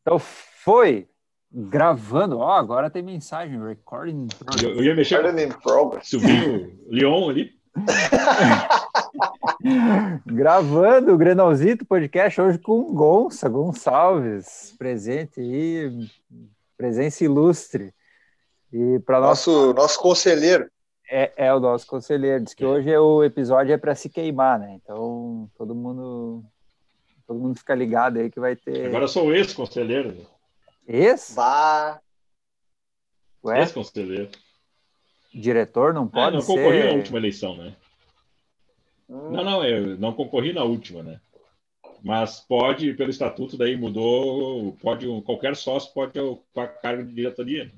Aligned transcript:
Então 0.00 0.18
foi 0.18 1.08
gravando. 1.52 2.38
Ó, 2.38 2.52
agora 2.52 2.90
tem 2.90 3.02
mensagem. 3.02 3.62
Recording. 3.62 4.28
Eu, 4.62 4.76
eu 4.76 4.84
ia 4.84 4.94
mexer. 4.94 5.16
Recording 5.16 5.42
in 5.42 5.52
progress. 5.52 6.08
Silvinho 6.08 6.78
Leon 6.88 7.30
ali. 7.30 7.60
Gravando 10.26 11.14
o 11.14 11.16
Grenalzito 11.16 11.84
podcast 11.84 12.40
hoje 12.40 12.58
com 12.58 12.80
o 12.80 12.92
Gonça 12.92 13.48
Gonçalves, 13.48 14.74
presente 14.76 15.40
aí, 15.40 16.08
presença 16.76 17.24
ilustre. 17.24 17.94
E 18.72 18.98
para 19.00 19.20
nosso 19.20 19.72
nosso 19.72 20.00
conselheiro. 20.00 20.68
É, 21.08 21.32
é, 21.36 21.54
o 21.54 21.60
nosso 21.60 21.86
conselheiro. 21.86 22.44
Diz 22.44 22.54
que 22.54 22.64
hoje 22.64 22.90
é 22.90 23.00
o 23.00 23.24
episódio 23.24 23.72
é 23.72 23.76
para 23.76 23.94
se 23.94 24.08
queimar, 24.08 24.58
né? 24.58 24.78
Então 24.82 25.48
todo 25.56 25.74
mundo 25.74 26.44
todo 27.30 27.38
mundo 27.38 27.56
fica 27.56 27.76
ligado 27.76 28.18
aí 28.18 28.28
que 28.28 28.40
vai 28.40 28.56
ter. 28.56 28.86
Agora 28.86 29.04
eu 29.04 29.08
sou 29.08 29.32
ex-conselheiro. 29.32 30.26
Ex? 30.84 31.32
Vá. 31.32 32.00
Ex-conselheiro. 33.54 34.28
Diretor 35.32 35.94
não 35.94 36.08
pode 36.08 36.26
ah, 36.26 36.30
não 36.32 36.40
ser. 36.40 36.48
Não 36.48 36.56
concorri 36.56 36.82
na 36.82 36.90
última 36.90 37.18
eleição, 37.18 37.56
né? 37.56 37.76
Hum. 39.08 39.30
Não, 39.30 39.44
não, 39.44 39.64
eu 39.64 39.96
não 39.96 40.12
concorri 40.12 40.52
na 40.52 40.64
última, 40.64 41.04
né? 41.04 41.20
Mas 42.02 42.40
pode, 42.40 42.94
pelo 42.94 43.10
estatuto, 43.10 43.56
daí 43.56 43.76
mudou, 43.76 44.72
pode, 44.82 45.06
qualquer 45.22 45.54
sócio 45.54 45.94
pode 45.94 46.18
ocupar 46.18 46.80
cargo 46.80 47.04
de 47.04 47.14
diretoria. 47.14 47.66
Né? 47.66 47.72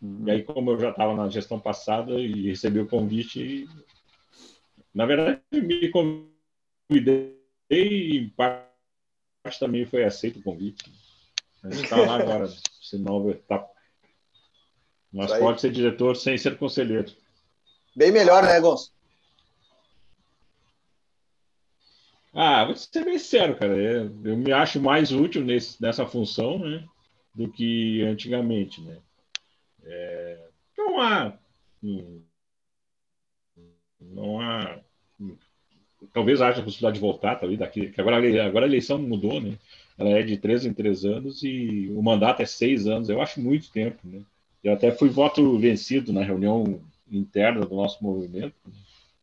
Uhum. 0.00 0.22
E 0.26 0.30
aí, 0.30 0.42
como 0.42 0.70
eu 0.70 0.80
já 0.80 0.90
estava 0.90 1.14
na 1.14 1.28
gestão 1.28 1.60
passada 1.60 2.14
e 2.14 2.48
recebi 2.48 2.80
o 2.80 2.88
convite, 2.88 3.68
na 4.94 5.04
verdade, 5.04 5.42
me 5.52 5.90
convidei 5.90 7.36
em 7.70 8.30
parte 8.30 8.67
também 9.56 9.86
foi 9.86 10.04
aceito 10.04 10.40
o 10.40 10.42
convite. 10.42 10.92
A 11.62 11.70
gente 11.70 11.84
está 11.84 11.96
lá 11.96 12.16
agora, 12.16 12.44
essa 12.44 12.98
nova 12.98 13.30
etapa. 13.30 13.70
Mas 15.12 15.32
pode 15.38 15.60
ser 15.60 15.70
diretor 15.70 16.16
sem 16.16 16.36
ser 16.36 16.58
conselheiro. 16.58 17.10
Bem 17.96 18.12
melhor, 18.12 18.42
né, 18.42 18.60
Gonçalo? 18.60 18.98
Ah, 22.32 22.64
vou 22.64 22.76
ser 22.76 23.04
bem 23.04 23.18
sincero, 23.18 23.56
cara. 23.56 23.74
Eu 23.76 24.36
me 24.36 24.52
acho 24.52 24.80
mais 24.80 25.10
útil 25.10 25.42
nesse, 25.42 25.80
nessa 25.82 26.06
função, 26.06 26.58
né? 26.58 26.86
Do 27.34 27.50
que 27.50 28.02
antigamente, 28.02 28.80
né? 28.80 28.98
É, 29.82 30.48
não 30.76 31.00
há. 31.00 31.38
Não 34.00 34.40
há. 34.40 34.80
Talvez 36.18 36.40
haja 36.40 36.60
a 36.60 36.64
possibilidade 36.64 36.96
de 36.96 37.00
voltar, 37.00 37.36
tá, 37.36 37.46
daqui, 37.46 37.90
que 37.90 38.00
agora, 38.00 38.16
agora 38.44 38.66
a 38.66 38.68
eleição 38.68 38.98
mudou, 38.98 39.40
né? 39.40 39.54
Ela 39.96 40.10
é 40.10 40.22
de 40.24 40.36
três 40.36 40.66
em 40.66 40.72
três 40.72 41.04
anos 41.04 41.44
e 41.44 41.92
o 41.94 42.02
mandato 42.02 42.42
é 42.42 42.44
seis 42.44 42.88
anos. 42.88 43.08
Eu 43.08 43.22
acho 43.22 43.40
muito 43.40 43.70
tempo, 43.70 43.98
né? 44.02 44.22
Eu 44.64 44.72
até 44.72 44.90
fui 44.90 45.08
voto 45.10 45.56
vencido 45.60 46.12
na 46.12 46.24
reunião 46.24 46.80
interna 47.08 47.64
do 47.64 47.76
nosso 47.76 48.02
movimento, 48.02 48.56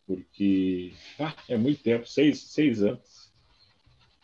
porque 0.07 0.93
ah, 1.19 1.33
é 1.49 1.57
muito 1.57 1.83
tempo, 1.83 2.07
seis, 2.07 2.39
seis 2.39 2.81
anos. 2.81 3.29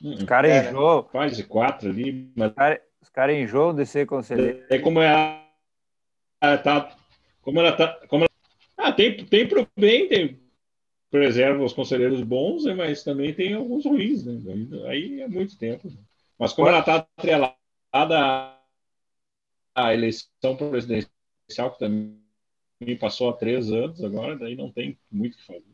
Os 0.01 0.23
caras 0.23 0.51
é, 0.51 0.69
enjoam. 0.69 1.03
Quase 1.03 1.43
quatro 1.43 1.89
ali. 1.89 2.31
Mas... 2.33 2.51
Os 2.51 2.55
caras 2.55 2.79
cara 3.11 3.33
enjoam 3.37 3.75
de 3.75 3.85
ser 3.85 4.07
conselheiro. 4.07 4.63
É, 4.69 4.77
é 4.77 4.79
como 4.79 5.01
é 5.01 5.41
ela 6.39 6.57
tá, 6.57 6.95
como 7.41 7.59
ela 7.59 7.73
tá, 7.73 7.99
como 8.07 8.23
ela, 8.23 8.31
ah, 8.77 8.93
tem, 8.93 9.25
tem 9.25 9.45
pro 9.45 9.67
bem, 9.77 10.07
tem, 10.07 10.39
preserva 11.11 11.63
os 11.63 11.73
conselheiros 11.73 12.23
bons, 12.23 12.63
né, 12.63 12.73
mas 12.73 13.03
também 13.03 13.33
tem 13.33 13.53
alguns 13.53 13.85
ruins, 13.85 14.25
né? 14.25 14.33
Aí 14.87 15.21
é 15.21 15.27
muito 15.27 15.57
tempo. 15.57 15.89
Né? 15.89 15.97
Mas 16.39 16.53
como 16.53 16.69
ela 16.69 16.79
está 16.79 16.95
atrelada 16.95 18.57
à 19.75 19.93
eleição 19.93 20.55
presidencial, 20.57 21.71
que 21.73 21.79
também 21.79 22.97
passou 22.97 23.29
há 23.29 23.33
três 23.33 23.71
anos 23.71 24.03
agora, 24.03 24.37
daí 24.37 24.55
não 24.55 24.71
tem 24.71 24.97
muito 25.11 25.35
o 25.35 25.37
que 25.37 25.45
fazer. 25.45 25.65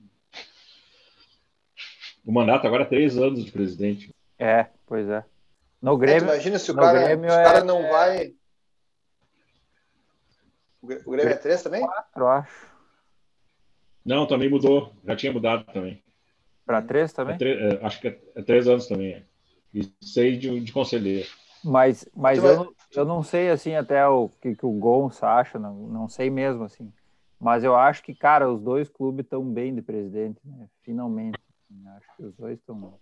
O 2.26 2.32
mandato 2.32 2.68
agora 2.68 2.84
é 2.84 2.88
três 2.88 3.16
anos 3.16 3.46
de 3.46 3.52
presidente. 3.52 4.14
É, 4.38 4.68
pois 4.86 5.08
é. 5.08 5.24
No 5.82 5.96
Grêmio. 5.98 6.30
É, 6.30 6.34
imagina 6.34 6.60
se 6.60 6.72
o 6.72 6.76
cara, 6.76 7.04
Grêmio 7.04 7.30
se 7.30 7.40
o 7.40 7.44
cara 7.44 7.60
é, 7.60 7.64
não 7.64 7.84
vai 7.84 8.34
o 10.84 11.12
Grêmio 11.12 11.34
é 11.34 11.36
três 11.36 11.62
também? 11.62 11.82
Quatro, 11.82 12.28
acho. 12.28 12.77
Não, 14.08 14.26
também 14.26 14.50
mudou. 14.50 14.94
Já 15.06 15.18
tinha 15.18 15.34
mudado 15.34 15.66
também. 15.66 16.02
Para 16.66 16.82
três 16.82 17.12
também? 17.12 17.38
É 17.42 17.74
é, 17.74 17.86
acho 17.86 18.00
que 18.00 18.08
é, 18.08 18.20
é, 18.36 18.42
três 18.42 18.66
anos 18.66 18.88
também. 18.88 19.14
É. 19.16 19.24
E 19.74 19.84
seis 20.02 20.40
de, 20.40 20.62
de 20.62 20.72
conselheiro. 20.72 21.28
Mas, 21.62 22.08
mas 22.16 22.42
eu, 22.42 22.56
não, 22.56 22.74
eu 22.96 23.06
não 23.06 23.22
sei 23.22 23.50
assim 23.50 23.76
até 23.76 24.08
o 24.08 24.30
que, 24.42 24.56
que 24.56 24.66
o 24.66 24.72
Gonça 24.72 25.28
acha, 25.28 25.60
não, 25.60 25.74
não 25.74 26.08
sei 26.08 26.30
mesmo 26.30 26.64
assim. 26.64 26.92
Mas 27.38 27.66
eu 27.66 27.76
acho 27.76 28.02
que, 28.02 28.16
cara, 28.16 28.50
os 28.50 28.62
dois 28.62 28.88
clubes 28.88 29.26
estão 29.26 29.44
bem 29.44 29.76
de 29.76 29.82
presidente, 29.82 30.40
né? 30.46 30.68
Finalmente. 30.84 31.38
Assim, 31.70 31.88
acho 31.90 32.08
que 32.16 32.24
os 32.24 32.34
dois 32.36 32.58
estão. 32.58 32.98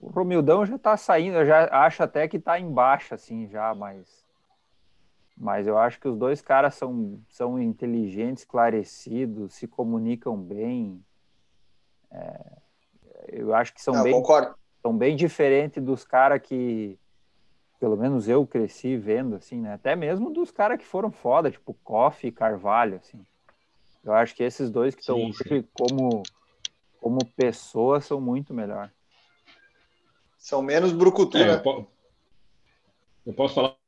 O 0.00 0.08
Romildão 0.08 0.66
já 0.66 0.74
está 0.74 0.96
saindo, 0.96 1.38
eu 1.38 1.46
já 1.46 1.68
acho 1.84 2.02
até 2.02 2.26
que 2.26 2.36
está 2.36 2.58
embaixo, 2.58 3.14
assim, 3.14 3.48
já, 3.48 3.74
mas 3.74 4.19
mas 5.40 5.66
eu 5.66 5.78
acho 5.78 5.98
que 5.98 6.06
os 6.06 6.18
dois 6.18 6.42
caras 6.42 6.74
são, 6.74 7.18
são 7.30 7.58
inteligentes, 7.58 8.42
esclarecidos, 8.42 9.54
se 9.54 9.66
comunicam 9.66 10.36
bem. 10.36 11.02
É, 12.12 12.40
eu 13.28 13.54
acho 13.54 13.72
que 13.72 13.80
são 13.80 13.94
Não, 13.94 14.02
bem, 14.02 14.12
concordo. 14.12 14.54
são 14.82 14.94
bem 14.94 15.16
diferentes 15.16 15.82
dos 15.82 16.04
caras 16.04 16.42
que, 16.42 16.98
pelo 17.78 17.96
menos 17.96 18.28
eu 18.28 18.46
cresci 18.46 18.98
vendo, 18.98 19.34
assim, 19.34 19.62
né? 19.62 19.72
Até 19.72 19.96
mesmo 19.96 20.30
dos 20.30 20.50
caras 20.50 20.76
que 20.76 20.84
foram 20.84 21.10
foda, 21.10 21.50
tipo 21.50 21.72
Koff 21.82 22.26
e 22.26 22.30
Carvalho, 22.30 22.96
assim. 22.96 23.24
Eu 24.04 24.12
acho 24.12 24.34
que 24.34 24.42
esses 24.42 24.70
dois 24.70 24.94
que 24.94 25.00
estão 25.00 25.30
como, 25.72 26.22
como 27.00 27.24
pessoas 27.34 28.04
são 28.04 28.20
muito 28.20 28.52
melhor. 28.52 28.90
São 30.36 30.60
menos 30.60 30.92
brucutu, 30.92 31.38
é, 31.38 31.56
né? 31.56 31.62
eu, 31.64 31.90
eu 33.24 33.32
posso 33.32 33.54
falar 33.54 33.79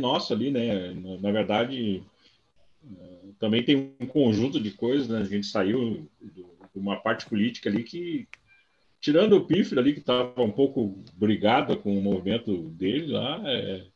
nosso 0.00 0.32
ali, 0.32 0.50
né? 0.50 0.92
Na 1.20 1.32
verdade, 1.32 2.02
também 3.38 3.62
tem 3.62 3.94
um 4.00 4.06
conjunto 4.06 4.60
de 4.60 4.70
coisas, 4.70 5.08
né? 5.08 5.18
A 5.18 5.24
gente 5.24 5.46
saiu 5.46 6.08
de 6.20 6.44
uma 6.74 6.96
parte 6.96 7.26
política 7.26 7.68
ali 7.68 7.82
que, 7.82 8.28
tirando 9.00 9.36
o 9.36 9.46
Pifre 9.46 9.78
ali, 9.78 9.92
que 9.92 10.00
estava 10.00 10.42
um 10.42 10.50
pouco 10.50 10.94
brigado 11.14 11.76
com 11.78 11.96
o 11.96 12.02
movimento 12.02 12.68
dele 12.70 13.12
lá, 13.12 13.40
é, 13.46 13.86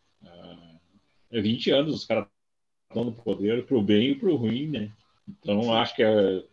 é 1.31 1.41
20 1.41 1.71
anos 1.71 1.95
os 1.95 2.05
caras 2.05 2.27
estão 2.89 3.05
no 3.05 3.13
poder 3.13 3.65
para 3.65 3.77
o 3.77 3.83
bem 3.83 4.11
e 4.11 4.15
para 4.15 4.31
o 4.31 4.37
ruim, 4.37 4.69
né? 4.69 4.93
Então, 5.29 5.73
acho 5.75 5.97
que 5.97 6.03
é, 6.03 6.45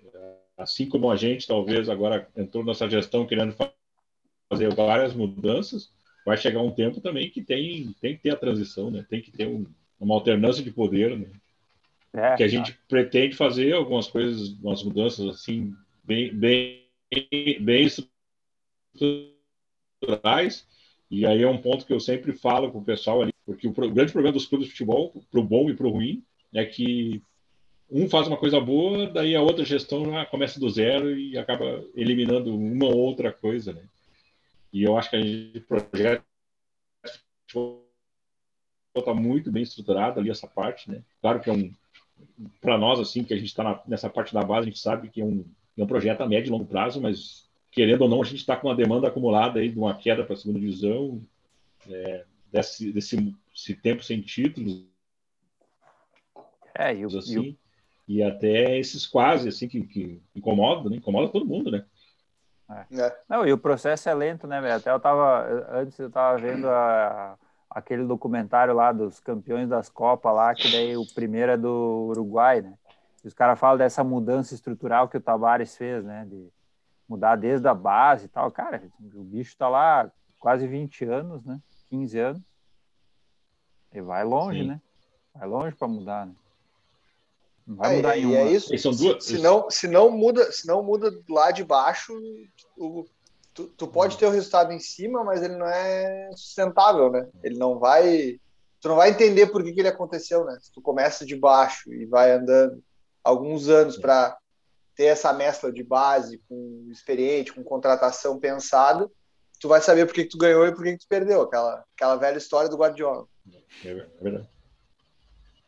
assim 0.58 0.88
como 0.88 1.12
a 1.12 1.16
gente, 1.16 1.48
talvez, 1.48 1.90
agora 1.90 2.28
entrou 2.36 2.64
nessa 2.64 2.90
gestão 2.90 3.26
querendo 3.26 3.56
fazer 4.50 4.74
várias 4.74 5.14
mudanças, 5.14 5.92
vai 6.30 6.38
chegar 6.38 6.62
um 6.62 6.70
tempo 6.70 7.02
também 7.02 7.28
que 7.28 7.42
tem, 7.42 7.92
tem 8.00 8.16
que 8.16 8.22
ter 8.22 8.30
a 8.30 8.36
transição, 8.36 8.92
né? 8.92 9.04
Tem 9.10 9.20
que 9.20 9.32
ter 9.32 9.48
um, 9.48 9.66
uma 10.00 10.14
alternância 10.14 10.64
de 10.64 10.70
poder, 10.70 11.18
né? 11.18 11.26
É, 12.14 12.36
que 12.36 12.44
a 12.44 12.48
gente 12.48 12.78
pretende 12.88 13.36
fazer 13.36 13.74
algumas 13.74 14.08
coisas, 14.08 14.50
umas 14.62 14.84
mudanças 14.84 15.26
assim 15.28 15.74
bem, 16.04 16.32
bem, 16.32 16.86
bem 17.62 17.90
estruturais. 18.94 20.68
E 21.10 21.26
aí 21.26 21.42
é 21.42 21.48
um 21.48 21.58
ponto 21.58 21.84
que 21.84 21.94
eu 21.94 22.00
sempre 22.00 22.32
falo 22.32 22.72
com 22.72 22.78
o 22.78 22.86
pessoal 22.86 23.24
ali, 23.24 23.34
porque 23.44 23.68
o, 23.68 23.72
o 23.72 23.92
grande 23.92 24.12
problema 24.12 24.34
dos 24.34 24.46
clubes 24.46 24.68
de 24.68 24.74
futebol, 24.74 25.12
para 25.32 25.40
o 25.40 25.44
bom 25.44 25.68
e 25.68 25.74
para 25.74 25.88
o 25.88 25.92
ruim, 25.92 26.24
é 26.54 26.64
que 26.64 27.24
um 27.90 28.08
faz 28.08 28.28
uma 28.28 28.38
coisa 28.38 28.60
boa, 28.60 29.08
daí 29.08 29.36
a 29.36 29.42
outra 29.42 29.66
gestão 29.66 30.06
já 30.12 30.28
começa 30.28 30.60
do 30.60 30.70
zero 30.70 31.18
e 31.18 31.40
acaba 31.40 31.84
eliminando 31.96 32.56
uma 32.56 32.86
ou 32.86 32.98
outra 32.98 33.32
coisa, 33.34 33.74
né? 33.74 33.82
E 34.72 34.84
eu 34.84 34.98
acho 34.98 35.10
que 35.10 35.16
a 35.16 35.22
gente 35.22 35.60
projeto 35.62 36.24
está 38.96 39.14
muito 39.14 39.52
bem 39.52 39.64
estruturado 39.64 40.20
ali 40.20 40.30
essa 40.30 40.48
parte, 40.48 40.90
né? 40.92 41.04
Claro 41.22 41.40
que 41.40 41.50
é 41.50 41.54
um 41.54 41.74
para 42.60 42.78
nós 42.78 43.00
assim 43.00 43.24
que 43.24 43.34
a 43.34 43.38
gente 43.38 43.48
está 43.48 43.82
nessa 43.88 44.10
parte 44.10 44.34
da 44.34 44.44
base, 44.44 44.68
a 44.68 44.70
gente 44.70 44.80
sabe 44.80 45.10
que 45.10 45.22
é 45.22 45.26
um, 45.26 45.46
é 45.78 45.84
um 45.84 45.88
projeto 45.88 46.22
a 46.22 46.28
médio 46.28 46.50
e 46.50 46.52
longo 46.52 46.66
prazo, 46.66 47.02
mas 47.02 47.50
querendo 47.72 48.02
ou 48.02 48.10
não, 48.10 48.22
a 48.22 48.26
gente 48.26 48.40
está 48.40 48.56
com 48.56 48.68
uma 48.68 48.76
demanda 48.76 49.08
acumulada 49.08 49.60
aí 49.60 49.70
de 49.70 49.78
uma 49.78 49.96
queda 49.96 50.24
para 50.24 50.34
a 50.34 50.38
segunda 50.38 50.60
divisão, 50.60 51.22
é, 51.90 52.26
desse, 52.52 52.92
desse, 52.92 53.36
desse 53.54 53.76
tempo 53.76 54.04
sem 54.04 54.22
títulos. 54.22 54.86
É, 56.78 56.96
e, 56.96 57.06
o, 57.06 57.18
assim, 57.18 57.58
e, 58.08 58.16
o... 58.16 58.18
e 58.20 58.24
até 58.24 58.78
esses 58.78 59.06
quase 59.06 59.48
assim 59.48 59.68
que, 59.68 59.82
que 59.84 60.22
incomodam, 60.36 60.90
né? 60.90 60.98
Incomoda 60.98 61.32
todo 61.32 61.46
mundo, 61.46 61.72
né? 61.72 61.86
É. 62.70 63.02
É. 63.02 63.20
Não, 63.28 63.46
e 63.46 63.52
o 63.52 63.58
processo 63.58 64.08
é 64.10 64.14
lento, 64.14 64.46
né, 64.46 64.62
velho? 64.62 64.76
Até 64.76 64.92
eu 64.92 65.00
tava, 65.00 65.46
antes 65.72 65.98
eu 65.98 66.10
tava 66.10 66.38
vendo 66.38 66.70
a, 66.70 67.36
aquele 67.70 68.06
documentário 68.06 68.74
lá 68.74 68.92
dos 68.92 69.20
campeões 69.20 69.68
das 69.68 69.90
Copas 69.90 70.34
lá, 70.34 70.54
que 70.54 70.72
daí 70.72 70.96
o 70.96 71.06
primeiro 71.14 71.52
é 71.52 71.58
do 71.58 72.08
Uruguai, 72.10 72.62
né? 72.62 72.78
E 73.24 73.28
os 73.28 73.34
caras 73.34 73.60
falam 73.60 73.78
dessa 73.78 74.04
mudança 74.04 74.54
estrutural 74.54 75.10
que 75.10 75.18
o 75.18 75.22
Tavares 75.22 75.76
fez, 75.76 76.04
né? 76.06 76.26
De 76.26 76.50
mudar 77.08 77.36
desde 77.36 77.68
a 77.68 77.74
base 77.74 78.26
e 78.26 78.30
tal. 78.30 78.52
Cara, 78.52 78.84
o 79.14 79.24
bicho 79.24 79.58
tá 79.58 79.68
lá 79.68 80.10
quase 80.40 80.68
20 80.68 81.06
anos, 81.06 81.44
né? 81.44 81.60
15 81.90 82.20
anos. 82.20 82.42
E 83.92 84.00
vai 84.00 84.24
longe, 84.24 84.62
Sim. 84.62 84.68
né? 84.68 84.82
Vai 85.34 85.48
longe 85.48 85.76
para 85.76 85.88
mudar, 85.88 86.28
né? 86.28 86.34
Não 87.70 87.76
vai 87.76 87.94
é, 87.94 87.96
mudar 87.98 88.18
em 88.18 88.26
uma. 88.26 88.36
é 88.36 88.52
isso. 88.52 88.76
São 88.80 88.92
duas... 88.92 89.24
se, 89.24 89.38
não, 89.38 89.70
se, 89.70 89.88
não 89.88 90.10
muda, 90.10 90.52
se 90.52 90.66
não 90.66 90.82
muda 90.82 91.16
lá 91.30 91.52
de 91.52 91.64
baixo, 91.64 92.20
o, 92.76 93.06
tu, 93.54 93.68
tu 93.68 93.88
pode 93.88 94.18
ter 94.18 94.26
o 94.26 94.32
resultado 94.32 94.74
em 94.74 94.80
cima, 94.80 95.24
mas 95.24 95.44
ele 95.44 95.56
não 95.56 95.68
é 95.68 96.32
sustentável, 96.36 97.12
né? 97.12 97.30
Ele 97.44 97.60
não 97.60 97.78
vai. 97.78 98.40
Tu 98.82 98.88
não 98.88 98.96
vai 98.96 99.12
entender 99.12 99.48
por 99.48 99.64
que, 99.64 99.72
que 99.72 99.82
ele 99.82 99.88
aconteceu, 99.88 100.44
né? 100.46 100.58
Se 100.60 100.72
tu 100.72 100.82
começa 100.82 101.24
de 101.24 101.36
baixo 101.36 101.94
e 101.94 102.08
vai 102.08 102.32
andando 102.32 102.82
alguns 103.24 103.70
anos 103.70 103.98
para 103.98 104.36
ter 104.96 105.06
essa 105.06 105.32
mescla 105.32 105.72
de 105.72 105.84
base 105.84 106.42
com 106.50 106.88
experiente, 106.90 107.54
com 107.54 107.64
contratação 107.64 108.40
pensada, 108.40 109.08
tu 109.60 109.68
vai 109.68 109.80
saber 109.80 110.08
por 110.08 110.16
que, 110.16 110.24
que 110.24 110.30
tu 110.30 110.40
ganhou 110.40 110.66
e 110.66 110.74
por 110.74 110.84
que, 110.84 110.94
que 110.94 111.00
tu 111.00 111.08
perdeu. 111.08 111.44
Aquela, 111.44 111.86
aquela 111.96 112.16
velha 112.16 112.38
história 112.38 112.68
do 112.68 112.78
Guardiola. 112.78 113.28
É 113.86 113.94
verdade. 113.94 114.50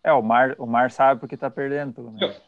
É, 0.03 0.11
o 0.11 0.21
Mar, 0.21 0.55
o 0.57 0.65
Mar 0.65 0.91
sabe 0.91 1.19
porque 1.19 1.37
tá 1.37 1.49
perdendo, 1.49 1.93
pelo 1.93 2.11
menos. 2.11 2.41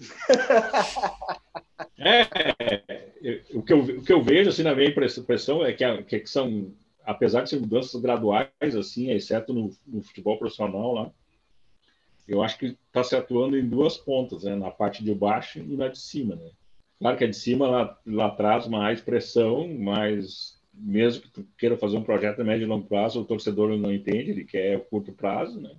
É, 1.98 2.22
é, 2.58 3.42
o, 3.52 3.62
que 3.62 3.72
eu, 3.72 3.80
o 3.80 4.02
que 4.02 4.12
eu 4.12 4.22
vejo 4.22 4.48
assim 4.48 4.62
na 4.62 4.74
minha 4.74 4.88
impressão 4.88 5.64
é 5.64 5.72
que, 5.72 5.84
a, 5.84 6.02
que 6.02 6.26
são, 6.26 6.72
apesar 7.04 7.42
de 7.42 7.50
ser 7.50 7.60
mudanças 7.60 8.00
graduais, 8.00 8.48
assim, 8.78 9.10
exceto 9.10 9.52
no, 9.52 9.70
no 9.86 10.02
futebol 10.02 10.38
profissional 10.38 10.94
lá, 10.94 11.10
eu 12.26 12.42
acho 12.42 12.58
que 12.58 12.76
está 12.86 13.02
se 13.02 13.16
atuando 13.16 13.58
em 13.58 13.68
duas 13.68 13.96
pontas, 13.96 14.44
né? 14.44 14.54
na 14.54 14.70
parte 14.70 15.04
de 15.04 15.14
baixo 15.14 15.58
e 15.58 15.76
na 15.76 15.88
de 15.88 15.98
cima. 15.98 16.36
Né? 16.36 16.50
Claro 16.98 17.16
que 17.18 17.24
a 17.24 17.28
de 17.28 17.36
cima 17.36 17.68
lá, 17.68 17.98
lá 18.06 18.30
traz 18.30 18.66
mais 18.68 19.00
pressão, 19.00 19.68
mas 19.68 20.58
mesmo 20.72 21.22
que 21.22 21.28
tu 21.28 21.46
queira 21.58 21.76
fazer 21.76 21.96
um 21.96 22.04
projeto 22.04 22.38
de 22.38 22.44
médio 22.44 22.64
e 22.64 22.68
longo 22.68 22.86
prazo, 22.86 23.20
o 23.20 23.24
torcedor 23.24 23.76
não 23.76 23.92
entende, 23.92 24.30
ele 24.30 24.44
quer 24.44 24.80
curto 24.88 25.12
prazo, 25.12 25.60
né? 25.60 25.74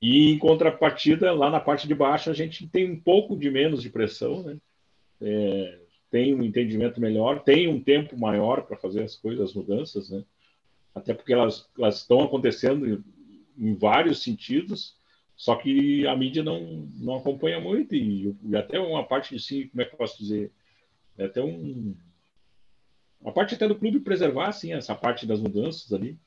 E 0.00 0.30
em 0.30 0.38
contrapartida, 0.38 1.32
lá 1.32 1.50
na 1.50 1.60
parte 1.60 1.86
de 1.86 1.94
baixo, 1.94 2.30
a 2.30 2.32
gente 2.34 2.66
tem 2.66 2.90
um 2.90 2.98
pouco 2.98 3.36
de 3.36 3.50
menos 3.50 3.82
de 3.82 3.90
pressão, 3.90 4.42
né? 4.42 4.56
É, 5.20 5.78
tem 6.10 6.34
um 6.34 6.42
entendimento 6.42 7.00
melhor, 7.00 7.42
tem 7.44 7.68
um 7.68 7.80
tempo 7.80 8.18
maior 8.18 8.62
para 8.62 8.76
fazer 8.76 9.02
as 9.02 9.14
coisas, 9.14 9.50
as 9.50 9.54
mudanças, 9.54 10.08
né? 10.08 10.24
Até 10.94 11.12
porque 11.12 11.32
elas, 11.32 11.68
elas 11.78 11.98
estão 11.98 12.22
acontecendo 12.22 12.88
em, 12.88 13.04
em, 13.58 13.74
vários 13.74 14.22
sentidos, 14.22 14.96
só 15.36 15.54
que 15.54 16.06
a 16.06 16.16
mídia 16.16 16.42
não, 16.42 16.88
não 16.96 17.16
acompanha 17.16 17.60
muito 17.60 17.94
e, 17.94 18.34
e 18.42 18.56
até 18.56 18.80
uma 18.80 19.04
parte 19.04 19.34
de 19.34 19.42
si, 19.42 19.68
como 19.70 19.82
é 19.82 19.84
que 19.84 19.94
eu 19.94 19.98
posso 19.98 20.18
dizer? 20.18 20.50
É 21.18 21.26
até 21.26 21.42
um, 21.42 21.94
uma 23.20 23.32
parte 23.32 23.54
até 23.54 23.68
do 23.68 23.76
clube 23.76 24.00
preservar 24.00 24.48
assim 24.48 24.72
essa 24.72 24.94
parte 24.94 25.26
das 25.26 25.40
mudanças 25.40 25.92
ali 25.92 26.18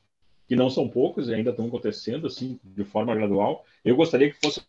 que 0.48 0.56
não 0.56 0.70
são 0.70 0.88
poucos 0.90 1.30
e 1.30 1.34
ainda 1.34 1.52
estão 1.52 1.68
acontecendo 1.68 2.28
assim 2.28 2.60
de 2.64 2.84
forma 2.84 3.16
gradual. 3.16 3.66
Eu 3.84 3.96
gostaria 3.96 4.32
que 4.32 4.40
fosse 4.40 4.62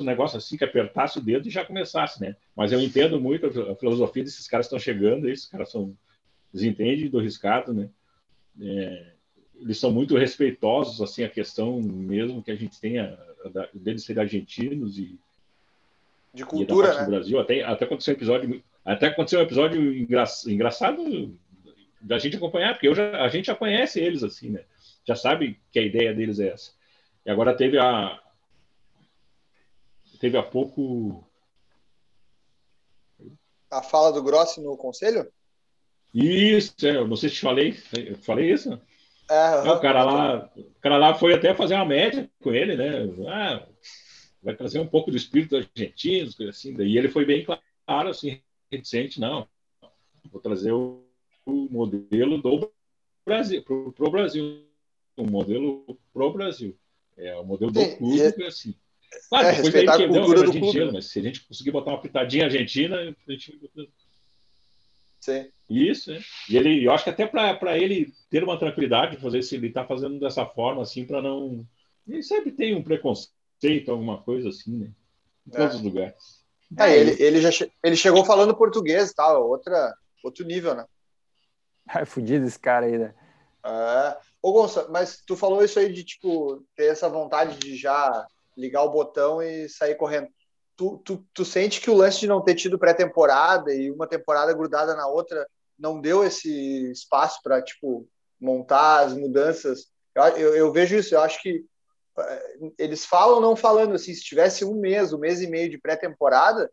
um 0.00 0.04
negócio 0.04 0.36
assim 0.36 0.56
que 0.56 0.64
apertasse 0.64 1.18
o 1.18 1.22
dedo 1.22 1.46
e 1.46 1.50
já 1.50 1.64
começasse, 1.64 2.20
né? 2.20 2.36
Mas 2.56 2.72
eu 2.72 2.80
entendo 2.80 3.20
muito 3.20 3.46
a 3.46 3.76
filosofia 3.76 4.24
desses 4.24 4.48
caras 4.48 4.66
que 4.66 4.74
estão 4.74 4.78
chegando, 4.78 5.28
esses 5.28 5.46
caras 5.46 5.70
são 5.70 5.96
eles 6.52 6.66
entendem 6.66 7.08
do 7.08 7.20
riscado, 7.20 7.72
né? 7.72 7.88
É, 8.60 9.12
eles 9.60 9.78
são 9.78 9.90
muito 9.90 10.16
respeitosos 10.16 11.00
assim 11.00 11.24
a 11.24 11.28
questão 11.28 11.80
mesmo 11.80 12.42
que 12.42 12.50
a 12.50 12.56
gente 12.56 12.80
tenha 12.80 13.18
deles 13.72 14.04
serem 14.04 14.22
argentinos 14.22 14.98
e 14.98 15.18
de 16.34 16.44
cultura, 16.44 16.92
e 16.92 16.96
né? 16.96 17.04
do 17.04 17.10
Brasil. 17.10 17.38
Até 17.38 17.62
até 17.62 17.84
aconteceu 17.84 18.14
um 18.14 18.16
episódio 18.16 18.62
até 18.84 19.06
aconteceu 19.06 19.38
um 19.38 19.44
episódio 19.44 19.96
engra, 19.96 20.24
engraçado 20.46 21.38
da 22.00 22.18
gente 22.18 22.36
acompanhar, 22.36 22.74
porque 22.74 22.92
já, 22.94 23.22
a 23.22 23.28
gente 23.28 23.46
já 23.46 23.54
conhece 23.54 24.00
eles 24.00 24.24
assim, 24.24 24.50
né? 24.50 24.64
Já 25.06 25.16
sabe 25.16 25.60
que 25.70 25.78
a 25.78 25.82
ideia 25.82 26.14
deles 26.14 26.38
é 26.38 26.48
essa. 26.48 26.72
E 27.24 27.30
agora 27.30 27.56
teve 27.56 27.78
a. 27.78 28.20
Teve 30.20 30.36
há 30.36 30.42
pouco. 30.42 31.24
A 33.70 33.82
fala 33.82 34.12
do 34.12 34.22
Grossi 34.22 34.60
no 34.60 34.76
conselho? 34.76 35.30
Isso, 36.14 36.74
é, 36.86 36.96
eu 36.96 37.08
não 37.08 37.16
sei 37.16 37.28
se 37.28 37.36
te 37.36 37.40
falei. 37.40 37.76
Eu 37.96 38.16
falei 38.18 38.52
isso? 38.52 38.80
É, 39.30 39.60
uhum. 39.60 39.72
o, 39.72 39.80
cara 39.80 40.04
lá, 40.04 40.52
o 40.56 40.80
cara 40.80 40.98
lá 40.98 41.14
foi 41.14 41.32
até 41.32 41.54
fazer 41.54 41.74
uma 41.74 41.86
média 41.86 42.30
com 42.42 42.52
ele, 42.52 42.76
né? 42.76 43.08
Ah, 43.28 43.66
vai 44.42 44.54
trazer 44.54 44.78
um 44.78 44.86
pouco 44.86 45.10
do 45.10 45.16
espírito 45.16 45.56
argentino, 45.56 46.30
assim. 46.48 46.76
E 46.82 46.98
ele 46.98 47.08
foi 47.08 47.24
bem 47.24 47.44
claro, 47.44 48.10
assim, 48.10 48.42
reticente, 48.70 49.18
não. 49.18 49.48
Vou 50.30 50.40
trazer 50.40 50.72
o, 50.72 51.06
o 51.46 51.68
modelo 51.70 52.42
do 52.42 52.70
Brasil, 53.24 53.62
para 53.62 53.74
o 53.74 54.10
Brasil 54.10 54.66
um 55.16 55.26
modelo 55.26 55.98
pro 56.12 56.32
Brasil. 56.32 56.76
É 57.16 57.36
o 57.36 57.44
modelo 57.44 57.70
do 57.70 57.80
Sim, 57.80 57.96
clube, 57.96 58.20
é, 58.20 58.46
assim. 58.46 58.74
Claro, 59.28 59.48
é, 59.48 59.62
depois 59.62 59.88
aí 59.88 59.98
que 59.98 60.08
deu 60.08 60.24
uma 60.24 60.40
Argentina, 60.40 60.92
mas 60.92 61.06
se 61.06 61.18
a 61.18 61.22
gente 61.22 61.46
conseguir 61.46 61.70
botar 61.70 61.90
uma 61.90 62.00
pitadinha 62.00 62.44
argentina, 62.44 62.96
a 62.96 63.32
gente. 63.32 63.60
Sim. 65.20 65.50
Isso, 65.68 66.12
né? 66.12 66.20
E 66.48 66.56
ele, 66.56 66.84
eu 66.84 66.92
acho 66.92 67.04
que 67.04 67.10
até 67.10 67.26
para 67.26 67.78
ele 67.78 68.12
ter 68.28 68.42
uma 68.42 68.58
tranquilidade, 68.58 69.18
fazer 69.18 69.42
se 69.42 69.54
ele 69.54 69.68
está 69.68 69.84
fazendo 69.84 70.18
dessa 70.18 70.44
forma, 70.44 70.82
assim, 70.82 71.04
para 71.04 71.22
não. 71.22 71.66
Ele 72.08 72.22
sempre 72.22 72.50
tem 72.50 72.74
um 72.74 72.82
preconceito, 72.82 73.90
alguma 73.90 74.20
coisa 74.22 74.48
assim, 74.48 74.78
né? 74.78 74.90
Em 75.46 75.50
todos 75.50 75.74
é. 75.74 75.76
os 75.76 75.82
lugares. 75.82 76.42
É, 76.78 76.96
ele, 76.96 77.22
ele, 77.22 77.40
já 77.40 77.50
che... 77.50 77.70
ele 77.82 77.96
chegou 77.96 78.24
falando 78.24 78.56
português 78.56 79.10
e 79.10 79.14
tal, 79.14 79.48
outra, 79.48 79.94
outro 80.24 80.44
nível, 80.44 80.74
né? 80.74 80.86
É 81.94 82.04
fudido 82.04 82.46
esse 82.46 82.58
cara 82.58 82.86
aí, 82.86 82.98
né? 82.98 83.14
É. 83.64 84.31
Ô, 84.42 84.52
Gonça, 84.52 84.88
mas 84.90 85.22
tu 85.24 85.36
falou 85.36 85.62
isso 85.62 85.78
aí 85.78 85.92
de, 85.92 86.02
tipo, 86.02 86.64
ter 86.74 86.86
essa 86.86 87.08
vontade 87.08 87.56
de 87.58 87.76
já 87.76 88.26
ligar 88.56 88.82
o 88.82 88.90
botão 88.90 89.40
e 89.40 89.68
sair 89.68 89.94
correndo. 89.94 90.28
Tu, 90.76 90.98
tu, 91.04 91.24
tu 91.32 91.44
sente 91.44 91.80
que 91.80 91.88
o 91.88 91.94
lance 91.94 92.18
de 92.20 92.26
não 92.26 92.42
ter 92.42 92.56
tido 92.56 92.78
pré-temporada 92.78 93.72
e 93.72 93.90
uma 93.90 94.06
temporada 94.06 94.52
grudada 94.52 94.96
na 94.96 95.06
outra 95.06 95.46
não 95.78 96.00
deu 96.00 96.24
esse 96.24 96.90
espaço 96.90 97.40
para, 97.42 97.62
tipo, 97.62 98.08
montar 98.40 99.06
as 99.06 99.14
mudanças? 99.14 99.86
Eu, 100.14 100.22
eu, 100.24 100.56
eu, 100.56 100.72
vejo 100.72 100.96
isso, 100.96 101.14
eu 101.14 101.20
acho 101.20 101.40
que 101.40 101.64
eh, 102.18 102.72
eles 102.78 103.04
falam 103.04 103.40
não 103.40 103.54
falando, 103.54 103.94
assim, 103.94 104.12
se 104.12 104.22
tivesse 104.22 104.64
um 104.64 104.74
mês, 104.74 105.12
um 105.12 105.18
mês 105.18 105.40
e 105.40 105.46
meio 105.46 105.70
de 105.70 105.78
pré-temporada, 105.78 106.70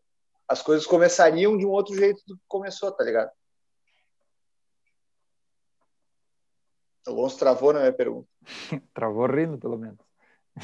as 0.48 0.60
coisas 0.60 0.86
começariam 0.86 1.56
de 1.56 1.64
um 1.64 1.70
outro 1.70 1.94
jeito 1.94 2.20
do 2.26 2.36
que 2.36 2.42
começou, 2.48 2.90
tá 2.90 3.04
ligado? 3.04 3.30
Alonso 7.06 7.38
travou 7.38 7.72
na 7.72 7.80
minha 7.80 7.92
pergunta. 7.92 8.28
travou 8.94 9.26
rindo, 9.26 9.58
pelo 9.58 9.78
menos. 9.78 9.98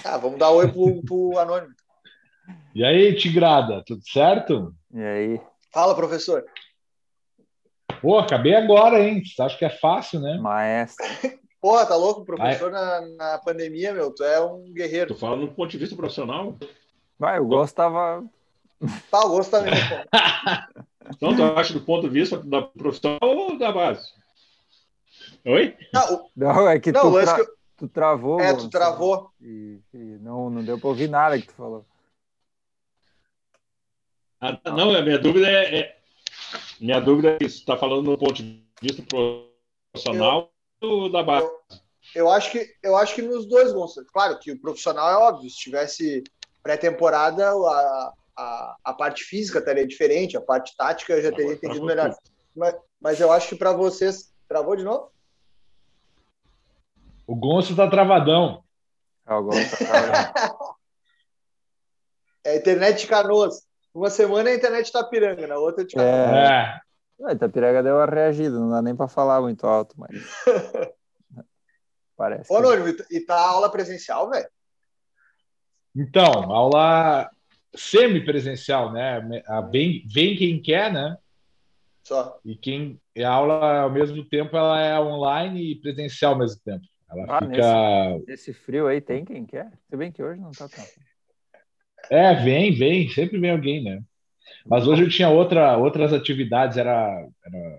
Ah, 0.04 0.18
vamos 0.18 0.38
dar 0.38 0.50
oi 0.50 0.70
pro, 0.70 1.02
pro 1.02 1.38
Anônimo. 1.38 1.74
E 2.74 2.84
aí, 2.84 3.14
Tigrada, 3.16 3.82
tudo 3.84 4.02
certo? 4.06 4.74
E 4.92 5.02
aí? 5.02 5.40
Fala, 5.72 5.94
professor. 5.94 6.44
Pô, 8.00 8.18
acabei 8.18 8.54
agora, 8.54 9.00
hein? 9.00 9.22
Você 9.24 9.42
acha 9.42 9.56
que 9.56 9.64
é 9.64 9.70
fácil, 9.70 10.20
né? 10.20 10.38
Maestro. 10.38 11.04
Porra, 11.60 11.86
tá 11.86 11.96
louco? 11.96 12.24
Professor 12.24 12.70
na, 12.70 13.00
na 13.00 13.38
pandemia, 13.38 13.92
meu. 13.92 14.12
Tu 14.14 14.22
é 14.22 14.40
um 14.40 14.72
guerreiro. 14.72 15.14
Tu 15.14 15.18
fala 15.18 15.36
no 15.36 15.48
ponto 15.48 15.70
de 15.70 15.78
vista 15.78 15.96
profissional? 15.96 16.56
Vai, 17.18 17.40
o 17.40 17.46
Gosto 17.46 17.74
tava. 17.74 18.24
Tá, 19.10 19.24
o 19.24 19.30
Gosto 19.30 19.50
também. 19.50 19.72
então, 21.10 21.34
tu 21.34 21.42
acha 21.42 21.72
do 21.72 21.80
ponto 21.80 22.02
de 22.02 22.10
vista 22.10 22.36
da 22.38 22.62
profissional 22.62 23.18
ou 23.22 23.58
da 23.58 23.72
base? 23.72 24.06
Oi? 25.46 25.76
Não, 25.94 26.28
não 26.34 26.68
é 26.68 26.80
que, 26.80 26.90
não, 26.90 27.02
tu, 27.02 27.22
tra... 27.22 27.34
que 27.36 27.40
eu... 27.42 27.46
tu, 27.76 27.88
travou. 27.88 28.40
É, 28.40 28.52
tu 28.52 28.68
travou. 28.68 29.30
E, 29.40 29.78
e, 29.94 30.18
não, 30.20 30.50
não 30.50 30.64
deu 30.64 30.76
para 30.76 30.88
ouvir 30.88 31.08
nada 31.08 31.40
que 31.40 31.46
tu 31.46 31.54
falou. 31.54 31.86
Ah, 34.40 34.58
não, 34.64 34.92
a 34.92 35.02
minha 35.02 35.18
dúvida 35.20 35.48
é, 35.48 35.78
é 35.78 35.96
minha 36.80 37.00
dúvida 37.00 37.38
é 37.40 37.48
se 37.48 37.58
está 37.58 37.76
falando 37.76 38.10
no 38.10 38.18
ponto 38.18 38.42
de 38.42 38.60
vista 38.82 39.02
profissional 39.02 40.52
eu, 40.82 40.88
ou 40.88 41.12
da 41.12 41.22
base. 41.22 41.46
Eu, 41.46 42.24
eu, 42.26 42.30
acho 42.30 42.50
que 42.50 42.68
eu 42.82 42.96
acho 42.96 43.14
que 43.14 43.22
nos 43.22 43.46
dois, 43.46 43.72
Gonçalo. 43.72 44.06
Claro 44.12 44.38
que 44.40 44.50
o 44.50 44.60
profissional 44.60 45.08
é 45.08 45.16
óbvio. 45.16 45.48
Se 45.48 45.58
tivesse 45.58 46.24
pré-temporada, 46.60 47.50
a, 47.50 48.12
a, 48.36 48.76
a 48.84 48.92
parte 48.94 49.22
física 49.22 49.60
estaria 49.60 49.86
diferente, 49.86 50.36
a 50.36 50.40
parte 50.40 50.76
tática 50.76 51.12
eu 51.12 51.22
já 51.22 51.30
teria 51.30 51.52
entendido 51.52 51.86
melhor. 51.86 52.12
Mas, 52.54 52.74
mas 53.00 53.20
eu 53.20 53.30
acho 53.30 53.50
que 53.50 53.56
para 53.56 53.72
vocês. 53.72 54.34
Travou 54.48 54.76
de 54.76 54.84
novo? 54.84 55.10
O 57.26 57.34
Gonçalo 57.34 57.76
tá 57.76 57.90
travadão. 57.90 58.62
É, 59.26 59.34
o 59.34 59.42
Gonçalo 59.42 59.70
tá 59.70 59.76
travadão. 59.76 60.76
é 62.44 62.50
a 62.50 62.56
internet 62.56 63.00
de 63.00 63.06
Canoas. 63.06 63.66
Uma 63.92 64.10
semana 64.10 64.50
é 64.50 64.52
a 64.52 64.56
internet 64.56 64.84
de 64.84 64.90
Itapiranga, 64.90 65.46
na 65.46 65.56
outra 65.58 65.82
é 65.82 65.86
de 65.86 65.94
Canoas. 65.94 66.14
É. 66.14 66.80
é. 67.28 67.32
Itapiranga 67.32 67.82
deu 67.82 67.96
uma 67.96 68.06
reagida, 68.06 68.58
não 68.58 68.70
dá 68.70 68.82
nem 68.82 68.94
para 68.94 69.08
falar 69.08 69.40
muito 69.40 69.66
alto, 69.66 69.94
mas. 69.98 70.10
Parece. 72.16 72.52
Ô, 72.52 72.60
Nônimo, 72.60 72.96
e 73.10 73.20
tá 73.20 73.38
aula 73.38 73.70
presencial, 73.70 74.30
velho? 74.30 74.48
Então, 75.94 76.52
aula 76.52 77.30
semi-presencial, 77.74 78.92
né? 78.92 79.20
Vem, 79.70 80.02
vem 80.06 80.36
quem 80.36 80.60
quer, 80.60 80.92
né? 80.92 81.16
Só. 82.02 82.38
E 82.44 82.56
quem 82.56 83.00
a 83.18 83.28
aula 83.28 83.80
ao 83.80 83.90
mesmo 83.90 84.24
tempo 84.24 84.56
ela 84.56 84.80
é 84.80 84.98
online 85.00 85.72
e 85.72 85.80
presencial 85.80 86.32
ao 86.32 86.38
mesmo 86.38 86.60
tempo. 86.62 86.86
Ela 87.18 87.38
ah, 87.38 87.40
fica. 87.40 88.10
Nesse, 88.10 88.26
nesse, 88.26 88.52
frio 88.52 88.86
aí 88.86 89.00
tem 89.00 89.24
quem 89.24 89.46
quer? 89.46 89.72
Se 89.88 89.96
bem 89.96 90.12
que 90.12 90.22
hoje 90.22 90.40
não 90.40 90.50
tá 90.50 90.68
tão. 90.68 90.84
É, 92.10 92.34
vem, 92.34 92.74
vem, 92.74 93.08
sempre 93.08 93.38
vem 93.38 93.50
alguém, 93.50 93.82
né? 93.82 94.02
Mas 94.64 94.86
hoje 94.86 95.02
eu 95.02 95.08
tinha 95.08 95.28
outra, 95.28 95.76
outras 95.76 96.12
atividades, 96.12 96.76
era, 96.76 97.26
era, 97.44 97.78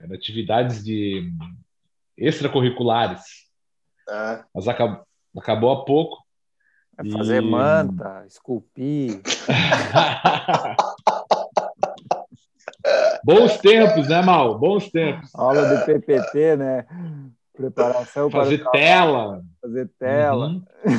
era 0.00 0.14
atividades 0.14 0.84
de 0.84 1.32
extracurriculares. 2.16 3.22
É. 4.08 4.44
Mas 4.54 4.68
acabou, 4.68 5.06
acabou 5.36 5.72
há 5.72 5.84
pouco. 5.84 6.22
É 6.98 7.10
fazer 7.10 7.42
e... 7.42 7.46
manta, 7.46 8.24
esculpir. 8.26 9.22
Bons 13.24 13.56
tempos, 13.58 14.08
né, 14.08 14.20
Mal? 14.22 14.58
Bons 14.58 14.90
tempos. 14.90 15.32
Aula 15.34 15.76
de 15.76 15.84
PPT, 15.86 16.56
né? 16.56 16.84
Preparação 17.54 18.30
fazer 18.30 18.58
para 18.58 18.70
tela. 18.72 19.42
Fazer 19.60 19.90
tela. 19.98 20.48
Uhum. 20.48 20.92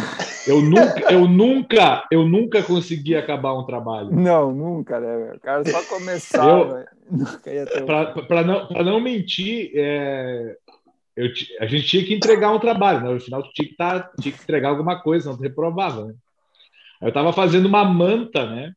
Eu 0.46 0.62
nunca, 0.62 1.14
eu 1.14 1.28
nunca, 1.28 2.08
eu 2.12 2.26
nunca 2.26 2.62
consegui 2.62 3.16
acabar 3.16 3.54
um 3.54 3.66
trabalho. 3.66 4.12
Não, 4.12 4.54
nunca, 4.54 5.00
né? 5.00 5.34
O 5.36 5.40
cara 5.40 5.64
só 5.66 5.84
começava. 5.84 6.86
Para 8.28 8.44
não, 8.44 8.68
não 8.70 9.00
mentir, 9.00 9.72
é, 9.74 10.58
eu, 11.16 11.28
a 11.60 11.66
gente 11.66 11.88
tinha 11.88 12.06
que 12.06 12.14
entregar 12.14 12.52
um 12.52 12.60
trabalho, 12.60 13.02
né? 13.02 13.14
no 13.14 13.20
final 13.20 13.44
tinha 13.54 13.68
que, 13.68 13.76
tá, 13.76 14.12
tinha 14.20 14.34
que 14.34 14.42
entregar 14.42 14.70
alguma 14.70 15.02
coisa, 15.02 15.32
não 15.32 15.38
reprovava. 15.38 16.06
Né? 16.06 16.14
Eu 17.02 17.10
estava 17.10 17.32
fazendo 17.32 17.68
uma 17.68 17.86
manta, 17.86 18.46
né? 18.46 18.74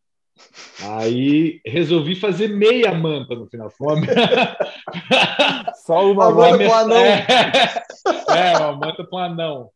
Aí 0.83 1.61
resolvi 1.64 2.14
fazer 2.14 2.49
meia 2.49 2.93
manta 2.93 3.35
no 3.35 3.47
final. 3.47 3.73
Uma... 3.81 3.97
Só 5.87 6.11
uma, 6.11 6.31
manta 6.31 6.66
com 6.66 6.75
anão. 6.75 6.97
É, 6.99 8.52
é, 8.52 8.59
uma 8.59 8.73
manta 8.73 9.07
com 9.07 9.19
anão. 9.19 9.71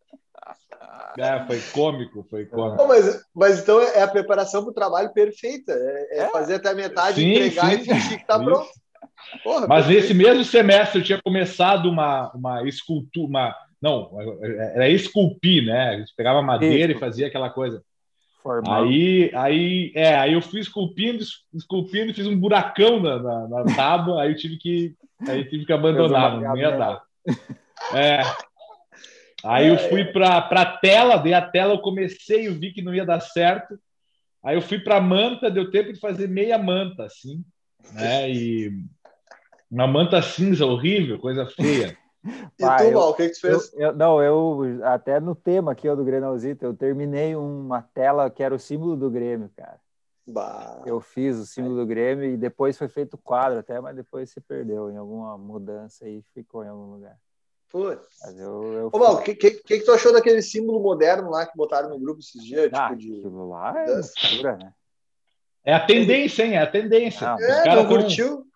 É, 1.19 1.45
foi 1.47 1.61
cômico, 1.73 2.25
foi 2.31 2.47
cômico. 2.47 2.87
mas, 2.87 3.25
mas 3.35 3.61
então 3.61 3.81
é 3.81 4.03
a 4.03 4.09
preparação 4.09 4.63
para 4.63 4.71
o 4.71 4.75
trabalho 4.75 5.13
perfeita. 5.13 5.73
É, 5.73 6.21
é, 6.21 6.29
fazer 6.31 6.55
até 6.55 6.71
a 6.71 6.75
metade, 6.75 7.21
sim, 7.21 7.31
entregar 7.31 7.71
sim, 7.71 7.77
e 7.77 7.85
fingir 7.85 8.17
que 8.17 8.23
está 8.23 8.39
pronto. 8.39 8.69
Porra, 9.43 9.67
mas 9.67 9.87
perfeito. 9.87 10.03
nesse 10.03 10.15
mesmo 10.15 10.45
semestre 10.45 11.01
eu 11.01 11.05
tinha 11.05 11.21
começado 11.23 11.91
uma, 11.91 12.31
uma 12.35 12.63
escultura, 12.69 13.27
uma, 13.27 13.57
não, 13.81 14.11
era 14.75 14.89
esculpir, 14.89 15.65
né? 15.65 15.89
A 15.89 15.99
gente 15.99 16.15
pegava 16.15 16.43
madeira 16.43 16.93
Isso. 16.93 16.99
e 16.99 17.01
fazia 17.01 17.27
aquela 17.27 17.51
coisa. 17.51 17.83
Formal. 18.43 18.85
Aí, 18.85 19.31
aí, 19.35 19.93
é, 19.95 20.17
aí 20.17 20.33
eu 20.33 20.41
fui 20.41 20.61
esculpindo, 20.61 21.23
esculpindo, 21.53 22.15
fiz 22.15 22.27
um 22.27 22.39
buracão 22.39 23.01
na, 23.01 23.19
na, 23.19 23.49
na 23.49 23.77
tábua, 23.77 24.23
aí 24.23 24.31
eu 24.31 24.37
tive 24.37 24.57
que, 24.57 24.95
aí 25.29 25.45
tive 25.45 25.67
que 25.67 25.73
abandonar, 25.73 26.41
não 26.41 26.57
ia 26.57 26.71
dar. 26.77 27.03
É. 27.95 28.21
Aí 29.45 29.69
eu 29.69 29.79
fui 29.79 30.05
para 30.05 30.39
a 30.39 30.67
tela, 30.67 31.17
dei 31.17 31.33
a 31.33 31.43
tela, 31.43 31.75
eu 31.75 31.79
comecei, 31.79 32.49
eu 32.49 32.55
vi 32.55 32.73
que 32.73 32.83
não 32.83 32.95
ia 32.95 33.05
dar 33.05 33.21
certo. 33.21 33.79
Aí 34.43 34.57
eu 34.57 34.63
fui 34.63 34.79
para 34.79 34.97
a 34.97 35.01
manta, 35.01 35.51
deu 35.51 35.71
tempo 35.71 35.93
de 35.93 36.01
fazer 36.01 36.29
meia 36.29 36.59
manta, 36.59 37.05
assim, 37.05 37.45
né? 37.93 38.31
E 38.31 38.71
uma 39.71 39.87
manta 39.87 40.21
cinza 40.21 40.65
horrível, 40.67 41.19
coisa 41.19 41.47
feia. 41.47 41.97
E 42.25 42.59
tu, 42.59 42.93
Val, 42.93 43.11
o 43.11 43.15
que, 43.15 43.29
que 43.29 43.35
tu 43.35 43.41
fez? 43.41 43.73
Eu, 43.73 43.81
eu, 43.81 43.95
não, 43.95 44.23
eu 44.23 44.81
até 44.85 45.19
no 45.19 45.35
tema 45.35 45.73
aqui 45.73 45.89
ó, 45.89 45.95
do 45.95 46.05
Grenalzito, 46.05 46.65
eu 46.65 46.75
terminei 46.75 47.35
uma 47.35 47.83
tela 47.83 48.29
que 48.29 48.43
era 48.43 48.55
o 48.55 48.59
símbolo 48.59 48.97
do 48.97 49.11
Grêmio, 49.11 49.51
cara. 49.57 49.81
Bah. 50.27 50.83
Eu 50.85 51.01
fiz 51.01 51.37
o 51.37 51.47
símbolo 51.47 51.77
do 51.77 51.87
Grêmio 51.87 52.25
e 52.25 52.37
depois 52.37 52.77
foi 52.77 52.89
feito 52.89 53.15
o 53.15 53.19
quadro 53.19 53.59
até, 53.59 53.81
mas 53.81 53.97
depois 53.97 54.31
se 54.31 54.41
perdeu 54.41 54.91
em 54.91 54.97
alguma 54.97 55.37
mudança 55.39 56.09
e 56.09 56.23
ficou 56.35 56.63
em 56.65 56.69
algum 56.69 56.93
lugar. 56.93 57.17
Putz. 57.71 58.07
Mas 58.23 58.39
eu, 58.39 58.73
eu 58.75 58.91
Ô, 58.93 58.99
Val, 58.99 59.15
o 59.15 59.23
que, 59.23 59.35
que, 59.35 59.53
que, 59.53 59.81
tu 59.81 59.93
achou 59.93 60.13
daquele 60.13 60.43
símbolo 60.43 60.81
moderno 60.81 61.31
lá 61.31 61.47
que 61.47 61.57
botaram 61.57 61.89
no 61.89 61.99
grupo 61.99 62.21
esses 62.21 62.45
dias? 62.45 62.71
Ah, 62.73 62.89
tipo 62.89 63.01
de... 63.01 63.19
Aquilo 63.19 63.49
lá 63.49 63.75
é 63.83 63.87
loucura, 63.87 64.57
né? 64.57 64.75
É 65.65 65.75
a 65.75 65.87
tendência, 65.87 66.45
hein? 66.45 66.55
É 66.55 66.63
a 66.63 66.67
tendência. 66.67 67.29
Não, 67.29 67.39
é, 67.39 67.77
não 67.77 67.87
curtiu? 67.87 68.47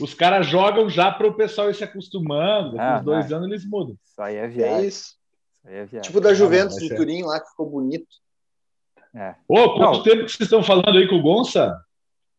Os 0.00 0.14
caras 0.14 0.46
jogam 0.46 0.88
já 0.88 1.10
para 1.10 1.26
o 1.26 1.34
pessoal 1.34 1.70
ir 1.70 1.74
se 1.74 1.84
acostumando. 1.84 2.72
Daqui 2.72 2.82
ah, 2.82 2.98
uns 2.98 3.04
dois 3.04 3.32
anos 3.32 3.48
eles 3.48 3.64
mudam. 3.68 3.96
Isso 4.02 4.22
aí 4.22 4.36
é 4.36 4.48
viagem. 4.48 4.76
É 4.76 4.86
isso. 4.86 5.00
isso 5.00 5.68
aí 5.68 5.74
é 5.74 5.84
viagem. 5.84 6.00
Tipo 6.00 6.20
da 6.20 6.34
Juventus 6.34 6.76
do 6.76 6.96
Turim 6.96 7.22
lá, 7.22 7.40
que 7.40 7.50
ficou 7.50 7.68
bonito. 7.68 8.06
É. 9.14 9.34
Ô, 9.46 9.74
quanto 9.74 9.98
não. 9.98 10.02
tempo 10.02 10.24
que 10.24 10.32
vocês 10.32 10.40
estão 10.40 10.62
falando 10.62 10.98
aí 10.98 11.06
com 11.06 11.16
o 11.16 11.22
Gonça? 11.22 11.80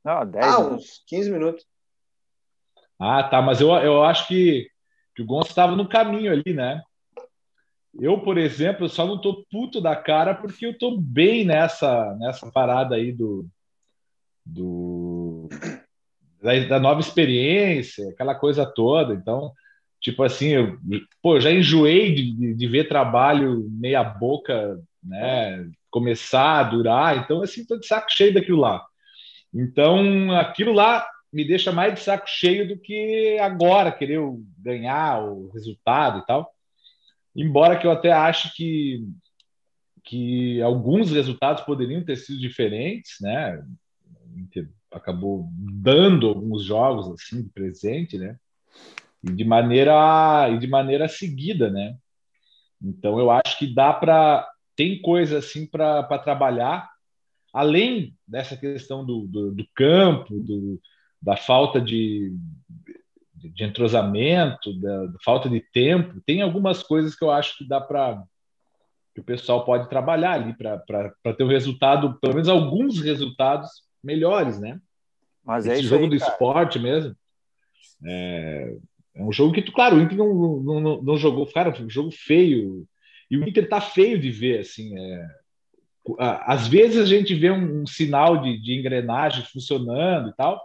Não, 0.03 0.25
10 0.25 0.45
Ah, 0.45 0.59
minutos. 0.59 0.85
uns 0.85 1.03
15 1.07 1.31
minutos. 1.31 1.65
Ah, 2.99 3.23
tá. 3.23 3.41
Mas 3.41 3.61
eu, 3.61 3.69
eu 3.69 4.03
acho 4.03 4.27
que, 4.27 4.69
que 5.15 5.21
o 5.21 5.25
Gonça 5.25 5.49
estava 5.49 5.75
no 5.75 5.87
caminho 5.87 6.31
ali, 6.31 6.53
né? 6.53 6.81
Eu, 7.97 8.19
por 8.19 8.37
exemplo, 8.37 8.89
só 8.89 9.05
não 9.05 9.19
tô 9.19 9.45
puto 9.49 9.79
da 9.79 9.95
cara 9.95 10.35
porque 10.35 10.65
eu 10.65 10.77
tô 10.77 10.97
bem 10.99 11.45
nessa, 11.45 12.13
nessa 12.15 12.51
parada 12.51 12.95
aí 12.95 13.13
do, 13.13 13.47
do 14.45 15.47
da, 16.45 16.59
da, 16.67 16.79
nova 16.79 16.99
experiência, 16.99 18.07
aquela 18.09 18.35
coisa 18.35 18.65
toda. 18.65 19.13
Então, 19.13 19.51
tipo 19.99 20.21
assim, 20.21 20.49
eu, 20.49 20.77
pô, 21.21 21.39
já 21.39 21.51
enjoei 21.51 22.13
de, 22.13 22.53
de, 22.53 22.67
ver 22.67 22.87
trabalho 22.87 23.67
meia 23.71 24.03
boca, 24.03 24.79
né? 25.03 25.67
Começar 25.89 26.59
a 26.59 26.63
durar. 26.63 27.17
Então, 27.17 27.41
assim, 27.41 27.65
tô 27.65 27.77
de 27.77 27.87
saco 27.87 28.11
cheio 28.11 28.33
daquilo 28.33 28.59
lá. 28.59 28.85
Então, 29.51 30.31
aquilo 30.37 30.71
lá 30.71 31.07
me 31.33 31.43
deixa 31.43 31.71
mais 31.71 31.95
de 31.95 32.01
saco 32.01 32.29
cheio 32.29 32.67
do 32.67 32.77
que 32.77 33.37
agora 33.39 33.91
querer 33.91 34.19
ganhar 34.59 35.23
o 35.23 35.49
resultado 35.49 36.19
e 36.19 36.25
tal. 36.27 36.53
Embora 37.35 37.77
que 37.77 37.87
eu 37.87 37.91
até 37.91 38.11
ache 38.11 38.53
que 38.55 39.03
que 40.07 40.61
alguns 40.61 41.11
resultados 41.11 41.63
poderiam 41.63 42.03
ter 42.05 42.15
sido 42.15 42.39
diferentes, 42.39 43.15
né? 43.19 43.59
Acabou 44.95 45.49
dando 45.51 46.27
alguns 46.27 46.63
jogos 46.63 47.09
assim 47.11 47.43
de 47.43 47.49
presente, 47.49 48.17
né? 48.17 48.37
E 49.23 49.31
de 49.31 49.43
maneira 49.43 50.49
e 50.51 50.57
de 50.57 50.67
maneira 50.67 51.07
seguida, 51.07 51.69
né? 51.69 51.95
Então 52.81 53.19
eu 53.19 53.29
acho 53.29 53.57
que 53.57 53.73
dá 53.73 53.93
para 53.93 54.47
tem 54.75 55.01
coisa 55.01 55.39
assim 55.39 55.65
para 55.65 56.03
trabalhar 56.19 56.89
além 57.55 58.13
dessa 58.27 58.57
questão 58.57 59.05
do, 59.05 59.25
do, 59.27 59.51
do 59.53 59.65
campo, 59.73 60.37
do, 60.41 60.77
da 61.21 61.37
falta 61.37 61.79
de, 61.79 62.35
de 63.33 63.63
entrosamento, 63.63 64.77
da, 64.81 65.05
da, 65.05 65.17
falta 65.23 65.49
de 65.49 65.61
tempo, 65.61 66.21
tem 66.25 66.41
algumas 66.41 66.83
coisas 66.83 67.15
que 67.15 67.23
eu 67.23 67.31
acho 67.31 67.57
que 67.57 67.65
dá 67.65 67.79
para 67.79 68.21
que 69.13 69.21
o 69.21 69.23
pessoal 69.23 69.63
pode 69.63 69.89
trabalhar 69.89 70.33
ali 70.33 70.53
para 70.53 71.33
ter 71.33 71.45
um 71.45 71.47
resultado, 71.47 72.19
pelo 72.19 72.33
menos 72.33 72.49
alguns 72.49 72.99
resultados 72.99 73.69
melhores, 74.05 74.59
né? 74.59 74.79
Mas 75.43 75.65
Esse 75.65 75.79
é 75.79 75.83
jogo 75.83 76.05
aí, 76.05 76.09
do 76.09 76.19
cara. 76.19 76.31
esporte 76.31 76.79
mesmo. 76.79 77.15
É, 78.05 78.75
é, 79.15 79.23
um 79.23 79.31
jogo 79.31 79.53
que, 79.53 79.61
tu, 79.61 79.71
claro, 79.71 79.97
o 79.97 80.01
Inter 80.01 80.17
não, 80.17 80.33
não, 80.33 80.79
não, 80.79 81.01
não 81.01 81.17
jogou, 81.17 81.45
cara, 81.51 81.75
um 81.81 81.89
jogo 81.89 82.11
feio. 82.11 82.87
E 83.29 83.37
o 83.37 83.47
Inter 83.47 83.67
tá 83.67 83.81
feio 83.81 84.19
de 84.19 84.31
ver, 84.31 84.59
assim. 84.59 84.97
É, 84.97 85.25
às 86.19 86.67
vezes 86.67 87.01
a 87.01 87.05
gente 87.05 87.33
vê 87.33 87.51
um, 87.51 87.81
um 87.81 87.87
sinal 87.87 88.41
de, 88.41 88.61
de, 88.61 88.73
engrenagem 88.73 89.43
funcionando 89.45 90.29
e 90.29 90.33
tal, 90.35 90.61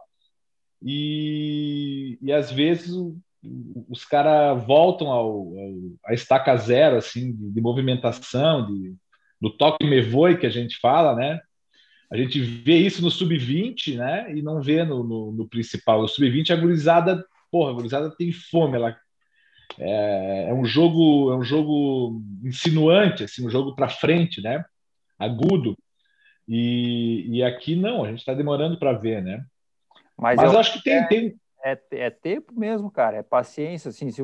e, 0.83 2.19
e 2.21 2.33
às 2.33 2.51
vezes 2.51 2.95
o, 2.95 3.17
os 3.89 4.05
caras 4.05 4.63
voltam 4.67 5.09
ao, 5.09 5.29
ao, 5.29 5.77
a 6.07 6.13
estaca 6.13 6.55
zero, 6.57 6.97
assim, 6.97 7.33
de, 7.33 7.51
de 7.53 7.61
movimentação, 7.61 8.67
de, 8.67 8.95
do 9.41 9.51
toque 9.51 9.87
me 9.87 10.03
voe 10.03 10.37
que 10.37 10.47
a 10.47 10.51
gente 10.51 10.79
fala, 10.79 11.15
né? 11.15 11.41
A 12.11 12.17
gente 12.17 12.41
vê 12.41 12.77
isso 12.77 13.01
no 13.03 13.11
sub-20, 13.11 13.97
né? 13.97 14.35
E 14.35 14.43
não 14.43 14.61
vê 14.61 14.85
no, 14.85 15.05
no, 15.05 15.33
no 15.33 15.49
principal. 15.49 16.01
O 16.01 16.09
sub-20, 16.09 16.51
a 16.51 16.57
gurizada, 16.57 17.25
porra, 17.51 17.71
a 17.71 17.75
gurizada 17.75 18.11
tem 18.17 18.33
fome. 18.33 18.77
Ela, 18.77 18.97
é, 19.79 20.49
é, 20.49 20.55
um 20.55 20.65
jogo, 20.65 21.33
é 21.33 21.37
um 21.37 21.45
jogo 21.45 22.21
insinuante, 22.43 23.25
assim, 23.25 23.47
um 23.47 23.51
jogo 23.51 23.75
para 23.75 23.89
frente, 23.89 24.43
né? 24.43 24.65
Agudo. 25.19 25.77
E, 26.49 27.27
e 27.29 27.45
aqui 27.45 27.77
não, 27.77 28.03
a 28.03 28.09
gente 28.09 28.19
está 28.19 28.35
demorando 28.35 28.77
para 28.77 28.93
ver, 28.93 29.23
né? 29.23 29.45
Mas, 30.19 30.37
Mas 30.37 30.53
eu 30.53 30.59
acho 30.59 30.73
que 30.73 30.83
tem, 30.83 30.95
é, 30.95 31.07
tem... 31.07 31.41
É, 31.65 31.79
é 31.93 32.11
tempo 32.11 32.59
mesmo, 32.59 32.91
cara. 32.91 33.19
É 33.19 33.23
paciência, 33.23 33.89
assim. 33.91 34.11
Se, 34.11 34.21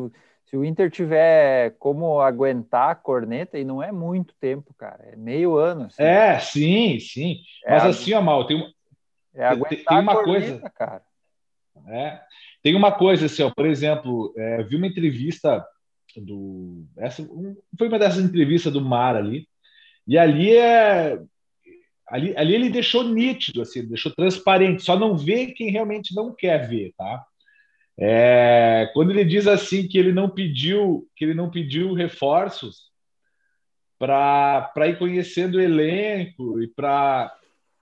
se 0.47 0.57
o 0.57 0.65
Inter 0.65 0.91
tiver 0.91 1.75
como 1.79 2.21
aguentar 2.21 2.91
a 2.91 2.95
corneta, 2.95 3.59
e 3.59 3.65
não 3.65 3.83
é 3.83 3.91
muito 3.91 4.35
tempo, 4.41 4.73
cara, 4.75 5.03
é 5.13 5.17
meio 5.17 5.57
ano. 5.57 5.87
Assim. 5.87 6.03
É, 6.03 6.39
sim, 6.39 7.01
sim. 7.01 7.41
É 7.65 7.73
Mas 7.73 7.85
assim, 7.85 8.13
ó, 8.15 8.23
Mal, 8.23 8.47
tem, 8.47 8.73
é 9.35 9.45
aguentar 9.45 9.85
tem 9.85 9.99
uma 9.99 10.15
corneta, 10.15 10.51
coisa. 10.51 10.71
cara. 10.71 11.03
É, 11.89 12.21
tem 12.63 12.75
uma 12.75 12.93
coisa 12.93 13.27
assim, 13.27 13.43
ó, 13.43 13.51
por 13.51 13.67
exemplo, 13.67 14.33
é, 14.37 14.63
vi 14.63 14.77
uma 14.77 14.87
entrevista 14.87 15.65
do. 16.17 16.85
Essa, 16.97 17.23
um, 17.23 17.57
foi 17.77 17.89
uma 17.89 17.99
dessas 17.99 18.25
entrevistas 18.25 18.73
do 18.73 18.81
Mar 18.81 19.17
ali, 19.17 19.49
e 20.07 20.17
ali 20.17 20.57
é. 20.57 21.21
Ali, 22.09 22.37
ali 22.37 22.55
ele 22.55 22.71
deixou 22.71 23.03
nítido, 23.03 23.63
assim, 23.63 23.85
deixou 23.85 24.15
transparente, 24.15 24.85
só 24.85 24.97
não 24.97 25.17
vê 25.17 25.49
quem 25.49 25.73
realmente 25.73 26.15
não 26.15 26.33
quer 26.33 26.69
ver, 26.69 26.95
tá? 26.97 27.27
É, 27.99 28.91
quando 28.93 29.11
ele 29.11 29.25
diz 29.25 29.47
assim 29.47 29.89
que 29.89 29.97
ele 29.97 30.13
não 30.13 30.29
pediu, 30.29 31.09
que 31.17 31.25
ele 31.25 31.35
não 31.35 31.51
pediu 31.51 31.95
reforços 31.95 32.91
para 33.99 34.89
ir 34.89 34.99
conhecendo 34.99 35.57
o 35.57 35.61
elenco 35.61 36.61
e 36.63 36.69
para 36.69 37.35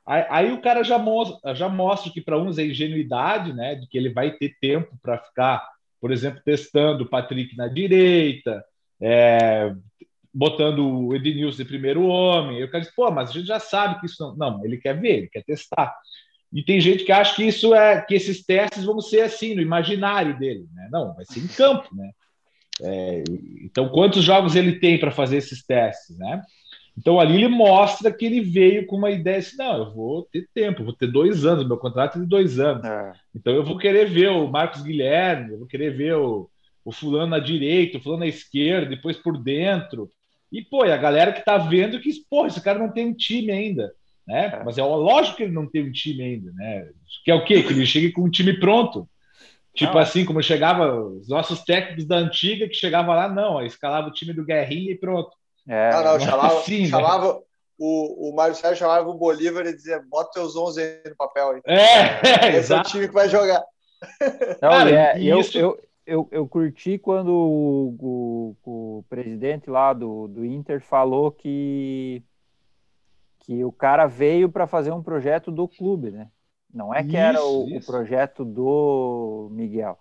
aí, 0.06 0.26
aí, 0.28 0.52
o 0.52 0.60
cara 0.60 0.84
já 0.84 0.98
mostra, 0.98 1.54
já 1.54 1.68
mostra 1.68 2.12
que 2.12 2.20
para 2.20 2.38
uns 2.38 2.58
é 2.58 2.64
ingenuidade, 2.64 3.52
né, 3.52 3.74
de 3.74 3.88
que 3.88 3.98
ele 3.98 4.10
vai 4.10 4.30
ter 4.30 4.56
tempo 4.60 4.96
para 5.02 5.18
ficar, 5.18 5.66
por 6.00 6.12
exemplo, 6.12 6.40
testando 6.44 7.04
o 7.04 7.08
Patrick 7.08 7.56
na 7.56 7.66
direita, 7.66 8.64
é, 9.00 9.74
botando 10.32 10.86
o 10.86 11.14
Ednilson 11.14 11.56
de 11.58 11.64
primeiro 11.64 12.06
homem. 12.06 12.58
Eu 12.58 12.70
quero 12.70 12.82
dizer, 12.82 12.94
pô, 12.94 13.10
mas 13.10 13.30
a 13.30 13.32
gente 13.32 13.46
já 13.46 13.58
sabe 13.58 13.98
que 13.98 14.06
isso 14.06 14.22
não, 14.22 14.36
não, 14.36 14.64
ele 14.64 14.76
quer 14.76 15.00
ver, 15.00 15.18
ele 15.18 15.28
quer 15.28 15.42
testar. 15.42 15.96
E 16.54 16.62
tem 16.62 16.80
gente 16.80 17.02
que 17.02 17.10
acha 17.10 17.34
que 17.34 17.42
isso 17.42 17.74
é 17.74 18.00
que 18.00 18.14
esses 18.14 18.46
testes 18.46 18.84
vão 18.84 19.00
ser 19.00 19.22
assim 19.22 19.56
no 19.56 19.60
imaginário 19.60 20.38
dele, 20.38 20.68
né? 20.72 20.88
Não, 20.90 21.12
vai 21.12 21.24
ser 21.24 21.40
em 21.40 21.48
campo, 21.48 21.88
né? 21.92 22.12
É, 22.80 23.24
então, 23.60 23.88
quantos 23.88 24.22
jogos 24.22 24.54
ele 24.54 24.78
tem 24.78 24.96
para 24.96 25.10
fazer 25.10 25.38
esses 25.38 25.66
testes, 25.66 26.16
né? 26.16 26.40
Então 26.96 27.18
ali 27.18 27.34
ele 27.34 27.48
mostra 27.48 28.12
que 28.12 28.24
ele 28.24 28.40
veio 28.40 28.86
com 28.86 28.94
uma 28.94 29.10
ideia 29.10 29.38
assim, 29.38 29.56
não, 29.56 29.78
eu 29.78 29.92
vou 29.92 30.22
ter 30.30 30.48
tempo, 30.54 30.84
vou 30.84 30.92
ter 30.92 31.08
dois 31.08 31.44
anos, 31.44 31.66
meu 31.66 31.76
contrato 31.76 32.18
é 32.18 32.20
de 32.20 32.26
dois 32.28 32.60
anos. 32.60 32.84
É. 32.84 33.12
Então 33.34 33.52
eu 33.52 33.64
vou 33.64 33.76
querer 33.76 34.08
ver 34.08 34.28
o 34.28 34.46
Marcos 34.46 34.80
Guilherme, 34.82 35.54
eu 35.54 35.58
vou 35.58 35.66
querer 35.66 35.90
ver 35.96 36.14
o, 36.14 36.48
o 36.84 36.92
fulano 36.92 37.30
na 37.30 37.40
direita, 37.40 37.98
o 37.98 38.00
fulano 38.00 38.20
na 38.20 38.28
esquerda, 38.28 38.90
depois 38.90 39.16
por 39.16 39.36
dentro. 39.36 40.08
E, 40.52 40.62
pô, 40.62 40.86
e 40.86 40.92
a 40.92 40.96
galera 40.96 41.32
que 41.32 41.44
tá 41.44 41.58
vendo 41.58 41.98
que, 41.98 42.12
pô, 42.30 42.46
esse 42.46 42.60
cara 42.60 42.78
não 42.78 42.92
tem 42.92 43.12
time 43.12 43.50
ainda 43.50 43.92
né? 44.26 44.46
É. 44.46 44.64
Mas 44.64 44.78
é 44.78 44.82
lógico 44.82 45.36
que 45.36 45.42
ele 45.44 45.52
não 45.52 45.66
tem 45.66 45.86
um 45.86 45.92
time 45.92 46.22
ainda, 46.22 46.52
né? 46.52 46.88
Que 47.24 47.30
é 47.30 47.34
o 47.34 47.44
quê? 47.44 47.62
Que 47.62 47.72
ele 47.72 47.86
chegue 47.86 48.12
com 48.12 48.22
um 48.22 48.30
time 48.30 48.58
pronto. 48.58 49.08
Tipo 49.74 49.94
não. 49.94 50.00
assim, 50.00 50.24
como 50.24 50.42
chegava 50.42 50.94
os 50.94 51.28
nossos 51.28 51.62
técnicos 51.62 52.06
da 52.06 52.16
antiga 52.16 52.68
que 52.68 52.74
chegava 52.74 53.14
lá, 53.14 53.28
não, 53.28 53.64
escalava 53.64 54.08
o 54.08 54.12
time 54.12 54.32
do 54.32 54.44
Guerrinha 54.44 54.92
e 54.92 54.98
pronto. 54.98 55.30
É, 55.68 55.90
não, 55.92 56.04
não, 56.04 56.20
chamava, 56.20 56.58
assim, 56.58 56.82
né? 56.82 56.88
chamava 56.88 57.34
né? 57.34 57.40
o, 57.78 58.30
o 58.30 58.36
Mário 58.36 58.54
Sérgio 58.54 58.78
chamava 58.78 59.08
o 59.08 59.14
Bolívar 59.14 59.66
e 59.66 59.74
dizia, 59.74 60.00
bota 60.08 60.30
teus 60.32 60.54
11 60.54 60.80
aí 60.80 61.00
no 61.06 61.16
papel 61.16 61.50
aí. 61.50 61.60
É, 61.66 62.54
Esse 62.56 62.72
é 62.72 62.78
o 62.78 62.82
time 62.82 63.08
que 63.08 63.14
vai 63.14 63.28
jogar. 63.28 63.64
Não, 64.62 64.70
Cara, 64.70 64.90
é, 64.90 65.22
eu, 65.22 65.40
isso... 65.40 65.58
eu, 65.58 65.76
eu, 66.06 66.28
eu 66.30 66.46
curti 66.46 66.98
quando 66.98 67.30
o, 67.30 67.96
o, 67.98 68.98
o 68.98 69.04
presidente 69.08 69.68
lá 69.68 69.92
do, 69.92 70.28
do 70.28 70.44
Inter 70.44 70.80
falou 70.80 71.32
que 71.32 72.22
que 73.44 73.62
o 73.62 73.70
cara 73.70 74.06
veio 74.06 74.50
para 74.50 74.66
fazer 74.66 74.90
um 74.90 75.02
projeto 75.02 75.50
do 75.50 75.68
clube, 75.68 76.10
né? 76.10 76.28
Não 76.72 76.92
é 76.92 77.02
que 77.02 77.10
isso, 77.10 77.16
era 77.16 77.44
o, 77.44 77.76
o, 77.76 77.84
projeto 77.84 78.44
do 78.44 79.48
Miguel. 79.52 79.98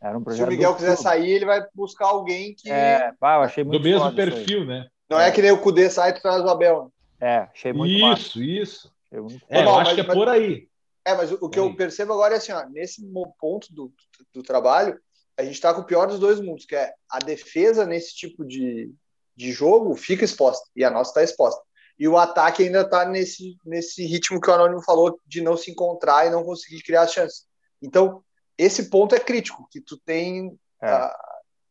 Era 0.00 0.16
um 0.16 0.22
projeto 0.22 0.46
Se 0.46 0.48
o 0.48 0.56
Miguel 0.56 0.74
quiser 0.74 0.96
sair, 0.96 1.30
ele 1.30 1.44
vai 1.44 1.66
buscar 1.74 2.06
alguém 2.06 2.54
que. 2.54 2.70
É, 2.70 3.12
pá, 3.18 3.36
eu 3.36 3.42
achei 3.42 3.64
muito 3.64 3.78
Do 3.78 3.84
mesmo 3.84 4.14
perfil, 4.14 4.64
né? 4.64 4.86
Não 5.10 5.20
é. 5.20 5.28
é. 5.28 5.32
que 5.32 5.42
nem 5.42 5.50
o 5.50 5.60
Cudê 5.60 5.90
sai 5.90 6.10
e 6.10 6.20
traz 6.20 6.42
o 6.42 6.48
Abel. 6.48 6.84
Né? 7.20 7.28
É, 7.28 7.36
achei 7.52 7.72
muito 7.72 7.92
Isso, 7.92 8.06
massa. 8.06 8.38
isso. 8.38 8.94
É, 9.10 9.62
eu 9.62 9.74
acho 9.76 9.90
mas, 9.90 9.94
que 9.94 10.00
é 10.00 10.04
por 10.04 10.28
aí. 10.28 10.68
É, 11.04 11.14
mas 11.14 11.32
o, 11.32 11.48
que 11.48 11.58
eu 11.58 11.74
percebo 11.74 12.12
agora 12.12 12.34
é 12.34 12.38
assim, 12.38 12.52
ó, 12.52 12.64
nesse 12.66 13.02
ponto 13.38 13.72
do, 13.72 13.92
do 14.32 14.42
trabalho, 14.42 14.98
a 15.36 15.42
gente 15.42 15.54
está 15.54 15.74
com 15.74 15.82
o 15.82 15.86
pior 15.86 16.06
dos 16.06 16.18
dois 16.18 16.40
mundos, 16.40 16.64
que 16.64 16.74
é 16.74 16.92
a 17.10 17.18
defesa 17.18 17.84
nesse 17.84 18.14
tipo 18.14 18.44
de, 18.44 18.90
de 19.36 19.52
jogo 19.52 19.94
fica 19.94 20.24
exposta 20.24 20.66
e 20.74 20.82
a 20.82 20.90
nossa 20.90 21.10
está 21.10 21.22
exposta 21.22 21.62
e 21.98 22.08
o 22.08 22.18
ataque 22.18 22.64
ainda 22.64 22.80
está 22.80 23.04
nesse, 23.04 23.56
nesse 23.64 24.04
ritmo 24.04 24.40
que 24.40 24.50
o 24.50 24.52
Anônimo 24.52 24.82
falou 24.82 25.20
de 25.26 25.40
não 25.40 25.56
se 25.56 25.70
encontrar 25.70 26.26
e 26.26 26.30
não 26.30 26.44
conseguir 26.44 26.82
criar 26.82 27.02
as 27.02 27.12
chances. 27.12 27.46
Então, 27.80 28.22
esse 28.58 28.90
ponto 28.90 29.14
é 29.14 29.20
crítico, 29.20 29.68
que 29.70 29.80
tu 29.80 29.96
tem 29.98 30.58
é. 30.82 30.88
a, 30.88 31.16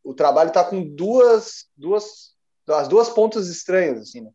o 0.02 0.14
trabalho 0.14 0.48
está 0.48 0.64
com 0.64 0.82
duas, 0.82 1.66
duas, 1.76 2.34
as 2.68 2.88
duas 2.88 3.08
pontas 3.08 3.48
estranhas, 3.48 4.00
assim, 4.00 4.20
né? 4.20 4.30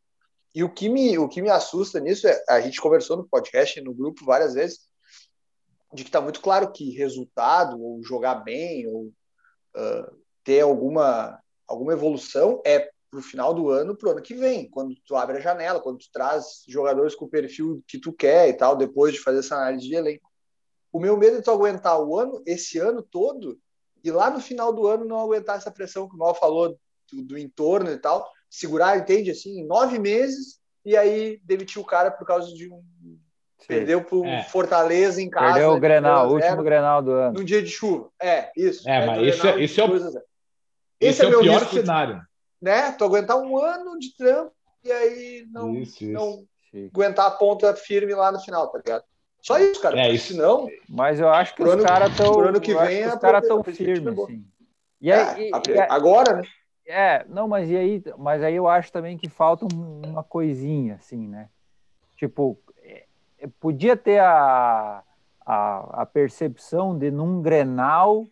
E 0.53 0.63
o 0.63 0.69
que 0.69 0.89
me, 0.89 1.17
o 1.17 1.29
que 1.29 1.43
me 1.43 1.49
assusta 1.49 1.99
nisso 1.99 2.27
é, 2.27 2.43
a 2.49 2.59
gente 2.59 2.81
conversou 2.81 3.15
no 3.15 3.27
podcast, 3.27 3.79
no 3.81 3.93
grupo 3.93 4.25
várias 4.25 4.55
vezes, 4.55 4.79
de 5.93 6.03
que 6.03 6.09
está 6.09 6.19
muito 6.19 6.41
claro 6.41 6.71
que 6.71 6.97
resultado, 6.97 7.79
ou 7.79 8.03
jogar 8.03 8.35
bem, 8.35 8.87
ou 8.87 9.05
uh, 9.77 10.17
ter 10.43 10.61
alguma, 10.61 11.39
alguma 11.67 11.93
evolução 11.93 12.61
é 12.65 12.89
para 13.09 13.19
o 13.19 13.23
final 13.23 13.53
do 13.53 13.69
ano, 13.69 13.95
para 13.95 14.09
o 14.09 14.11
ano 14.11 14.21
que 14.21 14.35
vem, 14.35 14.69
quando 14.69 14.95
tu 15.05 15.15
abre 15.15 15.37
a 15.37 15.41
janela, 15.41 15.79
quando 15.79 15.97
tu 15.97 16.07
traz 16.13 16.63
jogadores 16.67 17.15
com 17.15 17.25
o 17.25 17.29
perfil 17.29 17.83
que 17.87 17.97
tu 17.97 18.13
quer 18.13 18.47
e 18.49 18.53
tal, 18.53 18.75
depois 18.75 19.13
de 19.13 19.19
fazer 19.19 19.39
essa 19.39 19.55
análise 19.55 19.87
de 19.87 19.95
elenco. 19.95 20.29
O 20.91 20.99
meu 20.99 21.17
medo 21.17 21.37
é 21.37 21.41
tu 21.41 21.51
aguentar 21.51 21.99
o 22.01 22.17
ano, 22.17 22.41
esse 22.45 22.77
ano 22.77 23.01
todo, 23.01 23.57
e 24.03 24.11
lá 24.11 24.29
no 24.29 24.39
final 24.39 24.71
do 24.71 24.87
ano 24.87 25.05
não 25.05 25.19
aguentar 25.19 25.57
essa 25.57 25.71
pressão 25.71 26.07
que 26.07 26.15
o 26.15 26.19
Mal 26.19 26.35
falou 26.35 26.77
do, 27.11 27.23
do 27.23 27.37
entorno 27.37 27.91
e 27.91 27.97
tal, 27.97 28.29
segurar, 28.49 28.97
entende, 28.97 29.31
assim, 29.31 29.65
nove 29.65 29.97
meses, 29.97 30.59
e 30.85 30.95
aí 30.95 31.39
demitir 31.43 31.81
o 31.81 31.85
cara 31.85 32.11
por 32.11 32.25
causa 32.25 32.53
de 32.53 32.71
um. 32.71 32.81
Sim. 33.59 33.67
Perdeu 33.67 34.03
pro 34.03 34.23
é. 34.23 34.43
Fortaleza 34.43 35.21
em 35.21 35.29
casa. 35.29 35.53
Perdeu 35.53 35.71
o 35.71 35.79
Grenal, 35.79 36.29
o 36.29 36.33
último 36.33 36.63
Grenal 36.63 37.01
do 37.01 37.11
ano. 37.11 37.39
Num 37.39 37.43
dia 37.43 37.61
de 37.61 37.69
chuva. 37.69 38.09
É, 38.19 38.51
isso. 38.55 38.87
É, 38.87 39.05
mas 39.05 39.21
esse, 39.21 39.47
é, 39.47 39.61
esse, 39.61 39.81
é 39.81 39.85
o, 39.85 39.95
esse, 39.95 40.21
esse 41.01 41.21
é, 41.21 41.25
é 41.25 41.35
o 41.35 41.41
pior 41.41 41.67
cenário 41.67 42.28
né? 42.61 42.91
Tu 42.91 43.03
aguentar 43.03 43.37
um 43.37 43.57
ano 43.57 43.97
de 43.97 44.15
trampo 44.15 44.53
e 44.83 44.91
aí 44.91 45.47
não, 45.51 45.75
isso, 45.75 46.05
não 46.05 46.45
isso. 46.73 46.89
aguentar 46.93 47.27
a 47.27 47.31
ponta 47.31 47.73
firme 47.75 48.13
lá 48.13 48.31
no 48.31 48.39
final, 48.39 48.67
tá 48.69 48.77
ligado? 48.77 49.03
Só 49.41 49.57
isso, 49.57 49.81
cara. 49.81 49.99
É 49.99 50.11
isso. 50.11 50.33
Senão, 50.33 50.67
mas 50.87 51.19
eu 51.19 51.29
acho 51.29 51.55
que 51.55 51.63
os 51.63 51.83
caras 51.83 52.11
estão. 52.11 52.39
ano 52.39 52.59
que 52.59 52.75
vem, 52.75 53.07
os 53.07 53.15
caras 53.15 53.43
estão 53.43 53.63
firmes, 53.63 54.19
assim. 54.19 54.45
E 55.01 55.11
aí, 55.11 55.45
é, 55.45 55.71
e, 55.71 55.79
agora, 55.89 56.37
né? 56.37 56.43
É, 56.85 57.25
não, 57.29 57.47
mas 57.47 57.69
e 57.69 57.77
aí, 57.77 58.03
mas 58.17 58.43
aí 58.43 58.55
eu 58.55 58.67
acho 58.67 58.91
também 58.91 59.17
que 59.17 59.29
falta 59.29 59.65
uma 59.73 60.23
coisinha, 60.23 60.95
assim, 60.95 61.27
né? 61.27 61.47
Tipo, 62.17 62.59
é, 62.81 63.05
podia 63.59 63.95
ter 63.95 64.19
a, 64.19 65.03
a, 65.45 66.01
a 66.01 66.05
percepção 66.05 66.97
de 66.97 67.11
num 67.11 67.41
Grenal 67.41 68.27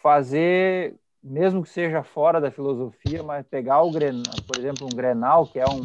fazer 0.00 0.94
mesmo 1.22 1.62
que 1.62 1.68
seja 1.68 2.02
fora 2.02 2.40
da 2.40 2.50
filosofia, 2.50 3.22
mas 3.22 3.46
pegar 3.46 3.82
o 3.82 3.90
Grenal, 3.90 4.34
por 4.46 4.58
exemplo, 4.58 4.86
um 4.86 4.94
Grenal, 4.96 5.46
que 5.46 5.58
é 5.58 5.64
um 5.68 5.84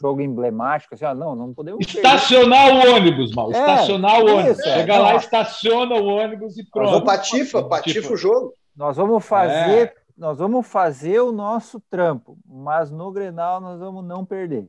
jogo 0.00 0.20
emblemático, 0.20 0.94
assim, 0.94 1.04
ó, 1.04 1.14
não, 1.14 1.34
não 1.34 1.54
podemos. 1.54 1.86
Estacionar 1.86 2.72
perder. 2.72 2.88
o 2.88 2.94
ônibus, 2.96 3.34
mal. 3.34 3.52
É, 3.52 3.58
estacionar 3.58 4.20
o 4.20 4.26
ônibus. 4.26 4.58
Isso, 4.58 4.68
é. 4.68 4.74
Chega 4.74 4.98
lá, 4.98 5.14
estaciona 5.16 5.94
o 5.94 6.06
ônibus 6.06 6.58
e 6.58 6.64
pronto. 6.68 6.90
Vamos 6.90 7.04
patifa, 7.04 7.62
patifa 7.62 8.12
o 8.12 8.16
jogo. 8.16 8.52
Nós 8.76 8.96
vamos 8.96 9.24
fazer, 9.24 9.88
é. 9.88 9.94
nós 10.16 10.38
vamos 10.38 10.66
fazer 10.66 11.20
o 11.20 11.30
nosso 11.30 11.80
trampo, 11.88 12.36
mas 12.44 12.90
no 12.90 13.12
Grenal 13.12 13.60
nós 13.60 13.78
vamos 13.78 14.04
não 14.04 14.24
perder. 14.24 14.68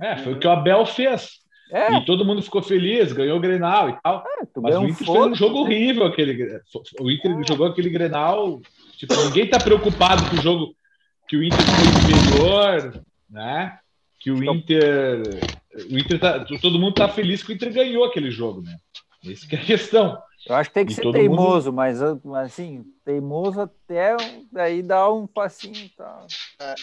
É, 0.00 0.16
foi 0.18 0.34
o 0.34 0.38
que 0.38 0.46
o 0.46 0.50
Abel 0.50 0.84
fez. 0.84 1.43
É. 1.70 1.94
E 1.94 2.04
todo 2.04 2.24
mundo 2.24 2.42
ficou 2.42 2.62
feliz, 2.62 3.12
ganhou 3.12 3.38
o 3.38 3.40
Grenal 3.40 3.90
e 3.90 3.96
tal. 4.02 4.24
É, 4.26 4.60
mas 4.60 4.76
o 4.76 4.84
Inter 4.84 5.06
fez 5.06 5.26
um 5.26 5.34
jogo 5.34 5.58
horrível 5.60 6.06
aquele. 6.06 6.60
O 7.00 7.10
Inter 7.10 7.38
é. 7.38 7.46
jogou 7.46 7.66
aquele 7.66 7.90
Grenal. 7.90 8.60
Tipo, 8.96 9.14
ninguém 9.24 9.48
tá 9.48 9.58
preocupado 9.58 10.28
com 10.28 10.36
o 10.36 10.42
jogo 10.42 10.74
que 11.26 11.36
o 11.36 11.42
Inter 11.42 11.58
foi 11.60 12.16
superior, 12.16 13.02
né? 13.30 13.78
Que 14.20 14.30
o 14.30 14.44
Inter. 14.44 15.22
O 15.90 15.98
Inter 15.98 16.20
tá, 16.20 16.44
todo 16.60 16.78
mundo 16.78 16.94
tá 16.94 17.08
feliz 17.08 17.42
que 17.42 17.52
o 17.52 17.54
Inter 17.54 17.72
ganhou 17.72 18.04
aquele 18.04 18.30
jogo, 18.30 18.62
né? 18.62 18.76
Essa 19.26 19.46
que 19.46 19.56
é 19.56 19.58
a 19.58 19.64
questão. 19.64 20.18
Eu 20.46 20.56
acho 20.56 20.68
que 20.68 20.74
tem 20.74 20.84
que 20.84 20.92
e 20.92 20.94
ser 20.94 21.10
teimoso, 21.10 21.72
mundo... 21.72 21.76
mas, 21.76 22.02
assim, 22.02 22.84
teimoso 23.02 23.62
até 23.62 24.14
aí 24.56 24.82
dá 24.82 25.10
um 25.10 25.26
passinho. 25.26 25.90
Tá. 25.96 26.26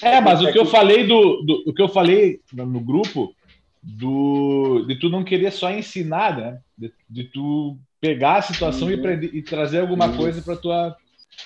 É, 0.01 0.19
mas 0.19 0.41
o 0.41 0.51
que 0.51 0.57
eu 0.57 0.65
falei 0.65 1.05
do, 1.05 1.43
do 1.43 1.63
o 1.67 1.73
que 1.73 1.81
eu 1.81 1.87
falei 1.87 2.41
no 2.51 2.79
grupo 2.79 3.35
do, 3.81 4.85
de 4.87 4.95
tu 4.95 5.09
não 5.09 5.23
querer 5.23 5.51
só 5.51 5.71
ensinar, 5.71 6.37
né? 6.37 6.59
De, 6.77 6.93
de 7.09 7.23
tu 7.25 7.77
pegar 7.99 8.37
a 8.37 8.41
situação 8.41 8.87
uhum. 8.87 8.93
e, 8.93 8.99
aprender, 8.99 9.29
e 9.33 9.41
trazer 9.41 9.79
alguma 9.79 10.07
uhum. 10.07 10.17
coisa 10.17 10.41
para 10.41 10.55
tua. 10.55 10.95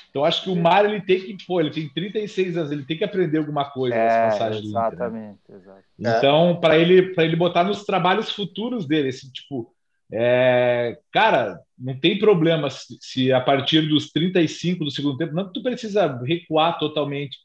Então 0.10 0.26
acho 0.26 0.44
que 0.44 0.50
o 0.50 0.56
Mário 0.56 0.90
ele 0.90 1.02
tem 1.02 1.20
que, 1.20 1.46
pô, 1.46 1.60
ele 1.60 1.70
tem 1.70 1.88
36 1.88 2.58
anos, 2.58 2.72
ele 2.72 2.86
tem 2.86 2.98
que 2.98 3.04
aprender 3.04 3.38
alguma 3.38 3.66
coisa 3.70 3.96
é, 3.96 4.30
passagens. 4.30 4.66
Exatamente, 4.66 5.40
né? 5.48 5.56
exatamente. 5.56 5.86
Então, 6.00 6.60
para 6.60 6.78
ele, 6.78 7.14
para 7.14 7.24
ele 7.24 7.36
botar 7.36 7.64
nos 7.64 7.84
trabalhos 7.84 8.32
futuros 8.32 8.86
dele, 8.86 9.10
esse 9.10 9.32
tipo, 9.32 9.74
é, 10.12 10.98
cara, 11.12 11.60
não 11.78 11.98
tem 12.00 12.18
problema 12.18 12.70
se, 12.70 12.98
se, 13.00 13.34
a 13.34 13.40
partir 13.40 13.88
dos 13.88 14.12
35 14.12 14.86
do 14.86 14.92
segundo 14.92 15.18
tempo, 15.18 15.34
não 15.34 15.48
que 15.48 15.54
tu 15.54 15.64
precisa 15.64 16.20
recuar 16.24 16.80
totalmente, 16.80 17.38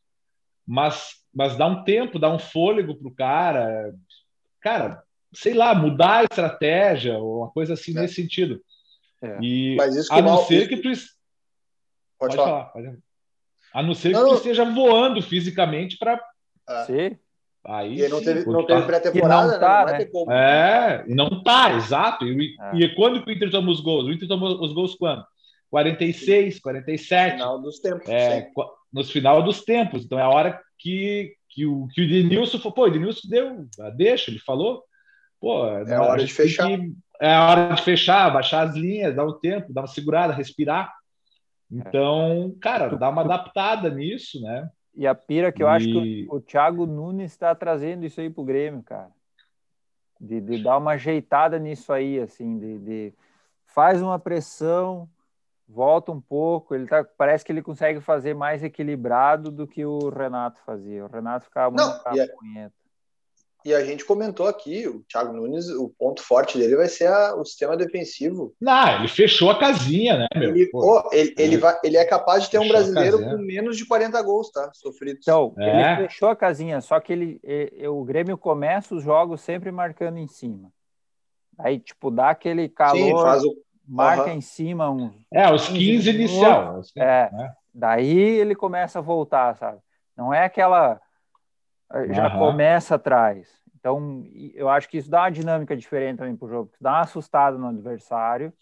mas, 0.66 1.16
mas 1.34 1.56
dá 1.56 1.66
um 1.66 1.84
tempo, 1.84 2.18
dá 2.18 2.32
um 2.32 2.38
fôlego 2.38 2.94
pro 2.94 3.10
cara, 3.10 3.92
cara, 4.60 5.02
sei 5.32 5.54
lá, 5.54 5.74
mudar 5.74 6.18
a 6.18 6.24
estratégia 6.24 7.18
ou 7.18 7.38
uma 7.38 7.50
coisa 7.50 7.74
assim 7.74 7.96
é. 7.96 8.02
nesse 8.02 8.14
sentido. 8.14 8.60
É. 9.22 9.38
E 9.40 9.76
Mas 9.76 9.96
isso 9.96 10.08
que 10.08 10.14
a 10.14 10.22
não 10.22 10.34
mal... 10.34 10.44
ser 10.44 10.68
que 10.68 10.76
tu. 10.76 10.88
Pode, 10.88 11.06
pode 12.18 12.36
falar. 12.36 12.50
falar 12.50 12.64
pode... 12.66 12.98
A 13.72 13.82
não 13.82 13.94
ser 13.94 14.10
não, 14.10 14.24
que 14.24 14.30
tu 14.30 14.36
esteja 14.36 14.64
voando 14.64 15.22
fisicamente 15.22 15.96
para. 15.96 16.20
É. 16.68 16.84
Sim. 16.84 17.18
Aí 17.64 18.08
não 18.08 18.22
teve, 18.22 18.46
não 18.46 18.64
teve 18.64 18.82
pré-temporada, 18.82 19.52
não 19.52 19.60
tá, 19.60 19.84
né? 19.84 19.98
né? 19.98 20.04
Como. 20.06 20.32
É, 20.32 21.04
não 21.08 21.42
tá, 21.42 21.74
exato. 21.74 22.24
E, 22.26 22.56
é. 22.58 22.76
e 22.76 22.94
quando 22.94 23.22
que 23.22 23.30
o 23.30 23.34
Inter 23.34 23.50
toma 23.50 23.70
os 23.70 23.80
gols? 23.80 24.06
O 24.06 24.12
Inter 24.12 24.26
toma 24.26 24.48
os 24.48 24.72
gols 24.72 24.94
quando? 24.94 25.24
46, 25.70 26.58
47. 26.58 27.32
Final 27.32 27.60
dos 27.60 27.78
tempos. 27.80 28.08
É, 28.08 28.50
nos 28.92 29.10
final 29.10 29.42
dos 29.42 29.62
tempos. 29.62 30.04
Então 30.04 30.18
é 30.18 30.22
a 30.22 30.28
hora 30.28 30.60
que, 30.78 31.34
que, 31.50 31.66
o, 31.66 31.88
que 31.88 32.02
o 32.02 32.08
Denilson 32.08 32.58
falou, 32.58 32.72
pô, 32.72 32.86
o 32.86 32.90
Denilson 32.90 33.28
deu, 33.28 33.68
deixa, 33.96 34.30
ele 34.30 34.38
falou. 34.38 34.84
Pô, 35.40 35.66
é 35.66 35.94
a 35.94 36.02
hora 36.02 36.24
de 36.24 36.32
fechar. 36.32 36.68
Que, 36.68 36.94
é 37.20 37.34
a 37.34 37.50
hora 37.50 37.74
de 37.74 37.82
fechar, 37.82 38.32
baixar 38.32 38.66
as 38.66 38.74
linhas, 38.74 39.14
dar 39.14 39.26
um 39.26 39.38
tempo, 39.38 39.72
dar 39.72 39.82
uma 39.82 39.86
segurada, 39.86 40.32
respirar. 40.32 40.92
Então, 41.70 42.56
cara, 42.60 42.96
dá 42.96 43.10
uma 43.10 43.22
adaptada 43.22 43.90
nisso, 43.90 44.40
né? 44.40 44.68
E 44.94 45.06
a 45.06 45.14
pira 45.14 45.52
que 45.52 45.62
eu 45.62 45.68
e... 45.68 45.70
acho 45.70 45.86
que 45.86 46.26
o, 46.28 46.36
o 46.36 46.40
Thiago 46.40 46.86
Nunes 46.86 47.30
está 47.30 47.54
trazendo 47.54 48.04
isso 48.04 48.20
aí 48.20 48.30
pro 48.30 48.44
Grêmio, 48.44 48.82
cara. 48.82 49.10
De, 50.20 50.40
de 50.40 50.62
dar 50.62 50.78
uma 50.78 50.92
ajeitada 50.92 51.58
nisso 51.58 51.92
aí, 51.92 52.18
assim, 52.20 52.58
de, 52.58 52.78
de 52.78 53.14
faz 53.64 54.02
uma 54.02 54.18
pressão, 54.18 55.08
volta 55.72 56.10
um 56.10 56.20
pouco, 56.20 56.74
ele 56.74 56.86
tá, 56.86 57.04
parece 57.04 57.44
que 57.44 57.52
ele 57.52 57.62
consegue 57.62 58.00
fazer 58.00 58.34
mais 58.34 58.62
equilibrado 58.62 59.50
do 59.50 59.66
que 59.66 59.84
o 59.84 60.08
Renato 60.08 60.60
fazia. 60.66 61.04
O 61.04 61.08
Renato 61.08 61.44
ficava 61.44 61.70
muito 61.70 61.82
Não, 61.82 62.02
e 63.62 63.74
a 63.74 63.84
gente 63.84 64.06
comentou 64.06 64.48
aqui, 64.48 64.88
o 64.88 65.00
Thiago 65.00 65.34
Nunes, 65.34 65.68
o 65.68 65.90
ponto 65.90 66.22
forte 66.22 66.56
dele 66.56 66.76
vai 66.76 66.88
ser 66.88 67.08
a, 67.08 67.34
o 67.34 67.44
sistema 67.44 67.76
defensivo. 67.76 68.54
Não, 68.58 68.98
ele 68.98 69.08
fechou 69.08 69.50
a 69.50 69.58
casinha, 69.58 70.16
né, 70.16 70.26
meu? 70.34 70.50
Ele, 70.50 70.70
oh, 70.72 71.02
ele, 71.12 71.34
ele, 71.36 71.56
vai, 71.58 71.78
ele 71.84 71.98
é 71.98 72.04
capaz 72.06 72.44
de 72.44 72.50
ter 72.50 72.58
um 72.58 72.68
brasileiro 72.68 73.22
com 73.22 73.36
menos 73.36 73.76
de 73.76 73.84
40 73.84 74.20
gols, 74.22 74.50
tá? 74.50 74.70
Sofridos. 74.72 75.20
Então, 75.22 75.54
é. 75.58 75.98
ele 75.98 76.08
fechou 76.08 76.30
a 76.30 76.36
casinha, 76.36 76.80
só 76.80 76.98
que 77.00 77.12
ele, 77.12 77.38
ele, 77.42 77.86
o 77.86 78.02
Grêmio 78.02 78.38
começa 78.38 78.94
os 78.94 79.04
jogos 79.04 79.42
sempre 79.42 79.70
marcando 79.70 80.16
em 80.16 80.26
cima. 80.26 80.72
Aí, 81.58 81.78
tipo, 81.78 82.10
dá 82.10 82.30
aquele 82.30 82.66
calor, 82.66 82.96
Sim, 82.96 83.12
faz 83.12 83.44
o... 83.44 83.54
marca 83.90 84.30
uhum. 84.30 84.36
em 84.36 84.40
cima 84.40 84.90
uns... 84.90 85.12
É, 85.32 85.52
os 85.52 85.66
15, 85.66 85.78
15 85.78 86.10
inicial. 86.10 86.80
É, 86.96 87.30
né? 87.32 87.54
daí 87.74 88.18
ele 88.18 88.54
começa 88.54 88.98
a 88.98 89.02
voltar, 89.02 89.56
sabe? 89.56 89.78
Não 90.16 90.32
é 90.32 90.44
aquela 90.44 91.00
já 92.10 92.32
uhum. 92.32 92.38
começa 92.38 92.94
atrás. 92.94 93.48
Então, 93.78 94.24
eu 94.54 94.68
acho 94.68 94.88
que 94.88 94.98
isso 94.98 95.10
dá 95.10 95.22
uma 95.22 95.30
dinâmica 95.30 95.76
diferente 95.76 96.18
também 96.18 96.36
para 96.36 96.46
o 96.46 96.48
jogo, 96.48 96.70
dá 96.80 96.92
uma 96.92 97.00
assustada 97.00 97.56
no 97.56 97.66
adversário, 97.66 98.52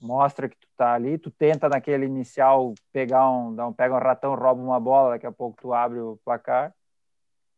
mostra 0.00 0.48
que 0.48 0.56
tu 0.56 0.66
tá 0.76 0.94
ali, 0.94 1.18
tu 1.18 1.30
tenta 1.30 1.68
naquele 1.68 2.06
inicial 2.06 2.74
pegar 2.90 3.30
um, 3.30 3.54
dá 3.54 3.66
um 3.66 3.72
pega 3.72 3.94
um 3.94 3.98
ratão, 3.98 4.34
rouba 4.34 4.60
uma 4.60 4.80
bola, 4.80 5.10
daqui 5.10 5.26
a 5.26 5.32
pouco 5.32 5.56
tu 5.60 5.72
abre 5.72 6.00
o 6.00 6.18
placar 6.24 6.74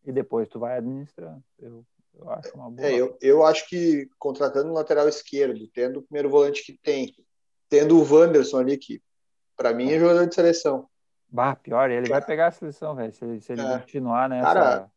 e 0.04 0.12
depois 0.12 0.48
tu 0.48 0.58
vai 0.58 0.76
administrando. 0.76 1.42
Eu, 1.58 1.84
eu 2.18 2.30
acho 2.30 2.54
uma 2.54 2.70
boa. 2.70 2.88
É, 2.88 2.94
eu, 2.94 3.16
eu 3.20 3.44
acho 3.44 3.68
que 3.68 4.08
contratando 4.18 4.70
o 4.70 4.74
lateral 4.74 5.08
esquerdo, 5.08 5.68
tendo 5.68 6.00
o 6.00 6.02
primeiro 6.02 6.30
volante 6.30 6.64
que 6.64 6.78
tem, 6.82 7.14
tendo 7.68 7.98
o 7.98 8.14
Wanderson 8.14 8.58
ali, 8.58 8.76
que 8.76 9.02
para 9.56 9.72
mim 9.72 9.90
é 9.90 9.98
jogador 9.98 10.26
de 10.26 10.34
seleção. 10.34 10.88
Bah, 11.28 11.56
pior, 11.56 11.90
ele 11.90 12.08
vai 12.08 12.24
pegar 12.24 12.48
a 12.48 12.52
seleção, 12.52 12.94
velho, 12.94 13.12
se, 13.12 13.40
se 13.40 13.52
ele 13.52 13.62
é. 13.62 13.78
continuar 13.78 14.28
nessa. 14.28 14.44
Cara, 14.44 14.90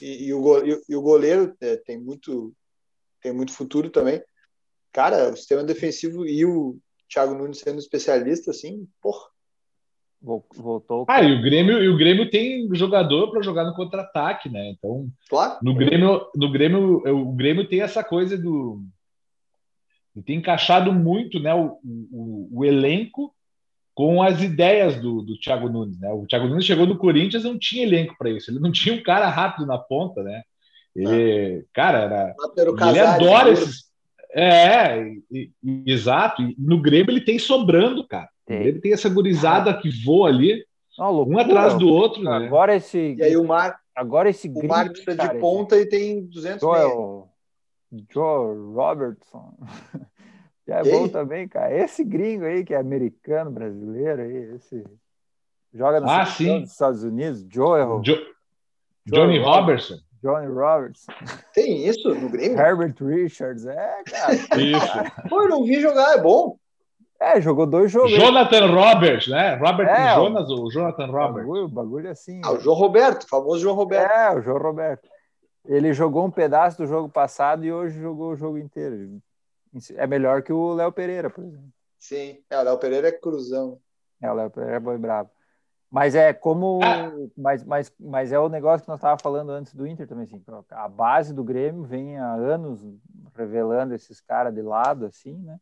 e, 0.00 0.26
e, 0.26 0.34
o, 0.34 0.64
e, 0.64 0.82
e 0.88 0.96
o 0.96 1.02
goleiro 1.02 1.56
é, 1.60 1.76
tem 1.76 1.98
muito 1.98 2.54
tem 3.20 3.32
muito 3.32 3.52
futuro 3.52 3.88
também. 3.88 4.22
Cara, 4.92 5.30
o 5.30 5.36
sistema 5.36 5.64
defensivo 5.64 6.26
e 6.26 6.44
o 6.44 6.78
Thiago 7.08 7.34
Nunes 7.34 7.58
sendo 7.58 7.78
especialista, 7.78 8.50
assim, 8.50 8.86
porra. 9.00 9.33
Voltou. 10.24 11.04
Ah, 11.06 11.22
e 11.22 11.32
o 11.32 11.42
Grêmio, 11.42 11.82
e 11.82 11.88
o 11.88 11.96
Grêmio 11.98 12.30
tem 12.30 12.66
jogador 12.74 13.30
para 13.30 13.42
jogar 13.42 13.64
no 13.64 13.74
contra-ataque, 13.74 14.48
né? 14.48 14.70
Então, 14.70 15.06
claro. 15.28 15.58
no 15.62 15.74
Grêmio, 15.74 16.26
no 16.34 16.50
Grêmio, 16.50 17.02
o 17.06 17.32
Grêmio 17.32 17.68
tem 17.68 17.82
essa 17.82 18.02
coisa 18.02 18.38
do 18.38 18.82
ele 20.14 20.24
tem 20.24 20.36
encaixado 20.36 20.92
muito, 20.92 21.40
né, 21.40 21.52
o, 21.52 21.76
o, 21.82 22.48
o 22.52 22.64
elenco 22.64 23.34
com 23.94 24.22
as 24.22 24.42
ideias 24.42 25.00
do, 25.00 25.22
do 25.22 25.38
Thiago 25.38 25.68
Nunes. 25.68 25.98
Né? 26.00 26.10
O 26.12 26.26
Thiago 26.26 26.46
Nunes 26.46 26.64
chegou 26.64 26.86
no 26.86 26.96
Corinthians 26.96 27.44
não 27.44 27.58
tinha 27.58 27.82
elenco 27.82 28.14
para 28.16 28.30
isso. 28.30 28.50
Ele 28.50 28.60
não 28.60 28.72
tinha 28.72 28.94
um 28.94 29.02
cara 29.02 29.28
rápido 29.28 29.66
na 29.66 29.78
ponta, 29.78 30.22
né? 30.22 30.42
Ele, 30.94 31.64
cara, 31.72 31.98
era. 31.98 32.34
Ele 32.90 33.00
adora 33.00 33.50
esses. 33.50 33.84
É, 34.32 35.00
e, 35.30 35.50
e, 35.62 35.82
exato. 35.86 36.42
E 36.42 36.54
no 36.58 36.80
Grêmio 36.80 37.10
ele 37.10 37.20
tem 37.20 37.38
sobrando, 37.38 38.06
cara. 38.06 38.28
Ele 38.48 38.80
tem 38.80 38.92
essa 38.92 39.08
gurizada 39.08 39.70
ah. 39.70 39.74
que 39.74 39.88
voa 40.04 40.28
ali, 40.28 40.64
um 40.98 41.38
atrás 41.38 41.74
do 41.74 41.88
outro. 41.88 42.22
Né? 42.22 42.46
Agora 42.46 42.76
esse. 42.76 43.14
E 43.14 43.22
aí 43.22 43.36
o 43.36 43.44
Mar. 43.44 43.78
Agora 43.94 44.28
esse 44.28 44.48
O 44.48 44.66
Mar 44.66 44.88
precisa 44.88 45.14
de 45.14 45.38
ponta 45.38 45.76
e 45.76 45.86
tem 45.86 46.26
200 46.26 46.60
Joel, 46.60 47.28
Joe 48.10 48.56
Robertson. 48.74 49.54
Que 50.64 50.72
é 50.72 50.82
bom 50.82 51.06
também, 51.08 51.46
cara. 51.46 51.76
Esse 51.76 52.02
gringo 52.02 52.46
aí, 52.46 52.64
que 52.64 52.72
é 52.72 52.78
americano, 52.78 53.50
brasileiro 53.50 54.22
aí, 54.22 54.54
esse. 54.54 54.82
Joga 55.74 56.00
no 56.00 56.08
ah, 56.08 56.24
dos 56.24 56.40
Estados 56.70 57.04
Unidos, 57.04 57.44
Joel. 57.50 58.00
Jo... 58.02 58.16
Johnny 59.04 59.38
Robertson. 59.38 59.98
Johnny 60.22 60.46
Robertson. 60.46 61.12
Tem 61.52 61.86
isso 61.86 62.14
no 62.14 62.30
Grêmio? 62.30 62.58
Herbert 62.58 62.94
Richards, 62.98 63.66
é, 63.66 64.02
cara. 64.04 64.34
Isso. 64.34 65.28
Pô, 65.28 65.42
eu 65.42 65.50
não 65.50 65.64
vi 65.64 65.82
jogar, 65.82 66.16
é 66.16 66.22
bom. 66.22 66.56
É, 67.20 67.40
jogou 67.40 67.66
dois 67.66 67.90
jogos. 67.90 68.12
Jonathan 68.12 68.66
Roberts, 68.66 69.28
né? 69.28 69.54
Robert 69.54 69.88
é, 69.88 70.14
Jonas 70.14 70.50
ou 70.50 70.70
Jonathan 70.70 71.06
Roberts? 71.06 71.46
Bagulho, 71.46 71.68
bagulho 71.68 72.10
assim. 72.10 72.40
Ah, 72.44 72.52
o 72.52 72.60
João 72.60 72.76
Roberto, 72.76 73.26
famoso 73.28 73.60
João 73.60 73.74
Roberto. 73.74 74.10
É, 74.12 74.36
o 74.36 74.42
João 74.42 74.58
Roberto. 74.58 75.08
Ele 75.66 75.92
jogou 75.94 76.26
um 76.26 76.30
pedaço 76.30 76.78
do 76.78 76.86
jogo 76.86 77.08
passado 77.08 77.64
e 77.64 77.72
hoje 77.72 77.98
jogou 77.98 78.32
o 78.32 78.36
jogo 78.36 78.58
inteiro. 78.58 79.18
É 79.96 80.06
melhor 80.06 80.42
que 80.42 80.52
o 80.52 80.74
Léo 80.74 80.92
Pereira, 80.92 81.30
por 81.30 81.42
exemplo. 81.42 81.68
Sim, 81.98 82.38
é, 82.50 82.58
o 82.58 82.62
Léo 82.62 82.78
Pereira 82.78 83.08
é 83.08 83.12
cruzão. 83.12 83.78
É, 84.20 84.30
o 84.30 84.34
Léo 84.34 84.50
Pereira 84.50 84.76
é 84.76 84.80
boi 84.80 84.98
bravo. 84.98 85.30
Mas 85.90 86.14
é 86.14 86.32
como. 86.32 86.80
Ah. 86.82 87.10
Mas, 87.36 87.64
mas, 87.64 87.92
mas 87.98 88.32
é 88.32 88.38
o 88.38 88.48
negócio 88.48 88.84
que 88.84 88.88
nós 88.88 88.98
estávamos 88.98 89.22
falando 89.22 89.50
antes 89.50 89.74
do 89.74 89.86
Inter 89.86 90.06
também, 90.06 90.24
assim. 90.24 90.42
A 90.70 90.88
base 90.88 91.32
do 91.32 91.44
Grêmio 91.44 91.84
vem 91.84 92.18
há 92.18 92.34
anos 92.34 92.84
revelando 93.34 93.94
esses 93.94 94.20
caras 94.20 94.52
de 94.52 94.60
lado, 94.60 95.06
assim, 95.06 95.38
né? 95.38 95.56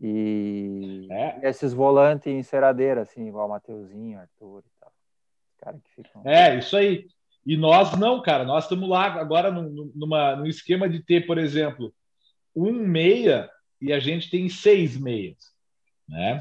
E, 0.00 1.06
é. 1.10 1.48
esses 1.48 1.72
volantes 1.72 2.26
em 2.26 2.42
ceradeira, 2.42 3.02
assim, 3.02 3.28
igual 3.28 3.46
o 3.46 3.50
Mateuzinho, 3.50 4.18
Arthur 4.18 4.62
e 4.66 4.80
tal. 4.80 4.92
Cara 5.58 5.78
que 5.78 5.90
ficam... 6.02 6.22
É, 6.24 6.58
isso 6.58 6.76
aí. 6.76 7.06
E 7.44 7.56
nós 7.56 7.98
não, 7.98 8.22
cara. 8.22 8.44
Nós 8.44 8.64
estamos 8.64 8.88
lá 8.88 9.06
agora 9.20 9.50
num, 9.50 9.92
numa, 9.94 10.36
num 10.36 10.46
esquema 10.46 10.88
de 10.88 11.02
ter, 11.02 11.26
por 11.26 11.36
exemplo, 11.38 11.92
um 12.54 12.72
meia 12.72 13.50
e 13.80 13.92
a 13.92 14.00
gente 14.00 14.30
tem 14.30 14.48
seis 14.48 14.96
meias, 14.96 15.38
né? 16.08 16.40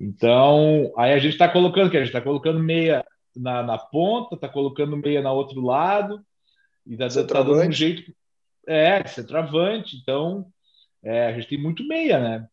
Então, 0.00 0.92
aí 0.96 1.12
a 1.12 1.18
gente 1.18 1.32
está 1.32 1.48
colocando 1.48 1.90
que 1.90 1.96
a 1.96 2.00
gente 2.00 2.08
está 2.08 2.20
colocando 2.20 2.58
meia 2.58 3.04
na, 3.34 3.62
na 3.62 3.78
ponta, 3.78 4.34
está 4.34 4.48
colocando 4.48 4.96
meia 4.96 5.22
na 5.22 5.32
outro 5.32 5.60
lado 5.60 6.24
e 6.86 6.94
está 6.94 7.08
tá 7.26 7.42
dando 7.42 7.68
um 7.68 7.72
jeito 7.72 8.12
é 8.66 9.06
centroavante. 9.06 9.96
Então, 9.96 10.46
é, 11.02 11.26
a 11.26 11.32
gente 11.32 11.48
tem 11.48 11.58
muito 11.58 11.86
meia, 11.86 12.18
né? 12.18 12.48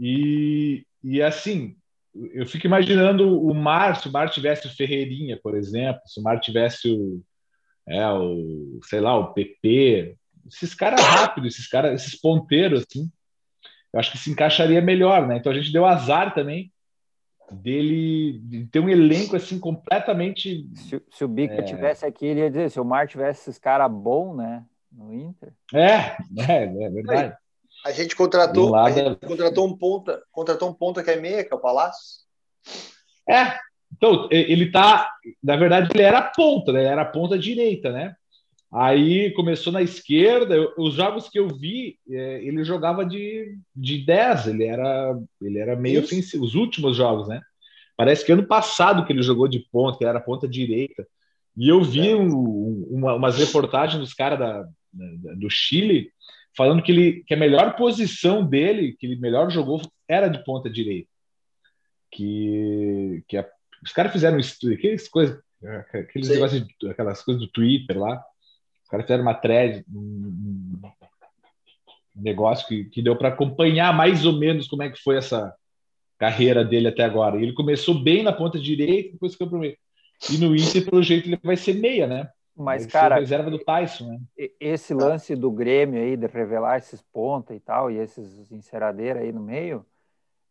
E, 0.00 0.86
e 1.04 1.20
assim, 1.20 1.76
eu 2.32 2.46
fico 2.46 2.66
imaginando 2.66 3.38
o 3.38 3.54
Mar, 3.54 4.00
se 4.00 4.08
o 4.08 4.12
Mar 4.12 4.30
tivesse 4.30 4.66
o 4.66 4.74
Ferreirinha, 4.74 5.38
por 5.42 5.54
exemplo, 5.54 6.00
se 6.06 6.18
o 6.18 6.22
Mar 6.22 6.40
tivesse 6.40 6.90
o, 6.90 7.22
é, 7.86 8.08
o 8.08 8.80
sei 8.84 8.98
lá, 8.98 9.16
o 9.18 9.34
PP, 9.34 10.16
esses 10.46 10.74
caras 10.74 11.02
rápidos, 11.02 11.54
esses 11.54 11.68
caras, 11.68 12.00
esses 12.00 12.18
ponteiros, 12.18 12.84
assim, 12.88 13.10
eu 13.92 14.00
acho 14.00 14.10
que 14.10 14.18
se 14.18 14.30
encaixaria 14.30 14.80
melhor, 14.80 15.28
né? 15.28 15.36
Então 15.36 15.52
a 15.52 15.54
gente 15.54 15.72
deu 15.72 15.84
azar 15.84 16.32
também 16.32 16.72
dele 17.52 18.38
de 18.38 18.66
ter 18.66 18.80
um 18.80 18.88
elenco 18.88 19.36
assim 19.36 19.58
completamente. 19.58 20.66
Se, 20.74 21.02
se 21.10 21.24
o 21.24 21.28
Bica 21.28 21.54
é... 21.54 21.62
tivesse 21.62 22.06
aqui, 22.06 22.24
ele 22.24 22.40
ia 22.40 22.50
dizer: 22.50 22.70
se 22.70 22.80
o 22.80 22.84
Mar 22.84 23.06
tivesse 23.06 23.42
esses 23.42 23.58
caras 23.58 23.90
bons, 23.90 24.36
né? 24.36 24.64
No 24.90 25.12
Inter. 25.12 25.52
É, 25.74 26.16
é, 26.48 26.64
é 26.64 26.90
verdade. 26.90 27.36
A 27.84 27.92
gente 27.92 28.14
contratou, 28.14 28.76
a 28.76 28.90
gente 28.90 29.16
contratou 29.26 29.66
um 29.66 29.76
ponta, 29.76 30.22
contratou 30.30 30.68
um 30.68 30.74
ponta 30.74 31.02
que 31.02 31.10
é 31.10 31.16
meia, 31.16 31.44
que 31.44 31.52
é 31.52 31.56
o 31.56 31.60
Palácio. 31.60 32.20
É, 33.28 33.58
então 33.96 34.28
ele 34.30 34.70
tá, 34.70 35.10
na 35.42 35.56
verdade, 35.56 35.88
ele 35.92 36.02
era 36.02 36.22
ponta, 36.22 36.72
né? 36.72 36.80
Ele 36.80 36.88
era 36.88 37.04
ponta 37.04 37.38
direita, 37.38 37.90
né? 37.90 38.14
Aí 38.72 39.32
começou 39.32 39.72
na 39.72 39.82
esquerda. 39.82 40.54
Eu, 40.54 40.72
os 40.78 40.94
jogos 40.94 41.28
que 41.28 41.38
eu 41.38 41.48
vi, 41.48 41.98
é, 42.08 42.44
ele 42.44 42.62
jogava 42.62 43.04
de, 43.04 43.58
de 43.74 44.04
10, 44.04 44.48
ele 44.48 44.64
era, 44.64 45.18
ele 45.40 45.58
era 45.58 45.74
meio 45.74 46.00
ofensivo. 46.00 46.44
Os 46.44 46.54
últimos 46.54 46.96
jogos, 46.96 47.26
né? 47.28 47.40
Parece 47.96 48.24
que 48.24 48.32
ano 48.32 48.46
passado 48.46 49.04
que 49.04 49.12
ele 49.12 49.22
jogou 49.22 49.48
de 49.48 49.66
ponta, 49.72 49.98
que 49.98 50.04
era 50.04 50.20
ponta 50.20 50.46
direita. 50.46 51.06
E 51.56 51.68
eu 51.68 51.82
vi 51.82 52.10
é. 52.10 52.16
um, 52.16 52.86
uma, 52.90 53.14
umas 53.14 53.38
reportagens 53.38 54.00
dos 54.00 54.14
caras 54.14 54.66
do 54.92 55.50
Chile 55.50 56.10
falando 56.56 56.82
que, 56.82 56.92
ele, 56.92 57.24
que 57.24 57.34
a 57.34 57.36
melhor 57.36 57.76
posição 57.76 58.44
dele, 58.44 58.96
que 58.98 59.06
ele 59.06 59.16
melhor 59.16 59.50
jogou, 59.50 59.80
era 60.08 60.28
de 60.28 60.42
ponta 60.44 60.68
direita. 60.68 61.08
Que, 62.12 63.22
que 63.28 63.36
a, 63.36 63.48
os 63.82 63.92
caras 63.92 64.12
fizeram 64.12 64.36
um 64.36 64.40
estudo, 64.40 64.74
aquelas 64.74 65.08
coisas, 65.08 65.40
aqueles 65.92 66.28
negócios, 66.28 66.66
aquelas 66.90 67.22
coisas 67.22 67.40
do 67.40 67.50
Twitter 67.50 67.98
lá 67.98 68.22
caras 68.90 69.06
fizeram 69.06 69.22
uma 69.22 69.34
thread, 69.34 69.84
um, 69.88 70.80
negócio 72.16 72.66
que, 72.66 72.86
que 72.86 73.00
deu 73.00 73.14
para 73.14 73.28
acompanhar 73.28 73.96
mais 73.96 74.26
ou 74.26 74.32
menos 74.32 74.66
como 74.66 74.82
é 74.82 74.90
que 74.90 75.00
foi 75.00 75.16
essa, 75.16 75.54
carreira 76.20 76.62
dele 76.62 76.88
até 76.88 77.02
agora. 77.02 77.40
Ele 77.40 77.54
começou 77.54 77.94
bem 77.94 78.22
na 78.22 78.30
ponta 78.30 78.60
direita, 78.60 79.12
depois 79.12 79.32
ficou 79.32 79.48
para 79.48 79.56
o 79.56 79.60
meio. 79.60 79.76
E 80.30 80.36
no 80.36 80.54
Inter, 80.54 80.84
pelo 80.84 81.02
jeito, 81.02 81.26
ele 81.26 81.38
vai 81.42 81.56
ser 81.56 81.72
meia, 81.72 82.06
né? 82.06 82.28
Mas, 82.62 82.86
cara, 82.86 83.16
reserva 83.16 83.50
do 83.50 83.58
Tyson, 83.58 84.06
né? 84.06 84.20
Esse 84.58 84.94
lance 84.94 85.34
do 85.34 85.50
Grêmio 85.50 86.00
aí 86.00 86.16
de 86.16 86.26
revelar 86.26 86.78
esses 86.78 87.02
pontos 87.02 87.56
e 87.56 87.60
tal, 87.60 87.90
e 87.90 87.96
esses 87.96 88.50
enceradeiros 88.52 89.22
aí 89.22 89.32
no 89.32 89.40
meio, 89.40 89.84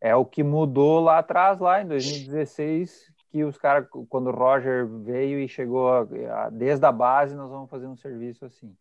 é 0.00 0.14
o 0.14 0.24
que 0.24 0.42
mudou 0.42 1.00
lá 1.00 1.18
atrás, 1.18 1.58
lá 1.58 1.80
em 1.80 1.86
2016, 1.86 3.12
que 3.30 3.44
os 3.44 3.56
caras, 3.56 3.86
quando 4.08 4.28
o 4.28 4.32
Roger 4.32 4.86
veio 4.86 5.38
e 5.38 5.48
chegou 5.48 5.88
a, 5.92 6.06
a, 6.44 6.50
desde 6.50 6.84
a 6.84 6.92
base, 6.92 7.34
nós 7.34 7.50
vamos 7.50 7.70
fazer 7.70 7.86
um 7.86 7.96
serviço 7.96 8.44
assim. 8.44 8.74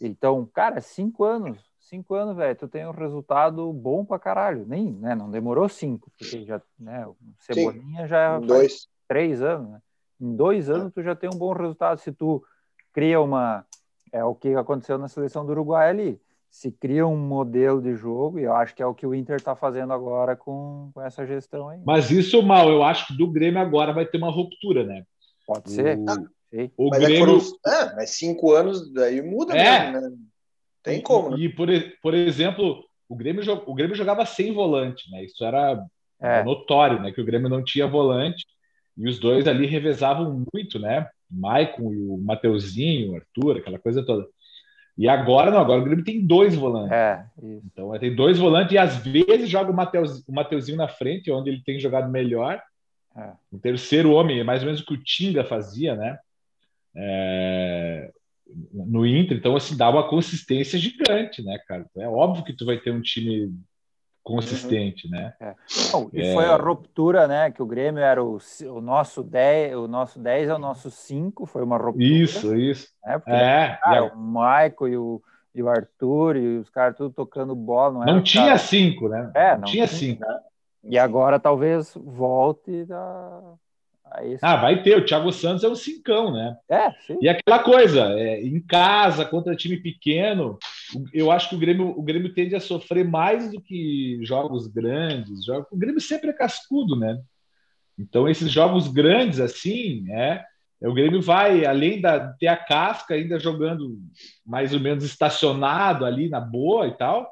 Então, 0.00 0.46
cara, 0.46 0.80
cinco 0.80 1.24
anos, 1.24 1.64
cinco 1.78 2.14
anos, 2.14 2.36
velho, 2.36 2.56
tu 2.56 2.68
tem 2.68 2.86
um 2.86 2.92
resultado 2.92 3.72
bom 3.72 4.04
pra 4.04 4.18
caralho. 4.18 4.64
Nem, 4.66 4.92
né, 4.92 5.14
não 5.14 5.30
demorou 5.30 5.68
cinco, 5.68 6.10
porque 6.16 6.44
já, 6.44 6.60
né, 6.78 7.06
o 7.06 7.16
Cebolinha 7.38 8.02
Sim, 8.02 8.08
já 8.08 8.38
dois. 8.38 8.88
três 9.06 9.42
anos, 9.42 9.70
né? 9.70 9.82
Em 10.20 10.34
dois 10.34 10.68
anos 10.68 10.92
tu 10.92 11.02
já 11.02 11.14
tem 11.14 11.30
um 11.32 11.38
bom 11.38 11.52
resultado 11.52 11.98
se 11.98 12.12
tu 12.12 12.42
cria 12.92 13.20
uma, 13.20 13.64
é 14.12 14.24
o 14.24 14.34
que 14.34 14.54
aconteceu 14.54 14.98
na 14.98 15.08
seleção 15.08 15.44
do 15.44 15.52
Uruguai 15.52 15.90
ali 15.90 16.20
se 16.50 16.72
cria 16.72 17.06
um 17.06 17.16
modelo 17.16 17.80
de 17.80 17.94
jogo, 17.94 18.38
e 18.38 18.44
eu 18.44 18.54
acho 18.54 18.74
que 18.74 18.82
é 18.82 18.86
o 18.86 18.94
que 18.94 19.06
o 19.06 19.14
Inter 19.14 19.36
está 19.36 19.54
fazendo 19.54 19.92
agora 19.92 20.34
com, 20.34 20.90
com, 20.94 21.02
essa 21.02 21.26
gestão 21.26 21.68
aí. 21.68 21.80
Mas 21.84 22.10
isso, 22.10 22.42
mal, 22.42 22.70
eu 22.70 22.82
acho 22.82 23.06
que 23.08 23.16
do 23.16 23.30
Grêmio 23.30 23.60
agora 23.60 23.92
vai 23.92 24.06
ter 24.06 24.18
uma 24.18 24.30
ruptura, 24.30 24.84
né? 24.84 25.04
Pode 25.46 25.70
ser. 25.70 25.98
O, 25.98 26.10
ah, 26.10 26.16
o 26.76 26.88
mas 26.88 27.02
é 27.02 27.06
Grêmio. 27.06 27.38
É, 27.66 27.70
é, 27.70 27.94
mas 27.94 28.10
cinco 28.10 28.52
anos 28.52 28.92
daí 28.92 29.22
muda 29.22 29.56
é. 29.56 29.90
mesmo, 29.90 30.08
né? 30.08 30.16
Tem 30.82 31.00
como. 31.00 31.30
Né? 31.30 31.44
E, 31.44 31.48
por, 31.48 31.68
por 32.02 32.14
exemplo, 32.14 32.84
o 33.08 33.14
Grêmio, 33.14 33.42
o 33.66 33.74
Grêmio 33.74 33.94
jogava 33.94 34.24
sem 34.24 34.52
volante, 34.52 35.10
né? 35.10 35.24
Isso 35.24 35.44
era 35.44 35.84
é. 36.20 36.42
notório, 36.42 37.00
né? 37.00 37.12
Que 37.12 37.20
o 37.20 37.24
Grêmio 37.24 37.48
não 37.48 37.62
tinha 37.62 37.86
volante. 37.86 38.46
E 38.98 39.08
os 39.08 39.20
dois 39.20 39.46
ali 39.46 39.64
revezavam 39.64 40.44
muito, 40.52 40.78
né? 40.78 41.08
O 41.30 41.40
Maicon 41.40 41.92
e 41.92 41.96
o 41.96 42.18
Mateuzinho, 42.18 43.12
o 43.12 43.16
Arthur, 43.16 43.58
aquela 43.58 43.78
coisa 43.78 44.04
toda. 44.04 44.26
E 44.96 45.08
agora 45.08 45.52
não, 45.52 45.60
agora 45.60 45.80
o 45.80 45.84
Grêmio 45.84 46.04
tem 46.04 46.26
dois 46.26 46.56
volantes. 46.56 46.90
É, 46.90 47.24
isso. 47.40 47.62
Então 47.72 47.96
tem 48.00 48.12
dois 48.12 48.36
volantes 48.36 48.72
e 48.72 48.78
às 48.78 48.96
vezes 48.96 49.48
joga 49.48 49.70
o, 49.70 49.74
Mateus, 49.74 50.26
o 50.26 50.32
Mateuzinho 50.32 50.76
na 50.76 50.88
frente, 50.88 51.30
onde 51.30 51.50
ele 51.50 51.62
tem 51.62 51.78
jogado 51.78 52.10
melhor. 52.10 52.60
É. 53.16 53.30
O 53.52 53.58
terceiro 53.58 54.10
homem, 54.10 54.40
é 54.40 54.44
mais 54.44 54.62
ou 54.62 54.66
menos 54.66 54.80
o 54.80 54.84
que 54.84 54.94
o 54.94 55.02
Tinga 55.02 55.44
fazia, 55.44 55.94
né? 55.94 56.18
É, 56.96 58.10
no 58.72 59.06
Inter, 59.06 59.36
então 59.36 59.54
assim, 59.54 59.76
dá 59.76 59.88
uma 59.88 60.08
consistência 60.08 60.76
gigante, 60.76 61.42
né, 61.42 61.58
cara? 61.68 61.86
Então, 61.88 62.02
é 62.02 62.08
óbvio 62.08 62.44
que 62.44 62.52
tu 62.52 62.66
vai 62.66 62.78
ter 62.78 62.90
um 62.90 63.00
time 63.00 63.54
consistente, 64.28 65.06
uhum. 65.06 65.12
né? 65.12 65.32
É. 65.40 65.54
Bom, 65.90 66.10
e 66.12 66.20
é... 66.20 66.34
foi 66.34 66.44
a 66.44 66.56
ruptura, 66.56 67.26
né? 67.26 67.50
Que 67.50 67.62
o 67.62 67.66
Grêmio 67.66 68.02
era 68.02 68.22
o, 68.22 68.38
o 68.66 68.80
nosso 68.80 69.22
10, 69.22 69.74
o 69.76 69.88
nosso 69.88 70.18
10 70.18 70.50
é 70.50 70.54
o 70.54 70.58
nosso 70.58 70.90
5, 70.90 71.46
foi 71.46 71.62
uma 71.62 71.78
ruptura. 71.78 72.04
Isso, 72.04 72.54
isso. 72.54 72.88
Né? 73.04 73.18
Porque, 73.18 73.30
é, 73.30 73.78
cara, 73.82 74.04
o 74.04 74.18
Michael 74.18 74.88
e 74.88 74.96
o, 74.98 75.22
e 75.54 75.62
o 75.62 75.68
Arthur 75.68 76.36
e 76.36 76.58
os 76.58 76.68
caras 76.68 76.96
tudo 76.96 77.14
tocando 77.14 77.54
bola. 77.54 78.04
Não, 78.04 78.16
não 78.16 78.22
tinha 78.22 78.58
5, 78.58 79.08
né? 79.08 79.30
É, 79.34 79.52
não, 79.52 79.60
não 79.60 79.64
tinha 79.64 79.86
5. 79.86 80.20
Né? 80.20 80.38
E 80.84 80.98
agora 80.98 81.40
talvez 81.40 81.94
volte 81.96 82.84
da 82.84 83.40
ah, 84.40 84.56
vai 84.56 84.82
ter. 84.82 84.96
O 84.96 85.04
Thiago 85.04 85.30
Santos 85.30 85.62
é 85.64 85.68
um 85.68 85.74
cincão, 85.74 86.32
né? 86.32 86.56
É, 86.68 86.90
sim. 87.06 87.18
E 87.20 87.28
aquela 87.28 87.58
coisa, 87.58 88.04
é, 88.18 88.40
em 88.40 88.58
casa, 88.58 89.24
contra 89.24 89.54
time 89.54 89.76
pequeno, 89.76 90.58
eu 91.12 91.30
acho 91.30 91.48
que 91.48 91.54
o 91.54 91.58
Grêmio, 91.58 91.88
o 91.88 92.02
Grêmio 92.02 92.32
tende 92.32 92.54
a 92.54 92.60
sofrer 92.60 93.04
mais 93.04 93.50
do 93.50 93.60
que 93.60 94.18
jogos 94.22 94.66
grandes. 94.66 95.44
Jogos, 95.44 95.68
o 95.70 95.76
Grêmio 95.76 96.00
sempre 96.00 96.30
é 96.30 96.32
cascudo, 96.32 96.96
né? 96.96 97.20
Então, 97.98 98.28
esses 98.28 98.50
jogos 98.50 98.88
grandes, 98.88 99.40
assim, 99.40 100.10
é, 100.10 100.44
o 100.80 100.94
Grêmio 100.94 101.20
vai, 101.20 101.64
além 101.64 102.00
de 102.00 102.08
ter 102.38 102.46
a 102.46 102.56
casca, 102.56 103.14
ainda 103.14 103.38
jogando 103.38 103.98
mais 104.46 104.72
ou 104.72 104.80
menos 104.80 105.04
estacionado 105.04 106.04
ali 106.04 106.28
na 106.28 106.40
boa 106.40 106.86
e 106.86 106.96
tal. 106.96 107.28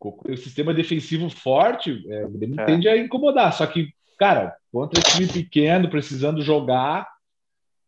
O 0.00 0.36
sistema 0.36 0.72
defensivo 0.72 1.28
forte, 1.28 2.04
é, 2.08 2.24
o 2.24 2.30
Grêmio 2.30 2.60
é. 2.60 2.64
tende 2.64 2.88
a 2.88 2.96
incomodar. 2.96 3.52
Só 3.52 3.66
que 3.66 3.94
cara, 4.18 4.56
contra 4.72 5.02
time 5.02 5.26
pequeno, 5.26 5.88
precisando 5.88 6.42
jogar, 6.42 7.06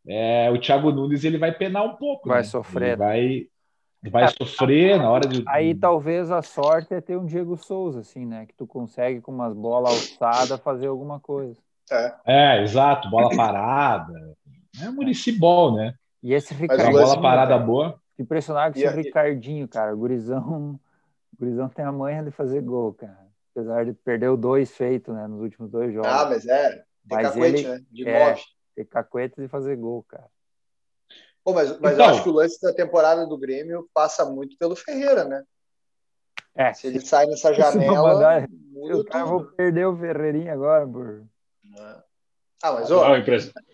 é, 0.07 0.51
o 0.51 0.59
Thiago 0.59 0.93
Nunes 0.93 1.25
ele 1.25 1.39
vai 1.39 1.53
penar 1.53 1.85
um 1.85 1.97
pouco. 1.97 2.29
Vai 2.29 2.39
né? 2.39 2.45
sofrer. 2.45 2.89
Ele 2.89 2.97
vai, 2.97 3.47
vai 4.03 4.25
é, 4.25 4.29
sofrer 4.29 4.99
na 4.99 5.11
hora 5.11 5.27
de. 5.29 5.45
Aí 5.49 5.75
talvez 5.75 6.31
a 6.31 6.43
sorte 6.43 6.95
é 6.95 7.01
ter 7.01 7.17
um 7.17 7.25
Diego 7.25 7.57
Souza, 7.57 8.01
assim, 8.01 8.25
né? 8.25 8.47
Que 8.47 8.55
tu 8.55 8.67
consegue 8.67 9.21
com 9.21 9.33
umas 9.33 9.55
bolas 9.55 9.93
alçadas 9.93 10.61
fazer 10.61 10.87
alguma 10.87 11.19
coisa. 11.19 11.57
É, 11.91 12.15
é 12.27 12.63
exato, 12.63 13.11
bola 13.11 13.35
parada. 13.35 14.13
É 14.83 14.89
municipal, 14.91 15.75
né? 15.75 15.95
E 16.23 16.35
esse 16.35 16.55
Ricardinho. 16.55 16.93
bola 16.93 17.21
parada 17.21 17.59
boa. 17.59 18.01
Impressionado 18.19 18.75
com 18.75 18.81
esse 18.81 18.95
Ricardinho, 18.95 19.67
cara. 19.67 19.95
O 19.95 19.99
gurizão, 19.99 20.79
o 21.33 21.37
gurizão 21.39 21.69
tem 21.69 21.85
a 21.85 21.93
manha 21.93 22.23
de 22.23 22.31
fazer 22.31 22.61
gol, 22.61 22.93
cara 22.93 23.29
apesar 23.59 23.85
de 23.85 23.93
perder 23.93 24.29
o 24.29 24.37
dois 24.37 24.71
feito, 24.71 25.13
né, 25.13 25.27
nos 25.27 25.41
últimos 25.41 25.71
dois 25.71 25.93
jogos. 25.93 26.11
Ah, 26.11 26.27
mas 26.27 26.47
é, 26.47 26.71
tem 26.71 26.85
mas 27.11 27.29
cacuete, 27.29 27.59
ele, 27.59 27.69
né, 27.69 27.85
de 27.91 28.09
é, 28.09 28.29
nove. 28.29 28.43
Tem 28.77 28.85
cacuete 28.85 29.41
de 29.41 29.49
fazer 29.49 29.77
gol, 29.77 30.05
cara. 30.05 30.29
Pô, 31.49 31.55
mas 31.55 31.79
mas 31.81 31.95
então, 31.95 32.05
eu 32.05 32.11
acho 32.11 32.23
que 32.23 32.29
o 32.29 32.33
lance 32.33 32.61
da 32.61 32.75
temporada 32.75 33.27
do 33.27 33.39
Grêmio 33.39 33.89
passa 33.95 34.23
muito 34.23 34.55
pelo 34.59 34.77
Ferreira, 34.77 35.25
né? 35.25 35.43
É, 36.55 36.75
se, 36.75 36.87
ele 36.87 37.01
sai 37.01 37.25
nessa 37.25 37.55
janela, 37.55 38.13
mandar, 38.13 38.47
eu 38.75 39.03
cara, 39.03 39.25
vou 39.25 39.45
perder 39.45 39.87
o 39.87 39.97
Ferreirinha 39.97 40.53
agora, 40.53 40.87
por... 40.87 41.25
Ah, 42.63 42.73
mas 42.73 42.91
ó, 42.91 43.13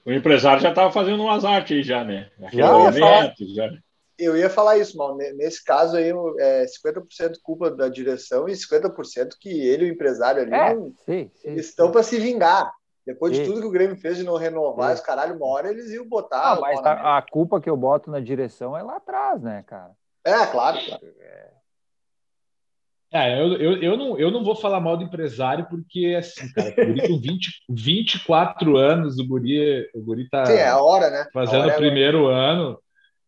o 0.07 0.13
empresário 0.13 0.63
já 0.63 0.69
estava 0.69 0.93
fazendo 0.93 1.21
umas 1.21 1.45
artes 1.45 1.77
aí 1.77 1.83
já, 1.83 2.05
né? 2.05 2.31
Já, 2.53 2.73
momento, 2.73 3.53
já. 3.53 3.69
Eu 4.17 4.37
ia 4.37 4.49
falar 4.49 4.79
isso, 4.79 4.97
mal. 4.97 5.17
Nesse 5.17 5.65
caso 5.65 5.97
aí, 5.97 6.13
é 6.39 6.67
50% 6.67 7.39
culpa 7.43 7.73
da 7.73 7.89
direção 7.89 8.49
e 8.49 8.53
50% 8.53 9.31
que 9.41 9.49
ele 9.49 9.87
e 9.87 9.91
o 9.91 9.93
empresário 9.93 10.43
ali 10.43 10.55
é, 10.55 10.75
não, 10.75 10.95
sim, 11.05 11.29
sim, 11.35 11.55
estão 11.55 11.91
para 11.91 12.05
se 12.05 12.21
vingar. 12.21 12.73
Depois 13.07 13.37
sim. 13.37 13.43
de 13.43 13.49
tudo 13.49 13.61
que 13.61 13.67
o 13.67 13.71
Grêmio 13.71 13.97
fez 13.97 14.17
de 14.17 14.25
não 14.25 14.37
renovar, 14.37 14.95
os 14.95 15.01
caralho, 15.01 15.37
uma 15.37 15.47
hora 15.47 15.71
eles 15.71 15.91
iam 15.91 16.09
botar. 16.09 16.53
Ah, 16.53 16.61
mas 16.61 16.79
a, 16.81 17.19
a, 17.19 17.23
culpa 17.23 17.61
que 17.61 17.69
eu 17.69 17.77
boto 17.77 18.11
na 18.11 18.21
direção 18.21 18.77
é 18.77 18.83
lá 18.83 18.97
atrás, 18.97 19.43
né, 19.43 19.63
cara? 19.67 19.93
É, 20.25 20.47
claro. 20.47 20.79
claro. 20.87 21.03
É, 23.13 23.41
eu, 23.41 23.53
eu, 23.55 23.83
eu, 23.83 23.97
não, 23.97 24.19
eu 24.19 24.31
não 24.31 24.43
vou 24.43 24.57
falar 24.57 24.81
mal 24.81 24.97
do 24.97 25.05
empresário, 25.05 25.67
porque, 25.71 26.17
assim, 26.19 26.51
cara, 26.53 26.71
o 26.71 26.87
Guri 26.87 27.09
com 27.09 27.21
20, 27.21 27.65
24 27.69 28.77
anos, 28.77 29.19
o 29.19 29.29
Guri, 29.29 29.89
o 29.95 30.03
Guri 30.03 30.29
tá 30.29 30.47
Sim, 30.47 30.55
é 30.55 30.67
a 30.67 30.83
hora, 30.83 31.11
né? 31.11 31.27
fazendo 31.33 31.69
o 31.69 31.75
primeiro 31.77 32.27
ano 32.27 32.77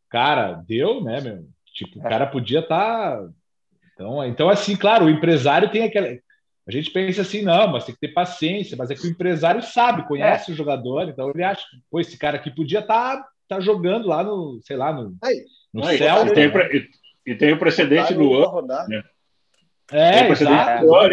cara, 0.09 0.63
deu, 0.67 1.03
né, 1.03 1.21
meu? 1.21 1.45
Tipo, 1.75 1.99
o 1.99 2.07
é. 2.07 2.09
cara 2.09 2.27
podia 2.27 2.61
estar. 2.61 3.19
Tá... 3.19 3.29
Então, 3.93 4.25
então, 4.25 4.49
assim, 4.49 4.77
claro, 4.77 5.07
o 5.07 5.11
empresário 5.11 5.71
tem 5.71 5.85
aquela. 5.85 6.09
A 6.67 6.73
gente 6.73 6.91
pensa 6.91 7.23
assim, 7.23 7.43
não, 7.43 7.69
mas 7.69 7.85
tem 7.85 7.95
que 7.95 8.01
ter 8.01 8.09
paciência, 8.09 8.77
mas 8.77 8.91
é 8.91 8.95
que 8.95 9.07
o 9.07 9.11
empresário 9.11 9.63
sabe, 9.63 10.07
conhece 10.09 10.51
é. 10.51 10.55
o 10.55 10.57
jogador, 10.57 11.09
então 11.09 11.31
ele 11.31 11.45
acha, 11.45 11.63
pô, 11.89 12.01
esse 12.01 12.19
cara 12.19 12.37
aqui 12.37 12.51
podia 12.51 12.81
estar 12.81 13.19
tá, 13.19 13.29
tá 13.49 13.61
jogando 13.61 14.09
lá 14.09 14.25
no, 14.25 14.59
sei 14.63 14.77
lá, 14.77 14.93
no, 14.93 15.15
no 15.73 15.87
Aí, 15.87 15.97
céu. 15.97 16.27
E 16.27 16.35
tem, 16.35 16.49
né? 16.49 16.69
e, 16.73 16.89
e 17.31 17.35
tem 17.37 17.53
o 17.53 17.59
precedente 17.59 18.15
do 18.15 18.25
Luan. 18.25 18.63
Né? 18.89 19.03
É, 19.93 20.11
tem 20.11 20.23
o 20.25 20.27
precedente 20.27 20.81
do 20.81 20.87
Luan, 20.87 21.09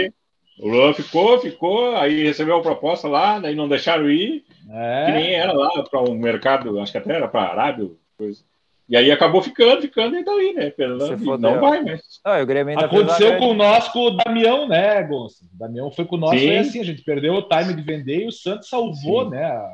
O 0.58 0.68
Luan 0.70 0.94
ficou, 0.94 1.40
ficou, 1.40 1.96
aí 1.98 2.24
recebeu 2.24 2.58
a 2.58 2.62
proposta 2.62 3.08
lá, 3.08 3.38
daí 3.38 3.54
não 3.54 3.70
deixaram 3.70 4.10
ir, 4.10 4.44
é. 4.72 5.06
que 5.06 5.12
nem 5.12 5.36
era 5.36 5.54
lá 5.54 5.84
para 5.84 6.02
um 6.02 6.16
mercado, 6.16 6.80
acho 6.80 6.92
que 6.92 6.98
até 6.98 7.14
era 7.14 7.28
para 7.28 7.42
a 7.42 7.52
Arábia, 7.52 7.92
coisa. 8.18 8.44
E 8.90 8.98
aí 8.98 9.12
acabou 9.12 9.42
ficando, 9.42 9.82
ficando 9.82 10.18
e 10.18 10.24
daí, 10.24 10.54
né? 10.54 10.72
Fernando, 10.72 11.38
não 11.38 11.60
vai 11.60 11.82
mais. 11.82 12.02
Não, 12.26 12.80
Aconteceu 12.80 13.38
com 13.38 13.54
nós 13.54 13.88
com 13.88 14.08
o 14.08 14.18
Damião, 14.18 14.68
né, 14.68 15.02
Gonçalo? 15.04 15.50
O 15.54 15.58
Damião 15.58 15.92
foi 15.92 16.06
com 16.06 16.18
nós, 16.18 16.40
Sim. 16.40 16.48
foi 16.48 16.58
assim, 16.58 16.82
a 16.82 16.86
gente 16.86 17.02
perdeu 17.02 17.34
o 17.34 17.42
time 17.42 17.74
de 17.74 17.82
vender 17.82 18.24
e 18.24 18.28
o 18.28 18.32
Santos 18.32 18.68
salvou, 18.68 19.24
Sim. 19.24 19.32
né? 19.32 19.70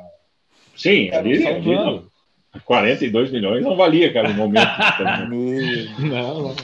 Sim, 0.76 1.10
ali, 1.10 1.46
ali 1.46 2.04
42 2.64 3.30
milhões 3.30 3.62
não 3.62 3.76
valia, 3.76 4.12
cara, 4.12 4.28
no 4.28 4.34
momento. 4.34 4.66
não, 5.28 6.42
não. 6.42 6.56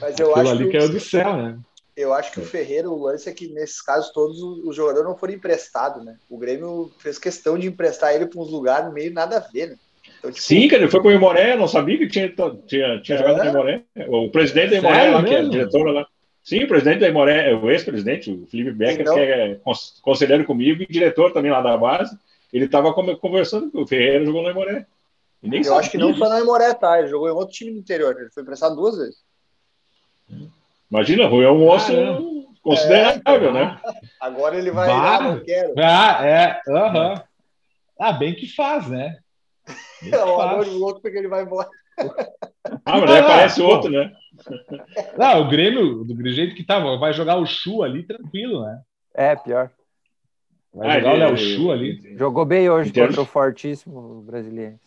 Mas 0.00 0.18
eu 0.18 0.30
Aquilo 0.30 0.34
acho 0.34 0.50
ali 0.50 0.64
que 0.66 0.78
caiu 0.78 0.88
do 0.88 1.00
céu, 1.00 1.36
né? 1.36 1.58
Eu 1.94 2.14
acho 2.14 2.32
que 2.32 2.40
o 2.40 2.44
Ferreira, 2.44 2.90
o 2.90 3.02
lance 3.02 3.28
é 3.28 3.32
que 3.32 3.48
nesses 3.48 3.82
casos 3.82 4.10
todos 4.12 4.40
os 4.40 4.74
jogadores 4.74 5.06
não 5.06 5.16
foram 5.16 5.34
emprestados, 5.34 6.02
né? 6.04 6.16
O 6.28 6.38
Grêmio 6.38 6.90
fez 6.98 7.18
questão 7.18 7.58
de 7.58 7.66
emprestar 7.66 8.14
ele 8.14 8.26
para 8.26 8.40
uns 8.40 8.50
lugares 8.50 8.92
meio 8.92 9.12
nada 9.12 9.36
a 9.36 9.40
ver, 9.40 9.70
né? 9.70 9.76
Então, 10.22 10.30
tipo, 10.30 10.42
Sim, 10.42 10.68
cara, 10.68 10.82
ele 10.82 10.90
foi 10.90 11.02
com 11.02 11.08
o 11.08 11.12
Imoré, 11.12 11.56
não 11.56 11.66
sabia 11.66 11.98
que 11.98 12.06
tinha, 12.06 12.28
tinha, 12.68 13.00
tinha 13.00 13.18
é. 13.18 13.18
jogado 13.18 13.40
com 13.40 13.46
o 13.46 13.50
Imoré. 13.50 13.82
O 14.06 14.30
presidente 14.30 14.70
da 14.70 14.76
Imoré, 14.76 15.10
lá, 15.10 15.24
que 15.24 15.34
é 15.34 15.42
diretor 15.42 15.90
lá. 15.90 16.06
Sim, 16.44 16.62
o 16.62 16.68
presidente 16.68 17.00
da 17.00 17.08
Imoré, 17.08 17.52
o 17.54 17.68
ex-presidente, 17.68 18.30
o 18.30 18.46
Felipe 18.46 18.70
Becker, 18.70 19.00
então, 19.00 19.14
que 19.14 19.20
é 19.20 19.60
conselheiro 20.00 20.44
comigo 20.44 20.82
e 20.82 20.86
diretor 20.86 21.32
também 21.32 21.50
lá 21.50 21.60
da 21.60 21.76
base, 21.76 22.16
ele 22.52 22.66
estava 22.66 22.92
conversando 22.92 23.70
com 23.70 23.82
o 23.82 23.86
Ferreira, 23.86 24.24
jogou 24.24 24.42
no 24.42 24.50
Imoré. 24.50 24.86
eu 25.42 25.76
acho 25.76 25.90
que 25.90 25.98
não 25.98 26.14
foi 26.14 26.28
no 26.28 26.38
Imoré, 26.38 26.72
tá? 26.74 27.00
Ele 27.00 27.08
jogou 27.08 27.28
em 27.28 27.32
outro 27.32 27.54
time 27.54 27.72
do 27.72 27.78
interior, 27.78 28.16
ele 28.16 28.30
foi 28.30 28.44
emprestado 28.44 28.76
duas 28.76 28.96
vezes. 28.96 29.16
Imagina, 30.88 31.26
Rui 31.26 31.44
Almoço 31.44 31.92
considerável, 32.62 33.48
é, 33.48 33.52
né? 33.52 33.80
Agora 34.20 34.56
ele 34.56 34.70
vai. 34.70 34.86
Bah, 34.86 35.16
ah, 35.16 35.22
não 35.22 35.40
quero. 35.40 35.74
Ah, 35.78 36.26
é. 36.26 36.60
Uhum. 36.68 37.14
Ah, 37.98 38.12
bem 38.12 38.34
que 38.34 38.46
faz, 38.46 38.88
né? 38.88 39.18
É, 40.10 40.24
o 40.24 40.36
faz. 40.36 40.68
louco 40.72 41.00
porque 41.00 41.18
ele 41.18 41.28
vai 41.28 41.42
embora. 41.42 41.68
Ah, 42.84 42.98
mas 42.98 43.10
aí 43.10 43.18
aparece 43.18 43.60
outro, 43.60 43.90
né? 43.90 44.12
Não, 45.18 45.42
o 45.42 45.48
Grêmio, 45.48 46.04
do 46.04 46.30
jeito 46.30 46.54
que 46.54 46.64
tava, 46.64 46.96
vai 46.96 47.12
jogar 47.12 47.36
o 47.36 47.44
Chu 47.44 47.82
ali 47.82 48.02
tranquilo, 48.04 48.64
né? 48.64 48.80
É, 49.14 49.36
pior. 49.36 49.70
Vai 50.72 50.88
ah, 50.88 51.00
jogar 51.00 51.14
ele, 51.14 51.24
o 51.24 51.26
Léo 51.26 51.36
Chu 51.36 51.70
ali. 51.70 52.16
Jogou 52.16 52.44
bem 52.44 52.70
hoje 52.70 52.92
contra 52.92 53.20
o 53.20 53.26
fortíssimo 53.26 54.22
brasileiro. 54.22 54.78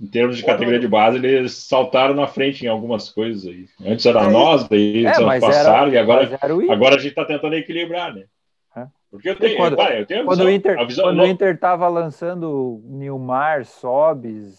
Em 0.00 0.06
termos 0.06 0.36
de 0.36 0.44
categoria 0.44 0.80
de 0.80 0.88
base, 0.88 1.18
eles 1.18 1.54
saltaram 1.54 2.14
na 2.14 2.26
frente 2.26 2.64
em 2.64 2.68
algumas 2.68 3.10
coisas 3.10 3.46
aí. 3.46 3.66
Antes 3.84 4.06
era 4.06 4.22
é, 4.22 4.30
nós, 4.30 4.68
daí 4.68 4.98
eles 4.98 5.18
é, 5.18 5.40
passaram, 5.40 5.88
era, 5.88 5.94
e 5.94 5.98
agora, 5.98 6.38
agora 6.70 6.94
a 6.96 6.98
gente 6.98 7.10
está 7.10 7.24
tentando 7.24 7.54
equilibrar, 7.54 8.14
né? 8.14 8.24
Porque 9.12 9.28
eu 9.28 9.38
tenho, 9.38 9.58
quando, 9.58 9.78
eu 9.78 10.06
tenho 10.06 10.24
quando, 10.24 10.38
visão, 10.38 10.46
o 10.46 10.50
Inter, 10.50 10.86
visão, 10.86 11.04
quando 11.04 11.20
o 11.20 11.26
Inter 11.26 11.60
tava 11.60 11.86
lançando 11.86 12.80
Nilmar, 12.86 13.66
Sobes, 13.66 14.58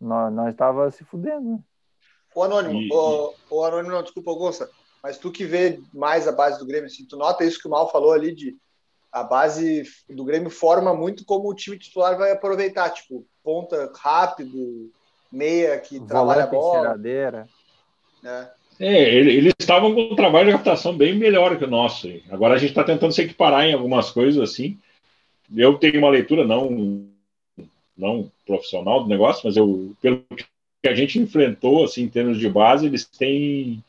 nós, 0.00 0.32
nós 0.32 0.54
tava 0.54 0.88
se 0.92 1.02
fudendo. 1.02 1.54
Né? 1.54 1.58
O 2.36 2.44
Anônimo, 2.44 2.80
e, 2.80 2.88
o, 2.92 3.34
o 3.50 3.64
Anônimo, 3.64 3.92
não, 3.92 4.02
desculpa, 4.04 4.30
Augusta, 4.30 4.70
mas 5.02 5.18
tu 5.18 5.32
que 5.32 5.44
vê 5.44 5.80
mais 5.92 6.28
a 6.28 6.32
base 6.32 6.60
do 6.60 6.66
Grêmio, 6.66 6.86
assim, 6.86 7.04
tu 7.04 7.16
nota 7.16 7.44
isso 7.44 7.60
que 7.60 7.66
o 7.66 7.70
Mal 7.70 7.90
falou 7.90 8.12
ali 8.12 8.32
de 8.32 8.56
a 9.10 9.24
base 9.24 9.82
do 10.08 10.24
Grêmio 10.24 10.50
forma 10.50 10.94
muito 10.94 11.24
como 11.24 11.50
o 11.50 11.54
time 11.54 11.76
titular 11.76 12.16
vai 12.16 12.30
aproveitar, 12.30 12.90
tipo, 12.90 13.26
ponta 13.42 13.90
rápido, 13.96 14.92
meia 15.32 15.80
que 15.80 15.98
Volante 15.98 16.08
trabalha 16.08 16.44
a 16.44 16.46
bola. 16.46 16.78
Enceradeira. 16.78 17.48
Né? 18.22 18.50
É, 18.78 19.14
eles 19.14 19.52
estavam 19.58 19.94
com 19.94 20.12
um 20.12 20.16
trabalho 20.16 20.46
de 20.46 20.52
captação 20.52 20.96
bem 20.96 21.14
melhor 21.14 21.56
que 21.56 21.64
o 21.64 21.70
nosso. 21.70 22.08
Agora 22.30 22.54
a 22.54 22.58
gente 22.58 22.70
está 22.70 22.82
tentando 22.82 23.12
se 23.12 23.22
equiparar 23.22 23.64
em 23.64 23.72
algumas 23.72 24.10
coisas 24.10 24.42
assim. 24.42 24.78
Eu 25.54 25.74
tenho 25.74 25.98
uma 25.98 26.10
leitura 26.10 26.44
não 26.46 27.06
não 27.96 28.30
profissional 28.44 29.04
do 29.04 29.08
negócio, 29.08 29.42
mas 29.44 29.56
eu 29.56 29.94
pelo 30.02 30.24
que 30.82 30.88
a 30.88 30.94
gente 30.94 31.18
enfrentou 31.18 31.84
assim 31.84 32.02
em 32.02 32.08
termos 32.08 32.38
de 32.38 32.48
base, 32.48 32.86
eles 32.86 33.04
têm 33.04 33.82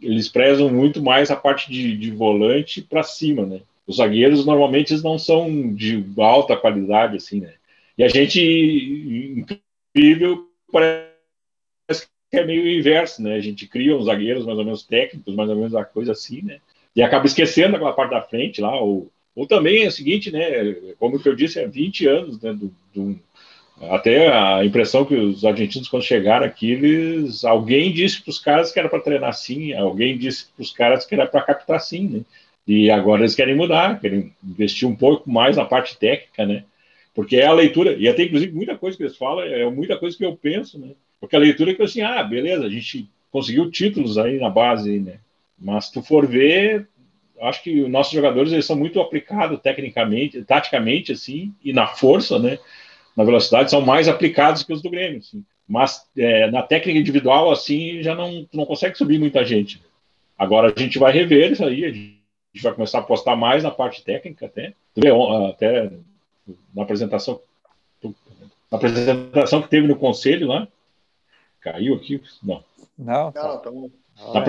eles 0.00 0.28
prezam 0.28 0.68
muito 0.68 1.00
mais 1.02 1.30
a 1.30 1.36
parte 1.36 1.70
de, 1.70 1.96
de 1.96 2.10
volante 2.10 2.82
para 2.82 3.02
cima, 3.02 3.46
né? 3.46 3.60
Os 3.86 3.96
zagueiros 3.96 4.44
normalmente 4.44 5.00
não 5.02 5.18
são 5.18 5.74
de 5.74 6.04
alta 6.18 6.56
qualidade 6.56 7.16
assim, 7.16 7.40
né? 7.40 7.52
E 7.96 8.02
a 8.02 8.08
gente 8.08 8.40
incrível 9.94 10.48
parece 10.72 11.11
é 12.32 12.44
meio 12.44 12.66
inverso, 12.66 13.22
né? 13.22 13.34
A 13.34 13.40
gente 13.40 13.66
cria 13.66 13.96
uns 13.96 14.06
zagueiros 14.06 14.46
mais 14.46 14.58
ou 14.58 14.64
menos 14.64 14.82
técnicos, 14.82 15.34
mais 15.34 15.50
ou 15.50 15.56
menos 15.56 15.74
a 15.74 15.84
coisa 15.84 16.12
assim, 16.12 16.42
né? 16.42 16.58
E 16.96 17.02
acaba 17.02 17.26
esquecendo 17.26 17.76
aquela 17.76 17.92
parte 17.92 18.10
da 18.10 18.22
frente 18.22 18.60
lá, 18.60 18.74
ou, 18.80 19.10
ou 19.36 19.46
também 19.46 19.84
é 19.84 19.88
o 19.88 19.92
seguinte, 19.92 20.30
né? 20.30 20.74
Como 20.98 21.20
eu 21.22 21.34
disse, 21.36 21.60
é 21.60 21.68
20 21.68 22.06
anos, 22.06 22.40
né? 22.40 22.52
Do, 22.54 22.72
do, 22.94 23.18
até 23.82 24.32
a 24.32 24.64
impressão 24.64 25.04
que 25.04 25.14
os 25.14 25.44
argentinos, 25.44 25.88
quando 25.88 26.04
chegaram 26.04 26.46
aqui, 26.46 26.72
eles, 26.72 27.44
alguém 27.44 27.92
disse 27.92 28.22
para 28.22 28.30
os 28.30 28.38
caras 28.38 28.72
que 28.72 28.78
era 28.78 28.88
para 28.88 29.00
treinar 29.00 29.30
assim, 29.30 29.74
alguém 29.74 30.16
disse 30.16 30.46
para 30.54 30.62
os 30.62 30.72
caras 30.72 31.04
que 31.04 31.14
era 31.14 31.26
para 31.26 31.42
captar 31.42 31.76
assim, 31.76 32.08
né? 32.08 32.20
E 32.66 32.90
agora 32.90 33.22
eles 33.22 33.34
querem 33.34 33.56
mudar, 33.56 34.00
querem 34.00 34.32
investir 34.42 34.88
um 34.88 34.94
pouco 34.96 35.30
mais 35.30 35.56
na 35.56 35.64
parte 35.64 35.98
técnica, 35.98 36.46
né? 36.46 36.64
Porque 37.14 37.36
é 37.36 37.46
a 37.46 37.52
leitura, 37.52 37.92
e 37.94 38.08
até 38.08 38.22
inclusive 38.22 38.52
muita 38.54 38.78
coisa 38.78 38.96
que 38.96 39.02
eles 39.02 39.16
falam, 39.16 39.44
é 39.44 39.68
muita 39.70 39.98
coisa 39.98 40.16
que 40.16 40.24
eu 40.24 40.36
penso, 40.36 40.78
né? 40.78 40.92
Porque 41.22 41.36
a 41.36 41.38
leitura 41.38 41.70
é 41.70 41.74
que 41.74 41.82
assim, 41.84 42.00
ah, 42.00 42.20
beleza, 42.20 42.66
a 42.66 42.68
gente 42.68 43.08
conseguiu 43.30 43.70
títulos 43.70 44.18
aí 44.18 44.40
na 44.40 44.50
base, 44.50 44.98
né? 44.98 45.20
Mas 45.56 45.84
se 45.84 45.92
tu 45.92 46.02
for 46.02 46.26
ver, 46.26 46.88
acho 47.40 47.62
que 47.62 47.80
os 47.80 47.88
nossos 47.88 48.12
jogadores 48.12 48.52
eles 48.52 48.66
são 48.66 48.74
muito 48.74 49.00
aplicados 49.00 49.60
tecnicamente, 49.60 50.42
taticamente, 50.42 51.12
assim, 51.12 51.54
e 51.62 51.72
na 51.72 51.86
força, 51.86 52.40
né? 52.40 52.58
Na 53.16 53.22
velocidade, 53.22 53.70
são 53.70 53.80
mais 53.80 54.08
aplicados 54.08 54.64
que 54.64 54.72
os 54.72 54.82
do 54.82 54.90
Grêmio, 54.90 55.20
assim. 55.20 55.44
Mas 55.68 56.04
é, 56.16 56.50
na 56.50 56.60
técnica 56.60 56.98
individual, 56.98 57.52
assim, 57.52 58.02
já 58.02 58.16
não, 58.16 58.44
não 58.52 58.66
consegue 58.66 58.98
subir 58.98 59.20
muita 59.20 59.44
gente. 59.44 59.80
Agora 60.36 60.74
a 60.76 60.80
gente 60.80 60.98
vai 60.98 61.12
rever 61.12 61.52
isso 61.52 61.64
aí, 61.64 61.84
a 61.84 61.92
gente 61.92 62.18
vai 62.60 62.74
começar 62.74 62.98
a 62.98 63.02
apostar 63.02 63.36
mais 63.36 63.62
na 63.62 63.70
parte 63.70 64.02
técnica 64.02 64.46
até. 64.46 64.74
Até 65.48 65.88
na 66.74 66.82
apresentação, 66.82 67.40
na 68.02 68.76
apresentação 68.76 69.62
que 69.62 69.68
teve 69.68 69.86
no 69.86 69.94
conselho 69.94 70.48
lá, 70.48 70.66
Caiu 71.62 71.94
aqui? 71.94 72.20
Não. 72.42 72.62
Não. 72.98 73.32
Não, 73.34 73.58
tamo... 73.58 73.92
na, 74.34 74.44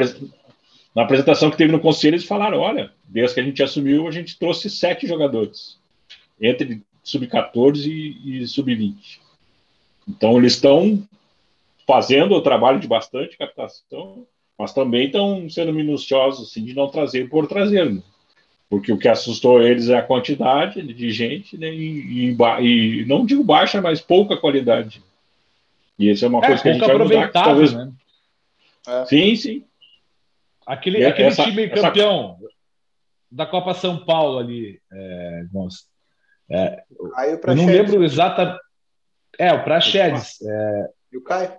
na, 0.96 1.04
apresentação 1.04 1.50
que 1.50 1.58
teve 1.58 1.72
no 1.72 1.80
conselho, 1.80 2.16
eles 2.16 2.26
falaram: 2.26 2.60
olha, 2.60 2.92
desde 3.06 3.36
que 3.36 3.40
a 3.40 3.44
gente 3.44 3.64
assumiu, 3.64 4.08
a 4.08 4.12
gente 4.12 4.38
trouxe 4.38 4.70
sete 4.70 5.08
jogadores, 5.08 5.80
entre 6.42 6.82
sub-14 7.04 7.86
e, 7.86 8.42
e 8.42 8.48
sub-20. 8.48 9.20
Então, 10.08 10.38
eles 10.38 10.54
estão 10.54 11.08
fazendo 11.88 12.34
o 12.34 12.42
trabalho 12.42 12.80
de 12.80 12.88
bastante 12.88 13.38
captação, 13.38 14.26
mas 14.58 14.74
também 14.74 15.06
estão 15.06 15.50
sendo 15.50 15.74
minuciosos 15.74 16.50
assim, 16.50 16.64
de 16.64 16.74
não 16.74 16.90
trazer 16.90 17.30
por 17.30 17.48
trazer. 17.48 17.92
Né? 17.92 18.02
Porque 18.70 18.92
o 18.92 18.98
que 18.98 19.08
assustou 19.08 19.62
eles 19.62 19.90
é 19.90 19.98
a 19.98 20.02
quantidade 20.02 20.82
de 20.82 21.12
gente 21.12 21.58
né? 21.58 21.74
e, 21.74 22.32
e, 22.32 23.02
e 23.02 23.06
não 23.06 23.26
digo 23.26 23.44
baixa, 23.44 23.82
mas 23.82 24.02
pouca 24.02 24.38
qualidade. 24.38 25.02
E 25.98 26.10
isso 26.10 26.26
é 26.26 26.28
uma 26.28 26.44
é, 26.44 26.48
coisa 26.48 26.62
que 26.62 26.70
a 26.70 26.74
gente 26.74 26.86
vai 26.86 26.98
mudar. 26.98 27.32
Talvez... 27.32 27.74
Né? 27.74 27.92
É. 28.88 29.06
Sim, 29.06 29.36
sim. 29.36 29.66
Aquele, 30.66 31.00
e 31.00 31.06
aquele 31.06 31.28
essa, 31.28 31.44
time 31.44 31.70
campeão 31.70 32.38
essa... 32.40 32.50
da 33.32 33.46
Copa 33.46 33.74
São 33.74 34.06
Paulo 34.06 34.40
ali, 34.40 34.82
é, 34.92 35.44
é, 36.50 36.84
eu 36.90 37.56
não 37.56 37.66
lembro 37.66 38.04
exatamente. 38.04 38.60
É, 39.40 39.52
o 39.54 39.64
Praxedes. 39.64 40.42
É... 40.42 40.90
E 41.12 41.18
o 41.18 41.22
Caio? 41.24 41.52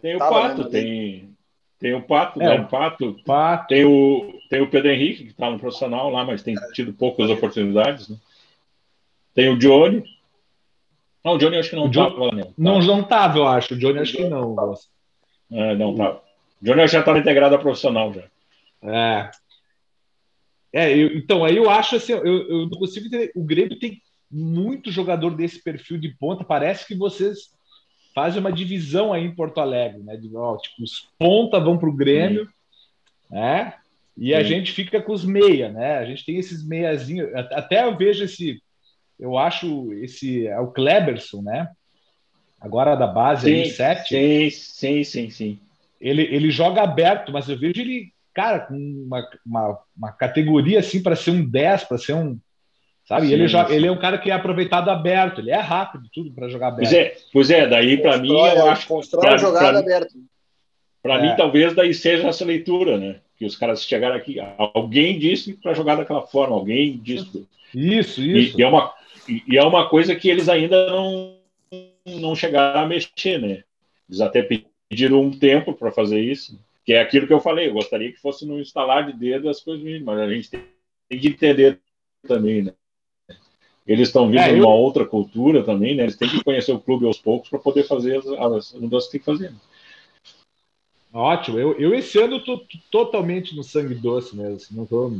Tem 0.00 0.16
o 0.16 0.18
Tava 0.18 0.34
Pato, 0.34 0.68
tem, 0.68 1.34
tem 1.78 1.94
o 1.94 2.02
Pato, 2.02 2.42
é, 2.42 2.58
né? 2.58 2.60
o 2.60 2.68
Pato, 2.68 3.16
Pato. 3.24 3.68
Tem, 3.68 3.84
o, 3.84 4.38
tem 4.50 4.60
o 4.60 4.68
Pedro 4.68 4.90
Henrique, 4.90 5.24
que 5.24 5.30
está 5.30 5.50
no 5.50 5.58
profissional 5.58 6.10
lá, 6.10 6.24
mas 6.24 6.42
tem 6.42 6.54
tido 6.74 6.92
poucas 6.92 7.30
oportunidades. 7.30 8.10
Né? 8.10 8.16
Tem 9.34 9.48
o 9.48 9.58
Johnny, 9.58 10.04
não, 11.24 11.34
o 11.34 11.38
Johnny 11.38 11.56
acho 11.56 11.70
que 11.70 11.76
não 11.76 11.86
estava 11.86 12.10
não. 12.32 12.54
Não, 12.58 12.78
não 12.80 13.00
estava, 13.00 13.38
eu 13.38 13.46
acho. 13.48 13.74
O 13.74 13.78
Johnny 13.78 13.98
acho 14.00 14.12
que 14.12 14.28
não. 14.28 14.54
É, 15.50 15.74
não 15.74 15.92
estava. 15.92 16.22
O 16.60 16.64
Johnny 16.64 16.86
já 16.86 17.00
estava 17.00 17.18
integrado 17.18 17.54
a 17.54 17.58
profissional 17.58 18.12
já. 18.12 18.24
É. 18.82 19.30
É, 20.72 20.92
eu, 20.92 21.16
então, 21.16 21.44
aí 21.44 21.56
eu 21.56 21.70
acho 21.70 21.96
assim, 21.96 22.12
eu, 22.12 22.26
eu 22.26 22.68
não 22.68 22.78
consigo 22.78 23.06
entender. 23.06 23.32
O 23.34 23.42
Grêmio 23.42 23.78
tem 23.78 24.02
muito 24.30 24.90
jogador 24.90 25.30
desse 25.30 25.62
perfil 25.62 25.96
de 25.98 26.08
ponta. 26.08 26.44
Parece 26.44 26.86
que 26.86 26.94
vocês 26.94 27.54
fazem 28.14 28.40
uma 28.40 28.52
divisão 28.52 29.12
aí 29.12 29.24
em 29.24 29.34
Porto 29.34 29.60
Alegre, 29.60 30.02
né? 30.02 30.16
De, 30.16 30.28
ó, 30.36 30.56
tipo, 30.56 30.82
os 30.82 31.08
ponta 31.18 31.58
vão 31.58 31.78
para 31.78 31.88
o 31.88 31.96
Grêmio, 31.96 32.44
Sim. 32.44 32.50
né? 33.30 33.74
E 34.16 34.26
Sim. 34.26 34.34
a 34.34 34.42
gente 34.42 34.72
fica 34.72 35.00
com 35.00 35.12
os 35.12 35.24
meia, 35.24 35.70
né? 35.70 35.98
A 35.98 36.04
gente 36.04 36.24
tem 36.24 36.36
esses 36.36 36.66
meiazinhos. 36.66 37.34
Até 37.34 37.84
eu 37.84 37.96
vejo 37.96 38.24
esse 38.24 38.60
eu 39.18 39.38
acho 39.38 39.92
esse 39.94 40.46
é 40.46 40.58
o 40.58 40.68
Kleberson, 40.68 41.42
né? 41.42 41.68
Agora 42.60 42.94
da 42.94 43.06
base 43.06 43.46
sim, 43.46 43.62
aí, 43.62 43.70
7. 43.70 44.08
Sim, 44.08 44.50
sim, 44.50 45.04
sim, 45.04 45.30
sim. 45.30 45.58
Ele, 46.00 46.22
ele 46.22 46.50
joga 46.50 46.82
aberto, 46.82 47.30
mas 47.30 47.48
eu 47.48 47.58
vejo 47.58 47.80
ele, 47.80 48.12
cara, 48.32 48.60
com 48.60 48.74
uma, 48.74 49.28
uma, 49.44 49.78
uma 49.96 50.12
categoria 50.12 50.80
assim 50.80 51.02
para 51.02 51.14
ser 51.14 51.30
um 51.30 51.44
10, 51.44 51.84
para 51.84 51.98
ser 51.98 52.14
um. 52.14 52.38
Sabe? 53.06 53.26
Sim, 53.26 53.34
ele, 53.34 53.48
joga, 53.48 53.74
ele 53.74 53.86
é 53.86 53.92
um 53.92 53.98
cara 53.98 54.16
que 54.16 54.30
é 54.30 54.34
aproveitado 54.34 54.90
aberto, 54.90 55.42
ele 55.42 55.50
é 55.50 55.60
rápido, 55.60 56.08
tudo 56.10 56.32
para 56.32 56.48
jogar 56.48 56.68
aberto. 56.68 56.88
Pois 56.88 56.92
é, 56.94 57.16
pois 57.32 57.50
é 57.50 57.66
daí 57.66 57.98
para 57.98 58.16
mim. 58.16 58.30
Eu 58.30 58.70
acho, 58.70 58.88
constrói 58.88 59.26
pra, 59.26 59.36
jogada 59.36 59.78
aberta. 59.78 60.14
Para 61.02 61.18
é. 61.18 61.22
mim, 61.22 61.36
talvez 61.36 61.74
daí 61.74 61.92
seja 61.92 62.26
essa 62.28 62.46
leitura, 62.46 62.96
né? 62.96 63.16
Que 63.36 63.44
os 63.44 63.56
caras 63.56 63.84
chegaram 63.84 64.16
aqui. 64.16 64.36
Alguém 64.56 65.18
disse 65.18 65.52
para 65.52 65.74
jogar 65.74 65.96
daquela 65.96 66.22
forma, 66.22 66.56
alguém 66.56 66.96
disse. 66.96 67.46
Isso, 67.74 68.22
isso. 68.22 68.56
E, 68.56 68.60
e 68.60 68.62
é 68.62 68.66
uma, 68.66 68.90
e, 69.28 69.56
é 69.56 69.62
uma 69.62 69.88
coisa 69.88 70.14
que 70.14 70.28
eles 70.28 70.48
ainda 70.48 70.86
não, 70.90 71.36
não 72.06 72.34
chegaram 72.34 72.80
a 72.80 72.86
mexer, 72.86 73.38
né? 73.40 73.64
Eles 74.08 74.20
até 74.20 74.42
pediram 74.42 75.20
um 75.20 75.30
tempo 75.30 75.72
para 75.72 75.90
fazer 75.90 76.20
isso, 76.20 76.60
que 76.84 76.92
é 76.92 77.00
aquilo 77.00 77.26
que 77.26 77.32
eu 77.32 77.40
falei. 77.40 77.68
Eu 77.68 77.74
gostaria 77.74 78.12
que 78.12 78.20
fosse 78.20 78.46
no 78.46 78.60
instalar 78.60 79.06
de 79.06 79.12
dedo 79.12 79.48
as 79.48 79.60
coisas 79.60 80.02
mas 80.02 80.18
a 80.18 80.28
gente 80.28 80.50
tem, 80.50 80.64
tem 81.08 81.18
que 81.18 81.28
entender 81.28 81.80
também, 82.26 82.62
né? 82.62 82.72
Eles 83.86 84.08
estão 84.08 84.28
vindo 84.28 84.40
é, 84.40 84.52
eu... 84.52 84.64
uma 84.64 84.74
outra 84.74 85.04
cultura 85.04 85.62
também, 85.62 85.94
né? 85.94 86.04
Eles 86.04 86.16
têm 86.16 86.28
que 86.28 86.42
conhecer 86.42 86.72
o 86.72 86.80
clube 86.80 87.06
aos 87.06 87.18
poucos 87.18 87.50
para 87.50 87.58
poder 87.58 87.84
fazer 87.84 88.16
as, 88.16 88.26
as 88.26 88.72
mudanças 88.72 89.06
que 89.06 89.12
tem 89.12 89.20
que 89.20 89.26
fazer. 89.26 89.50
Né? 89.50 89.58
Ótimo. 91.12 91.58
Eu, 91.58 91.78
eu 91.78 91.94
esse 91.94 92.18
ano 92.18 92.38
estou 92.38 92.66
totalmente 92.90 93.54
no 93.54 93.62
sangue 93.62 93.94
doce 93.94 94.34
mesmo. 94.34 94.58
Senão, 94.58 94.86
tô... 94.86 95.12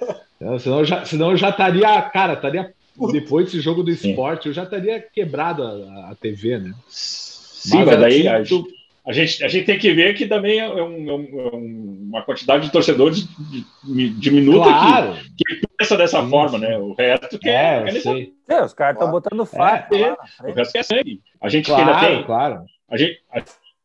senão, 0.58 0.78
eu 0.80 0.84
já, 0.84 1.04
senão 1.04 1.30
eu 1.30 1.36
já 1.36 1.50
estaria, 1.50 2.02
cara, 2.02 2.32
estaria 2.32 2.74
depois 3.12 3.46
desse 3.46 3.60
jogo 3.60 3.82
do 3.82 3.90
esporte, 3.90 4.44
Sim. 4.44 4.48
eu 4.50 4.52
já 4.54 4.64
estaria 4.64 5.00
quebrado 5.00 5.62
a, 5.62 6.10
a 6.10 6.14
TV, 6.14 6.58
né? 6.58 6.74
Sim, 6.88 7.78
mas, 7.78 7.86
mas 7.86 8.00
daí. 8.00 8.46
Sinto, 8.46 8.66
a 9.06 9.12
gente, 9.12 9.44
a 9.44 9.48
gente 9.48 9.66
tem 9.66 9.78
que 9.78 9.92
ver 9.92 10.14
que 10.14 10.26
também 10.26 10.58
é, 10.58 10.68
um, 10.68 11.08
é 11.08 11.14
um, 11.14 11.40
é 11.40 11.56
uma 11.56 12.22
quantidade 12.22 12.66
de 12.66 12.72
torcedores 12.72 13.24
diminuta 13.84 14.64
claro. 14.64 15.14
que, 15.36 15.60
que 15.60 15.66
pensa 15.78 15.96
dessa 15.96 16.20
Sim. 16.20 16.28
forma, 16.28 16.58
né? 16.58 16.76
O 16.76 16.92
resto 16.92 17.38
que 17.38 17.48
é. 17.48 17.84
é, 17.84 18.54
é 18.54 18.62
os 18.64 18.74
caras 18.74 18.96
estão 18.96 19.08
botando 19.08 19.46
fato. 19.46 19.94
É, 19.94 20.16
o 20.42 20.52
resto 20.52 20.72
que 20.72 20.78
é 20.78 20.82
sangue. 20.82 21.22
A 21.40 21.48
gente 21.48 21.66
claro, 21.66 21.88
ainda 21.88 22.00
tem. 22.00 22.24
Claro. 22.24 22.64
A 22.88 22.96
gente, 22.96 23.22
a, 23.30 23.42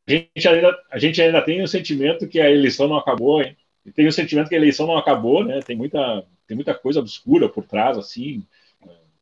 gente 0.07 0.47
ainda, 0.47 0.78
a 0.91 0.97
gente 0.97 1.22
ainda 1.22 1.41
tem 1.43 1.62
o 1.62 1.68
sentimento 1.68 2.28
que 2.28 2.41
a 2.41 2.49
eleição 2.49 2.88
não 2.88 2.97
acabou, 2.97 3.43
hein? 3.43 3.55
E 3.86 3.91
tem 3.91 4.07
o 4.07 4.12
sentimento 4.12 4.49
que 4.49 4.55
a 4.55 4.59
eleição 4.59 4.88
não 4.88 4.97
acabou, 4.97 5.43
né? 5.45 5.59
Tem 5.59 5.76
muita, 5.76 6.24
tem 6.47 6.55
muita 6.55 6.74
coisa 6.74 6.99
obscura 6.99 7.47
por 7.47 7.64
trás, 7.64 7.95
assim, 7.95 8.43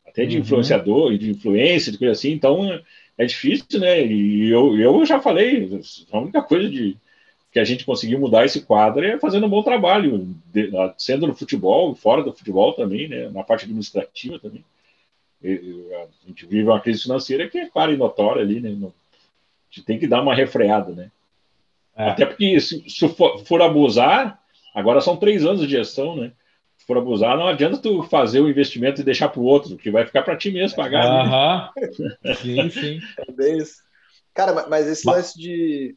até 0.10 0.26
de 0.26 0.36
uhum. 0.36 0.42
influenciador 0.42 1.18
de 1.18 1.32
influência, 1.32 1.92
de 1.92 1.98
coisa 1.98 2.12
assim. 2.12 2.32
Então, 2.32 2.80
é 3.18 3.26
difícil, 3.26 3.80
né? 3.80 4.06
E 4.06 4.50
eu, 4.50 4.78
eu 4.78 5.06
já 5.06 5.20
falei, 5.20 5.82
a 6.12 6.20
única 6.20 6.42
coisa 6.42 6.70
de 6.70 6.98
que 7.52 7.60
a 7.60 7.64
gente 7.64 7.84
conseguiu 7.84 8.20
mudar 8.20 8.46
esse 8.46 8.62
quadro 8.62 9.04
é 9.04 9.18
fazendo 9.18 9.46
um 9.46 9.50
bom 9.50 9.64
trabalho, 9.64 10.36
de, 10.54 10.72
sendo 10.98 11.26
no 11.26 11.34
futebol, 11.34 11.96
fora 11.96 12.24
do 12.24 12.34
futebol 12.34 12.74
também, 12.74 13.08
né? 13.08 13.30
Na 13.30 13.44
parte 13.44 13.66
administrativa 13.66 14.38
também. 14.40 14.64
A 15.44 16.28
gente 16.28 16.46
vive 16.46 16.64
uma 16.64 16.82
crise 16.82 17.04
financeira 17.04 17.48
que 17.48 17.58
é 17.58 17.70
clara 17.70 17.92
e 17.92 17.98
notória 17.98 18.42
ali, 18.42 18.60
né? 18.60 18.70
a 18.70 18.92
gente 19.72 19.86
tem 19.86 19.98
que 19.98 20.08
dar 20.08 20.22
uma 20.22 20.36
refreada, 20.36 20.92
né? 20.92 21.12
É. 21.96 22.10
Até 22.10 22.26
porque 22.26 22.60
se, 22.60 22.90
se 22.90 23.08
for, 23.10 23.40
for 23.46 23.62
abusar, 23.62 24.42
agora 24.74 25.02
são 25.02 25.18
três 25.18 25.46
anos 25.46 25.62
de 25.62 25.70
gestão, 25.70 26.16
né? 26.16 26.32
For 26.90 26.98
abusar, 26.98 27.38
não 27.38 27.48
adianta 27.48 27.78
tu 27.78 28.02
fazer 28.02 28.40
o 28.40 28.50
investimento 28.50 29.00
e 29.00 29.04
deixar 29.04 29.30
para 29.30 29.40
o 29.40 29.44
outro, 29.44 29.78
que 29.78 29.92
vai 29.92 30.08
ficar 30.08 30.24
para 30.24 30.36
ti 30.36 30.50
mesmo 30.50 30.76
pagar. 30.76 31.06
Aham. 31.06 31.70
Né? 31.78 32.34
sim, 32.42 32.70
sim. 32.72 33.00
É 33.40 33.58
isso. 33.58 33.76
Cara, 34.34 34.68
mas 34.68 34.88
esse 34.88 35.06
mas... 35.06 35.16
lance 35.16 35.38
de, 35.38 35.96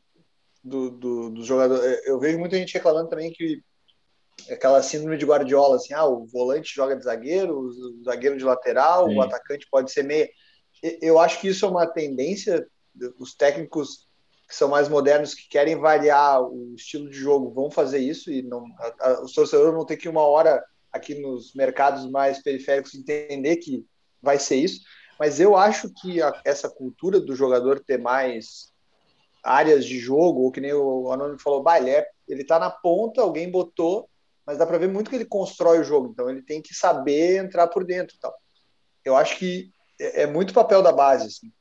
do, 0.62 0.90
do, 0.90 1.30
do, 1.30 1.45
jogador, 1.45 1.82
é, 1.82 2.03
eu 2.05 2.20
vejo 2.20 2.38
muita 2.38 2.59
gente 2.59 2.74
reclamando 2.74 3.09
também 3.09 3.32
que 3.32 3.62
aquela 4.51 4.82
síndrome 4.82 5.16
de 5.16 5.24
Guardiola, 5.24 5.76
assim, 5.76 5.95
ah, 5.95 6.05
o 6.05 6.26
volante 6.26 6.74
joga 6.74 6.95
de 6.95 7.05
zagueiro, 7.05 7.59
o 7.59 8.05
zagueiro 8.05 8.36
de 8.36 8.45
lateral, 8.45 9.09
sim. 9.09 9.16
o 9.16 9.22
atacante 9.22 9.66
pode 9.70 9.90
ser 9.90 10.03
meia. 10.03 10.28
Eu 11.01 11.18
acho 11.18 11.40
que 11.40 11.49
isso 11.49 11.64
é 11.64 11.68
uma 11.68 11.86
tendência, 11.86 12.66
os 13.18 13.34
técnicos 13.34 14.09
que 14.47 14.55
são 14.55 14.68
mais 14.68 14.90
modernos, 14.90 15.32
que 15.32 15.49
querem 15.49 15.80
variar 15.80 16.43
o 16.43 16.74
estilo 16.74 17.09
de 17.09 17.16
jogo, 17.16 17.55
vão 17.55 17.70
fazer 17.70 18.01
isso 18.01 18.30
e 18.30 18.43
não, 18.43 18.66
a, 18.78 19.09
a, 19.09 19.22
os 19.22 19.32
torcedores 19.32 19.72
vão 19.72 19.86
ter 19.86 19.97
que 19.97 20.07
uma 20.07 20.20
hora 20.20 20.62
aqui 20.93 21.14
nos 21.14 21.55
mercados 21.55 22.09
mais 22.11 22.43
periféricos 22.43 22.95
entender 22.95 23.57
que 23.57 23.84
vai 24.20 24.38
ser 24.38 24.57
isso. 24.57 24.80
Mas 25.18 25.40
eu 25.40 25.57
acho 25.57 25.90
que 25.95 26.20
a, 26.20 26.40
essa 26.45 26.68
cultura 26.68 27.20
do 27.20 27.34
jogador 27.34 27.80
ter 27.80 27.99
mais 27.99 28.72
áreas 29.43 29.84
de 29.84 29.99
jogo, 29.99 30.43
ou 30.43 30.53
que 30.53 30.61
nem 30.61 30.72
o 30.72 31.11
Anônimo 31.11 31.40
falou, 31.40 31.62
bah, 31.62 31.78
ele, 31.78 31.90
é, 31.90 32.07
ele 32.28 32.45
tá 32.45 32.59
na 32.59 32.70
ponta, 32.70 33.20
alguém 33.20 33.51
botou, 33.51 34.09
mas 34.47 34.59
dá 34.59 34.66
para 34.66 34.78
ver 34.78 34.88
muito 34.88 35.11
que 35.11 35.16
ele 35.16 35.24
constrói 35.24 35.80
o 35.80 35.84
jogo, 35.84 36.11
então 36.12 36.30
ele 36.30 36.43
tem 36.43 36.61
que 36.61 36.74
saber 36.74 37.43
entrar 37.43 37.66
por 37.68 37.84
dentro 37.84 38.16
tal. 38.20 38.34
Eu 39.05 39.16
acho 39.16 39.36
que 39.38 39.72
é, 40.01 40.22
é 40.22 40.26
muito 40.26 40.55
papel 40.55 40.82
da 40.82 40.93
base, 40.93 41.26
assim. 41.26 41.53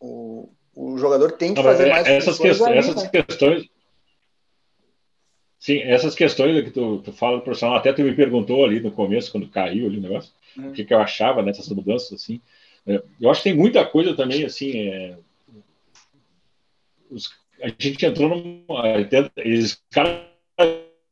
O, 0.00 0.52
o 0.74 0.98
jogador 0.98 1.32
tem 1.32 1.54
que 1.54 1.62
Não, 1.62 1.70
fazer 1.70 1.88
mais 1.88 2.06
essas, 2.06 2.38
que, 2.38 2.48
ali, 2.48 2.78
essas 2.78 3.02
né? 3.02 3.08
questões 3.08 3.68
Sim, 5.58 5.80
essas 5.80 6.14
questões 6.14 6.62
que 6.64 6.70
tu, 6.70 6.98
tu 6.98 7.12
fala 7.12 7.38
do 7.38 7.42
profissional, 7.42 7.76
até 7.76 7.92
tu 7.92 8.02
me 8.02 8.14
perguntou 8.14 8.64
ali 8.64 8.80
no 8.80 8.92
começo, 8.92 9.32
quando 9.32 9.48
caiu 9.48 9.86
ali 9.86 9.98
o 9.98 10.00
negócio, 10.00 10.32
uhum. 10.56 10.68
o 10.68 10.72
que, 10.72 10.84
que 10.84 10.94
eu 10.94 11.00
achava 11.00 11.42
dessas 11.42 11.68
mudanças, 11.68 12.12
assim. 12.12 12.40
É, 12.86 13.02
eu 13.20 13.30
acho 13.30 13.42
que 13.42 13.50
tem 13.50 13.58
muita 13.58 13.84
coisa 13.84 14.14
também, 14.14 14.44
assim, 14.44 14.88
é, 14.88 15.16
os, 17.10 17.30
a 17.62 17.68
gente 17.68 18.06
entrou 18.06 18.28
numa... 18.28 18.84
Eles, 19.36 19.82
caras 19.90 20.20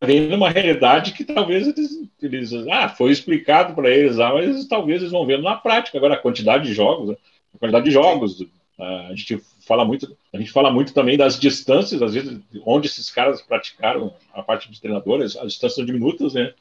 vêm 0.02 0.28
numa 0.28 0.50
realidade 0.50 1.12
que 1.12 1.24
talvez 1.24 1.66
eles, 1.66 2.08
eles 2.22 2.52
ah, 2.70 2.88
foi 2.88 3.10
explicado 3.10 3.74
para 3.74 3.90
eles 3.90 4.16
lá, 4.16 4.32
mas 4.32 4.66
talvez 4.66 5.00
eles 5.00 5.12
vão 5.12 5.26
vendo 5.26 5.42
na 5.42 5.56
prática. 5.56 5.96
Agora, 5.98 6.14
a 6.14 6.18
quantidade 6.18 6.66
de 6.66 6.74
jogos, 6.74 7.08
né, 7.08 7.16
a 7.54 7.58
quantidade 7.58 7.86
de 7.86 7.90
jogos, 7.90 8.44
a 8.78 9.14
gente 9.14 9.40
fala 9.66 9.84
muito, 9.84 10.16
a 10.32 10.38
gente 10.38 10.52
fala 10.52 10.70
muito 10.70 10.94
também 10.94 11.16
das 11.16 11.38
distâncias, 11.38 12.00
às 12.00 12.14
vezes, 12.14 12.40
onde 12.64 12.86
esses 12.86 13.10
caras 13.10 13.42
praticaram 13.42 14.14
a 14.32 14.40
parte 14.40 14.70
de 14.70 14.80
treinadores, 14.80 15.36
as 15.36 15.52
distâncias 15.52 15.84
diminutas, 15.84 16.34
né? 16.34 16.54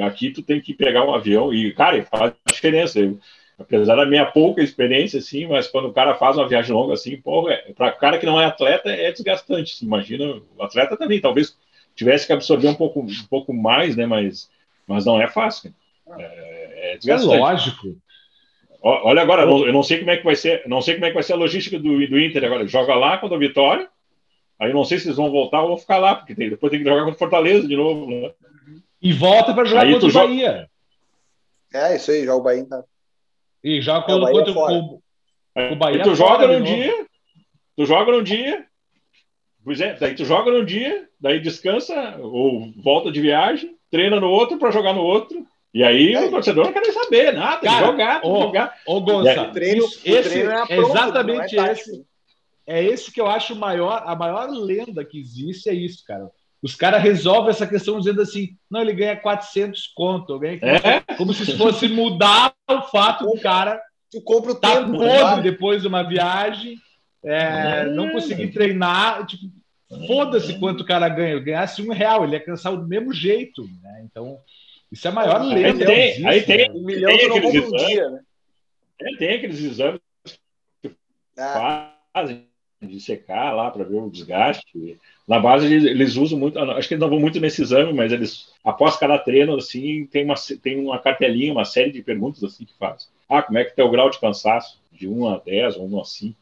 Aqui 0.00 0.30
tu 0.30 0.40
tem 0.40 0.60
que 0.60 0.72
pegar 0.72 1.04
um 1.04 1.12
avião 1.12 1.52
e, 1.52 1.72
cara, 1.72 2.02
faz 2.04 2.32
diferença. 2.48 3.00
Eu, 3.00 3.18
apesar 3.58 3.96
da 3.96 4.06
minha 4.06 4.24
pouca 4.24 4.62
experiência, 4.62 5.18
assim, 5.18 5.46
mas 5.46 5.66
quando 5.66 5.88
o 5.88 5.92
cara 5.92 6.14
faz 6.14 6.36
uma 6.36 6.48
viagem 6.48 6.72
longa 6.72 6.94
assim, 6.94 7.16
pô, 7.16 7.50
é, 7.50 7.56
para 7.72 7.88
o 7.88 7.98
cara 7.98 8.18
que 8.18 8.26
não 8.26 8.40
é 8.40 8.46
atleta 8.46 8.88
é 8.88 9.10
desgastante. 9.10 9.84
Imagina, 9.84 10.40
o 10.56 10.62
atleta 10.62 10.96
também, 10.96 11.20
talvez 11.20 11.56
tivesse 11.94 12.26
que 12.26 12.32
absorver 12.32 12.68
um 12.68 12.74
pouco, 12.74 13.00
um 13.00 13.26
pouco 13.28 13.52
mais, 13.52 13.96
né? 13.96 14.06
Mas, 14.06 14.48
mas 14.86 15.04
não 15.04 15.20
é 15.20 15.26
fácil. 15.26 15.74
É, 16.16 16.92
é 16.92 16.96
desgastante. 16.96 17.34
É 17.34 17.38
lógico. 17.38 17.96
Olha 18.86 19.22
agora, 19.22 19.44
eu 19.44 19.72
não 19.72 19.82
sei 19.82 20.00
como 20.00 20.10
é 20.10 20.18
que 20.18 20.24
vai 20.24 20.36
ser, 20.36 20.62
não 20.68 20.82
sei 20.82 20.94
como 20.94 21.06
é 21.06 21.08
que 21.08 21.14
vai 21.14 21.22
ser 21.22 21.32
a 21.32 21.36
logística 21.36 21.78
do, 21.78 22.06
do 22.06 22.20
Inter 22.20 22.44
agora. 22.44 22.66
Joga 22.66 22.94
lá 22.94 23.16
contra 23.16 23.34
a 23.34 23.40
Vitória. 23.40 23.88
Aí 24.60 24.74
não 24.74 24.84
sei 24.84 24.98
se 24.98 25.06
eles 25.06 25.16
vão 25.16 25.30
voltar 25.30 25.62
ou 25.62 25.68
vão 25.68 25.78
ficar 25.78 25.96
lá, 25.96 26.14
porque 26.14 26.34
tem, 26.34 26.50
depois 26.50 26.70
tem 26.70 26.80
que 26.80 26.88
jogar 26.88 27.04
contra 27.04 27.18
Fortaleza 27.18 27.66
de 27.66 27.76
novo. 27.76 28.10
Né? 28.10 28.30
E 29.00 29.10
volta 29.14 29.54
para 29.54 29.64
jogar 29.64 29.84
aí 29.84 29.92
contra 29.92 30.08
o 30.08 30.12
Bahia. 30.12 30.68
É, 31.72 31.96
isso 31.96 32.10
aí, 32.10 32.26
joga 32.26 32.38
o 32.38 32.42
Bahia. 32.42 32.66
Tá? 32.66 32.84
E 33.64 33.80
joga 33.80 34.12
é, 34.12 34.18
contra, 34.18 34.52
contra 34.52 34.74
o, 34.74 35.00
o 35.72 35.76
Bahia. 35.76 36.02
tu 36.02 36.14
joga 36.14 36.46
num 36.46 36.62
dia, 36.62 37.06
tu 37.74 37.86
joga 37.86 38.12
num 38.12 38.22
dia, 38.22 38.66
pois 39.64 39.80
é, 39.80 39.94
daí 39.94 40.14
tu 40.14 40.26
joga 40.26 40.50
num 40.50 40.64
dia, 40.64 41.08
daí 41.18 41.40
descansa 41.40 42.18
ou 42.18 42.70
volta 42.76 43.10
de 43.10 43.18
viagem, 43.18 43.74
treina 43.90 44.20
no 44.20 44.28
outro 44.28 44.58
para 44.58 44.70
jogar 44.70 44.92
no 44.92 45.00
outro. 45.02 45.46
E 45.74 45.82
aí 45.82 46.14
é. 46.14 46.24
o 46.24 46.30
torcedor 46.30 46.66
não 46.66 46.72
quer 46.72 46.82
nem 46.82 46.92
saber, 46.92 47.32
nada, 47.32 47.60
Cara, 47.60 47.86
jogar, 47.86 48.20
ô, 48.24 48.42
jogar. 48.42 48.74
Ô, 48.86 49.00
Gonça, 49.00 49.44
treino, 49.46 49.84
esse, 49.84 50.30
treino 50.30 50.50
é, 50.50 50.66
pronto, 50.66 50.90
exatamente 50.90 51.58
é 51.58 51.72
esse. 51.72 52.06
É 52.66 52.82
esse 52.82 53.12
que 53.12 53.20
eu 53.20 53.26
acho 53.26 53.54
maior, 53.54 54.04
a 54.06 54.16
maior 54.16 54.48
lenda 54.48 55.04
que 55.04 55.20
existe, 55.20 55.68
é 55.68 55.74
isso, 55.74 56.02
cara. 56.06 56.30
Os 56.62 56.74
caras 56.74 57.02
resolvem 57.02 57.50
essa 57.50 57.66
questão 57.66 57.98
dizendo 57.98 58.22
assim, 58.22 58.56
não, 58.70 58.80
ele 58.80 58.94
ganha 58.94 59.16
400 59.16 59.88
conto, 59.88 60.38
ganha 60.38 60.58
é? 60.62 61.00
como 61.16 61.34
se 61.34 61.58
fosse 61.58 61.88
mudar 61.88 62.54
o 62.70 62.80
fato 62.82 63.26
do 63.26 63.38
cara 63.38 63.78
tu 64.14 64.20
compra 64.22 64.52
o 64.52 64.54
tá 64.54 64.76
tempo, 64.76 64.96
podre 64.96 65.42
depois 65.42 65.82
de 65.82 65.88
uma 65.88 66.02
viagem, 66.02 66.76
é, 67.24 67.80
é. 67.80 67.84
não 67.86 68.10
conseguir 68.10 68.48
treinar, 68.52 69.26
tipo, 69.26 69.44
foda-se 70.06 70.58
quanto 70.58 70.82
o 70.82 70.86
cara 70.86 71.08
ganha. 71.08 71.38
Ganhasse 71.40 71.82
um 71.82 71.92
real, 71.92 72.24
ele 72.24 72.34
ia 72.34 72.44
cansar 72.44 72.76
do 72.76 72.86
mesmo 72.86 73.12
jeito, 73.12 73.64
né? 73.82 74.02
Então, 74.04 74.38
isso 74.94 75.08
é 75.08 75.10
a 75.10 75.14
maior 75.14 75.42
lenda. 75.42 75.66
Aí 75.66 75.74
tem, 75.74 76.26
aí 76.26 76.42
tem, 76.42 76.70
um 76.70 76.84
milhão 76.84 77.10
tem 77.10 77.26
aqueles 77.26 77.54
exames, 77.54 77.86
dia, 77.86 78.10
né? 78.10 78.20
Tem 79.18 79.34
aqueles 79.34 79.60
exames 79.60 80.00
que 80.80 80.90
ah. 81.36 81.96
fazem 82.12 82.46
de 82.80 83.00
secar 83.00 83.52
lá 83.52 83.72
para 83.72 83.82
ver 83.82 83.96
o 83.96 84.08
desgaste. 84.08 84.96
Na 85.26 85.40
base 85.40 85.66
eles, 85.66 85.84
eles, 85.84 86.16
usam 86.16 86.38
muito, 86.38 86.56
acho 86.58 86.86
que 86.86 86.94
eles 86.94 87.00
não 87.00 87.10
vão 87.10 87.18
muito 87.18 87.40
nesse 87.40 87.60
exame, 87.60 87.92
mas 87.92 88.12
eles 88.12 88.52
após 88.62 88.96
cada 88.96 89.18
treino 89.18 89.56
assim 89.56 90.06
tem 90.06 90.24
uma 90.24 90.34
tem 90.62 90.78
uma 90.78 90.98
cartelinha, 91.00 91.52
uma 91.52 91.64
série 91.64 91.90
de 91.90 92.00
perguntas 92.00 92.44
assim 92.44 92.64
que 92.64 92.78
faz. 92.78 93.10
Ah, 93.28 93.42
como 93.42 93.58
é 93.58 93.64
que 93.64 93.80
é 93.80 93.84
o 93.84 93.90
grau 93.90 94.08
de 94.08 94.20
cansaço 94.20 94.80
de 94.92 95.08
1 95.08 95.28
a 95.28 95.38
10 95.38 95.76
ou 95.76 95.88
1 95.88 96.00
a 96.00 96.04
5? 96.04 96.38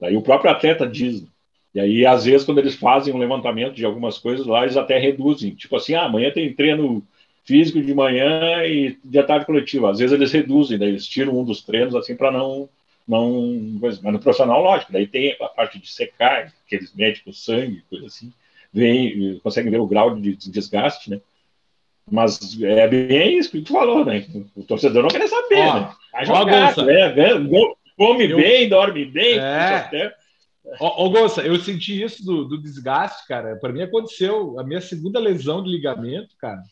Daí 0.00 0.16
o 0.16 0.22
próprio 0.22 0.50
atleta 0.50 0.88
diz. 0.88 1.20
Né? 1.20 1.28
E 1.74 1.80
aí 1.80 2.06
às 2.06 2.24
vezes 2.24 2.46
quando 2.46 2.58
eles 2.58 2.76
fazem 2.76 3.12
um 3.12 3.18
levantamento 3.18 3.74
de 3.74 3.84
algumas 3.84 4.16
coisas 4.16 4.46
lá, 4.46 4.62
eles 4.62 4.78
até 4.78 4.98
reduzem, 4.98 5.54
tipo 5.54 5.76
assim, 5.76 5.94
ah, 5.94 6.04
amanhã 6.04 6.30
tem 6.30 6.50
treino 6.54 7.06
físico 7.50 7.82
de 7.82 7.92
manhã 7.92 8.64
e 8.64 8.96
de 9.02 9.22
tarde 9.24 9.44
coletiva. 9.44 9.90
Às 9.90 9.98
vezes 9.98 10.12
eles 10.12 10.30
reduzem, 10.30 10.78
daí 10.78 10.90
eles 10.90 11.04
tiram 11.04 11.36
um 11.36 11.44
dos 11.44 11.62
treinos 11.62 11.96
assim 11.96 12.14
para 12.14 12.30
não 12.30 12.68
não 13.08 13.78
mas 13.80 14.00
no 14.00 14.20
profissional 14.20 14.62
lógico, 14.62 14.92
daí 14.92 15.04
tem 15.04 15.36
a 15.40 15.48
parte 15.48 15.80
de 15.80 15.90
secar, 15.90 16.52
aqueles 16.64 16.94
médicos 16.94 17.44
sangue, 17.44 17.82
coisa 17.90 18.06
assim, 18.06 18.32
vem, 18.72 19.40
conseguem 19.42 19.72
ver 19.72 19.80
o 19.80 19.86
grau 19.86 20.14
de 20.14 20.36
desgaste, 20.36 21.10
né? 21.10 21.20
Mas 22.08 22.56
é 22.62 22.86
bem 22.86 23.36
isso 23.36 23.50
que 23.50 23.62
tu 23.62 23.72
falou, 23.72 24.04
né? 24.04 24.24
O 24.54 24.62
torcedor 24.62 25.02
não 25.02 25.10
quer 25.10 25.28
saber, 25.28 25.58
ó, 25.58 25.80
né? 25.80 25.90
Vai 26.12 26.26
jogar, 26.26 26.76
né? 26.76 27.04
come 27.96 28.30
eu... 28.30 28.36
bem, 28.36 28.68
dorme 28.68 29.04
bem, 29.06 29.38
é. 29.40 30.14
Ô, 30.78 31.06
ô 31.06 31.10
Gonça, 31.10 31.42
eu 31.42 31.56
senti 31.56 32.00
isso 32.00 32.24
do, 32.24 32.44
do 32.44 32.62
desgaste, 32.62 33.26
cara. 33.26 33.56
Para 33.56 33.72
mim 33.72 33.82
aconteceu 33.82 34.58
a 34.60 34.62
minha 34.62 34.80
segunda 34.80 35.18
lesão 35.18 35.64
de 35.64 35.68
ligamento, 35.68 36.36
cara 36.38 36.62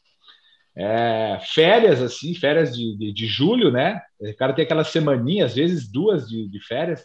é, 0.79 1.41
férias, 1.43 2.01
assim, 2.01 2.35
férias 2.35 2.76
de, 2.76 2.97
de, 2.97 3.12
de, 3.12 3.26
julho, 3.26 3.72
né? 3.72 4.01
O 4.20 4.37
cara 4.37 4.53
tem 4.53 4.64
aquela 4.64 4.85
semaninha, 4.85 5.45
às 5.45 5.57
vezes 5.57 5.91
duas 5.91 6.29
de, 6.29 6.49
de 6.49 6.61
férias. 6.61 7.05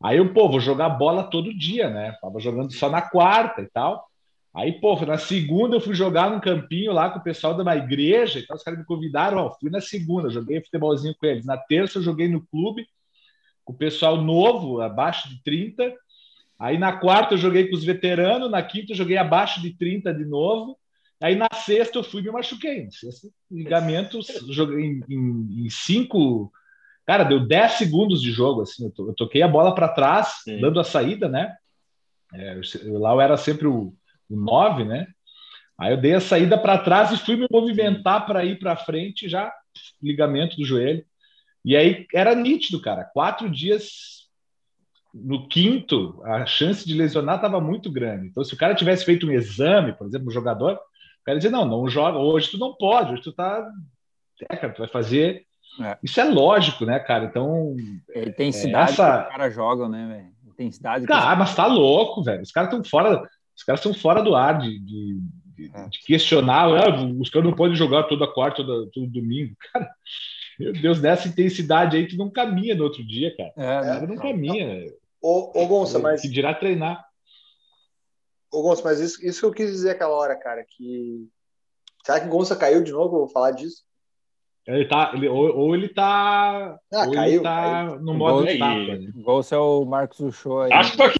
Aí 0.00 0.18
eu, 0.18 0.32
pô, 0.32 0.48
vou 0.48 0.60
jogar 0.60 0.88
bola 0.90 1.24
todo 1.24 1.56
dia, 1.56 1.90
né? 1.90 2.16
Tava 2.22 2.38
jogando 2.38 2.72
só 2.72 2.88
na 2.88 3.02
quarta 3.02 3.60
e 3.60 3.66
tal. 3.66 4.06
Aí, 4.54 4.72
pô, 4.80 4.94
na 5.04 5.18
segunda 5.18 5.76
eu 5.76 5.80
fui 5.80 5.94
jogar 5.94 6.30
num 6.30 6.38
campinho 6.38 6.92
lá 6.92 7.10
com 7.10 7.18
o 7.18 7.22
pessoal 7.22 7.54
de 7.54 7.62
uma 7.62 7.74
igreja 7.74 8.38
e 8.38 8.46
tal. 8.46 8.56
Os 8.56 8.62
caras 8.62 8.78
me 8.78 8.86
convidaram, 8.86 9.38
ó, 9.38 9.50
fui 9.58 9.68
na 9.68 9.80
segunda, 9.80 10.30
joguei 10.30 10.62
futebolzinho 10.62 11.14
com 11.18 11.26
eles. 11.26 11.44
Na 11.44 11.56
terça 11.56 11.98
eu 11.98 12.02
joguei 12.02 12.28
no 12.28 12.46
clube 12.46 12.86
com 13.64 13.72
o 13.72 13.76
pessoal 13.76 14.16
novo, 14.20 14.80
abaixo 14.80 15.28
de 15.28 15.42
30. 15.42 15.92
Aí 16.56 16.78
na 16.78 16.92
quarta 16.92 17.34
eu 17.34 17.38
joguei 17.38 17.68
com 17.68 17.74
os 17.74 17.82
veteranos, 17.82 18.48
na 18.48 18.62
quinta 18.62 18.92
eu 18.92 18.96
joguei 18.96 19.16
abaixo 19.16 19.60
de 19.60 19.76
30 19.76 20.14
de 20.14 20.24
novo. 20.24 20.78
Aí 21.22 21.36
na 21.36 21.48
sexta 21.54 21.98
eu 21.98 22.02
fui 22.02 22.20
e 22.20 22.24
me 22.24 22.30
machuquei. 22.32 22.84
Na 22.84 22.90
sexta, 22.90 23.28
ligamentos, 23.50 24.26
joguei 24.50 24.84
em, 24.84 25.04
em, 25.08 25.64
em, 25.64 25.70
cinco. 25.70 26.52
Cara, 27.06 27.24
deu 27.24 27.46
10 27.46 27.72
segundos 27.72 28.20
de 28.20 28.32
jogo. 28.32 28.62
Assim, 28.62 28.86
eu, 28.86 28.90
to, 28.90 29.08
eu 29.08 29.14
toquei 29.14 29.42
a 29.42 29.48
bola 29.48 29.74
para 29.74 29.88
trás, 29.88 30.42
Sim. 30.42 30.60
dando 30.60 30.80
a 30.80 30.84
saída, 30.84 31.28
né? 31.28 31.54
É, 32.34 32.60
eu, 32.82 32.98
lá 32.98 33.12
eu 33.12 33.20
era 33.20 33.36
sempre 33.36 33.66
o, 33.68 33.94
o 34.28 34.36
9, 34.36 34.84
né? 34.84 35.06
Aí 35.78 35.92
eu 35.92 36.00
dei 36.00 36.14
a 36.14 36.20
saída 36.20 36.58
para 36.58 36.78
trás 36.78 37.12
e 37.12 37.16
fui 37.16 37.36
me 37.36 37.46
movimentar 37.50 38.26
para 38.26 38.44
ir 38.44 38.58
para 38.58 38.76
frente, 38.76 39.28
já 39.28 39.52
ligamento 40.02 40.56
do 40.56 40.64
joelho. 40.64 41.04
E 41.64 41.76
aí 41.76 42.06
era 42.12 42.34
nítido, 42.34 42.80
cara. 42.80 43.04
Quatro 43.04 43.48
dias 43.48 44.22
no 45.14 45.46
quinto, 45.46 46.20
a 46.24 46.46
chance 46.46 46.86
de 46.86 46.94
lesionar 46.94 47.36
estava 47.36 47.60
muito 47.60 47.90
grande. 47.92 48.28
Então, 48.28 48.42
se 48.42 48.54
o 48.54 48.56
cara 48.56 48.74
tivesse 48.74 49.04
feito 49.04 49.26
um 49.26 49.32
exame, 49.32 49.92
por 49.92 50.06
exemplo, 50.06 50.28
um 50.28 50.32
jogador, 50.32 50.78
o 51.22 51.24
cara 51.24 51.38
dizia, 51.38 51.52
não, 51.52 51.64
não 51.64 51.88
joga, 51.88 52.18
hoje 52.18 52.50
tu 52.50 52.58
não 52.58 52.74
pode, 52.74 53.12
hoje 53.12 53.22
tu 53.22 53.32
tá. 53.32 53.64
É, 54.50 54.56
cara, 54.56 54.72
tu 54.72 54.80
vai 54.80 54.88
fazer. 54.88 55.46
É. 55.80 55.96
Isso 56.02 56.20
é 56.20 56.24
lógico, 56.24 56.84
né, 56.84 56.98
cara? 56.98 57.24
Então. 57.24 57.76
É, 58.10 58.28
intensidade 58.28 58.92
essa... 58.92 59.18
que 59.18 59.22
os 59.22 59.30
caras 59.30 59.54
jogam, 59.54 59.88
né, 59.88 60.06
velho? 60.08 60.52
Intensidade. 60.52 61.06
Cara, 61.06 61.36
mas 61.36 61.54
tá 61.54 61.66
louco, 61.66 62.24
velho. 62.24 62.42
Os 62.42 62.50
caras 62.50 62.70
estão 62.70 62.84
fora. 62.84 63.22
Os 63.56 63.62
caras 63.62 63.80
estão 63.80 63.94
fora 63.94 64.20
do 64.20 64.34
ar 64.34 64.58
de, 64.58 64.80
de, 64.80 65.20
de, 65.56 65.70
é. 65.72 65.88
de 65.88 65.98
questionar. 66.00 66.64
Ah, 66.64 67.04
os 67.20 67.30
caras 67.30 67.48
não 67.48 67.56
podem 67.56 67.76
jogar 67.76 68.02
toda 68.04 68.26
quarta, 68.26 68.56
todo, 68.56 68.90
todo 68.90 69.06
domingo. 69.06 69.54
Cara, 69.72 69.88
meu 70.58 70.72
Deus, 70.72 71.00
nessa 71.00 71.28
intensidade 71.28 71.96
aí, 71.96 72.06
tu 72.06 72.16
não 72.16 72.28
caminha 72.30 72.74
no 72.74 72.84
outro 72.84 73.02
dia, 73.04 73.34
cara. 73.34 73.52
É, 73.56 74.00
não, 74.00 74.08
não 74.08 74.16
caminha. 74.16 74.86
Ô, 75.20 75.62
ô 75.62 75.66
Gonça, 75.66 75.98
mas. 75.98 76.20
Que 76.20 76.28
dirá 76.28 76.52
treinar. 76.52 77.04
Ô, 78.52 78.62
Gonça, 78.62 78.82
mas 78.84 79.00
isso, 79.00 79.24
isso 79.24 79.40
que 79.40 79.46
eu 79.46 79.52
quis 79.52 79.70
dizer 79.72 79.90
aquela 79.90 80.14
hora, 80.14 80.36
cara, 80.36 80.64
que. 80.68 81.26
Será 82.04 82.20
que 82.20 82.26
o 82.26 82.30
Gonça 82.30 82.54
caiu 82.54 82.82
de 82.82 82.92
novo? 82.92 83.16
Eu 83.16 83.20
vou 83.20 83.28
falar 83.28 83.52
disso. 83.52 83.82
Ele 84.66 84.86
tá, 84.86 85.12
ele, 85.14 85.28
ou, 85.28 85.56
ou 85.56 85.74
ele 85.74 85.88
tá. 85.88 86.78
Ah, 86.92 87.06
ou 87.06 87.12
caiu, 87.12 87.34
ele 87.34 87.42
tá 87.42 87.86
caiu. 87.86 88.00
no 88.00 88.14
modo 88.14 88.46
etapa. 88.46 88.74
Né? 88.74 89.10
O 89.16 89.22
Gonça 89.22 89.54
é 89.56 89.58
o 89.58 89.84
Marcos 89.84 90.20
Uchoa 90.20 90.66
aí. 90.66 90.72
Acho 90.72 90.92
que 90.92 90.98
tá 90.98 91.12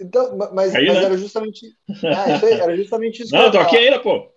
Então, 0.00 0.38
mas, 0.38 0.52
mas 0.52 0.72
né? 0.72 1.04
era 1.04 1.18
justamente. 1.18 1.66
Ah, 2.04 2.36
isso 2.36 2.46
aí, 2.46 2.52
era 2.52 2.76
justamente 2.76 3.22
isso. 3.22 3.34
Não, 3.34 3.50
tô 3.50 3.58
aqui 3.58 3.76
ainda, 3.76 4.00
pô. 4.00 4.32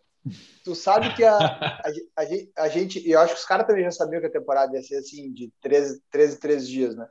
Tu 0.64 0.76
sabe 0.76 1.14
que 1.16 1.24
a, 1.24 1.38
a, 1.38 1.90
a, 2.18 2.64
a 2.64 2.68
gente. 2.68 3.00
E 3.08 3.12
eu 3.12 3.20
acho 3.20 3.34
que 3.36 3.40
os 3.40 3.46
caras 3.46 3.68
também 3.68 3.84
já 3.84 3.92
sabiam 3.92 4.20
que 4.20 4.28
a 4.28 4.32
temporada 4.32 4.76
ia 4.76 4.82
ser 4.82 4.98
assim, 4.98 5.32
de 5.32 5.52
13, 5.62 6.02
13, 6.12 6.40
13 6.40 6.68
dias, 6.68 6.96
né? 6.96 7.08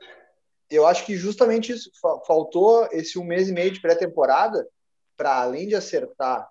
Eu 0.69 0.85
acho 0.85 1.05
que 1.05 1.15
justamente 1.15 1.71
isso 1.71 1.89
faltou 2.25 2.87
esse 2.91 3.17
um 3.17 3.23
mês 3.23 3.47
e 3.49 3.53
meio 3.53 3.71
de 3.71 3.81
pré-temporada 3.81 4.67
para 5.15 5.41
além 5.41 5.67
de 5.67 5.75
acertar 5.75 6.47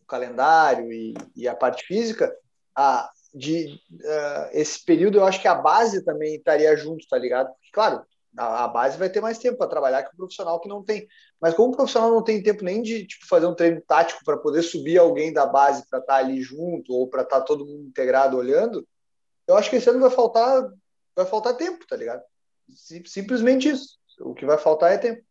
o 0.00 0.06
calendário 0.06 0.92
e, 0.92 1.14
e 1.34 1.48
a 1.48 1.54
parte 1.54 1.84
física, 1.84 2.34
a, 2.74 3.10
de 3.34 3.78
uh, 3.92 4.48
esse 4.52 4.84
período 4.84 5.18
eu 5.18 5.24
acho 5.24 5.40
que 5.40 5.48
a 5.48 5.54
base 5.54 6.04
também 6.04 6.36
estaria 6.36 6.74
junto, 6.76 7.06
tá 7.08 7.18
ligado? 7.18 7.48
Porque, 7.48 7.70
claro, 7.72 8.02
a, 8.36 8.64
a 8.64 8.68
base 8.68 8.96
vai 8.96 9.10
ter 9.10 9.20
mais 9.20 9.38
tempo 9.38 9.58
para 9.58 9.68
trabalhar 9.68 10.02
que 10.04 10.14
o 10.14 10.16
profissional 10.16 10.60
que 10.60 10.68
não 10.68 10.82
tem. 10.82 11.06
Mas 11.40 11.54
como 11.54 11.72
o 11.72 11.76
profissional 11.76 12.10
não 12.10 12.22
tem 12.22 12.42
tempo 12.42 12.64
nem 12.64 12.80
de 12.80 13.06
tipo, 13.06 13.26
fazer 13.26 13.46
um 13.46 13.54
treino 13.54 13.82
tático 13.82 14.24
para 14.24 14.38
poder 14.38 14.62
subir 14.62 14.98
alguém 14.98 15.32
da 15.32 15.44
base 15.46 15.86
para 15.88 15.98
estar 15.98 16.14
tá 16.14 16.18
ali 16.18 16.40
junto 16.40 16.92
ou 16.92 17.08
para 17.08 17.22
estar 17.22 17.40
tá 17.40 17.44
todo 17.44 17.66
mundo 17.66 17.88
integrado 17.88 18.36
olhando, 18.36 18.86
eu 19.46 19.56
acho 19.56 19.68
que 19.68 19.76
esse 19.76 19.88
ano 19.90 20.00
vai 20.00 20.10
faltar 20.10 20.70
vai 21.14 21.24
faltar 21.24 21.56
tempo, 21.56 21.86
tá 21.86 21.96
ligado? 21.96 22.22
Simplesmente 22.68 23.68
isso. 23.68 23.96
O 24.20 24.34
que 24.34 24.46
vai 24.46 24.58
faltar 24.58 24.92
é 24.92 24.98
tempo. 24.98 25.22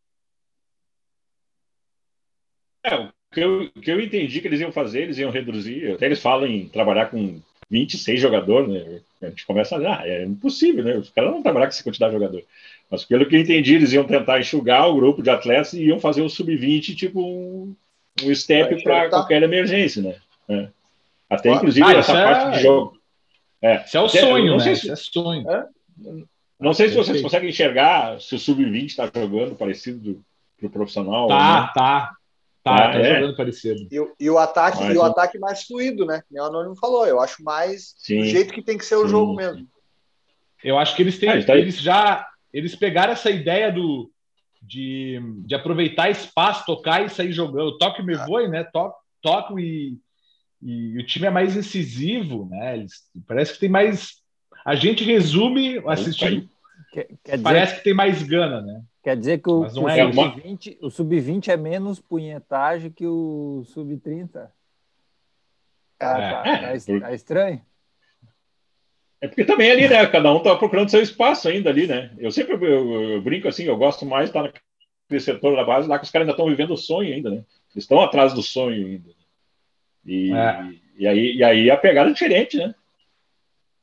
É, 2.83 2.95
o 2.95 3.11
que 3.31 3.39
eu, 3.39 3.63
o 3.75 3.81
que 3.81 3.91
eu 3.91 3.99
entendi 3.99 4.41
que 4.41 4.47
eles 4.47 4.61
iam 4.61 4.71
fazer, 4.71 5.01
eles 5.01 5.17
iam 5.17 5.31
reduzir. 5.31 5.93
Até 5.93 6.05
eles 6.05 6.21
falam 6.21 6.47
em 6.47 6.69
trabalhar 6.69 7.07
com 7.07 7.41
26 7.69 8.21
jogadores, 8.21 8.69
né? 8.69 9.01
A 9.21 9.29
gente 9.29 9.45
começa 9.45 9.75
a 9.75 9.77
dizer, 9.79 9.89
ah, 9.89 10.01
é 10.05 10.23
impossível, 10.23 10.83
né? 10.83 10.97
Os 10.97 11.09
caras 11.09 11.31
não 11.31 11.41
trabalhar 11.41 11.65
com 11.65 11.69
essa 11.69 11.83
quantidade 11.83 12.13
de 12.13 12.19
jogador. 12.19 12.43
Mas 12.89 13.03
pelo 13.03 13.25
que 13.25 13.35
eu 13.35 13.39
entendi, 13.39 13.75
eles 13.75 13.91
iam 13.91 14.05
tentar 14.05 14.39
enxugar 14.39 14.87
o 14.87 14.95
grupo 14.95 15.23
de 15.23 15.29
atletas 15.29 15.73
e 15.73 15.85
iam 15.85 15.99
fazer 15.99 16.21
um 16.21 16.29
sub-20, 16.29 16.95
tipo 16.95 17.19
um, 17.19 17.75
um 18.23 18.35
step 18.35 18.83
para 18.83 19.09
qualquer 19.09 19.41
emergência, 19.41 20.01
né? 20.01 20.15
É. 20.47 20.67
Até, 21.27 21.51
inclusive, 21.51 21.85
ah, 21.85 21.93
essa 21.93 22.13
parte 22.13 22.47
é... 22.47 22.51
de 22.51 22.63
jogo. 22.63 22.99
É. 23.61 23.83
Isso 23.83 23.97
é 23.97 24.01
o 24.01 24.09
sonho, 24.09 24.57
né? 24.57 24.63
Se... 24.63 24.71
Isso 24.71 24.91
é 24.91 24.95
sonho. 24.95 25.49
É? 25.49 25.67
Não 26.59 26.73
sei 26.73 26.89
se 26.89 26.95
vocês 26.95 27.21
conseguem 27.21 27.49
enxergar 27.49 28.19
se 28.21 28.35
o 28.35 28.39
Sub-20 28.39 28.85
está 28.85 29.11
jogando 29.13 29.55
parecido 29.55 30.23
para 30.57 30.67
o 30.67 30.69
profissional. 30.69 31.27
Tá, 31.27 31.61
né? 31.61 31.71
tá. 31.73 32.15
Tá, 32.65 32.75
ah, 32.75 32.91
tá 32.93 32.99
é? 32.99 33.19
jogando 33.19 33.37
parecido. 33.37 33.87
E, 33.91 34.25
e, 34.25 34.27
o 34.27 34.39
ataque, 34.39 34.79
Mas, 34.79 34.95
e 34.95 34.97
o 34.97 35.03
ataque 35.03 35.37
mais 35.37 35.63
fluido, 35.65 36.03
né? 36.03 36.23
O 36.31 36.41
Anônimo 36.41 36.75
falou. 36.75 37.05
Eu 37.05 37.19
acho 37.19 37.43
mais 37.43 37.93
sim, 37.99 38.21
do 38.21 38.25
jeito 38.25 38.51
que 38.51 38.63
tem 38.63 38.75
que 38.75 38.83
ser 38.83 38.95
sim, 38.95 39.03
o 39.03 39.07
jogo 39.07 39.35
mesmo. 39.35 39.67
Eu 40.63 40.79
acho 40.79 40.95
que 40.95 41.03
eles 41.03 41.19
têm. 41.19 41.29
Ah, 41.29 41.45
tá 41.45 41.55
eles 41.55 41.79
já. 41.79 42.27
Eles 42.51 42.75
pegaram 42.75 43.13
essa 43.13 43.29
ideia 43.29 43.71
do. 43.71 44.11
De, 44.59 45.21
de 45.45 45.53
aproveitar 45.53 46.09
espaço, 46.09 46.65
tocar 46.65 47.05
e 47.05 47.09
sair 47.09 47.31
jogando. 47.31 47.77
Toque 47.77 48.01
me 48.01 48.15
ah. 48.15 48.25
voe, 48.25 48.47
né? 48.47 48.63
Toco, 48.63 48.97
toco 49.21 49.59
e, 49.59 49.99
e 50.59 50.97
o 50.97 51.05
time 51.05 51.27
é 51.27 51.29
mais 51.29 51.55
incisivo, 51.55 52.47
né? 52.49 52.79
Eles, 52.79 53.03
parece 53.27 53.53
que 53.53 53.59
tem 53.59 53.69
mais. 53.69 54.23
A 54.65 54.75
gente 54.75 55.03
resume 55.03 55.77
assistindo 55.85 56.49
Quer, 56.95 57.07
quer 57.21 57.41
Parece 57.41 57.65
dizer, 57.65 57.77
que 57.77 57.83
tem 57.83 57.93
mais 57.93 58.23
gana, 58.23 58.61
né? 58.61 58.81
Quer 59.03 59.17
dizer 59.17 59.41
que 59.41 59.49
o, 59.49 59.59
o 59.59 59.89
é 59.89 60.11
sub-20 60.11 60.77
o 60.81 60.89
sub-20 60.89 61.49
é 61.49 61.57
menos 61.57 61.99
punhetagem 61.99 62.89
que 62.89 63.05
o 63.05 63.63
sub-30? 63.65 64.49
Ah, 65.99 66.17
é. 66.17 66.31
tá, 66.31 66.49
é, 66.69 66.79
tá, 66.79 67.07
tá 67.07 67.13
estranho. 67.13 67.61
É 69.19 69.27
porque 69.27 69.43
também 69.43 69.71
ali, 69.71 69.89
né? 69.89 70.05
Cada 70.07 70.31
um 70.31 70.41
tá 70.41 70.55
procurando 70.55 70.89
seu 70.89 71.01
espaço 71.01 71.49
ainda 71.49 71.69
ali, 71.69 71.85
né? 71.85 72.13
Eu 72.17 72.31
sempre 72.31 72.53
eu, 72.53 73.11
eu 73.11 73.21
brinco 73.21 73.49
assim, 73.49 73.63
eu 73.63 73.75
gosto 73.75 74.05
mais 74.05 74.25
de 74.25 74.29
estar 74.29 74.43
naquele 74.43 75.19
setor 75.19 75.53
da 75.53 75.65
base 75.65 75.89
lá 75.89 75.99
que 75.99 76.05
os 76.05 76.11
caras 76.11 76.25
ainda 76.25 76.33
estão 76.33 76.49
vivendo 76.49 76.71
o 76.71 76.77
sonho 76.77 77.13
ainda, 77.13 77.29
né? 77.29 77.43
Eles 77.73 77.83
estão 77.83 77.99
atrás 77.99 78.33
do 78.33 78.41
sonho 78.41 78.87
ainda. 78.87 79.09
E, 80.05 80.31
é. 80.31 80.73
e, 80.97 81.07
aí, 81.07 81.35
e 81.35 81.43
aí 81.43 81.69
a 81.69 81.75
pegada 81.75 82.09
é 82.09 82.13
diferente, 82.13 82.55
né? 82.55 82.73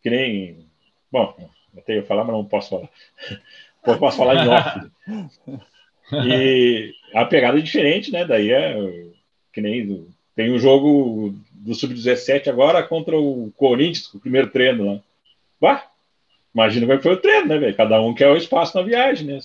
Que 0.03 0.09
nem. 0.09 0.72
Bom, 1.13 1.37
até 1.77 1.97
ia 1.97 2.03
falar, 2.03 2.25
mas 2.25 2.35
não 2.35 2.45
posso 2.45 2.71
falar. 2.71 2.89
posso 3.99 4.17
falar 4.17 4.45
em 4.45 4.49
off. 4.49 5.63
E 6.27 6.93
a 7.15 7.25
pegada 7.25 7.59
é 7.59 7.63
diferente, 7.63 8.13
né? 8.13 8.27
Daí 8.27 8.51
é 8.51 8.77
que 9.51 9.63
nem 9.63 10.07
tem 10.35 10.51
o 10.51 10.57
um 10.57 10.59
jogo 10.59 11.35
do 11.53 11.75
Sub-17 11.75 12.49
agora 12.49 12.83
contra 12.83 13.17
o 13.17 13.51
Corinthians, 13.57 14.13
o 14.13 14.21
primeiro 14.21 14.51
treino 14.51 14.85
lá. 14.85 15.01
Bah, 15.61 15.87
imagina 16.55 16.87
como 16.87 16.99
é 16.99 17.03
foi 17.03 17.15
o 17.15 17.21
treino, 17.21 17.47
né, 17.47 17.59
velho? 17.59 17.77
Cada 17.77 18.01
um 18.03 18.13
quer 18.13 18.29
o 18.29 18.37
espaço 18.37 18.77
na 18.77 18.83
viagem, 18.83 19.27
né? 19.27 19.39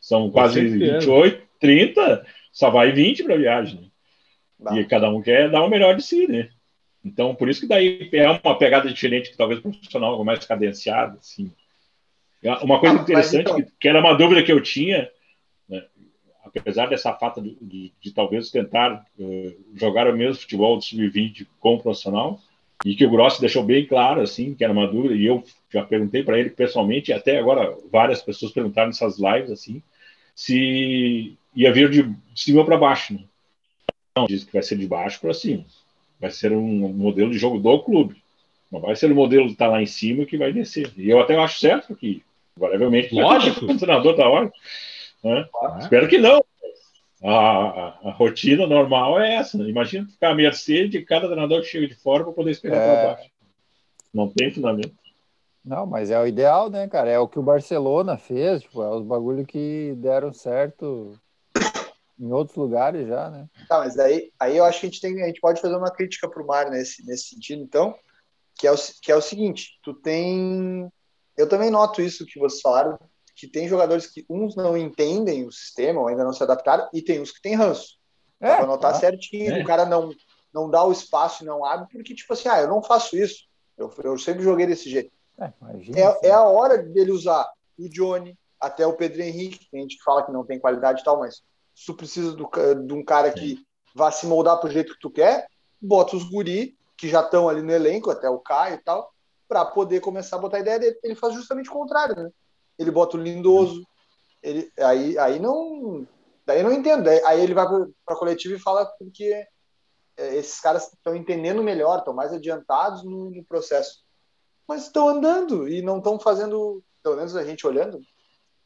São 0.00 0.30
quase 0.30 0.60
28, 0.60 1.42
30, 1.60 2.26
só 2.52 2.70
vai 2.70 2.92
20 2.92 3.24
para 3.24 3.34
a 3.34 3.38
viagem. 3.38 3.90
Né? 4.60 4.80
E 4.80 4.84
cada 4.84 5.10
um 5.10 5.20
quer 5.20 5.50
dar 5.50 5.64
o 5.64 5.68
melhor 5.68 5.96
de 5.96 6.02
si, 6.02 6.26
né? 6.28 6.48
Então, 7.06 7.36
por 7.36 7.48
isso 7.48 7.60
que 7.60 7.68
daí 7.68 8.08
é 8.12 8.28
uma 8.28 8.58
pegada 8.58 8.88
diferente 8.88 9.30
que 9.30 9.36
talvez 9.36 9.60
o 9.60 9.62
profissional 9.62 10.22
mais 10.24 10.44
cadenciado, 10.44 11.18
assim. 11.18 11.52
Uma 12.62 12.80
coisa 12.80 12.98
ah, 12.98 13.02
interessante, 13.02 13.42
então... 13.42 13.56
que, 13.56 13.72
que, 13.80 13.88
era 13.88 14.00
uma 14.00 14.14
dúvida 14.14 14.42
que 14.42 14.52
eu 14.52 14.60
tinha, 14.60 15.08
né, 15.68 15.84
apesar 16.44 16.86
dessa 16.86 17.12
falta 17.14 17.40
de, 17.40 17.56
de, 17.60 17.92
de 18.00 18.12
talvez 18.12 18.50
tentar 18.50 19.04
uh, 19.18 19.64
jogar 19.74 20.08
o 20.08 20.16
mesmo 20.16 20.40
futebol 20.40 20.76
do 20.76 20.82
sub-20 20.82 21.46
com 21.60 21.74
o 21.74 21.80
profissional, 21.80 22.40
e 22.84 22.94
que 22.94 23.06
o 23.06 23.10
Grossi 23.10 23.40
deixou 23.40 23.62
bem 23.62 23.86
claro, 23.86 24.20
assim, 24.20 24.54
que 24.54 24.64
era 24.64 24.72
uma 24.72 24.86
dúvida, 24.86 25.14
e 25.14 25.24
eu 25.24 25.42
já 25.72 25.84
perguntei 25.84 26.24
para 26.24 26.38
ele 26.38 26.50
pessoalmente, 26.50 27.10
e 27.10 27.14
até 27.14 27.38
agora 27.38 27.76
várias 27.90 28.20
pessoas 28.20 28.52
perguntaram 28.52 28.88
nessas 28.88 29.18
lives, 29.18 29.50
assim, 29.50 29.80
se 30.34 31.36
ia 31.54 31.72
vir 31.72 31.88
de 31.88 32.14
cima 32.34 32.64
para 32.64 32.76
baixo. 32.76 33.14
Né? 33.14 33.24
Não, 34.16 34.26
diz 34.26 34.44
que 34.44 34.52
vai 34.52 34.62
ser 34.62 34.76
de 34.76 34.86
baixo 34.86 35.20
para 35.20 35.32
cima. 35.32 35.64
Vai 36.20 36.30
ser 36.30 36.52
um 36.52 36.88
modelo 36.92 37.30
de 37.30 37.38
jogo 37.38 37.58
do 37.58 37.82
clube. 37.82 38.16
Não 38.70 38.80
vai 38.80 38.96
ser 38.96 39.10
o 39.10 39.14
modelo 39.14 39.46
que 39.46 39.52
está 39.52 39.68
lá 39.68 39.82
em 39.82 39.86
cima 39.86 40.24
que 40.24 40.36
vai 40.36 40.52
descer. 40.52 40.92
E 40.96 41.08
eu 41.08 41.20
até 41.20 41.36
acho 41.38 41.60
certo 41.60 41.94
que 41.94 42.22
Provavelmente, 42.58 43.14
lógico, 43.14 43.66
o 43.70 43.78
treinador 43.78 44.16
da 44.16 44.28
hora. 44.28 44.52
Né? 45.22 45.46
Ah. 45.62 45.78
Espero 45.80 46.08
que 46.08 46.18
não. 46.18 46.42
A, 47.22 47.30
a, 47.30 47.98
a, 48.04 48.10
rotina 48.12 48.66
normal 48.66 49.20
é 49.20 49.34
essa. 49.36 49.58
Né? 49.58 49.68
Imagina 49.68 50.06
ficar 50.06 50.30
à 50.30 50.34
mercê 50.34 50.88
de 50.88 51.02
cada 51.02 51.26
treinador 51.26 51.60
que 51.60 51.68
chega 51.68 51.86
de 51.86 51.94
fora 51.94 52.24
para 52.24 52.32
poder 52.32 52.50
esperar 52.50 52.76
é... 52.76 52.94
para 52.94 53.14
baixo. 53.14 53.30
Não 54.12 54.28
tem 54.28 54.50
fundamento. 54.50 54.94
Não, 55.62 55.84
mas 55.84 56.10
é 56.10 56.18
o 56.18 56.26
ideal, 56.26 56.70
né, 56.70 56.86
cara? 56.88 57.10
É 57.10 57.18
o 57.18 57.28
que 57.28 57.38
o 57.38 57.42
Barcelona 57.42 58.16
fez, 58.16 58.62
tipo, 58.62 58.82
é 58.82 58.88
os 58.88 59.02
bagulhos 59.02 59.46
que 59.46 59.94
deram 59.96 60.32
certo 60.32 61.18
em 62.18 62.32
outros 62.32 62.56
lugares 62.56 63.06
já, 63.06 63.30
né? 63.30 63.46
Tá, 63.68 63.78
mas 63.78 63.98
aí, 63.98 64.32
aí 64.38 64.56
eu 64.56 64.64
acho 64.64 64.80
que 64.80 64.86
a 64.86 64.88
gente, 64.88 65.00
tem, 65.00 65.22
a 65.22 65.26
gente 65.26 65.40
pode 65.40 65.60
fazer 65.60 65.76
uma 65.76 65.90
crítica 65.90 66.28
para 66.28 66.42
o 66.42 66.46
Mar 66.46 66.70
nesse, 66.70 67.04
nesse 67.04 67.28
sentido, 67.28 67.62
então, 67.62 67.94
que 68.58 68.66
é, 68.66 68.72
o, 68.72 68.76
que 69.02 69.12
é 69.12 69.16
o 69.16 69.22
seguinte: 69.22 69.78
tu 69.82 69.92
tem 69.92 70.90
eu 71.36 71.48
também 71.48 71.70
noto 71.70 72.00
isso 72.00 72.24
que 72.24 72.38
vocês 72.38 72.62
falaram, 72.62 72.98
que 73.34 73.46
tem 73.46 73.68
jogadores 73.68 74.06
que 74.06 74.24
uns 74.30 74.56
não 74.56 74.76
entendem 74.76 75.46
o 75.46 75.52
sistema 75.52 76.00
ou 76.00 76.08
ainda 76.08 76.24
não 76.24 76.32
se 76.32 76.42
adaptaram 76.42 76.88
e 76.94 77.02
tem 77.02 77.20
uns 77.20 77.30
que 77.30 77.42
tem 77.42 77.54
ranço. 77.54 77.98
É, 78.40 78.48
Dá 78.48 78.56
pra 78.56 78.66
notar 78.66 78.92
tá. 78.92 78.98
certinho, 78.98 79.54
é. 79.54 79.62
o 79.62 79.66
cara 79.66 79.84
não, 79.84 80.10
não 80.52 80.70
dá 80.70 80.82
o 80.82 80.92
espaço 80.92 81.42
e 81.42 81.46
não 81.46 81.64
abre, 81.64 81.86
porque, 81.92 82.14
tipo 82.14 82.32
assim, 82.32 82.48
ah, 82.48 82.60
eu 82.60 82.68
não 82.68 82.82
faço 82.82 83.16
isso. 83.16 83.44
Eu, 83.76 83.92
eu 84.02 84.18
sempre 84.18 84.42
joguei 84.42 84.66
desse 84.66 84.88
jeito. 84.88 85.12
É, 85.38 85.52
é, 85.94 86.28
é, 86.28 86.30
a 86.30 86.44
hora 86.44 86.78
dele 86.78 87.12
usar 87.12 87.46
o 87.78 87.88
Johnny, 87.90 88.38
até 88.58 88.86
o 88.86 88.94
Pedro 88.94 89.20
Henrique, 89.20 89.68
que 89.70 89.76
a 89.76 89.80
gente 89.80 90.02
fala 90.02 90.24
que 90.24 90.32
não 90.32 90.46
tem 90.46 90.58
qualidade 90.58 91.02
e 91.02 91.04
tal, 91.04 91.18
mas 91.18 91.42
se 91.76 91.84
tu 91.84 91.94
precisa 91.94 92.32
do, 92.32 92.48
de 92.86 92.94
um 92.94 93.04
cara 93.04 93.30
que 93.30 93.62
vá 93.94 94.10
se 94.10 94.26
moldar 94.26 94.58
pro 94.58 94.70
jeito 94.70 94.94
que 94.94 95.00
tu 95.00 95.10
quer, 95.10 95.46
bota 95.80 96.16
os 96.16 96.24
guri, 96.24 96.74
que 96.96 97.06
já 97.06 97.20
estão 97.20 97.50
ali 97.50 97.60
no 97.60 97.70
elenco, 97.70 98.10
até 98.10 98.30
o 98.30 98.38
Caio 98.38 98.76
e 98.76 98.82
tal, 98.82 99.12
para 99.46 99.62
poder 99.66 100.00
começar 100.00 100.36
a 100.36 100.38
botar 100.38 100.56
a 100.56 100.60
ideia 100.60 100.78
dele. 100.78 100.98
Ele 101.04 101.14
faz 101.14 101.34
justamente 101.34 101.68
o 101.68 101.74
contrário, 101.74 102.16
né? 102.16 102.30
Ele 102.78 102.90
bota 102.90 103.18
o 103.18 103.20
lindoso, 103.20 103.86
ele, 104.42 104.72
aí, 104.78 105.18
aí 105.18 105.38
não. 105.38 106.08
Daí 106.46 106.60
eu 106.60 106.64
não 106.64 106.72
entendo. 106.72 107.08
Aí 107.08 107.42
ele 107.42 107.52
vai 107.52 107.66
para 107.66 108.16
a 108.16 108.18
coletiva 108.18 108.54
e 108.54 108.60
fala 108.60 108.86
porque 108.98 109.46
é, 110.16 110.34
esses 110.36 110.58
caras 110.60 110.90
estão 110.90 111.14
entendendo 111.14 111.62
melhor, 111.62 111.98
estão 111.98 112.14
mais 112.14 112.32
adiantados 112.32 113.04
no, 113.04 113.30
no 113.30 113.44
processo. 113.44 114.02
Mas 114.66 114.84
estão 114.84 115.08
andando 115.08 115.68
e 115.68 115.82
não 115.82 115.98
estão 115.98 116.18
fazendo, 116.18 116.82
pelo 117.02 117.16
menos 117.16 117.36
a 117.36 117.44
gente 117.44 117.66
olhando, 117.66 118.00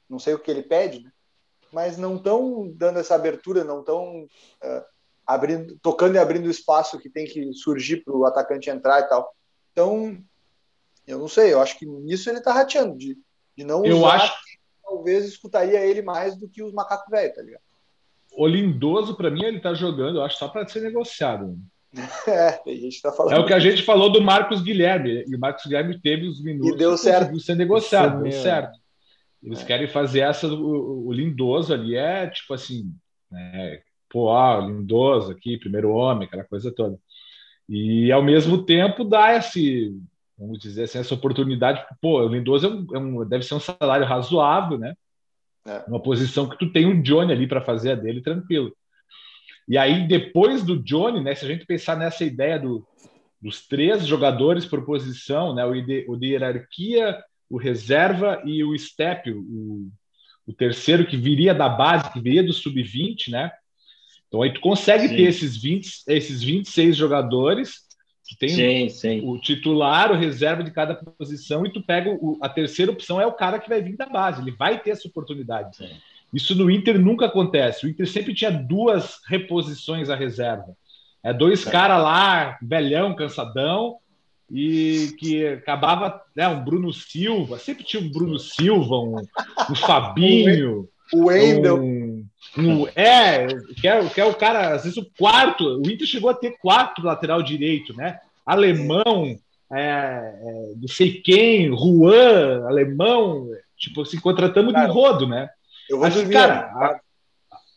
não 0.09 0.19
sei 0.19 0.33
o 0.33 0.39
que 0.39 0.51
ele 0.51 0.63
pede, 0.63 1.03
né? 1.03 1.11
Mas 1.73 1.97
não 1.97 2.17
estão 2.17 2.71
dando 2.75 2.99
essa 2.99 3.15
abertura, 3.15 3.65
não 3.65 3.81
estão 3.81 4.23
uh, 4.23 4.85
abrindo, 5.27 5.79
tocando 5.81 6.15
e 6.15 6.19
abrindo 6.19 6.47
o 6.47 6.51
espaço 6.51 6.99
que 6.99 7.09
tem 7.09 7.25
que 7.25 7.53
surgir 7.55 8.05
para 8.05 8.15
o 8.15 8.25
atacante 8.25 8.71
entrar 8.71 9.01
e 9.01 9.09
tal. 9.09 9.33
Então, 9.73 10.19
eu 11.07 11.19
não 11.19 11.29
sei, 11.29 11.53
eu 11.53 11.61
acho 11.61 11.79
que 11.79 11.87
nisso 11.87 12.29
ele 12.29 12.39
está 12.39 12.53
rateando, 12.53 12.97
de, 12.97 13.17
de 13.57 13.65
não 13.65 13.85
eu 13.85 13.99
usar, 13.99 14.17
acho... 14.17 14.37
talvez 14.83 15.25
escutaria 15.25 15.85
ele 15.85 16.03
mais 16.03 16.37
do 16.37 16.49
que 16.49 16.63
os 16.63 16.73
macacos 16.73 17.11
velhos, 17.11 17.35
tá 17.35 17.43
ligado? 17.43 17.63
O 18.33 18.47
Lindoso, 18.47 19.17
para 19.17 19.31
mim, 19.31 19.45
ele 19.45 19.57
está 19.57 19.75
jogando, 19.75 20.19
eu 20.19 20.25
acho, 20.25 20.39
só 20.39 20.49
para 20.49 20.67
ser 20.67 20.81
negociado. 20.81 21.57
É, 22.29 22.61
a 22.65 22.75
gente 22.75 23.03
tá 23.03 23.11
falando. 23.11 23.35
É 23.35 23.39
o 23.41 23.47
que 23.47 23.53
a 23.53 23.59
gente 23.59 23.83
falou 23.83 24.13
do 24.13 24.21
Marcos 24.21 24.63
Guilherme. 24.63 25.25
E 25.27 25.35
o 25.35 25.41
Marcos 25.41 25.65
Guilherme 25.65 26.01
teve 26.01 26.29
os 26.29 26.41
minutos 26.41 26.75
e 26.75 26.79
deu 26.79 26.97
certo. 26.97 27.39
ser 27.41 27.57
negociado, 27.57 28.23
deu 28.23 28.31
certo. 28.31 28.79
Eles 29.43 29.63
é. 29.63 29.65
querem 29.65 29.89
fazer 29.89 30.21
essa. 30.21 30.47
O, 30.47 31.09
o, 31.09 31.13
lindoso 31.13 31.73
ali 31.73 31.97
é 31.97 32.27
tipo 32.29 32.53
assim, 32.55 32.95
né? 33.31 33.81
pô, 34.09 34.31
ah, 34.31 34.59
lindoso 34.61 35.33
aqui, 35.33 35.59
primeiro 35.59 35.91
homem, 35.91 36.27
aquela 36.27 36.45
coisa 36.45 36.73
toda. 36.73 36.99
E 37.69 38.11
ao 38.11 38.23
mesmo 38.23 38.65
tempo 38.65 39.05
dá 39.05 39.37
esse, 39.37 39.97
vamos 40.37 40.59
dizer 40.59 40.85
assim, 40.85 40.99
essa 40.99 41.15
oportunidade. 41.15 41.85
Pô, 42.01 42.21
o 42.23 42.29
lindoso 42.29 42.67
é 42.67 42.71
um, 42.71 42.87
é 42.97 42.99
um, 42.99 43.29
deve 43.29 43.45
ser 43.45 43.55
um 43.55 43.61
salário 43.61 44.07
razoável, 44.07 44.77
né? 44.79 44.95
É. 45.67 45.85
Uma 45.87 46.03
posição 46.03 46.49
que 46.49 46.59
tu 46.59 46.73
tem 46.73 46.87
um 46.87 47.01
Johnny 47.01 47.33
ali 47.33 47.47
para 47.47 47.61
fazer 47.61 47.93
a 47.93 47.95
dele 47.95 48.23
tranquilo. 48.23 48.75
E 49.69 49.79
aí, 49.79 50.09
depois 50.09 50.65
do 50.65 50.83
Johnny, 50.83 51.23
né, 51.23 51.35
se 51.35 51.45
a 51.45 51.49
gente 51.49 51.65
pensar 51.65 51.97
nessa 51.97 52.25
ideia 52.25 52.59
do, 52.59 52.85
dos 53.41 53.67
três 53.69 54.05
jogadores 54.05 54.67
por 54.67 54.85
posição, 54.85 55.55
né, 55.55 55.65
o 55.65 55.81
de, 55.81 56.05
o 56.09 56.17
de 56.17 56.29
hierarquia, 56.29 57.23
o 57.51 57.59
reserva 57.59 58.41
e 58.45 58.63
o 58.63 58.79
step, 58.79 59.33
o, 59.33 59.91
o 60.47 60.53
terceiro 60.53 61.05
que 61.05 61.17
viria 61.17 61.53
da 61.53 61.69
base, 61.69 62.11
que 62.13 62.21
viria 62.21 62.45
do 62.45 62.53
sub-20, 62.53 63.31
né? 63.31 63.51
Então 64.29 64.43
aí 64.43 64.55
tu 64.55 64.61
consegue 64.61 65.09
sim. 65.09 65.17
ter 65.17 65.23
esses 65.23 65.57
20, 65.57 66.05
esses 66.07 66.43
26 66.43 66.97
jogadores, 66.97 67.81
tu 68.29 68.37
tem 68.39 68.49
sim, 68.49 68.89
sim. 68.89 69.21
o 69.25 69.41
titular, 69.41 70.13
o 70.13 70.17
reserva 70.17 70.63
de 70.63 70.71
cada 70.71 70.95
posição, 70.95 71.67
e 71.67 71.73
tu 71.73 71.83
pega 71.83 72.11
o, 72.11 72.39
a 72.41 72.49
terceira 72.49 72.93
opção 72.93 73.21
é 73.21 73.27
o 73.27 73.33
cara 73.33 73.59
que 73.59 73.69
vai 73.69 73.83
vir 73.83 73.97
da 73.97 74.07
base, 74.07 74.41
ele 74.41 74.53
vai 74.53 74.81
ter 74.81 74.91
essa 74.91 75.09
oportunidade. 75.09 75.79
Isso 76.33 76.55
no 76.55 76.71
Inter 76.71 76.97
nunca 76.97 77.27
acontece. 77.27 77.85
O 77.85 77.89
Inter 77.89 78.09
sempre 78.09 78.33
tinha 78.33 78.53
duas 78.53 79.19
reposições 79.27 80.09
à 80.09 80.15
reserva. 80.15 80.77
É 81.25 81.33
dois 81.33 81.67
é. 81.67 81.71
caras 81.71 82.01
lá, 82.01 82.57
velhão, 82.63 83.17
cansadão, 83.17 83.99
e 84.51 85.15
que 85.19 85.47
acabava, 85.47 86.21
né, 86.35 86.49
um 86.49 86.65
Bruno 86.65 86.93
Silva, 86.93 87.59
sempre 87.59 87.85
tinha 87.85 88.03
um 88.03 88.11
Bruno 88.11 88.39
Silva, 88.39 88.97
um, 88.97 89.17
um 89.71 89.75
Fabinho, 89.75 90.89
o 91.13 91.27
Wendel. 91.27 91.81
Um, 91.83 92.27
um, 92.59 92.87
é, 92.97 93.47
que 93.81 93.87
é, 93.87 94.05
que 94.09 94.21
é 94.21 94.25
o 94.25 94.35
cara, 94.35 94.75
às 94.75 94.83
vezes 94.83 94.99
o 94.99 95.09
quarto, 95.17 95.65
o 95.65 95.89
Inter 95.89 96.07
chegou 96.07 96.31
a 96.31 96.35
ter 96.35 96.57
quatro 96.59 97.05
lateral 97.05 97.43
direito, 97.43 97.95
né? 97.95 98.19
Alemão, 98.45 99.37
é, 99.73 99.81
é, 99.81 100.73
não 100.77 100.89
sei 100.89 101.21
quem, 101.21 101.69
Juan, 101.77 102.67
alemão, 102.67 103.49
tipo 103.77 104.03
assim, 104.03 104.19
contratamos 104.19 104.73
cara, 104.73 104.87
de 104.87 104.93
rodo, 104.93 105.29
né? 105.29 105.49
Eu 105.89 105.99
vou 105.99 106.07
Acho, 106.07 106.29
cara, 106.29 106.73
a, 106.75 107.01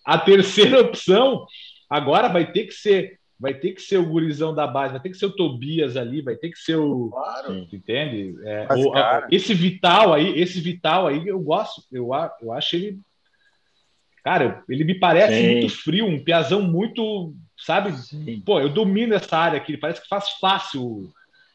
a 0.05 0.17
terceira 0.17 0.81
opção 0.81 1.45
agora 1.87 2.29
vai 2.29 2.51
ter 2.51 2.65
que 2.65 2.73
ser 2.73 3.19
vai 3.39 3.53
ter 3.53 3.71
que 3.71 3.81
ser 3.81 3.97
o 3.97 4.05
gurizão 4.05 4.53
da 4.53 4.65
base, 4.65 4.93
vai 4.93 5.01
ter 5.01 5.09
que 5.09 5.17
ser 5.17 5.25
o 5.25 5.35
Tobias 5.35 5.97
ali, 5.97 6.21
vai 6.21 6.35
ter 6.35 6.49
que 6.49 6.57
ser 6.57 6.75
o. 6.75 7.09
Claro. 7.09 7.67
Entende? 7.71 8.35
É, 8.43 8.65
Mas, 8.69 8.85
o, 8.85 8.93
a, 8.93 9.27
esse 9.31 9.53
Vital 9.53 10.13
aí, 10.13 10.39
esse 10.39 10.61
Vital 10.61 11.07
aí, 11.07 11.27
eu 11.27 11.39
gosto, 11.39 11.83
eu, 11.91 12.09
eu 12.41 12.53
acho 12.53 12.75
ele. 12.75 12.99
Cara, 14.23 14.63
ele 14.69 14.85
me 14.85 14.95
parece 14.95 15.35
Sim. 15.35 15.51
muito 15.51 15.69
frio, 15.69 16.05
um 16.05 16.23
piazão 16.23 16.61
muito. 16.61 17.33
Sabe? 17.57 17.91
Sim. 17.93 18.41
Pô, 18.45 18.59
eu 18.59 18.69
domino 18.69 19.13
essa 19.13 19.37
área 19.37 19.57
aqui, 19.57 19.77
parece 19.77 20.01
que 20.01 20.07
faz 20.07 20.29
fácil 20.39 20.81
o, 20.81 21.09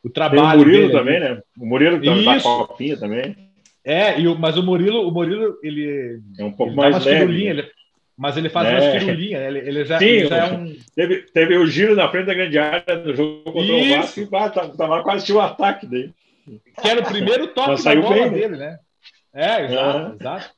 o 0.04 0.10
trabalho. 0.10 0.64
Tem 0.64 0.74
o 0.74 0.74
Murilo 0.74 0.92
também, 0.92 1.20
né? 1.20 1.42
O 1.58 1.66
Murilo 1.66 2.02
tá 2.02 2.34
da 2.34 2.40
copinha 2.40 2.96
também. 2.98 3.48
É, 3.84 4.20
e 4.20 4.28
o, 4.28 4.38
mas 4.38 4.58
o 4.58 4.62
Murilo, 4.62 5.08
o 5.08 5.10
Murilo, 5.10 5.58
ele. 5.62 6.20
É 6.38 6.44
um 6.44 6.52
pouco 6.52 6.74
mais 6.74 7.02
leve. 7.04 7.46
Ele, 7.46 7.70
mas 8.18 8.36
ele 8.36 8.50
faz 8.50 8.68
é. 8.68 8.72
umas 8.72 9.02
firulinhas, 9.04 9.42
ele, 9.42 9.58
ele 9.60 9.84
já, 9.84 9.98
Sim, 10.00 10.04
ele 10.06 10.26
já 10.26 10.36
é 10.36 10.52
um. 10.52 10.76
Teve, 10.92 11.22
teve 11.32 11.56
o 11.56 11.66
giro 11.68 11.94
na 11.94 12.08
frente 12.10 12.26
da 12.26 12.34
grande 12.34 12.58
área 12.58 12.96
no 12.96 13.14
jogo 13.14 13.44
contra 13.44 13.62
Isso. 13.62 14.22
o 14.24 14.28
Vasco 14.28 14.54
e 14.54 14.76
tava, 14.76 14.76
tá, 14.76 15.02
quase 15.04 15.24
tinha 15.24 15.38
um 15.38 15.40
ataque 15.40 15.86
dele. 15.86 16.12
Que 16.82 16.88
era 16.88 17.00
o 17.00 17.04
primeiro 17.04 17.46
toque 17.54 17.84
da 17.84 17.94
bola 17.94 18.14
bem, 18.14 18.24
né? 18.24 18.30
dele, 18.30 18.56
né? 18.56 18.78
É, 19.32 19.64
exato, 19.66 20.16
exato. 20.20 20.50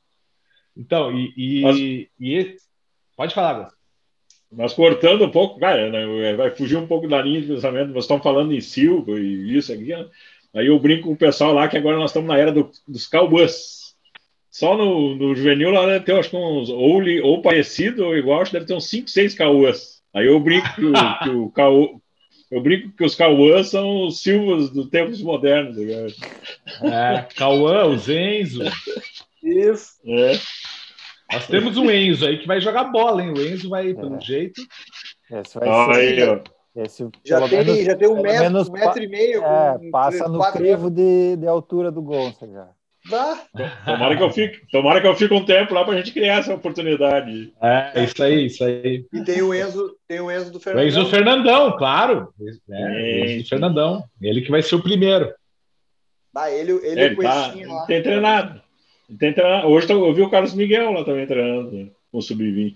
Então, 0.75 1.11
e, 1.11 1.33
e, 1.37 1.61
Mas... 1.61 1.77
e, 2.19 2.55
pode 3.15 3.35
falar, 3.35 3.65
Gus. 3.65 3.73
Mas 4.51 4.73
cortando 4.73 5.23
um 5.23 5.31
pouco, 5.31 5.59
cara, 5.59 5.89
né, 5.89 6.33
vai 6.33 6.49
fugir 6.51 6.77
um 6.77 6.87
pouco 6.87 7.07
da 7.07 7.21
linha 7.21 7.41
de 7.41 7.47
pensamento. 7.47 7.93
Vocês 7.93 8.03
estão 8.03 8.21
falando 8.21 8.53
em 8.53 8.59
Silva 8.59 9.11
e 9.19 9.55
isso 9.55 9.71
aqui. 9.71 9.95
Né? 9.95 10.05
Aí 10.53 10.67
eu 10.67 10.77
brinco 10.77 11.03
com 11.03 11.13
o 11.13 11.17
pessoal 11.17 11.53
lá 11.53 11.67
que 11.67 11.77
agora 11.77 11.97
nós 11.97 12.09
estamos 12.09 12.27
na 12.27 12.37
era 12.37 12.51
do, 12.51 12.69
dos 12.85 13.07
Cowboys. 13.07 13.80
Só 14.51 14.75
no, 14.75 15.15
no 15.15 15.33
juvenil 15.33 15.71
lá 15.71 15.85
deve 15.85 16.03
ter, 16.03 16.13
acho 16.13 16.29
que 16.29 16.35
uns, 16.35 16.69
ou, 16.69 17.01
ou 17.23 17.41
parecido 17.41 18.05
ou 18.05 18.17
igual, 18.17 18.41
acho 18.41 18.51
que 18.51 18.57
deve 18.57 18.67
ter 18.67 18.73
uns 18.73 18.89
5, 18.89 19.09
6 19.09 19.33
Cauãs. 19.33 20.01
Aí 20.13 20.27
eu 20.27 20.37
brinco 20.41 20.67
que 20.75 20.85
o, 20.85 20.93
que 21.23 21.29
o 21.29 21.49
Cauã, 21.51 21.87
eu 22.51 22.61
brinco 22.61 22.89
que 22.97 23.05
os 23.05 23.15
Cauãs 23.15 23.69
são 23.69 24.07
os 24.07 24.21
Silvas 24.21 24.69
do 24.69 24.89
tempos 24.89 25.21
modernos. 25.21 25.77
Tá 26.81 26.87
é, 26.87 27.27
Cauã, 27.33 27.85
os 27.85 28.09
Enzo. 28.09 28.61
Isso. 29.41 29.93
É. 30.05 30.33
Nós 31.31 31.47
temos 31.47 31.77
um 31.77 31.89
Enzo 31.89 32.27
aí 32.27 32.37
que 32.37 32.45
vai 32.45 32.59
jogar 32.59 32.83
bola, 32.83 33.23
hein? 33.23 33.33
O 33.33 33.41
Enzo 33.41 33.69
vai, 33.69 33.93
pelo 33.93 34.17
é. 34.17 34.19
jeito. 34.19 34.61
Esse 35.31 35.57
vai 35.57 35.69
ah, 35.69 35.93
ser... 35.93 35.99
aí, 36.01 36.41
Esse, 36.75 37.09
já, 37.25 37.47
tem, 37.47 37.63
menos, 37.63 37.85
já 37.85 37.95
tem 37.95 38.09
um 38.09 38.21
metro, 38.21 38.41
menos, 38.41 38.67
um 38.67 38.73
metro 38.73 39.01
e 39.01 39.07
meio. 39.07 39.41
É, 39.45 39.79
passa 39.89 40.27
no 40.27 40.43
crivo 40.51 40.91
de, 40.91 41.37
de 41.37 41.47
altura 41.47 41.89
do 41.89 42.01
Gonça 42.01 42.45
já. 42.45 42.67
Tomara 43.85 44.15
que 44.15 44.23
eu 44.23 44.29
fique, 44.29 44.61
tomara 44.71 45.01
que 45.01 45.07
eu 45.07 45.15
fique 45.15 45.33
um 45.33 45.43
tempo 45.43 45.73
lá 45.73 45.83
para 45.83 45.95
a 45.95 45.97
gente 45.97 46.13
criar 46.13 46.39
essa 46.39 46.53
oportunidade. 46.53 47.51
É, 47.61 48.03
isso 48.03 48.23
aí, 48.23 48.45
isso 48.45 48.63
aí. 48.63 49.05
E 49.11 49.23
tem 49.23 49.41
o 49.41 49.53
Enzo, 49.53 49.95
tem 50.07 50.19
o 50.19 50.31
Enzo 50.31 50.51
do 50.51 50.59
Fernandão. 50.59 50.85
O 50.85 50.87
Enzo 50.87 51.09
Fernandão, 51.09 51.77
claro. 51.77 52.33
É, 52.69 53.35
Enzo 53.37 53.49
Fernandão. 53.49 54.03
Ele 54.21 54.41
que 54.41 54.51
vai 54.51 54.61
ser 54.61 54.75
o 54.75 54.83
primeiro. 54.83 55.33
Ah, 56.35 56.49
ele, 56.49 56.71
ele, 56.71 57.01
ele 57.01 57.15
tá, 57.15 57.53
lá. 57.67 57.85
Tem 57.85 58.01
treinado. 58.01 58.61
Tem 59.19 59.33
treinado. 59.33 59.67
Hoje 59.67 59.91
eu 59.91 60.13
vi 60.13 60.21
o 60.21 60.29
Carlos 60.29 60.53
Miguel 60.53 60.91
lá 60.91 61.03
também 61.03 61.27
treinando 61.27 61.71
né, 61.71 61.87
com 62.11 62.19
o 62.19 62.21
Sub-20. 62.21 62.75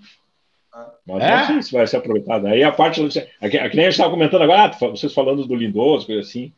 Ah. 0.73 0.91
Mas 1.07 1.23
é? 1.23 1.37
não 1.37 1.45
sei 1.45 1.63
se 1.63 1.71
vai 1.71 1.87
ser 1.87 1.97
aproveitado. 1.97 2.47
Aí 2.47 2.63
a 2.63 2.71
parte. 2.71 3.01
Aqui, 3.39 3.57
aqui 3.57 3.75
nem 3.77 3.85
a 3.85 3.89
gente 3.89 3.99
estava 3.99 4.09
comentando 4.09 4.41
agora, 4.41 4.65
ah, 4.65 4.87
vocês 4.89 5.13
falando 5.13 5.45
do 5.45 5.55
Lindoso, 5.55 6.07
coisa 6.07 6.21
assim. 6.21 6.51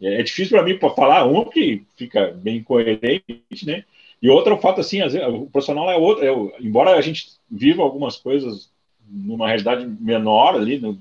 É, 0.00 0.20
é 0.20 0.22
difícil 0.22 0.56
para 0.56 0.64
mim 0.64 0.78
para 0.78 0.90
falar, 0.90 1.26
um 1.26 1.44
que 1.44 1.84
fica 1.96 2.32
bem 2.32 2.62
coerente, 2.62 3.64
né? 3.64 3.84
E 4.20 4.30
outro 4.30 4.56
fato 4.58 4.80
assim, 4.80 5.00
vezes, 5.00 5.20
o 5.26 5.46
profissional 5.46 5.90
é 5.90 5.96
outro, 5.96 6.24
é, 6.24 6.62
embora 6.64 6.96
a 6.96 7.00
gente 7.00 7.32
viva 7.50 7.82
algumas 7.82 8.16
coisas 8.16 8.70
numa 9.08 9.48
realidade 9.48 9.84
menor 10.00 10.54
ali 10.54 10.78
no, 10.78 10.96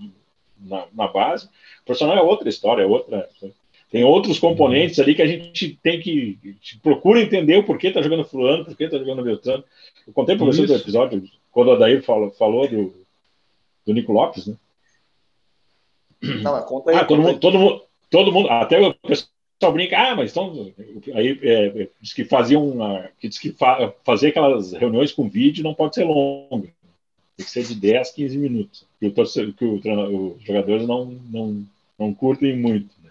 na, 0.59 0.85
na, 0.93 1.07
base, 1.07 1.45
o 1.45 1.85
profissional 1.85 2.17
é 2.17 2.21
outra 2.21 2.49
história, 2.49 2.81
é 2.81 2.85
outra. 2.85 3.29
Tem 3.91 4.03
outros 4.03 4.39
componentes 4.39 4.99
ali 4.99 5.13
que 5.13 5.21
a 5.21 5.27
gente 5.27 5.77
tem 5.83 5.99
que 5.99 6.39
procura 6.81 7.21
entender 7.21 7.57
o 7.57 7.63
porquê 7.63 7.91
tá 7.91 8.01
jogando 8.01 8.23
fulano, 8.23 8.63
porquê 8.63 8.87
tá 8.87 8.97
jogando 8.97 9.21
Beltrano. 9.21 9.63
Eu 10.07 10.13
contei 10.13 10.35
para 10.35 10.45
vocês 10.45 10.67
do 10.67 10.75
episódio 10.75 11.21
quando 11.51 11.67
o 11.67 11.71
Adair 11.73 12.01
falou, 12.01 12.31
falou 12.31 12.67
do, 12.67 12.93
do 13.85 13.93
Nico 13.93 14.13
Lopes, 14.13 14.47
né? 14.47 14.55
Não, 16.21 16.61
conta 16.63 16.91
aí. 16.91 16.97
Ah, 16.97 17.05
todo, 17.05 17.21
mundo, 17.21 17.39
todo, 17.39 17.59
mundo, 17.59 17.81
todo 18.11 18.31
mundo, 18.31 18.49
até 18.49 18.79
o 18.79 18.93
pessoal 18.93 19.73
brinca, 19.73 19.97
ah, 19.97 20.15
mas 20.15 20.31
então. 20.31 20.71
Aí 21.15 21.39
é, 21.41 21.87
diz 21.99 22.13
que 22.13 22.25
faziam. 22.25 22.77
Que 23.19 23.29
diz 23.29 23.39
que 23.39 23.51
fa, 23.53 23.91
fazer 24.03 24.27
aquelas 24.27 24.73
reuniões 24.73 25.11
com 25.11 25.29
vídeo 25.29 25.63
não 25.63 25.73
pode 25.73 25.95
ser 25.95 26.03
longa. 26.03 26.67
Tem 27.37 27.45
que 27.45 27.49
ser 27.49 27.63
de 27.63 27.73
10, 27.73 28.11
15 28.11 28.37
minutos. 28.37 28.85
Que, 28.99 29.07
o 29.07 29.11
torcedor, 29.11 29.53
que 29.53 29.65
o, 29.65 30.35
os 30.35 30.43
jogadores 30.43 30.85
não, 30.85 31.05
não, 31.05 31.65
não 31.97 32.13
curtem 32.13 32.55
muito. 32.55 32.89
Né? 33.01 33.09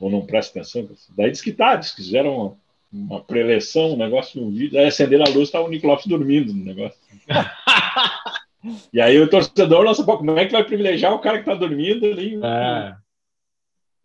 Ou 0.00 0.08
não 0.08 0.24
prestam 0.24 0.62
atenção. 0.62 0.88
Daí 1.16 1.32
diz 1.32 1.42
que 1.42 1.52
tá, 1.52 1.74
diz 1.74 1.90
que 1.90 2.02
fizeram 2.02 2.56
uma, 2.92 3.14
uma 3.14 3.20
preleção, 3.20 3.94
um 3.94 3.96
negócio 3.96 4.40
no 4.40 4.50
vídeo. 4.52 4.78
Aí 4.78 4.86
acenderam 4.86 5.24
a 5.24 5.28
luz, 5.28 5.48
estava 5.48 5.66
o 5.66 5.70
Nicolau 5.70 5.98
dormindo 6.06 6.54
no 6.54 6.64
negócio. 6.64 6.98
e 8.92 9.00
aí 9.00 9.18
o 9.18 9.28
torcedor, 9.28 9.84
nossa, 9.84 10.04
pô, 10.04 10.16
como 10.16 10.38
é 10.38 10.46
que 10.46 10.52
vai 10.52 10.62
privilegiar 10.62 11.12
o 11.12 11.18
cara 11.18 11.38
que 11.38 11.50
está 11.50 11.54
dormindo 11.54 12.06
ali? 12.06 12.36
É 12.36 13.07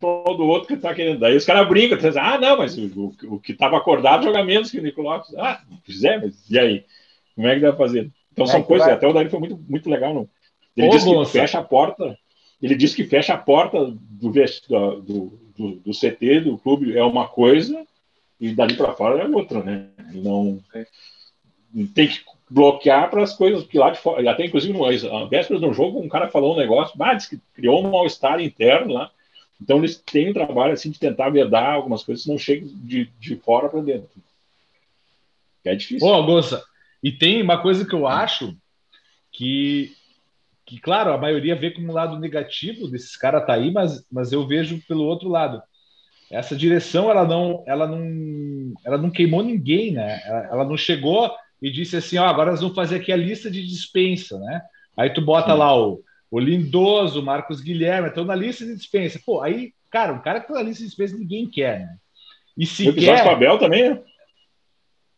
todo 0.04 0.46
outro 0.46 0.68
que 0.68 0.74
está 0.74 0.94
querendo. 0.94 1.20
Daí 1.20 1.36
os 1.36 1.44
caras 1.44 1.66
brincam, 1.68 1.96
dizem, 1.96 2.20
ah, 2.22 2.38
não, 2.38 2.58
mas 2.58 2.76
o, 2.76 3.14
o, 3.24 3.40
que 3.40 3.52
estava 3.52 3.76
acordado 3.76 4.24
joga 4.24 4.44
menos 4.44 4.70
que 4.70 4.78
o 4.78 4.82
Nicolau. 4.82 5.22
Ah, 5.38 5.60
fizer, 5.84 6.20
mas 6.20 6.50
e 6.50 6.58
aí? 6.58 6.84
Como 7.34 7.48
é 7.48 7.54
que 7.54 7.60
dá 7.60 7.72
para 7.72 7.86
fazer? 7.86 8.10
Então 8.32 8.44
é 8.44 8.48
são 8.48 8.62
coisas, 8.62 8.86
vai... 8.86 8.94
até 8.94 9.06
o 9.06 9.12
Daí 9.12 9.28
foi 9.28 9.40
muito, 9.40 9.58
muito 9.68 9.88
legal. 9.88 10.12
Não? 10.12 10.28
Ele 10.76 10.88
Ô, 10.88 10.90
disse 10.90 11.06
que 11.06 11.24
fecha 11.26 11.58
a 11.58 11.62
porta, 11.62 12.18
ele 12.60 12.74
disse 12.74 12.96
que 12.96 13.04
fecha 13.04 13.34
a 13.34 13.38
porta 13.38 13.86
do, 13.86 14.30
do, 14.30 15.38
do, 15.56 15.70
do 15.76 15.90
CT, 15.92 16.40
do 16.40 16.58
clube, 16.58 16.96
é 16.96 17.02
uma 17.02 17.26
coisa, 17.26 17.84
e 18.40 18.52
dali 18.52 18.76
para 18.76 18.92
fora 18.92 19.22
é 19.22 19.26
outra, 19.26 19.62
né? 19.62 19.88
Não 20.12 20.60
tem 21.94 22.08
que 22.08 22.20
bloquear 22.48 23.10
para 23.10 23.22
as 23.22 23.34
coisas 23.34 23.64
que 23.64 23.78
lá 23.78 23.90
de 23.90 23.98
fora, 23.98 24.30
até 24.30 24.44
inclusive 24.44 24.72
no, 24.72 24.84
a 24.84 25.24
véspera 25.26 25.58
do 25.58 25.72
jogo, 25.72 26.00
um 26.00 26.08
cara 26.08 26.28
falou 26.28 26.54
um 26.54 26.58
negócio, 26.58 26.98
disse 27.16 27.30
que 27.30 27.40
criou 27.54 27.84
um 27.84 27.90
mal-estar 27.90 28.40
interno 28.40 28.94
lá, 28.94 29.10
então 29.60 29.78
eles 29.78 29.96
têm 29.96 30.30
um 30.30 30.34
trabalho 30.34 30.72
assim 30.72 30.90
de 30.90 30.98
tentar 30.98 31.30
vedar 31.30 31.72
algumas 31.72 32.02
coisas 32.02 32.24
que 32.24 32.30
não 32.30 32.38
cheguem 32.38 32.68
de, 32.82 33.10
de 33.18 33.36
fora 33.36 33.68
para 33.68 33.80
dentro. 33.80 34.10
É 35.64 35.74
difícil. 35.74 36.06
Ô, 36.06 36.22
Gonça, 36.22 36.62
e 37.02 37.10
tem 37.12 37.40
uma 37.42 37.60
coisa 37.60 37.84
que 37.86 37.94
eu 37.94 38.06
acho 38.06 38.54
que, 39.32 39.92
que, 40.66 40.78
claro, 40.78 41.12
a 41.12 41.18
maioria 41.18 41.56
vê 41.56 41.70
como 41.70 41.88
um 41.88 41.94
lado 41.94 42.18
negativo 42.18 42.88
desses 42.88 43.16
caras 43.16 43.46
tá 43.46 43.54
aí, 43.54 43.70
mas, 43.70 44.06
mas 44.10 44.32
eu 44.32 44.46
vejo 44.46 44.82
pelo 44.86 45.04
outro 45.04 45.28
lado. 45.28 45.62
Essa 46.30 46.56
direção, 46.56 47.10
ela 47.10 47.24
não, 47.24 47.62
ela 47.66 47.86
não, 47.86 48.74
ela 48.84 48.98
não 48.98 49.10
queimou 49.10 49.42
ninguém, 49.42 49.92
né? 49.92 50.20
Ela, 50.24 50.46
ela 50.46 50.64
não 50.64 50.76
chegou 50.76 51.30
e 51.60 51.70
disse 51.70 51.96
assim, 51.96 52.18
ó, 52.18 52.26
agora 52.26 52.50
nós 52.50 52.60
vamos 52.60 52.74
fazer 52.74 52.96
aqui 52.96 53.12
a 53.12 53.16
lista 53.16 53.50
de 53.50 53.66
dispensa, 53.66 54.38
né? 54.38 54.62
Aí 54.96 55.10
tu 55.10 55.20
bota 55.20 55.52
Sim. 55.52 55.58
lá 55.58 55.76
o 55.76 56.02
o 56.34 56.40
Lindoso, 56.40 57.20
o 57.20 57.24
Marcos 57.24 57.60
Guilherme, 57.60 58.08
estão 58.08 58.24
na 58.24 58.34
lista 58.34 58.66
de 58.66 58.74
dispensa. 58.74 59.20
Pô, 59.24 59.40
aí, 59.40 59.72
cara, 59.88 60.12
um 60.12 60.20
cara 60.20 60.40
que 60.40 60.48
tá 60.48 60.54
na 60.54 60.62
lista 60.62 60.82
de 60.82 60.88
dispensa 60.88 61.16
ninguém 61.16 61.48
quer, 61.48 61.78
né? 61.78 61.96
E 62.58 62.66
se 62.66 62.88
o 62.88 62.92
quer... 62.92 63.18
Jorge 63.18 63.28
Abel 63.28 63.56
também, 63.56 63.90
né? 63.90 64.02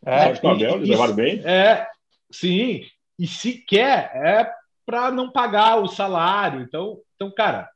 É, 0.04 0.34
Jorge 0.34 0.46
Abel, 0.46 0.76
eles 0.76 0.88
levaram 0.90 1.14
bem. 1.14 1.40
É, 1.42 1.86
sim, 2.30 2.84
e 3.18 3.26
se 3.26 3.54
quer 3.66 4.10
é 4.14 4.52
para 4.84 5.10
não 5.10 5.32
pagar 5.32 5.78
o 5.78 5.88
salário. 5.88 6.60
Então, 6.60 6.98
então, 7.14 7.30
cara, 7.30 7.66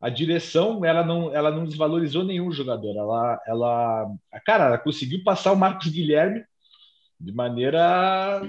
a 0.00 0.08
direção 0.08 0.82
ela 0.82 1.04
não, 1.04 1.34
ela 1.34 1.50
não 1.50 1.66
desvalorizou 1.66 2.24
nenhum 2.24 2.50
jogador. 2.50 2.96
Ela, 2.96 3.38
ela, 3.46 4.06
cara, 4.46 4.64
ela 4.64 4.78
conseguiu 4.78 5.22
passar 5.22 5.52
o 5.52 5.56
Marcos 5.56 5.88
Guilherme 5.88 6.42
de 7.20 7.32
maneira 7.32 8.40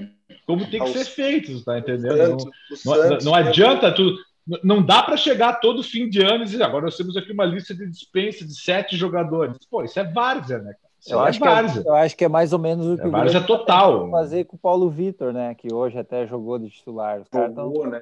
como 0.45 0.65
tem 0.69 0.79
que 0.79 0.93
ser 0.93 1.03
feito, 1.03 1.61
tá 1.65 1.77
entendendo? 1.77 2.37
Não, 2.85 3.09
não, 3.09 3.17
não 3.17 3.35
adianta 3.35 3.93
tu 3.93 4.15
não 4.63 4.83
dá 4.83 5.03
para 5.03 5.17
chegar 5.17 5.59
todo 5.59 5.83
fim 5.83 6.09
de 6.09 6.21
ano 6.21 6.43
e 6.43 6.45
dizer 6.45 6.63
agora 6.63 6.85
nós 6.85 6.97
temos 6.97 7.15
aqui 7.15 7.31
uma 7.31 7.45
lista 7.45 7.73
de 7.73 7.87
dispensa 7.87 8.45
de 8.45 8.53
sete 8.59 8.95
jogadores. 8.95 9.57
Pô, 9.69 9.83
isso 9.83 9.99
é 9.99 10.03
várzea, 10.03 10.59
né? 10.59 10.73
Isso 10.99 11.13
eu, 11.13 11.23
é 11.23 11.29
acho 11.29 11.39
várzea. 11.39 11.81
Que 11.81 11.87
é, 11.87 11.91
eu 11.91 11.95
acho 11.95 12.17
que 12.17 12.25
é 12.25 12.27
mais 12.27 12.51
ou 12.51 12.59
menos 12.59 12.85
o 12.85 12.95
que 12.97 13.03
é 13.03 13.07
o 13.07 13.11
várzea 13.11 13.41
total. 13.41 14.09
fazer 14.09 14.45
com 14.45 14.55
o 14.55 14.59
Paulo 14.59 14.89
Vitor, 14.89 15.31
né? 15.31 15.55
Que 15.55 15.73
hoje 15.73 15.97
até 15.97 16.27
jogou 16.27 16.59
de 16.59 16.69
titular. 16.69 17.21
Os 17.21 17.29
caras 17.29 17.49
estão 17.49 17.71
né? 17.87 17.99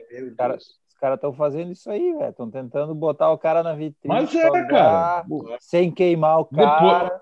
cara, 0.99 1.19
fazendo 1.35 1.71
isso 1.71 1.89
aí, 1.89 2.13
velho. 2.13 2.29
Estão 2.29 2.49
tentando 2.49 2.95
botar 2.95 3.31
o 3.31 3.37
cara 3.37 3.61
na 3.61 3.73
vitrine. 3.73 4.13
Mas 4.13 4.33
é, 4.33 4.49
cara. 4.65 5.25
Sem 5.59 5.91
queimar 5.91 6.39
o 6.39 6.45
cara. 6.45 7.03
Depois, 7.03 7.21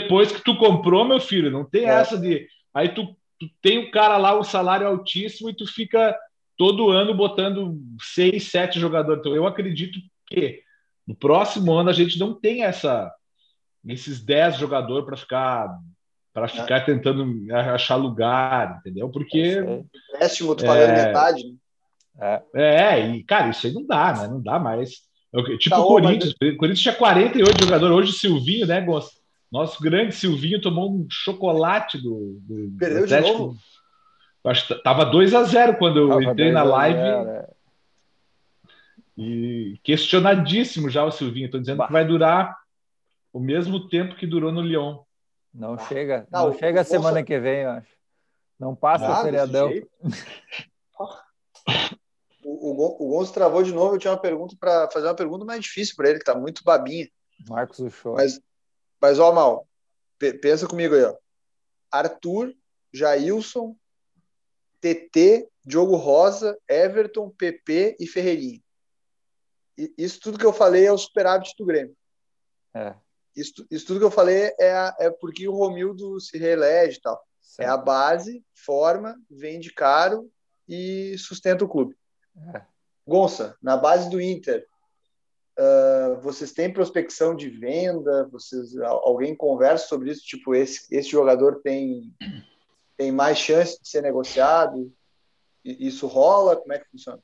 depois 0.00 0.32
que 0.32 0.42
tu 0.42 0.56
comprou, 0.56 1.04
meu 1.04 1.20
filho, 1.20 1.50
não 1.50 1.64
tem 1.64 1.84
é. 1.84 1.88
essa 1.88 2.16
de. 2.16 2.46
Aí 2.72 2.90
tu, 2.90 3.16
tu 3.38 3.46
tem 3.60 3.78
o 3.78 3.90
cara 3.90 4.16
lá, 4.16 4.38
o 4.38 4.44
salário 4.44 4.86
altíssimo, 4.86 5.50
e 5.50 5.56
tu 5.56 5.66
fica 5.66 6.16
todo 6.58 6.90
ano 6.90 7.14
botando 7.14 7.80
seis, 8.02 8.50
sete 8.50 8.78
jogadores. 8.78 9.20
Então, 9.20 9.34
eu 9.34 9.46
acredito 9.46 9.98
que 10.26 10.60
no 11.06 11.14
próximo 11.14 11.72
ano 11.72 11.88
a 11.88 11.92
gente 11.92 12.18
não 12.18 12.34
tem 12.34 12.64
essa 12.64 13.10
esses 13.86 14.22
dez 14.22 14.56
jogadores 14.56 15.06
para 15.06 15.16
ficar 15.16 15.78
para 16.34 16.44
é. 16.44 16.48
ficar 16.48 16.76
é. 16.76 16.80
tentando 16.80 17.26
achar 17.72 17.96
lugar, 17.96 18.78
entendeu? 18.80 19.08
Porque 19.08 19.56
empréstimo 20.12 20.54
tu 20.54 20.66
pagando 20.66 20.90
é, 20.90 21.06
metade. 21.06 21.42
Né? 22.16 22.42
É. 22.54 22.98
é, 23.00 23.08
e 23.08 23.22
cara, 23.22 23.48
isso 23.48 23.66
aí 23.66 23.72
não 23.72 23.86
dá, 23.86 24.12
né? 24.12 24.28
Não 24.28 24.42
dá 24.42 24.58
mais. 24.58 25.06
Tipo 25.58 25.76
tá 25.76 25.80
o 25.80 25.86
Corinthians, 25.86 26.32
o 26.32 26.56
Corinthians 26.56 26.80
tinha 26.80 26.94
48 26.94 27.64
jogadores, 27.64 27.96
hoje 27.96 28.10
o 28.10 28.14
Silvinho, 28.14 28.66
né, 28.66 28.80
Gonçalo? 28.80 29.18
Nosso 29.50 29.82
grande 29.82 30.14
Silvinho 30.14 30.60
tomou 30.60 30.92
um 30.92 31.06
chocolate 31.10 31.96
do, 31.98 32.38
do 32.42 32.76
Perdeu 32.78 33.02
do 33.02 33.06
de 33.06 33.20
novo? 33.20 33.56
Acho 34.48 34.66
que 34.66 34.74
tava 34.82 35.04
2 35.04 35.34
a 35.34 35.44
0 35.44 35.76
quando 35.76 35.98
eu 35.98 36.08
tava 36.08 36.24
entrei 36.24 36.52
na 36.52 36.62
live. 36.62 36.98
É. 36.98 37.48
E 39.16 39.80
questionadíssimo 39.82 40.88
já 40.88 41.04
o 41.04 41.10
Silvinho. 41.10 41.46
Estou 41.46 41.60
dizendo 41.60 41.78
bah. 41.78 41.86
que 41.86 41.92
vai 41.92 42.04
durar 42.06 42.56
o 43.32 43.40
mesmo 43.40 43.88
tempo 43.88 44.14
que 44.16 44.26
durou 44.26 44.52
no 44.52 44.60
Lyon. 44.60 45.02
Não 45.52 45.74
ah. 45.74 45.78
chega, 45.78 46.26
não, 46.30 46.46
não 46.46 46.58
chega 46.58 46.80
a 46.82 46.84
semana 46.84 47.22
que 47.22 47.38
vem, 47.38 47.62
eu 47.62 47.70
acho. 47.70 47.98
Não 48.58 48.74
passa 48.74 49.06
ah, 49.06 49.20
o 49.20 49.24
feriadão. 49.24 49.70
o, 52.44 52.70
o, 52.70 53.06
o 53.06 53.08
Gonçalo 53.10 53.34
travou 53.34 53.62
de 53.62 53.72
novo. 53.72 53.94
Eu 53.94 53.98
tinha 53.98 54.12
uma 54.12 54.20
pergunta 54.20 54.56
para 54.58 54.90
fazer 54.90 55.06
uma 55.06 55.14
pergunta 55.14 55.44
mais 55.44 55.62
difícil 55.62 55.94
para 55.96 56.08
ele, 56.08 56.18
que 56.18 56.22
está 56.22 56.38
muito 56.38 56.64
babinha. 56.64 57.08
Marcos 57.48 57.78
Uchoa. 57.78 58.16
Mas, 58.16 58.40
mas 59.00 59.18
ó, 59.18 59.32
Mal, 59.32 59.66
pensa 60.40 60.66
comigo 60.66 60.94
aí, 60.94 61.04
ó. 61.04 61.14
Arthur, 61.90 62.52
Jailson, 62.92 63.76
TT, 64.80 65.48
Diogo 65.64 65.96
Rosa, 65.96 66.58
Everton, 66.68 67.30
PP 67.30 67.96
e 68.00 68.06
Ferreirinha. 68.06 68.60
Isso 69.96 70.20
tudo 70.20 70.38
que 70.38 70.46
eu 70.46 70.52
falei 70.52 70.86
é 70.86 70.92
o 70.92 70.98
superávit 70.98 71.54
do 71.56 71.64
Grêmio. 71.64 71.96
É. 72.74 72.94
Isso, 73.36 73.64
isso 73.70 73.86
tudo 73.86 74.00
que 74.00 74.06
eu 74.06 74.10
falei 74.10 74.52
é, 74.58 74.72
a, 74.72 74.96
é 74.98 75.10
porque 75.10 75.46
o 75.46 75.54
Romildo 75.54 76.20
se 76.20 76.36
reelege 76.38 76.98
e 76.98 77.00
tal. 77.00 77.22
Certo. 77.40 77.68
É 77.68 77.70
a 77.70 77.76
base, 77.76 78.44
forma, 78.54 79.16
vende 79.30 79.72
caro 79.72 80.30
e 80.68 81.16
sustenta 81.18 81.64
o 81.64 81.68
clube. 81.68 81.96
É. 82.54 82.62
Gonça, 83.06 83.56
na 83.62 83.76
base 83.76 84.10
do 84.10 84.20
Inter, 84.20 84.66
uh, 85.58 86.20
vocês 86.20 86.52
têm 86.52 86.72
prospecção 86.72 87.34
de 87.34 87.48
venda? 87.48 88.28
Vocês, 88.30 88.76
alguém 88.78 89.34
conversa 89.34 89.86
sobre 89.86 90.10
isso? 90.10 90.22
Tipo, 90.24 90.54
esse, 90.54 90.86
esse 90.94 91.08
jogador 91.08 91.60
tem 91.62 92.14
tem 92.98 93.12
mais 93.12 93.38
chance 93.38 93.80
de 93.80 93.88
ser 93.88 94.02
negociado? 94.02 94.92
Isso 95.64 96.08
rola? 96.08 96.56
Como 96.56 96.72
é 96.72 96.80
que 96.80 96.90
funciona? 96.90 97.22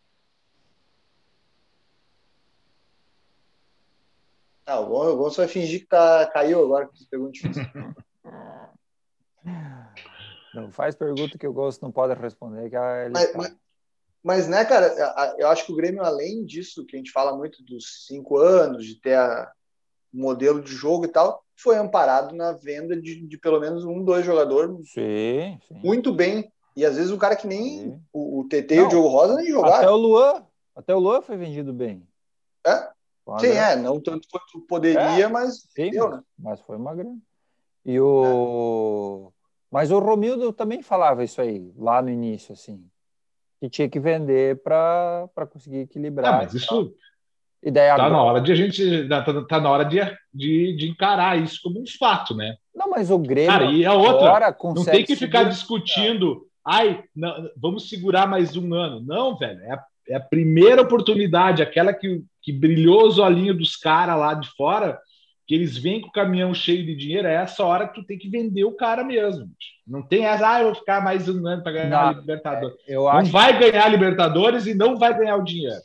Ah, 4.65 4.81
o 4.81 4.87
Gonçalo 5.17 5.47
vai 5.47 5.49
fingir 5.49 5.81
que 5.81 5.87
tá, 5.87 6.27
caiu 6.33 6.65
agora 6.65 6.89
que 6.89 7.05
pergunta 7.07 7.33
difícil. 7.33 7.63
Não 10.55 10.71
faz 10.71 10.95
pergunta 10.95 11.37
que 11.37 11.47
o 11.47 11.53
Gonçalo 11.53 11.89
não 11.89 11.93
pode 11.93 12.15
responder. 12.15 12.71
Que 12.71 12.77
mas, 13.11 13.35
mas, 13.35 13.57
mas, 14.23 14.49
né, 14.49 14.65
cara, 14.65 15.35
eu 15.37 15.49
acho 15.49 15.67
que 15.67 15.73
o 15.73 15.77
Grêmio, 15.77 16.05
além 16.05 16.45
disso, 16.45 16.87
que 16.87 16.95
a 16.95 16.99
gente 16.99 17.11
fala 17.11 17.37
muito 17.37 17.61
dos 17.65 18.07
cinco 18.07 18.39
anos, 18.39 18.87
de 18.87 19.01
ter 19.01 19.15
a, 19.15 19.53
modelo 20.15 20.63
de 20.63 20.73
jogo 20.73 21.05
e 21.05 21.09
tal, 21.09 21.43
foi 21.57 21.77
amparado 21.77 22.35
na 22.35 22.53
venda 22.53 22.97
de, 23.01 23.27
de 23.27 23.39
pelo 23.39 23.61
menos 23.61 23.85
um, 23.85 24.03
dois 24.03 24.25
jogadores 24.25 24.77
sim, 24.93 25.59
sim. 25.67 25.81
muito 25.83 26.13
bem. 26.13 26.51
E 26.77 26.85
às 26.85 26.97
vezes 26.97 27.13
o 27.13 27.19
cara 27.19 27.37
que 27.37 27.47
nem 27.47 28.01
o, 28.13 28.41
o 28.41 28.49
TT 28.49 28.75
e 28.75 28.81
o 28.81 28.89
Diogo 28.89 29.09
Rosa 29.09 29.37
nem 29.37 29.47
jogaram. 29.47 29.77
Até 29.77 29.91
o 29.91 29.97
Luan, 29.97 30.47
até 30.75 30.95
o 30.95 30.99
Luan 30.99 31.23
foi 31.23 31.37
vendido 31.37 31.73
bem. 31.73 32.07
É? 32.67 32.89
sim, 33.39 33.49
é, 33.49 33.77
não 33.77 34.01
tanto 34.01 34.29
quanto 34.31 34.67
poderia, 34.67 35.25
é, 35.25 35.29
mas 35.29 35.67
sim, 35.71 35.91
deu, 35.91 36.11
né? 36.11 36.23
Mas 36.39 36.61
foi 36.61 36.77
uma 36.77 36.95
grande. 36.95 37.21
E 37.85 38.01
o. 38.01 39.31
É. 39.31 39.35
Mas 39.71 39.91
o 39.91 39.99
Romildo 39.99 40.53
também 40.53 40.83
falava 40.83 41.25
isso 41.25 41.41
aí, 41.41 41.73
lá 41.77 42.01
no 42.01 42.09
início, 42.09 42.53
assim. 42.53 42.89
Que 43.61 43.69
tinha 43.69 43.89
que 43.89 43.99
vender 43.99 44.63
para 44.63 45.29
conseguir 45.51 45.79
equilibrar. 45.79 46.35
Ah, 46.35 46.37
mas 46.39 46.55
isso, 46.55 46.95
Ideia 47.65 47.97
tá 47.97 48.05
agora... 48.05 48.11
na 48.11 48.23
hora 48.23 48.41
de 48.43 48.53
a 48.53 48.55
gente 48.55 49.09
tá, 49.09 49.23
tá, 49.23 49.43
tá, 49.45 49.61
na 49.61 49.71
hora 49.71 49.85
de, 49.85 49.99
de, 50.33 50.77
de, 50.77 50.89
encarar 50.89 51.41
isso 51.43 51.61
como 51.63 51.81
um 51.81 51.85
fato, 51.99 52.37
né? 52.37 52.57
Não, 52.75 52.91
mas 52.91 53.11
o 53.11 53.19
Grêmio 53.19 53.51
Cara, 53.51 53.65
e 53.65 53.87
a 53.87 53.95
outra 53.95 54.55
não 54.63 54.85
tem 54.85 55.03
que 55.03 55.17
ficar 55.17 55.45
discutindo, 55.45 56.47
ai, 56.67 57.03
não, 57.17 57.49
vamos 57.57 57.89
segurar 57.89 58.27
mais 58.27 58.55
um 58.55 58.75
ano. 58.75 59.01
Não, 59.01 59.35
velho, 59.37 59.61
é 59.63 59.73
a, 59.73 59.85
é 60.11 60.17
a 60.17 60.21
primeira 60.21 60.83
oportunidade, 60.83 61.63
aquela 61.63 61.95
que, 61.95 62.23
que 62.43 62.53
brilhou 62.53 63.07
os 63.07 63.19
olhinhos 63.19 63.57
dos 63.57 63.77
caras 63.77 64.19
lá 64.19 64.35
de 64.35 64.51
fora, 64.51 64.99
que 65.47 65.55
eles 65.55 65.79
vêm 65.79 66.03
com 66.03 66.09
o 66.09 66.13
caminhão 66.13 66.53
cheio 66.53 66.85
de 66.85 66.95
dinheiro, 66.95 67.29
é 67.29 67.35
essa 67.35 67.65
hora 67.65 67.89
que 67.89 67.95
tu 67.95 68.07
tem 68.07 68.19
que 68.19 68.29
vender 68.29 68.65
o 68.65 68.77
cara 68.77 69.03
mesmo. 69.03 69.47
Não 69.87 70.03
tem 70.03 70.27
essa, 70.27 70.51
ah, 70.51 70.61
eu 70.61 70.67
vou 70.67 70.75
ficar 70.75 71.03
mais 71.03 71.29
um 71.31 71.47
ano 71.47 71.63
para 71.63 71.73
ganhar 71.73 71.89
não, 71.89 72.09
a 72.09 72.13
Libertadores. 72.13 72.77
É, 72.87 72.95
não 72.95 73.25
vai 73.25 73.59
ganhar 73.59 73.85
a 73.85 73.89
Libertadores 73.89 74.67
e 74.67 74.75
não 74.75 74.99
vai 74.99 75.17
ganhar 75.17 75.37
o 75.37 75.45
dinheiro. 75.45 75.81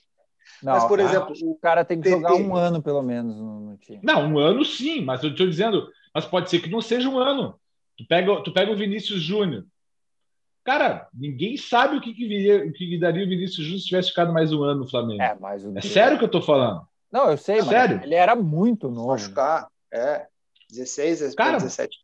Não, 0.61 0.73
mas, 0.73 0.85
por 0.85 0.99
exemplo, 0.99 1.33
o 1.43 1.55
cara 1.55 1.85
tem 1.85 2.01
que 2.01 2.09
jogar 2.09 2.33
um 2.33 2.55
ano, 2.55 2.81
pelo 2.81 3.01
menos, 3.01 3.35
no, 3.37 3.77
time. 3.77 3.99
Não, 4.03 4.33
um 4.33 4.37
ano 4.37 4.65
sim, 4.65 5.01
mas 5.01 5.23
eu 5.23 5.31
estou 5.31 5.47
dizendo, 5.47 5.87
mas 6.13 6.25
pode 6.25 6.49
ser 6.49 6.59
que 6.59 6.69
não 6.69 6.81
seja 6.81 7.09
um 7.09 7.17
ano. 7.17 7.59
Tu 7.97 8.05
pega, 8.07 8.43
tu 8.43 8.53
pega 8.53 8.71
o 8.71 8.75
Vinícius 8.75 9.21
Júnior. 9.21 9.65
Cara, 10.63 11.07
ninguém 11.13 11.57
sabe 11.57 11.97
o 11.97 12.01
que, 12.01 12.13
que, 12.13 12.27
viria, 12.27 12.65
o 12.65 12.71
que 12.71 12.99
daria 12.99 13.25
o 13.25 13.29
Vinícius 13.29 13.65
Júnior 13.65 13.79
se 13.79 13.87
tivesse 13.87 14.09
ficado 14.09 14.33
mais 14.33 14.53
um 14.53 14.63
ano 14.63 14.81
no 14.81 14.89
Flamengo. 14.89 15.21
É, 15.21 15.35
mas 15.39 15.65
o... 15.65 15.77
é 15.77 15.81
sério 15.81 16.17
que 16.17 16.23
eu 16.23 16.27
estou 16.27 16.41
falando. 16.41 16.87
Não, 17.11 17.31
eu 17.31 17.37
sei, 17.37 17.61
sério. 17.63 18.01
ele 18.03 18.15
era 18.15 18.35
muito 18.35 18.89
novo. 18.89 19.07
Machucar, 19.07 19.67
é. 19.91 20.27
16, 20.69 21.33
Cara, 21.33 21.57
17. 21.57 21.97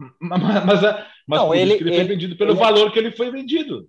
Mas, 0.20 0.40
mas, 0.40 0.80
mas 1.26 1.40
não, 1.40 1.52
ele, 1.52 1.72
ele, 1.72 1.92
foi 1.92 2.04
vendido 2.04 2.36
pelo 2.36 2.52
ele... 2.52 2.58
valor 2.60 2.92
que 2.92 3.00
ele 3.00 3.10
foi 3.10 3.32
vendido. 3.32 3.88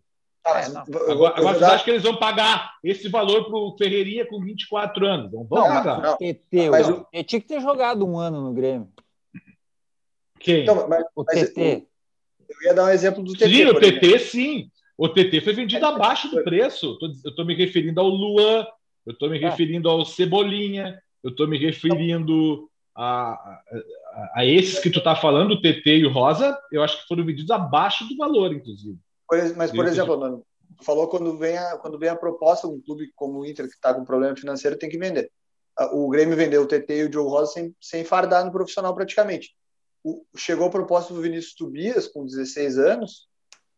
Ah, 0.53 0.61
é, 0.61 1.11
agora, 1.11 1.37
agora 1.37 1.59
vocês 1.59 1.63
acham 1.63 1.83
que 1.85 1.91
eles 1.91 2.03
vão 2.03 2.15
pagar 2.17 2.73
esse 2.83 3.07
valor 3.09 3.45
para 3.45 3.57
o 3.57 3.75
Ferreirinha 3.77 4.25
com 4.25 4.41
24 4.41 5.05
anos? 5.05 5.31
Não 5.31 5.43
vão 5.45 5.59
não, 5.59 5.67
pagar. 5.67 6.01
Não. 6.01 6.17
TT, 6.17 6.69
mas 6.69 6.89
o... 6.89 7.05
Ele 7.11 7.23
tinha 7.23 7.41
que 7.41 7.47
ter 7.47 7.61
jogado 7.61 8.05
um 8.05 8.17
ano 8.17 8.41
no 8.41 8.53
Grêmio. 8.53 8.89
Quem? 10.39 10.63
Então, 10.63 10.87
mas, 10.87 11.03
o 11.15 11.23
mas, 11.23 11.49
TT. 11.49 11.85
Eu 12.49 12.67
ia 12.67 12.73
dar 12.73 12.85
um 12.85 12.89
exemplo 12.89 13.23
do 13.23 13.33
TT. 13.33 13.49
Sim, 13.49 13.65
o 13.65 13.79
TT, 13.79 14.05
exemplo. 14.05 14.19
sim. 14.19 14.71
O 14.97 15.07
TT 15.07 15.41
foi 15.41 15.53
vendido 15.53 15.85
é, 15.85 15.89
abaixo 15.89 16.29
do 16.29 16.43
preço. 16.43 16.97
Eu 17.01 17.29
estou 17.29 17.45
me 17.45 17.55
referindo 17.55 18.01
ao 18.01 18.07
Luan, 18.07 18.65
eu 19.05 19.13
estou 19.13 19.29
me 19.29 19.37
é. 19.37 19.49
referindo 19.49 19.89
ao 19.89 20.03
Cebolinha, 20.03 21.01
eu 21.23 21.29
estou 21.29 21.47
me 21.47 21.57
referindo 21.57 22.69
a, 22.95 23.31
a, 23.31 24.31
a, 24.35 24.45
esses 24.45 24.79
que 24.79 24.89
tu 24.89 24.99
está 24.99 25.15
falando, 25.15 25.51
o 25.51 25.61
TT 25.61 25.99
e 25.99 26.05
o 26.05 26.11
Rosa, 26.11 26.57
eu 26.71 26.83
acho 26.83 27.01
que 27.01 27.07
foram 27.07 27.23
vendidos 27.23 27.51
abaixo 27.51 28.05
do 28.07 28.17
valor, 28.17 28.53
inclusive. 28.53 28.97
Mas, 29.55 29.71
por 29.71 29.85
exemplo, 29.85 30.19
mano, 30.19 30.45
falou 30.81 31.07
quando 31.07 31.37
vem 31.37 31.57
a, 31.57 31.77
quando 31.77 31.99
vem 31.99 32.09
a 32.09 32.15
proposta, 32.15 32.67
um 32.67 32.81
clube 32.81 33.11
como 33.15 33.39
o 33.39 33.45
Inter, 33.45 33.67
que 33.67 33.75
está 33.75 33.93
com 33.93 34.03
problema 34.03 34.35
financeiro, 34.35 34.77
tem 34.77 34.89
que 34.89 34.97
vender. 34.97 35.31
O 35.93 36.09
Grêmio 36.09 36.35
vendeu 36.35 36.63
o 36.63 36.67
TT 36.67 36.97
e 36.97 37.03
o 37.03 37.09
Diogo 37.09 37.29
Rosa 37.29 37.53
sem, 37.53 37.75
sem 37.79 38.03
fardar 38.03 38.43
no 38.43 38.51
profissional 38.51 38.93
praticamente. 38.93 39.55
O, 40.03 40.25
chegou 40.35 40.67
a 40.67 40.71
proposta 40.71 41.13
do 41.13 41.21
Vinícius 41.21 41.55
Tobias, 41.55 42.07
com 42.07 42.25
16 42.25 42.77
anos, 42.77 43.27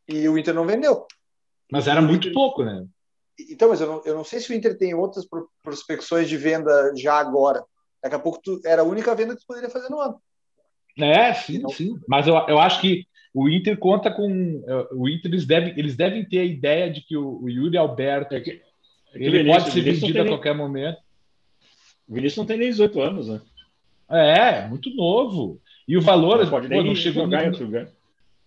e 0.07 0.27
o 0.27 0.37
Inter 0.37 0.53
não 0.53 0.65
vendeu. 0.65 1.05
Mas 1.71 1.87
era 1.87 2.01
muito 2.01 2.31
pouco, 2.31 2.63
né? 2.63 2.85
Então, 3.49 3.69
mas 3.69 3.81
eu 3.81 3.87
não, 3.87 4.01
eu 4.05 4.15
não 4.15 4.23
sei 4.23 4.39
se 4.39 4.51
o 4.51 4.55
Inter 4.55 4.77
tem 4.77 4.93
outras 4.93 5.25
prospecções 5.63 6.27
de 6.27 6.37
venda 6.37 6.93
já 6.95 7.15
agora. 7.15 7.63
Daqui 8.01 8.15
a 8.15 8.19
pouco 8.19 8.41
tu, 8.41 8.59
era 8.65 8.81
a 8.81 8.85
única 8.85 9.13
venda 9.15 9.35
que 9.35 9.41
tu 9.41 9.47
poderia 9.47 9.69
fazer 9.69 9.89
no 9.89 9.99
ano. 9.99 10.21
É, 10.97 11.33
sim, 11.33 11.59
não... 11.59 11.69
sim. 11.69 11.95
Mas 12.07 12.27
eu, 12.27 12.35
eu 12.47 12.59
acho 12.59 12.81
que 12.81 13.05
o 13.33 13.49
Inter 13.49 13.77
conta 13.77 14.11
com. 14.11 14.63
É, 14.67 14.87
o 14.93 15.07
Inter 15.07 15.31
eles 15.31 15.45
devem, 15.45 15.73
eles 15.77 15.95
devem 15.95 16.25
ter 16.25 16.39
a 16.39 16.45
ideia 16.45 16.89
de 16.89 17.01
que 17.01 17.15
o, 17.15 17.41
o 17.43 17.49
Yuri 17.49 17.77
Alberto 17.77 18.35
é 18.35 18.41
que, 18.41 18.51
é 18.51 19.17
que 19.17 19.23
ele 19.23 19.39
Vinícius, 19.39 19.63
pode 19.63 19.73
ser 19.73 19.81
vendido 19.81 20.21
a 20.21 20.27
qualquer 20.27 20.55
momento. 20.55 20.99
O 22.07 22.13
Vinícius 22.13 22.37
não 22.37 22.45
tem 22.45 22.57
nem 22.57 22.69
18 22.69 23.01
anos, 23.01 23.27
né? 23.29 23.41
É, 24.09 24.67
muito 24.67 24.93
novo. 24.93 25.61
E 25.87 25.95
o 25.95 26.01
valor 26.01 26.43
não, 26.43 26.49
pode 26.49 26.67
pô, 26.67 26.73
nem 26.73 26.85
não 26.85 26.95
chegou, 26.95 27.27
nem, 27.27 27.51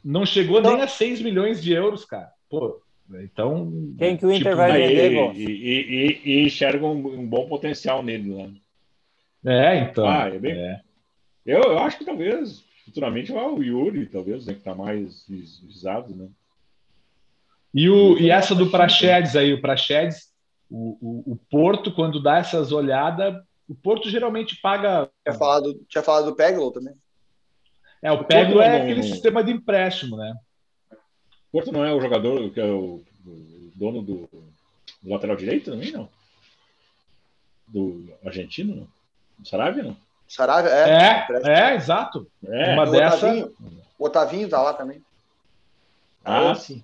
não 0.04 0.26
chegou 0.26 0.60
então, 0.60 0.74
nem 0.74 0.82
a 0.82 0.88
6 0.88 1.22
milhões 1.22 1.62
de 1.62 1.72
euros, 1.72 2.04
cara. 2.04 2.30
Pô, 2.50 2.82
então. 3.22 3.72
Quem 3.98 4.16
que 4.16 4.26
o 4.26 4.30
Inter 4.30 4.52
tipo, 4.52 4.56
vai 4.56 4.72
vender, 4.72 5.34
e, 5.34 5.44
e, 5.44 6.20
e, 6.26 6.32
e 6.32 6.46
enxerga 6.46 6.84
um, 6.84 7.20
um, 7.20 7.26
bom 7.26 7.46
potencial 7.48 8.02
nele 8.02 8.34
lá. 8.34 8.50
É, 9.46 9.78
então. 9.78 10.06
Ah, 10.06 10.28
é 10.28 10.38
bem... 10.38 10.52
é. 10.52 10.80
Eu, 11.46 11.62
eu 11.62 11.78
acho 11.78 11.98
que 11.98 12.04
talvez 12.04 12.63
futuramente 12.84 13.32
o 13.32 13.62
Yuri, 13.62 14.06
talvez, 14.06 14.46
né, 14.46 14.52
que 14.52 14.60
está 14.60 14.74
mais 14.74 15.26
visado, 15.28 16.14
né? 16.14 16.28
E, 17.74 17.88
o, 17.88 18.16
e 18.18 18.30
essa 18.30 18.54
do 18.54 18.70
Praxedes 18.70 19.34
aí, 19.34 19.52
o 19.52 19.60
Praxedes, 19.60 20.32
o, 20.70 20.96
o, 21.00 21.32
o, 21.32 21.36
Porto, 21.50 21.92
quando 21.92 22.22
dá 22.22 22.38
essas 22.38 22.70
olhadas, 22.70 23.42
o 23.68 23.74
Porto 23.74 24.08
geralmente 24.08 24.60
paga. 24.60 25.10
Tinha 25.24 25.36
falado, 25.36 25.84
tinha 25.88 26.02
falado 26.02 26.26
do 26.26 26.36
Peglo 26.36 26.70
também. 26.70 26.94
É, 28.00 28.12
o, 28.12 28.16
o 28.16 28.24
Peglo 28.24 28.60
é 28.60 28.78
não, 28.78 28.84
aquele 28.84 29.00
não, 29.00 29.08
sistema 29.08 29.42
de 29.42 29.50
empréstimo, 29.50 30.16
né? 30.16 30.36
O 30.92 30.96
Porto 31.50 31.72
não 31.72 31.84
é 31.84 31.92
o 31.92 32.00
jogador 32.00 32.48
que 32.50 32.60
é 32.60 32.64
o, 32.66 33.02
o 33.26 33.72
dono 33.74 34.02
do, 34.02 34.28
do, 35.02 35.10
lateral 35.10 35.36
direito 35.36 35.72
também, 35.72 35.90
não? 35.90 36.08
Do 37.66 38.08
argentino, 38.24 38.76
não? 38.76 38.88
Do 39.38 39.48
Sarabia, 39.48 39.82
não? 39.82 39.96
Saraiva, 40.34 40.68
é. 40.68 41.26
É, 41.44 41.70
é 41.70 41.74
exato. 41.76 42.26
É. 42.44 42.74
Uma 42.74 42.88
o 42.88 42.90
dessa. 42.90 43.16
Otavinho, 43.18 43.52
o 43.96 44.04
Otavinho 44.04 44.48
tá 44.48 44.60
lá 44.60 44.74
também. 44.74 45.00
Ah, 46.24 46.50
ah 46.50 46.54
sim. 46.56 46.82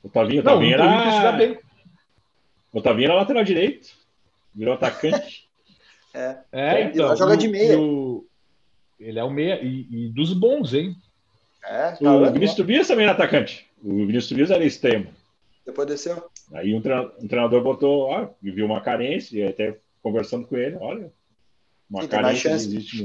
O 0.00 0.06
Otavinho 0.06 0.44
Não, 0.44 0.52
também 0.52 0.72
era. 0.72 1.32
Bem. 1.32 1.58
O 2.72 2.78
Otavinho 2.78 3.06
era 3.06 3.14
lateral 3.14 3.42
direito. 3.42 3.88
Virou 4.54 4.74
atacante. 4.74 5.48
é. 6.14 6.36
é, 6.52 6.82
então. 6.84 7.08
Ele 7.08 7.16
joga 7.16 7.36
de 7.36 7.48
meia. 7.48 7.80
O... 7.80 8.24
Ele 9.00 9.18
é 9.18 9.24
o 9.24 9.30
meia 9.30 9.60
e, 9.60 9.88
e 9.90 10.08
dos 10.10 10.32
bons, 10.32 10.74
hein? 10.74 10.94
É, 11.64 11.92
tá 11.92 12.14
o 12.14 12.32
Vinícius 12.32 12.56
Tobias 12.56 12.86
também 12.86 13.06
era 13.06 13.12
atacante. 13.12 13.68
O 13.82 14.06
Vinícius 14.06 14.28
Tobias 14.28 14.50
era 14.52 14.64
extremo. 14.64 15.12
Depois 15.66 15.88
desceu. 15.88 16.30
Aí 16.52 16.72
um, 16.74 16.80
treinador 16.80 17.60
botou, 17.60 18.02
ó, 18.02 18.28
viu 18.40 18.66
uma 18.66 18.80
carência, 18.80 19.36
e 19.36 19.48
até 19.48 19.76
conversando 20.00 20.46
com 20.46 20.56
ele, 20.56 20.76
olha, 20.76 21.12
uma 21.92 22.08
carência 22.08 22.50
existe 22.50 23.04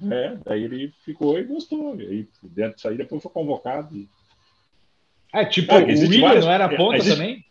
no... 0.00 0.12
É, 0.12 0.36
daí 0.44 0.64
ele 0.64 0.92
ficou 1.04 1.38
e 1.38 1.44
gostou. 1.44 1.98
E 2.00 2.06
aí, 2.06 2.28
dentro 2.42 2.74
disso 2.74 2.88
aí, 2.88 2.96
depois 2.96 3.22
foi 3.22 3.30
convocado. 3.30 3.96
E... 3.96 4.08
É, 5.32 5.44
tipo, 5.44 5.72
é, 5.72 5.82
o 5.82 5.86
William 5.86 6.20
várias... 6.20 6.44
não 6.44 6.52
era 6.52 6.76
ponta 6.76 6.96
existe... 6.96 7.16
também? 7.16 7.44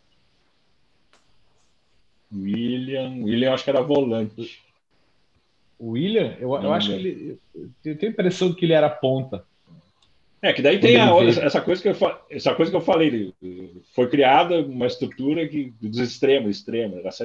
William, 2.32 3.22
William 3.22 3.54
acho 3.54 3.64
que 3.64 3.70
era 3.70 3.80
volante. 3.80 4.60
O 5.78 5.90
William, 5.90 6.36
eu, 6.38 6.54
eu 6.54 6.72
acho 6.72 6.88
que 6.88 6.94
ele. 6.94 7.38
Eu 7.84 7.96
tenho 7.96 8.10
a 8.10 8.12
impressão 8.12 8.52
que 8.52 8.64
ele 8.64 8.72
era 8.72 8.90
ponta. 8.90 9.44
É, 10.42 10.52
que 10.52 10.60
daí 10.60 10.78
tem 10.78 10.96
a, 10.96 11.08
essa, 11.24 11.60
coisa 11.60 11.80
que 11.80 11.88
eu, 11.88 12.18
essa 12.28 12.54
coisa 12.54 12.70
que 12.70 12.76
eu 12.76 12.80
falei. 12.80 13.32
Foi 13.94 14.08
criada 14.08 14.60
uma 14.60 14.86
estrutura 14.86 15.48
que, 15.48 15.72
dos 15.80 15.98
extremos, 15.98 16.50
extremos, 16.50 16.98
era 16.98 17.10
só 17.10 17.24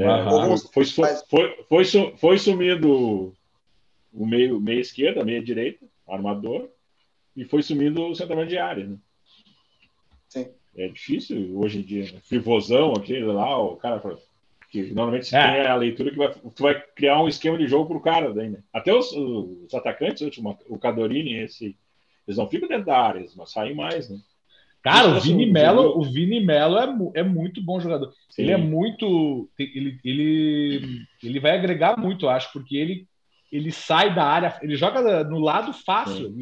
É, 0.00 0.58
foi, 0.72 0.84
foi, 0.86 1.54
foi, 1.68 2.14
foi, 2.16 2.38
sumindo 2.38 3.34
o 4.12 4.26
meio, 4.26 4.60
meio 4.60 4.80
esquerda, 4.80 5.24
meia 5.24 5.42
direita, 5.42 5.84
armador, 6.08 6.68
e 7.36 7.44
foi 7.44 7.62
sumindo 7.62 8.02
o 8.06 8.14
centroavante 8.14 8.50
de 8.50 8.58
área. 8.58 8.86
Né? 8.86 8.96
Sim. 10.28 10.48
É 10.76 10.88
difícil 10.88 11.58
hoje 11.58 11.80
em 11.80 11.82
dia. 11.82 12.12
Né? 12.12 12.20
Pivôzão, 12.28 12.92
aquele 12.92 13.24
lá, 13.24 13.58
o 13.58 13.76
cara. 13.76 14.00
Que 14.70 14.82
normalmente 14.92 15.26
você 15.26 15.36
é. 15.36 15.52
tem 15.52 15.66
a 15.66 15.74
leitura 15.74 16.10
que 16.12 16.16
vai, 16.16 16.32
tu 16.32 16.62
vai 16.62 16.80
criar 16.80 17.20
um 17.20 17.28
esquema 17.28 17.58
de 17.58 17.66
jogo 17.66 17.88
pro 17.88 18.00
cara 18.00 18.32
daí, 18.32 18.48
né? 18.48 18.62
Até 18.72 18.94
os, 18.94 19.10
os 19.10 19.74
atacantes, 19.74 20.22
o 20.68 20.78
Cadorini, 20.78 21.38
esse, 21.38 21.76
eles 22.26 22.38
não 22.38 22.48
ficam 22.48 22.68
dentro 22.68 22.86
da 22.86 22.96
área, 22.96 23.18
eles 23.18 23.34
saem 23.46 23.74
mais, 23.74 24.08
né? 24.08 24.20
Cara, 24.82 25.08
o 25.08 25.20
Vini 25.20 25.44
Melo, 25.44 25.98
o 25.98 26.02
Vini 26.02 26.40
Melo 26.40 26.78
é, 26.78 27.20
é 27.20 27.22
muito 27.22 27.62
bom 27.62 27.78
jogador. 27.78 28.12
Sim. 28.30 28.42
Ele 28.42 28.52
é 28.52 28.56
muito. 28.56 29.48
Ele, 29.58 29.98
ele, 30.02 31.06
ele 31.22 31.40
vai 31.40 31.52
agregar 31.52 31.98
muito, 31.98 32.24
eu 32.24 32.30
acho, 32.30 32.50
porque 32.52 32.76
ele, 32.76 33.06
ele 33.52 33.70
sai 33.70 34.14
da 34.14 34.24
área, 34.24 34.58
ele 34.62 34.76
joga 34.76 35.22
no 35.24 35.38
lado 35.38 35.72
fácil, 35.72 36.34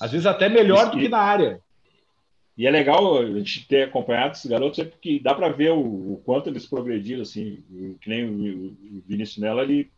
às 0.00 0.10
vezes 0.10 0.26
até 0.26 0.48
melhor 0.48 0.84
Isso, 0.84 0.92
do 0.92 0.98
que 0.98 1.08
na 1.08 1.18
área. 1.18 1.60
E 2.56 2.66
é 2.66 2.70
legal 2.70 3.18
a 3.18 3.24
gente 3.38 3.68
ter 3.68 3.84
acompanhado 3.84 4.32
esses 4.32 4.50
garotos, 4.50 4.84
porque 4.84 5.20
dá 5.22 5.32
para 5.32 5.48
ver 5.48 5.70
o, 5.70 6.14
o, 6.14 6.22
quanto 6.24 6.48
eles 6.50 6.66
progrediram, 6.66 7.22
assim, 7.22 7.62
que 8.00 8.08
nem 8.08 8.24
o, 8.24 8.66
o 8.72 9.02
Vinícius 9.06 9.38
Melo, 9.38 9.60
ele, 9.60 9.88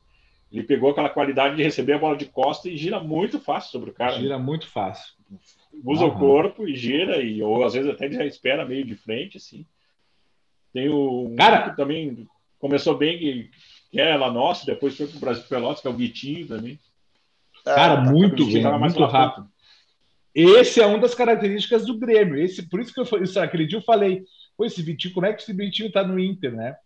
ele 0.52 0.64
pegou 0.64 0.90
aquela 0.90 1.08
qualidade 1.08 1.56
de 1.56 1.62
receber 1.62 1.94
a 1.94 1.98
bola 1.98 2.18
de 2.18 2.26
costa 2.26 2.68
e 2.68 2.76
gira 2.76 3.00
muito 3.00 3.40
fácil 3.40 3.70
sobre 3.70 3.88
o 3.88 3.94
cara. 3.94 4.20
Gira 4.20 4.38
muito 4.38 4.66
fácil 4.66 5.14
usa 5.84 6.04
uhum. 6.04 6.10
o 6.10 6.18
corpo 6.18 6.68
e 6.68 6.74
gira, 6.74 7.22
e, 7.22 7.42
ou 7.42 7.64
às 7.64 7.74
vezes 7.74 7.90
até 7.90 8.10
já 8.10 8.24
espera 8.24 8.64
meio 8.64 8.84
de 8.84 8.94
frente, 8.94 9.36
assim. 9.36 9.64
Tem 10.72 10.88
o 10.88 11.34
cara 11.36 11.68
que 11.68 11.76
também 11.76 12.26
começou 12.58 12.96
bem, 12.96 13.18
que, 13.18 13.50
que 13.90 14.00
é 14.00 14.16
lá 14.16 14.30
nosso, 14.30 14.66
depois 14.66 14.96
foi 14.96 15.06
para 15.06 15.16
o 15.16 15.20
Brasil 15.20 15.44
Pelotas, 15.48 15.80
que 15.80 15.88
é 15.88 15.90
o 15.90 15.96
Vitinho 15.96 16.46
também. 16.46 16.78
Cara, 17.64 17.96
tá, 17.96 18.10
muito, 18.10 18.46
bem, 18.46 18.78
muito 18.78 19.04
rápido. 19.04 19.48
Esse 20.34 20.80
é 20.80 20.86
uma 20.86 20.98
das 20.98 21.14
características 21.14 21.84
do 21.84 21.98
Grêmio. 21.98 22.36
Esse, 22.36 22.62
por 22.62 22.80
isso 22.80 22.94
que 22.94 23.00
eu 23.00 23.22
isso, 23.22 23.40
aquele 23.40 23.66
dia 23.66 23.78
eu 23.78 23.82
falei, 23.82 24.24
pô, 24.56 24.64
esse 24.64 24.80
Vitinho, 24.80 25.12
como 25.12 25.26
é 25.26 25.32
que 25.32 25.42
esse 25.42 25.52
Vitinho 25.52 25.90
tá 25.90 26.04
no 26.06 26.18
Inter, 26.18 26.54
né? 26.54 26.76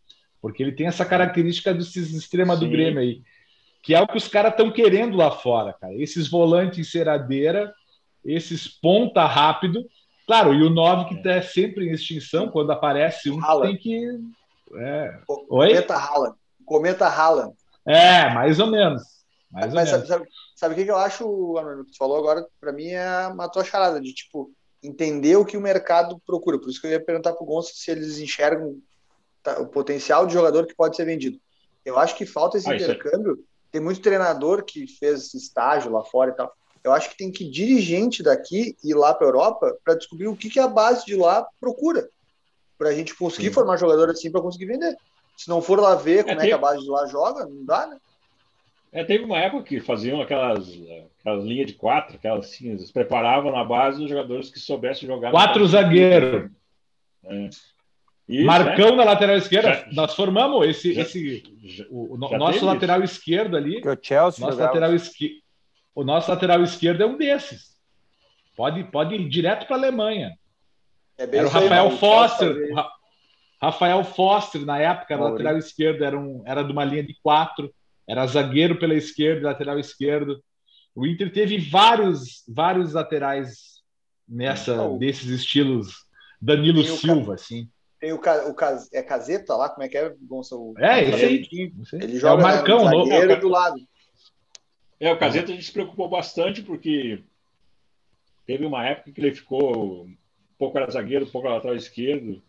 Porque 0.41 0.63
ele 0.63 0.73
tem 0.73 0.87
essa 0.87 1.05
característica 1.05 1.73
do 1.73 1.81
extrema 1.83 2.57
do 2.57 2.69
Grêmio 2.69 3.01
aí, 3.01 3.23
que 3.83 3.95
é 3.95 4.01
o 4.01 4.07
que 4.07 4.17
os 4.17 4.29
caras 4.29 4.53
estão 4.53 4.71
querendo 4.71 5.17
lá 5.17 5.31
fora, 5.31 5.73
cara. 5.75 5.95
Esses 5.95 6.29
volantes 6.29 6.79
em 6.79 6.85
ceradeira 6.85 7.73
esses 8.25 8.69
ponta 8.69 9.25
rápido. 9.27 9.85
Claro, 10.27 10.55
e 10.55 10.63
o 10.63 10.71
9 10.71 11.09
que 11.09 11.15
está 11.15 11.33
é 11.33 11.43
sempre 11.43 11.87
em 11.87 11.93
extinção, 11.93 12.49
quando 12.49 12.73
aparece 12.73 13.31
um, 13.31 13.45
Haaland. 13.45 13.69
tem 13.69 13.77
que. 13.77 14.21
É... 14.77 15.19
Cometa 15.27 15.95
Haaland. 15.95 16.37
Cometa 16.65 17.07
Haaland. 17.07 17.55
É, 17.87 18.33
mais 18.33 18.59
ou 18.59 18.67
menos. 18.67 19.03
Mais 19.51 19.73
Mas 19.73 19.89
sabe, 19.89 20.07
sabe, 20.09 20.29
sabe, 20.57 20.75
o 20.75 20.85
que, 20.85 20.91
eu 20.91 20.97
acho, 20.97 21.57
Armando, 21.57 21.85
que 21.85 21.93
tu 21.93 21.99
falou 21.99 22.19
agora, 22.19 22.45
para 22.61 22.73
mim 22.73 22.89
é 22.89 23.29
uma 23.29 23.49
tua 23.49 23.63
charada, 23.63 24.01
de 24.01 24.13
tipo, 24.13 24.51
entender 24.83 25.37
o 25.37 25.45
que 25.45 25.57
o 25.57 25.61
mercado 25.61 26.21
procura. 26.27 26.59
Por 26.59 26.69
isso 26.69 26.81
que 26.81 26.89
eu 26.89 26.91
ia 26.91 27.05
perguntar 27.05 27.35
pro 27.35 27.47
Gonçalo 27.47 27.77
se 27.77 27.91
eles 27.91 28.19
enxergam 28.19 28.79
o 29.61 29.67
potencial 29.67 30.27
de 30.27 30.33
jogador 30.33 30.67
que 30.67 30.75
pode 30.75 30.97
ser 30.97 31.05
vendido. 31.05 31.39
Eu 31.85 31.99
acho 31.99 32.17
que 32.17 32.27
falta 32.27 32.57
esse 32.57 32.69
ah, 32.69 32.73
é 32.73 32.77
intercâmbio. 32.77 33.35
É... 33.35 33.55
Tem 33.71 33.81
muito 33.81 34.01
treinador 34.01 34.65
que 34.65 34.87
fez 34.87 35.35
estágio 35.35 35.93
lá 35.93 36.03
fora 36.05 36.31
e 36.31 36.35
tal. 36.35 36.53
Eu 36.85 36.93
acho 36.93 37.09
que 37.09 37.17
tem 37.17 37.33
que 37.33 37.49
dirigente 37.49 38.23
daqui 38.23 38.77
ir 38.85 38.95
lá 38.95 39.15
para 39.15 39.27
a 39.27 39.31
Europa 39.31 39.77
para 39.83 39.95
descobrir 39.95 40.29
o 40.29 40.37
que, 40.37 40.51
que 40.51 40.61
a 40.61 40.69
base 40.69 41.07
de 41.07 41.17
lá 41.17 41.47
procura. 41.59 42.07
Para 42.77 42.91
a 42.91 42.93
gente 42.93 43.15
conseguir 43.17 43.49
Sim. 43.49 43.55
formar 43.55 43.79
jogador 43.79 44.11
assim 44.11 44.31
para 44.31 44.43
conseguir 44.43 44.67
vender. 44.67 44.95
Se 45.35 45.49
não 45.49 45.63
for 45.63 45.81
lá 45.81 45.95
ver 45.95 46.19
é, 46.19 46.23
como 46.25 46.41
é, 46.41 46.45
é 46.45 46.47
que 46.49 46.53
a 46.53 46.59
base 46.59 46.83
de 46.83 46.91
lá 46.91 47.07
joga, 47.07 47.47
não 47.47 47.65
dá, 47.65 47.87
né? 47.87 47.97
É, 48.93 49.03
teve 49.03 49.25
uma 49.25 49.39
época 49.39 49.65
que 49.65 49.81
faziam 49.81 50.21
aquelas, 50.21 50.69
aquelas 51.19 51.45
linhas 51.45 51.67
de 51.67 51.73
quatro, 51.73 52.15
aquelas 52.15 52.47
assim, 52.47 52.71
eles 52.71 52.93
preparavam 52.93 53.51
na 53.51 53.65
base 53.65 54.05
os 54.05 54.09
jogadores 54.09 54.51
que 54.51 54.61
soubessem 54.61 55.09
jogar. 55.09 55.33
Quatro 55.33 55.67
zagueiros. 55.67 56.51
É. 57.25 57.49
Isso, 58.29 58.47
Marcão 58.47 58.91
né? 58.91 58.97
na 58.97 59.05
lateral 59.05 59.37
esquerda. 59.37 59.75
Já, 59.75 59.87
nós 59.93 60.15
formamos 60.15 60.67
esse, 60.67 60.93
já, 60.93 61.03
esse 61.03 61.43
o, 61.91 62.15
o 62.15 62.17
nosso 62.17 62.65
lateral 62.65 63.03
isso. 63.03 63.15
esquerdo 63.15 63.57
ali. 63.57 63.81
Que 63.81 63.89
o 63.89 63.99
Chelsea 64.01 64.47
nosso 64.47 64.59
lateral 64.59 64.95
esqui, 64.95 65.43
o 65.95 66.05
nosso 66.05 66.31
lateral 66.31 66.63
esquerdo 66.63 67.03
é 67.03 67.07
um 67.07 67.17
desses. 67.17 67.75
Pode, 68.57 68.83
pode 68.85 69.15
ir 69.15 69.29
direto 69.29 69.67
para 69.67 69.77
a 69.77 69.79
Alemanha. 69.79 70.37
É 71.17 71.25
era 71.25 71.47
o 71.47 71.51
Rafael 71.51 71.89
aí, 71.89 71.99
Foster. 71.99 72.73
O 72.73 73.65
Rafael 73.65 74.05
Foster, 74.05 74.65
na 74.65 74.79
época, 74.79 75.15
era 75.15 75.25
lateral 75.25 75.57
esquerdo, 75.57 76.05
era, 76.05 76.19
um, 76.19 76.43
era 76.45 76.63
de 76.63 76.73
uma 76.73 76.85
linha 76.85 77.03
de 77.03 77.15
quatro, 77.23 77.73
era 78.07 78.27
zagueiro 78.27 78.79
pela 78.79 78.95
esquerda, 78.95 79.49
lateral 79.49 79.79
esquerdo. 79.79 80.43
O 80.95 81.07
Inter 81.07 81.33
teve 81.33 81.59
vários, 81.59 82.45
vários 82.47 82.93
laterais 82.93 83.83
nessa, 84.29 84.89
desses 84.99 85.29
estilos 85.31 86.05
Danilo 86.41 86.85
Silva, 86.85 87.35
assim. 87.35 87.69
Tem 87.99 88.13
o, 88.13 88.21
o 88.21 88.55
é 88.93 89.03
Caseta 89.03 89.57
lá, 89.57 89.71
como 89.71 89.83
é 89.83 89.89
que 89.89 89.97
é, 89.97 90.15
Gonçalo? 90.21 90.75
É, 90.79 91.03
esse 91.03 91.25
aí. 91.25 91.73
Ele 91.95 92.19
joga 92.19 92.35
é 92.35 92.45
o 92.45 92.49
Marcão, 92.49 92.85
no 92.85 93.07
zagueiro 93.07 93.33
é, 93.33 93.37
do 93.37 93.49
lado. 93.49 93.77
É, 95.05 95.13
o 95.13 95.19
Caseta 95.19 95.53
a 95.53 95.55
gente 95.55 95.67
se 95.67 95.73
preocupou 95.73 96.09
bastante 96.09 96.63
porque 96.63 97.23
teve 98.47 98.65
uma 98.65 98.87
época 98.87 99.13
que 99.13 99.21
ele 99.21 99.35
ficou 99.35 100.05
um 100.07 100.17
pouco 100.59 100.79
era 100.79 100.91
zagueiro, 100.91 101.27
um 101.27 101.31
pouco 101.31 101.47
lateral 101.47 101.77
esquerdo. 101.77 102.43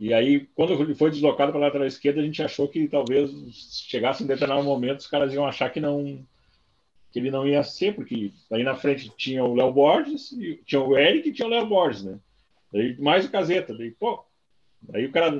E 0.00 0.14
aí, 0.14 0.48
quando 0.54 0.72
ele 0.72 0.94
foi 0.94 1.10
deslocado 1.10 1.52
para 1.52 1.60
a 1.60 1.64
lateral 1.64 1.86
esquerda, 1.86 2.22
a 2.22 2.24
gente 2.24 2.42
achou 2.42 2.66
que 2.66 2.88
talvez 2.88 3.30
chegasse 3.86 4.24
em 4.24 4.26
determinado 4.26 4.64
momento, 4.64 5.00
os 5.00 5.06
caras 5.06 5.34
iam 5.34 5.46
achar 5.46 5.68
que 5.68 5.80
não 5.80 6.24
que 7.12 7.18
ele 7.18 7.30
não 7.30 7.46
ia 7.46 7.62
ser, 7.62 7.94
porque 7.94 8.32
aí 8.50 8.62
na 8.62 8.74
frente 8.74 9.12
tinha 9.14 9.44
o 9.44 9.54
Léo 9.54 9.70
Borges, 9.70 10.34
tinha 10.64 10.80
o 10.80 10.96
Eric 10.96 11.28
e 11.28 11.32
tinha 11.32 11.46
o 11.46 11.50
Léo 11.50 11.66
Borges, 11.66 12.04
né? 12.04 12.18
Daí 12.72 12.98
mais 12.98 13.26
o 13.26 13.30
Caseta. 13.30 13.76
Daí, 13.76 13.90
pô, 13.90 14.24
Aí 14.94 15.06
o 15.06 15.12
cara 15.12 15.30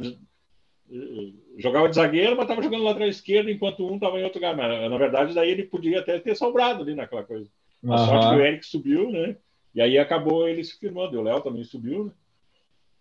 jogava 1.57 1.89
de 1.89 1.97
zagueiro, 1.97 2.35
mas 2.37 2.45
estava 2.45 2.63
jogando 2.63 2.85
lateral 2.85 3.09
esquerdo, 3.09 3.51
enquanto 3.51 3.87
um 3.87 3.97
estava 3.97 4.19
em 4.19 4.25
outro 4.25 4.39
lugar. 4.39 4.57
Mas, 4.57 4.91
na 4.91 4.99
verdade, 4.99 5.35
daí 5.35 5.51
ele 5.51 5.65
podia 5.65 6.01
até 6.01 6.19
ter 6.19 6.35
sobrado 6.35 6.83
ali 6.83 6.95
naquela 6.95 7.23
coisa. 7.23 7.49
A 7.85 7.91
uhum. 7.91 8.07
sorte 8.07 8.29
que 8.29 8.35
o 8.35 8.45
Eric 8.45 8.67
subiu, 8.67 9.11
né? 9.11 9.37
E 9.75 9.81
aí 9.81 9.99
acabou 9.99 10.49
ele 10.49 10.65
se 10.65 10.79
firmando. 10.79 11.19
O 11.19 11.23
Léo 11.23 11.41
também 11.41 11.65
subiu, 11.65 12.07
né? 12.07 12.13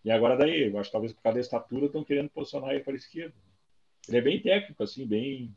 E 0.05 0.11
agora 0.11 0.37
daí, 0.37 0.69
eu 0.69 0.77
acho 0.77 0.89
que 0.89 0.93
talvez 0.93 1.13
por 1.13 1.21
causa 1.21 1.35
da 1.35 1.41
estatura 1.41 1.85
estão 1.87 2.03
querendo 2.03 2.29
posicionar 2.29 2.71
ele 2.71 2.83
para 2.83 2.93
a 2.93 2.97
esquerda. 2.97 3.33
Ele 4.07 4.17
é 4.17 4.21
bem 4.21 4.39
técnico, 4.39 4.83
assim, 4.83 5.05
bem. 5.05 5.51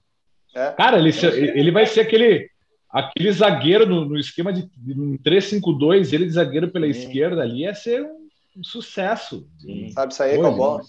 É. 0.55 0.71
Cara, 0.73 0.99
ele, 0.99 1.11
ele 1.59 1.71
vai 1.71 1.87
ser 1.87 2.01
aquele, 2.01 2.51
aquele 2.89 3.31
zagueiro 3.31 3.87
no, 3.87 4.05
no 4.05 4.19
esquema 4.19 4.53
de, 4.53 4.69
de 4.77 4.95
3-5-2, 5.19 6.13
ele 6.13 6.27
de 6.27 6.33
zagueiro 6.33 6.69
pela 6.69 6.93
Sim. 6.93 6.99
esquerda 6.99 7.43
ali, 7.43 7.61
ia 7.61 7.75
ser 7.75 8.03
um 8.03 8.21
um 8.57 8.65
sucesso. 8.65 9.47
Sim. 9.59 9.91
Sabe 9.91 10.15
sair 10.15 10.39
com 10.39 10.47
a 10.47 10.51
bola. 10.51 10.83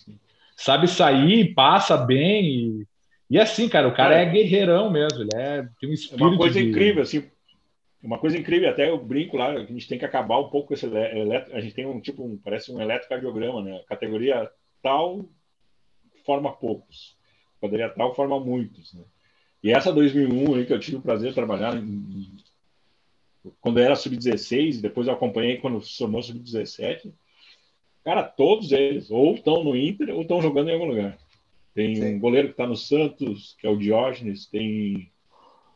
Sabe 0.62 0.88
sair, 0.88 1.56
passa 1.56 1.98
bem. 1.98 2.46
E, 2.46 2.88
e 3.32 3.40
assim, 3.40 3.68
cara, 3.68 3.88
o 3.88 3.96
cara 3.96 4.20
é, 4.20 4.24
é 4.24 4.30
guerreirão 4.30 4.92
mesmo. 4.92 5.22
Ele 5.22 5.30
é, 5.34 5.68
tem 5.80 5.90
um 5.90 5.94
espírito. 5.94 6.24
Uma 6.24 6.38
coisa 6.38 6.62
de... 6.62 6.70
incrível, 6.70 7.02
assim. 7.02 7.24
Uma 8.04 8.20
coisa 8.20 8.38
incrível, 8.38 8.70
até 8.70 8.90
eu 8.90 8.98
brinco 8.98 9.38
lá, 9.38 9.52
a 9.52 9.64
gente 9.64 9.88
tem 9.88 9.98
que 9.98 10.06
acabar 10.06 10.40
um 10.40 10.50
pouco 10.50 10.70
com 10.70 10.74
esse 10.74 10.86
eletro, 10.88 11.56
a 11.56 11.62
gente 11.62 11.76
tem 11.76 11.86
um 11.86 12.00
tipo, 12.00 12.24
um, 12.24 12.36
parece 12.36 12.72
um 12.72 12.82
eletrocardiograma, 12.82 13.62
né? 13.62 13.80
Categoria 13.88 14.50
tal 14.82 15.26
forma 16.26 16.52
poucos, 16.52 17.16
categoria 17.60 17.90
tal 17.90 18.16
forma 18.16 18.40
muitos, 18.40 18.94
né? 18.94 19.04
E 19.64 19.72
essa 19.72 19.94
2001 19.94 20.56
aí 20.56 20.66
que 20.66 20.74
eu 20.74 20.80
tive 20.80 20.98
o 20.98 21.02
prazer 21.02 21.30
de 21.30 21.36
trabalhar 21.36 21.76
em, 21.76 22.38
quando 23.60 23.80
era 23.80 23.96
sub-16, 23.96 24.82
depois 24.82 25.08
eu 25.08 25.14
acompanhei 25.14 25.58
quando 25.58 25.80
se 25.82 25.98
tornou 25.98 26.24
sub-17, 26.24 27.12
Cara, 28.04 28.24
todos 28.24 28.72
eles 28.72 29.12
ou 29.12 29.36
estão 29.36 29.64
no 29.64 29.76
Inter 29.76 30.10
ou 30.10 30.24
estão 30.24 30.42
jogando 30.42 30.70
em 30.70 30.74
algum 30.74 30.86
lugar. 30.86 31.18
Tem 31.74 31.96
Sim. 31.96 32.16
um 32.16 32.20
goleiro 32.20 32.48
que 32.48 32.54
está 32.54 32.68
no 32.68 32.76
Santos, 32.76 33.56
que 33.60 33.66
é 33.66 33.70
o 33.70 33.78
Diógenes, 33.78 34.46
tem 34.46 35.10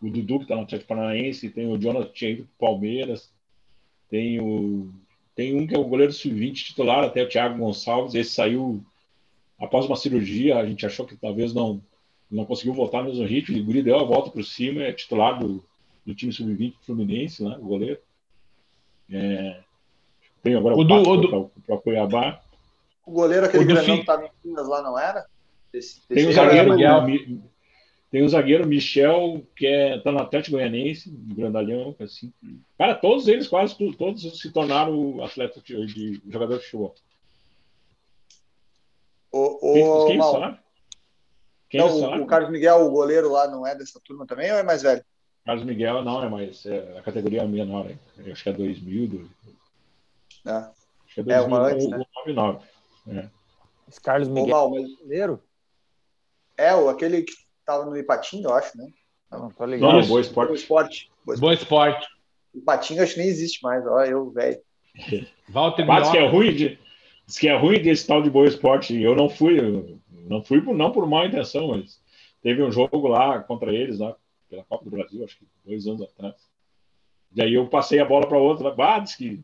o 0.01 0.09
Dudu, 0.09 0.39
que 0.39 0.45
está 0.45 0.55
no 0.55 0.63
Atlético 0.63 0.89
Paranaense, 0.89 1.49
tem 1.49 1.67
o 1.67 1.77
Jonathan 1.77 2.11
que 2.11 2.45
Palmeiras, 2.59 3.31
tem 4.09 4.39
o 4.39 4.89
tem 5.35 5.53
um 5.53 5.67
que 5.67 5.75
é 5.75 5.77
o 5.77 5.83
goleiro 5.83 6.13
sub-20 6.13 6.53
titular, 6.53 7.03
até 7.03 7.21
o 7.21 7.27
Thiago 7.27 7.57
Gonçalves, 7.57 8.15
esse 8.15 8.31
saiu 8.31 8.81
após 9.59 9.85
uma 9.85 9.97
cirurgia, 9.97 10.57
a 10.57 10.65
gente 10.65 10.85
achou 10.85 11.05
que 11.05 11.17
talvez 11.17 11.53
não 11.53 11.81
não 12.31 12.45
conseguiu 12.45 12.73
voltar 12.73 13.03
no 13.03 13.09
mesmo 13.09 13.25
ritmo, 13.25 13.55
e 13.55 13.61
o 13.61 13.63
Guri 13.63 13.83
deu 13.83 13.99
a 13.99 14.03
volta 14.03 14.31
por 14.31 14.43
cima, 14.43 14.81
é 14.81 14.91
titular 14.91 15.39
do, 15.39 15.63
do 16.05 16.15
time 16.15 16.33
sub-20 16.33 16.75
Fluminense, 16.81 17.43
né, 17.43 17.55
o 17.59 17.65
goleiro. 17.65 17.99
É, 19.11 19.61
tem 20.45 20.55
agora 20.55 20.75
o, 20.75 20.83
do, 20.83 20.93
o 20.93 21.17
do... 21.17 21.51
para 21.65 21.77
Cuiabá. 21.79 22.39
O 23.03 23.11
goleiro, 23.11 23.47
aquele 23.47 23.65
grandão 23.65 23.95
que 23.95 24.01
estava 24.01 24.25
em 24.25 24.29
Minas 24.43 24.67
lá, 24.67 24.81
não 24.83 24.97
era? 24.97 25.25
Esse, 25.73 25.97
esse 25.97 26.07
tem, 26.07 26.27
o 26.27 26.33
zagueiro, 26.33 26.69
Miguel, 26.71 27.41
tem 28.11 28.23
o 28.23 28.29
zagueiro 28.29 28.67
Michel, 28.67 29.41
que 29.55 29.65
é, 29.65 29.99
tá 29.99 30.11
no 30.11 30.19
Atlético 30.19 30.55
Goianense, 30.55 31.09
grandalhão, 31.09 31.95
assim. 31.99 32.31
Cara, 32.77 32.93
todos 32.93 33.27
eles, 33.27 33.47
quase 33.47 33.75
todos 33.97 34.39
se 34.39 34.51
tornaram 34.51 35.23
atletas 35.23 35.63
de, 35.63 35.83
de 35.87 36.21
jogador 36.29 36.59
de 36.59 36.65
futebol. 36.65 36.95
O, 39.31 39.71
o, 39.71 39.73
quem, 40.05 40.11
quem 40.13 40.21
sabe? 40.21 40.59
Quem 41.69 41.79
não, 41.79 41.99
sabe? 41.99 42.21
O 42.21 42.27
Carlos 42.27 42.51
Miguel, 42.51 42.85
o 42.85 42.91
goleiro 42.91 43.31
lá, 43.31 43.47
não 43.47 43.65
é 43.65 43.75
dessa 43.75 43.99
turma 43.99 44.27
também 44.27 44.51
ou 44.51 44.59
é 44.59 44.63
mais 44.63 44.83
velho? 44.83 45.03
Carlos 45.43 45.65
Miguel 45.65 46.03
não 46.03 46.23
é 46.23 46.29
mais, 46.29 46.65
é 46.67 46.99
a 46.99 47.01
categoria 47.01 47.45
menor, 47.47 47.87
acho 48.31 48.43
que 48.43 48.49
é 48.49 48.53
2000, 48.53 49.27
é, 50.45 50.69
que 51.13 51.31
é, 51.31 51.35
é 51.35 51.41
uma 51.41 51.59
antes, 51.59 51.87
né? 51.87 52.05
É. 53.07 53.29
Esse 53.87 54.01
Carlos 54.01 54.27
Miguel 54.27 54.55
Ô, 54.55 54.69
mas... 54.71 54.83
brasileiro? 54.83 55.43
É, 56.57 56.73
o, 56.75 56.89
aquele 56.89 57.23
que 57.23 57.33
estava 57.59 57.85
no 57.85 57.97
Ipatinga, 57.97 58.49
eu 58.49 58.53
acho, 58.53 58.77
né? 58.77 58.87
Não, 59.31 59.49
tô 59.49 59.65
ligado. 59.65 59.93
Não, 59.93 60.07
Boa 60.07 60.21
Esporte. 60.21 60.47
Boa 60.47 60.55
Esporte. 60.55 61.11
Boa 61.39 61.53
Esporte. 61.53 62.07
Ipatinga 62.53 63.03
acho 63.03 63.13
que 63.13 63.19
nem 63.19 63.29
existe 63.29 63.61
mais, 63.63 63.85
ó, 63.85 64.03
eu, 64.03 64.29
velho. 64.31 64.61
Walter 65.49 65.85
Mas 65.85 66.09
que 66.09 66.17
é 66.17 66.27
ruim 66.27 66.55
de, 66.55 66.79
diz 67.25 67.37
que 67.37 67.47
é 67.47 67.57
ruim 67.57 67.81
desse 67.81 68.07
tal 68.07 68.21
de 68.21 68.29
Boa 68.29 68.47
Esporte. 68.47 68.99
Eu 68.99 69.15
não 69.15 69.29
fui, 69.29 69.59
eu 69.59 69.99
não 70.11 70.43
fui 70.43 70.61
por, 70.61 70.75
não 70.75 70.91
por 70.91 71.07
má 71.07 71.25
intenção, 71.25 71.69
mas 71.69 71.99
teve 72.41 72.63
um 72.63 72.71
jogo 72.71 73.07
lá 73.07 73.39
contra 73.39 73.73
eles, 73.73 73.99
lá, 73.99 74.15
pela 74.49 74.63
Copa 74.63 74.85
do 74.85 74.91
Brasil, 74.91 75.23
acho 75.23 75.37
que 75.37 75.45
dois 75.65 75.85
anos 75.87 76.03
atrás. 76.03 76.35
E 77.35 77.41
aí 77.41 77.53
eu 77.53 77.67
passei 77.67 77.99
a 77.99 78.05
bola 78.05 78.27
para 78.27 78.37
outra. 78.37 78.73
Ah, 78.77 78.99
diz 78.99 79.15
que. 79.15 79.43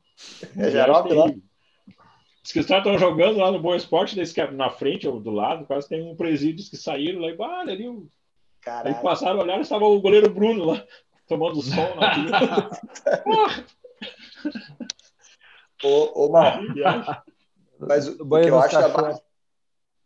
É 0.57 0.71
Jarope 0.71 1.13
lá. 1.13 1.27
Diz 2.41 2.53
que 2.53 2.59
os 2.59 2.65
caras 2.65 2.85
estão 2.85 2.97
jogando 2.97 3.37
lá 3.37 3.51
no 3.51 3.59
Bom 3.59 3.75
Esporte, 3.75 4.15
desse 4.15 4.33
que 4.33 4.43
na 4.47 4.69
frente 4.69 5.07
ou 5.07 5.19
do 5.19 5.29
lado, 5.29 5.65
quase 5.65 5.87
tem 5.87 6.01
um 6.01 6.15
presídio 6.15 6.67
que 6.69 6.77
saíram 6.77 7.21
lá 7.21 7.29
e 7.29 7.37
ah, 7.39 7.59
ali. 7.61 7.87
O... 7.87 8.07
Aí 8.65 8.93
passaram, 8.95 9.39
olharam, 9.39 9.61
estava 9.61 9.85
o 9.85 10.01
goleiro 10.01 10.29
Bruno 10.29 10.65
lá, 10.65 10.85
tomando 11.27 11.61
sol 11.61 11.95
na 11.95 12.69
Ô, 15.83 16.25
ô 16.25 16.31
Mal, 16.31 16.59
mas 17.79 18.07
o, 18.07 18.23
o, 18.23 18.29
que 18.29 18.49
eu 18.49 18.59
acho 18.59 18.79
da 18.79 18.89
base, 18.89 19.21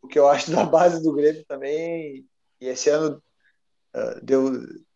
o 0.02 0.08
que 0.08 0.20
eu 0.20 0.28
acho 0.30 0.52
da 0.52 0.64
base 0.64 1.04
do 1.04 1.12
Grêmio 1.12 1.44
também, 1.46 2.26
e 2.62 2.68
esse 2.68 2.90
ano 2.90 3.22
uh, 3.94 4.24
deu, 4.24 4.54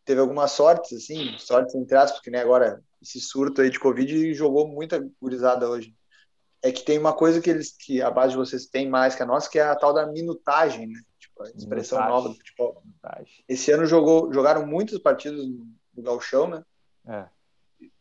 teve 0.10 0.22
algumas 0.22 0.50
sortes, 0.54 0.92
assim, 1.04 1.38
sortes 1.38 1.76
entre 1.76 1.96
aspas, 1.96 2.18
porque 2.18 2.32
nem 2.32 2.42
agora 2.42 2.84
esse 3.00 3.22
surto 3.22 3.62
aí 3.62 3.70
de 3.70 3.80
Covid 3.80 4.34
jogou 4.34 4.68
muita 4.68 5.08
gurizada 5.22 5.70
hoje. 5.70 5.96
É 6.64 6.72
que 6.72 6.82
tem 6.82 6.98
uma 6.98 7.14
coisa 7.14 7.40
que 7.40 7.48
eles, 7.48 7.78
que 7.78 8.02
a 8.02 8.10
base 8.10 8.32
de 8.32 8.38
vocês 8.38 8.66
tem 8.66 8.90
mais 8.90 9.14
que 9.14 9.22
a 9.22 9.26
nossa, 9.28 9.48
que 9.48 9.60
é 9.60 9.62
a 9.62 9.76
tal 9.76 9.94
da 9.94 10.08
minutagem, 10.08 10.88
né? 10.88 11.00
Tipo, 11.20 11.44
a 11.44 11.50
expressão 11.52 12.00
minutagem. 12.00 12.10
nova 12.10 12.30
do 12.30 12.36
futebol. 12.36 12.82
Minutagem. 12.84 13.44
Esse 13.48 13.72
ano 13.72 13.86
jogou, 13.86 14.34
jogaram 14.34 14.66
muitos 14.66 14.98
partidos 14.98 15.48
no 15.48 16.02
Galchão, 16.02 16.48
né? 16.48 16.64
É. 17.08 17.26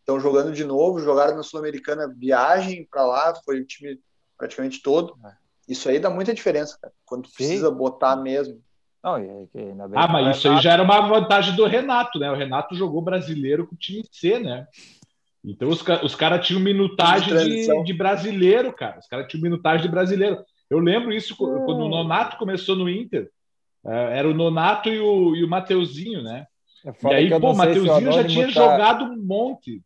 Estão 0.01 0.19
jogando 0.19 0.51
de 0.51 0.65
novo, 0.65 1.01
jogaram 1.01 1.37
na 1.37 1.43
Sul-Americana, 1.43 2.09
viagem 2.09 2.89
para 2.91 3.05
lá, 3.05 3.35
foi 3.45 3.61
o 3.61 3.67
time 3.67 4.01
praticamente 4.39 4.81
todo. 4.81 5.15
É. 5.27 5.37
Isso 5.69 5.91
aí 5.91 6.01
dá 6.01 6.09
muita 6.09 6.33
diferença, 6.33 6.79
cara. 6.81 6.95
Quando 7.05 7.27
Sim. 7.27 7.35
precisa 7.35 7.71
botar 7.71 8.17
mesmo. 8.17 8.65
Não, 9.09 9.17
é 9.17 9.61
ainda 9.61 9.89
bem 9.89 9.99
ah, 10.01 10.09
mas 10.09 10.37
isso 10.37 10.49
Renato... 10.49 10.59
aí 10.59 10.63
já 10.63 10.73
era 10.73 10.83
uma 10.83 11.01
vantagem 11.01 11.57
do 11.57 11.67
Renato, 11.67 12.19
né? 12.19 12.31
O 12.31 12.37
Renato 12.37 12.75
jogou 12.75 13.01
brasileiro 13.01 13.67
com 13.67 13.75
o 13.75 13.79
time 13.79 14.03
C, 14.11 14.39
né? 14.39 14.67
Então 15.45 15.69
os, 15.69 15.83
os 16.03 16.15
caras 16.15 16.47
tinham 16.47 16.61
minutagem 16.61 17.35
de, 17.37 17.85
de, 17.85 17.93
brasileiro, 17.93 18.73
cara. 18.73 18.99
Os 18.99 19.07
caras 19.07 19.27
tinham 19.29 19.43
minutagem 19.43 19.83
de 19.83 19.89
brasileiro. 19.89 20.39
Eu 20.69 20.79
lembro 20.79 21.13
isso 21.13 21.35
hum. 21.35 21.65
quando 21.65 21.85
o 21.85 21.89
Nonato 21.89 22.37
começou 22.37 22.77
no 22.77 22.89
Inter. 22.89 23.31
É, 23.87 24.19
era 24.19 24.29
o 24.29 24.35
Nonato 24.35 24.89
e 24.89 24.99
o, 24.99 25.35
e 25.37 25.45
o 25.45 25.49
Mateuzinho, 25.49 26.23
né? 26.23 26.47
É 26.85 26.93
e 27.11 27.15
aí, 27.15 27.41
pô, 27.41 27.53
o 27.53 27.57
Mateuzinho 27.57 28.13
já 28.13 28.25
tinha 28.25 28.47
tá... 28.47 28.53
jogado 28.53 29.05
um 29.05 29.17
monte. 29.17 29.83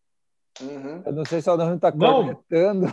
Uhum. 0.61 1.03
Eu 1.07 1.13
não 1.13 1.25
sei 1.25 1.41
se 1.41 1.49
o 1.49 1.53
Anônimo 1.53 1.79
tá 1.79 1.93
corretando. 1.93 2.93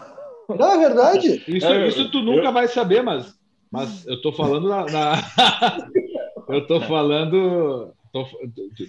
Não, 0.50 0.72
é 0.72 0.78
verdade. 0.78 1.44
Isso, 1.48 1.68
é, 1.68 1.88
isso 1.88 2.10
tu 2.12 2.22
nunca 2.22 2.48
eu... 2.48 2.54
vai 2.54 2.68
saber, 2.68 3.04
mas, 3.04 3.38
mas 3.72 4.06
eu 4.08 4.22
tô 4.22 4.32
falando 4.32 4.68
na. 4.68 4.86
na... 4.86 5.14
eu 6.50 6.68
tô 6.68 6.82
falando. 6.82 7.94
Tô, 8.12 8.28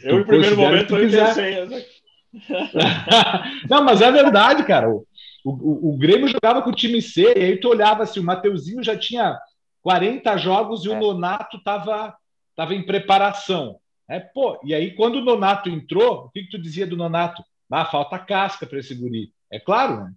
eu, 0.02 0.20
em 0.20 0.24
primeiro 0.24 0.56
momento, 0.56 0.96
eu 0.96 1.10
pensei. 1.10 1.86
não, 3.68 3.84
mas 3.84 4.00
é 4.00 4.10
verdade, 4.10 4.64
cara. 4.64 4.88
O, 4.88 5.06
o, 5.44 5.90
o, 5.90 5.96
Grêmio 5.96 6.28
jogava 6.28 6.62
com 6.62 6.70
o 6.70 6.74
time 6.74 7.00
C, 7.02 7.34
e 7.36 7.44
aí 7.44 7.56
tu 7.60 7.68
olhava 7.68 8.02
assim, 8.02 8.20
o 8.20 8.24
Mateuzinho 8.24 8.82
já 8.82 8.96
tinha 8.96 9.38
40 9.82 10.36
jogos 10.36 10.84
e 10.84 10.90
é. 10.90 10.96
o 10.96 11.00
Nonato 11.00 11.62
tava, 11.62 12.14
tava 12.54 12.74
em 12.74 12.84
preparação. 12.84 13.78
É, 14.08 14.20
pô, 14.20 14.60
e 14.64 14.74
aí, 14.74 14.94
quando 14.94 15.16
o 15.16 15.24
Nonato 15.24 15.68
entrou, 15.68 16.24
o 16.24 16.30
que, 16.30 16.42
que 16.42 16.50
tu 16.50 16.58
dizia 16.58 16.86
do 16.86 16.96
Nonato? 16.96 17.42
Ah, 17.70 17.84
falta 17.84 18.18
casca 18.18 18.66
para 18.66 18.78
esse 18.78 18.94
guri. 18.94 19.32
É 19.50 19.60
claro, 19.60 20.04
né? 20.04 20.12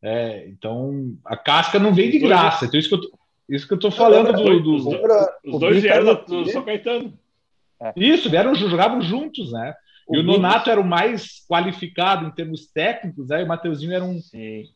É, 0.00 0.48
então, 0.48 1.16
a 1.24 1.36
casca 1.36 1.78
não 1.78 1.92
vem 1.92 2.10
de 2.10 2.18
graça. 2.18 2.64
Então, 2.64 2.78
isso 2.78 2.88
que 2.88 2.94
eu 2.94 3.00
tô, 3.00 3.18
isso 3.56 3.68
que 3.68 3.74
eu 3.74 3.78
tô 3.78 3.90
falando 3.90 4.32
do. 4.32 4.60
do, 4.60 4.78
do 4.78 4.98
os 5.44 5.60
dois 5.60 5.82
vieram 5.82 6.24
do 6.24 6.46
São 6.50 6.62
Caetano. 6.62 7.12
É. 7.80 7.92
Isso, 7.96 8.30
vieram, 8.30 8.54
jogavam 8.54 9.00
juntos, 9.02 9.52
né? 9.52 9.74
E 10.10 10.18
o, 10.18 10.22
Nonato 10.22 10.70
era 10.70 10.80
o 10.80 10.84
mais 10.84 11.44
qualificado 11.48 12.26
em 12.26 12.30
termos 12.30 12.66
técnicos, 12.66 13.30
aí 13.30 13.38
né? 13.38 13.44
o 13.44 13.48
Mateuzinho 13.48 13.92
era 13.92 14.04
um, 14.04 14.20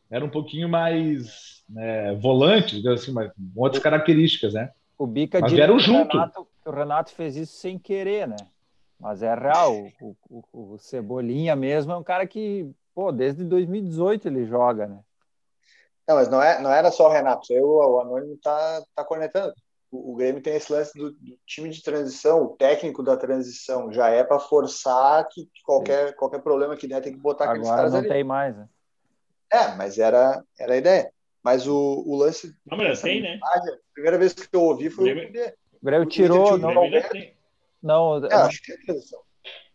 era 0.09 0.25
um 0.25 0.29
pouquinho 0.29 0.69
mais 0.69 1.63
né, 1.69 2.15
volante, 2.15 2.87
assim, 2.87 3.11
mas 3.11 3.31
com 3.33 3.61
outras 3.61 3.81
características, 3.81 4.53
né? 4.53 4.71
O 4.97 5.05
Bica 5.05 5.39
mas 5.39 5.51
vieram 5.51 5.77
junto. 5.77 6.17
o 6.65 6.71
Renato 6.71 7.11
fez 7.11 7.35
isso 7.35 7.53
sem 7.53 7.77
querer, 7.77 8.27
né? 8.27 8.37
Mas 8.99 9.21
é 9.21 9.33
real. 9.33 9.91
O, 10.01 10.15
o, 10.29 10.73
o, 10.73 10.77
Cebolinha 10.79 11.55
mesmo 11.55 11.91
é 11.91 11.97
um 11.97 12.03
cara 12.03 12.25
que, 12.25 12.67
pô, 12.95 13.11
desde 13.11 13.43
2018 13.43 14.27
ele 14.27 14.45
joga, 14.45 14.87
né? 14.87 14.99
Não, 16.07 16.15
mas 16.15 16.29
não, 16.29 16.41
é, 16.41 16.61
não 16.61 16.71
era 16.71 16.89
só 16.91 17.07
o 17.07 17.11
Renato. 17.11 17.51
Eu, 17.51 17.67
o 17.67 17.99
Anônimo 17.99 18.37
tá, 18.37 18.81
tá 18.95 19.03
conectando. 19.03 19.53
O, 19.91 20.13
o 20.13 20.15
Grêmio 20.15 20.41
tem 20.41 20.55
esse 20.55 20.71
lance 20.71 20.97
do, 20.97 21.11
do, 21.11 21.37
time 21.45 21.69
de 21.69 21.83
transição, 21.83 22.43
o 22.43 22.55
técnico 22.55 23.03
da 23.03 23.17
transição. 23.17 23.91
Já 23.91 24.09
é 24.09 24.23
para 24.23 24.39
forçar 24.39 25.27
que 25.27 25.49
qualquer, 25.65 26.15
qualquer 26.15 26.39
problema 26.39 26.77
que 26.77 26.87
der 26.87 27.01
tem 27.01 27.13
que 27.13 27.19
botar 27.19 27.45
aqueles 27.45 27.67
Agora 27.67 27.77
caras 27.77 27.93
não 27.93 27.99
ali. 27.99 28.09
tem 28.09 28.23
mais, 28.23 28.55
né? 28.55 28.67
É, 29.51 29.75
mas 29.75 29.97
era, 29.97 30.43
era 30.59 30.73
a 30.73 30.77
ideia. 30.77 31.11
Mas 31.43 31.67
o, 31.67 32.03
o 32.05 32.15
lance. 32.15 32.55
Não, 32.65 32.77
mas 32.77 33.01
tem, 33.01 33.21
né? 33.21 33.39
A 33.43 33.61
primeira 33.93 34.17
vez 34.17 34.33
que 34.33 34.47
eu 34.51 34.61
ouvi 34.61 34.89
foi 34.89 35.11
o 35.11 35.85
Grêmio 35.85 36.05
tirou. 36.07 36.57
Não, 36.57 36.73
não, 37.81 38.25
é, 38.25 38.33
acho 38.33 38.61
que 38.61 38.73
é 38.73 38.77
transição. 38.77 39.21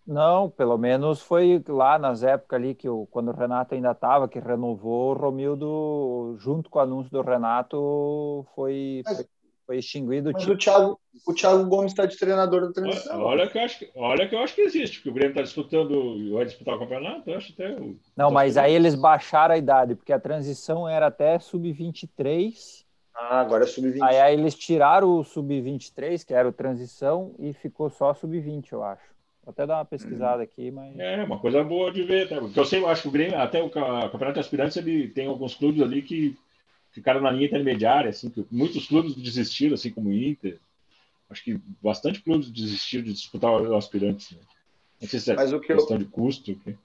Não, 0.07 0.50
pelo 0.50 0.76
menos 0.76 1.20
foi 1.20 1.62
lá 1.68 1.98
nas 1.98 2.22
épocas 2.22 2.59
ali 2.59 2.74
que 2.74 2.88
o, 2.88 3.07
quando 3.07 3.28
o 3.28 3.36
Renato 3.36 3.74
ainda 3.74 3.92
estava, 3.92 4.28
que 4.28 4.40
renovou, 4.40 5.12
o 5.12 5.18
Romildo, 5.18 6.36
junto 6.38 6.68
com 6.68 6.78
o 6.78 6.82
anúncio 6.82 7.11
do 7.11 7.22
Renato, 7.22 8.44
foi, 8.55 9.03
mas, 9.05 9.28
foi 9.64 9.78
extinguido. 9.78 10.32
Mas 10.32 10.46
o 10.46 10.57
Thiago, 10.57 11.00
o 11.24 11.32
Thiago 11.32 11.64
Gomes 11.66 11.92
está 11.92 12.05
de 12.05 12.18
treinador 12.18 12.66
da 12.66 12.72
transição. 12.72 13.20
Olha, 13.20 13.42
olha, 13.42 13.50
que 13.50 13.59
eu 13.59 13.62
acho 13.62 13.78
que, 13.78 13.90
olha 13.94 14.28
que 14.28 14.34
eu 14.34 14.40
acho 14.40 14.55
que 14.57 14.62
existe, 14.62 14.96
porque 14.96 15.11
o 15.11 15.14
Grêmio 15.14 15.30
está 15.30 15.42
disputando, 15.42 16.32
vai 16.32 16.46
disputar 16.46 16.74
o 16.74 16.78
campeonato, 16.80 17.30
eu 17.30 17.36
acho 17.36 17.53
até. 17.53 17.72
O, 17.72 17.96
Não, 18.16 18.30
mas 18.32 18.57
aí 18.57 18.74
eles 18.74 18.96
baixaram 18.96 19.55
a 19.55 19.59
idade, 19.59 19.94
porque 19.94 20.12
a 20.12 20.18
transição 20.18 20.88
era 20.88 21.07
até 21.07 21.38
sub-23. 21.38 22.84
Ah, 23.14 23.40
agora 23.40 23.62
é 23.62 23.66
sub-20. 23.68 24.03
Aí, 24.03 24.18
aí 24.18 24.34
eles 24.34 24.57
tiraram 24.57 25.16
o 25.16 25.22
sub-23, 25.22 26.24
que 26.24 26.34
era 26.34 26.48
o 26.48 26.53
transição, 26.53 27.36
e 27.38 27.53
ficou 27.53 27.88
só 27.88 28.12
sub-20, 28.12 28.72
eu 28.72 28.82
acho. 28.82 29.11
Vou 29.45 29.51
até 29.51 29.66
dar 29.66 29.78
uma 29.78 29.84
pesquisada 29.84 30.40
hum. 30.40 30.45
aqui, 30.45 30.70
mas. 30.70 30.97
É, 30.99 31.24
uma 31.24 31.38
coisa 31.38 31.64
boa 31.64 31.90
de 31.90 32.05
ver, 32.05 32.28
tá? 32.28 32.38
Porque 32.40 32.59
eu 32.59 32.64
sei, 32.64 32.80
eu 32.80 32.88
acho 32.88 33.03
que 33.03 33.09
o 33.09 33.12
Grêmio, 33.12 33.38
até 33.38 33.61
o 33.61 33.68
Campeonato 33.68 34.34
de 34.34 34.40
Aspirantes, 34.40 34.76
ele 34.76 35.09
tem 35.09 35.26
alguns 35.26 35.55
clubes 35.55 35.82
ali 35.82 36.03
que 36.03 36.36
ficaram 36.93 37.20
na 37.20 37.30
linha 37.30 37.47
intermediária, 37.47 38.11
assim, 38.11 38.30
que 38.30 38.47
muitos 38.51 38.86
clubes 38.86 39.14
desistiram, 39.14 39.74
assim 39.74 39.90
como 39.90 40.11
o 40.11 40.12
Inter. 40.12 40.61
Acho 41.28 41.43
que 41.43 41.61
bastante 41.82 42.22
clubes 42.22 42.51
desistiram 42.51 43.05
de 43.05 43.14
disputar 43.14 43.51
o 43.51 43.74
Aspirantes. 43.74 44.30
Né? 44.32 44.38
Não 45.01 45.09
sei 45.09 45.18
se 45.18 45.32
é 45.32 45.34
mas 45.34 45.53
o 45.53 45.59
que 45.59 45.74
questão 45.74 45.97
eu... 45.97 46.03
de 46.03 46.05
custo. 46.05 46.55
Que... 46.55 46.78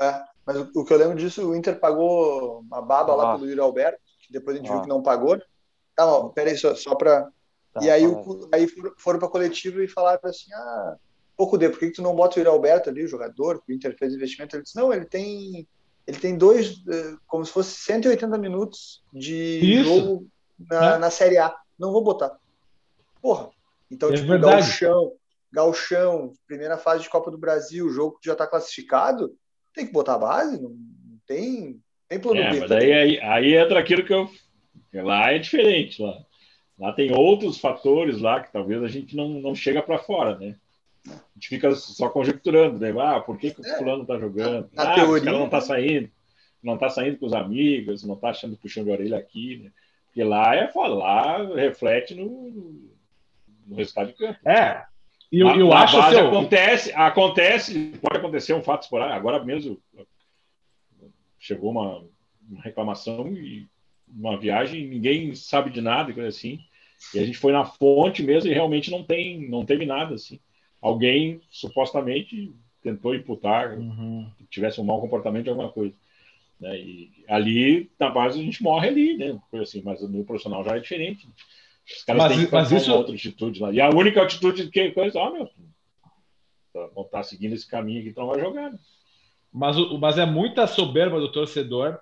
É, 0.00 0.24
mas 0.46 0.56
o, 0.58 0.84
que 0.84 0.92
eu 0.92 0.98
lembro 0.98 1.16
disso, 1.16 1.48
o 1.48 1.56
Inter 1.56 1.80
pagou 1.80 2.60
uma 2.60 2.82
baba 2.82 3.14
ah. 3.14 3.16
lá 3.16 3.34
pelo 3.34 3.48
Yuri 3.48 3.60
Alberto, 3.60 3.98
que 4.20 4.32
depois 4.32 4.54
a 4.54 4.60
gente 4.60 4.70
ah. 4.70 4.74
viu 4.74 4.82
que 4.82 4.88
não 4.88 5.02
pagou. 5.02 5.36
Né? 5.36 5.42
Tá, 5.96 6.06
ó, 6.06 6.28
peraí, 6.28 6.56
só, 6.56 6.74
só 6.76 6.94
para. 6.94 7.28
Tá, 7.72 7.82
e 7.82 7.90
aí, 7.90 8.06
o, 8.06 8.48
aí 8.52 8.68
foram 8.98 9.18
para 9.18 9.28
coletivo 9.28 9.82
e 9.82 9.88
falaram 9.88 10.20
assim: 10.24 10.52
ah 10.52 10.96
pouco 11.36 11.58
de 11.58 11.68
por 11.68 11.78
que, 11.78 11.90
tu 11.90 12.02
não 12.02 12.14
bota 12.14 12.36
o 12.36 12.38
Yuri 12.40 12.48
Alberto 12.48 12.88
ali, 12.88 13.04
o 13.04 13.08
jogador, 13.08 13.62
que 13.62 13.72
o 13.72 13.74
Inter 13.74 13.96
fez 13.96 14.14
investimento? 14.14 14.56
Ele 14.56 14.62
disse, 14.62 14.76
não, 14.76 14.92
ele 14.92 15.04
tem, 15.04 15.68
ele 16.06 16.18
tem 16.18 16.36
dois, 16.36 16.82
eh, 16.88 17.14
como 17.26 17.44
se 17.44 17.52
fosse 17.52 17.76
180 17.84 18.38
minutos 18.38 19.02
de 19.12 19.60
Isso. 19.80 19.84
jogo 19.84 20.26
na, 20.58 20.94
é. 20.94 20.98
na 20.98 21.10
Série 21.10 21.38
A. 21.38 21.54
Não 21.78 21.92
vou 21.92 22.02
botar. 22.02 22.36
Porra. 23.20 23.50
Então, 23.90 24.08
é 24.10 24.14
tipo, 24.14 24.28
verdade. 24.28 24.62
Galchão, 24.62 25.12
Galchão, 25.52 26.32
primeira 26.46 26.78
fase 26.78 27.02
de 27.02 27.10
Copa 27.10 27.30
do 27.30 27.38
Brasil, 27.38 27.88
jogo 27.90 28.18
que 28.18 28.26
já 28.26 28.32
está 28.32 28.46
classificado, 28.46 29.34
tem 29.74 29.86
que 29.86 29.92
botar 29.92 30.14
a 30.14 30.18
base, 30.18 30.60
não, 30.60 30.70
não 30.70 31.18
tem, 31.26 31.80
tem 32.08 32.18
plano 32.18 32.40
é, 32.40 32.50
B. 32.50 32.60
Mas 32.60 32.72
aí, 32.72 32.92
aí, 32.92 33.20
aí 33.20 33.54
entra 33.54 33.78
aquilo 33.78 34.04
que 34.04 34.12
eu. 34.12 34.28
Lá 34.94 35.30
é 35.30 35.38
diferente, 35.38 36.00
lá. 36.00 36.24
Lá 36.78 36.92
tem 36.92 37.12
outros 37.14 37.58
fatores 37.58 38.20
lá 38.20 38.40
que 38.40 38.52
talvez 38.52 38.82
a 38.82 38.88
gente 38.88 39.14
não, 39.14 39.28
não 39.28 39.54
chega 39.54 39.82
para 39.82 39.98
fora, 39.98 40.38
né? 40.38 40.56
A 41.08 41.20
gente 41.34 41.48
fica 41.48 41.74
só 41.74 42.08
conjecturando, 42.08 42.78
né? 42.78 42.92
Ah, 43.00 43.20
por 43.20 43.38
que, 43.38 43.52
que 43.52 43.60
o 43.60 43.66
é. 43.66 43.78
fulano 43.78 44.02
está 44.02 44.18
jogando? 44.18 44.68
Na 44.72 44.92
ah, 44.92 44.94
teoria, 44.94 45.22
o 45.22 45.24
cara 45.24 45.38
não 45.38 45.46
está 45.46 45.60
saindo, 45.60 46.10
não 46.62 46.74
está 46.74 46.88
saindo 46.88 47.18
com 47.18 47.26
os 47.26 47.32
amigos, 47.32 48.04
não 48.04 48.14
está 48.14 48.30
achando 48.30 48.56
puxão 48.56 48.84
de 48.84 48.90
orelha 48.90 49.16
aqui, 49.16 49.58
né? 49.62 49.72
Porque 50.06 50.24
lá 50.24 50.54
é 50.54 50.68
falar, 50.68 51.46
reflete 51.54 52.14
no, 52.14 52.90
no 53.66 53.76
resultado 53.76 54.08
de 54.08 54.14
campo. 54.14 54.48
É. 54.48 54.84
E 55.30 55.40
eu, 55.40 55.48
eu 55.48 55.72
acho 55.72 55.96
que 56.08 56.18
acontece, 56.18 56.92
acontece, 56.92 57.98
pode 58.00 58.18
acontecer 58.18 58.54
um 58.54 58.62
fato 58.62 58.84
esporádico. 58.84 59.18
Agora 59.18 59.44
mesmo 59.44 59.78
chegou 61.38 61.70
uma, 61.70 62.04
uma 62.48 62.62
reclamação 62.62 63.28
e 63.32 63.66
uma 64.08 64.38
viagem, 64.38 64.86
ninguém 64.86 65.34
sabe 65.34 65.70
de 65.70 65.80
nada, 65.80 66.12
coisa 66.12 66.28
assim. 66.28 66.60
E 67.14 67.18
a 67.18 67.26
gente 67.26 67.36
foi 67.36 67.52
na 67.52 67.64
fonte 67.64 68.22
mesmo 68.22 68.50
e 68.50 68.54
realmente 68.54 68.90
não 68.90 69.02
tem, 69.02 69.48
não 69.48 69.66
teve 69.66 69.84
nada 69.84 70.14
assim 70.14 70.40
alguém 70.80 71.40
supostamente 71.50 72.54
tentou 72.82 73.14
imputar 73.14 73.76
uhum. 73.76 74.30
que 74.38 74.46
tivesse 74.46 74.80
um 74.80 74.84
mau 74.84 75.00
comportamento 75.00 75.44
de 75.44 75.50
alguma 75.50 75.70
coisa. 75.70 75.94
Né? 76.60 76.78
E 76.78 77.10
ali, 77.28 77.90
na 77.98 78.10
base, 78.10 78.40
a 78.40 78.42
gente 78.42 78.62
morre 78.62 78.88
ali, 78.88 79.16
né? 79.16 79.38
Coisa 79.50 79.64
assim, 79.64 79.82
mas 79.82 80.00
no 80.02 80.24
profissional 80.24 80.64
já 80.64 80.76
é 80.76 80.80
diferente. 80.80 81.28
Os 81.86 82.04
caras 82.04 82.22
mas, 82.22 82.36
têm 82.36 82.46
que 82.46 82.52
mas 82.52 82.72
isso... 82.72 82.90
uma 82.90 82.98
outra 82.98 83.14
atitude 83.14 83.60
lá. 83.60 83.72
E 83.72 83.80
a 83.80 83.90
única 83.90 84.22
atitude 84.22 84.70
que 84.70 84.90
coisa, 84.92 85.18
ó, 85.18 85.28
oh, 85.28 85.32
meu, 85.32 85.50
vão 86.94 87.04
estar 87.04 87.18
tá 87.18 87.22
seguindo 87.22 87.54
esse 87.54 87.68
caminho 87.68 88.00
aqui, 88.00 88.10
então 88.10 88.26
vai 88.26 88.40
jogar. 88.40 88.70
Né? 88.70 88.78
Mas, 89.52 89.76
mas 89.98 90.18
é 90.18 90.26
muita 90.26 90.66
soberba 90.66 91.18
do 91.18 91.32
torcedor 91.32 91.98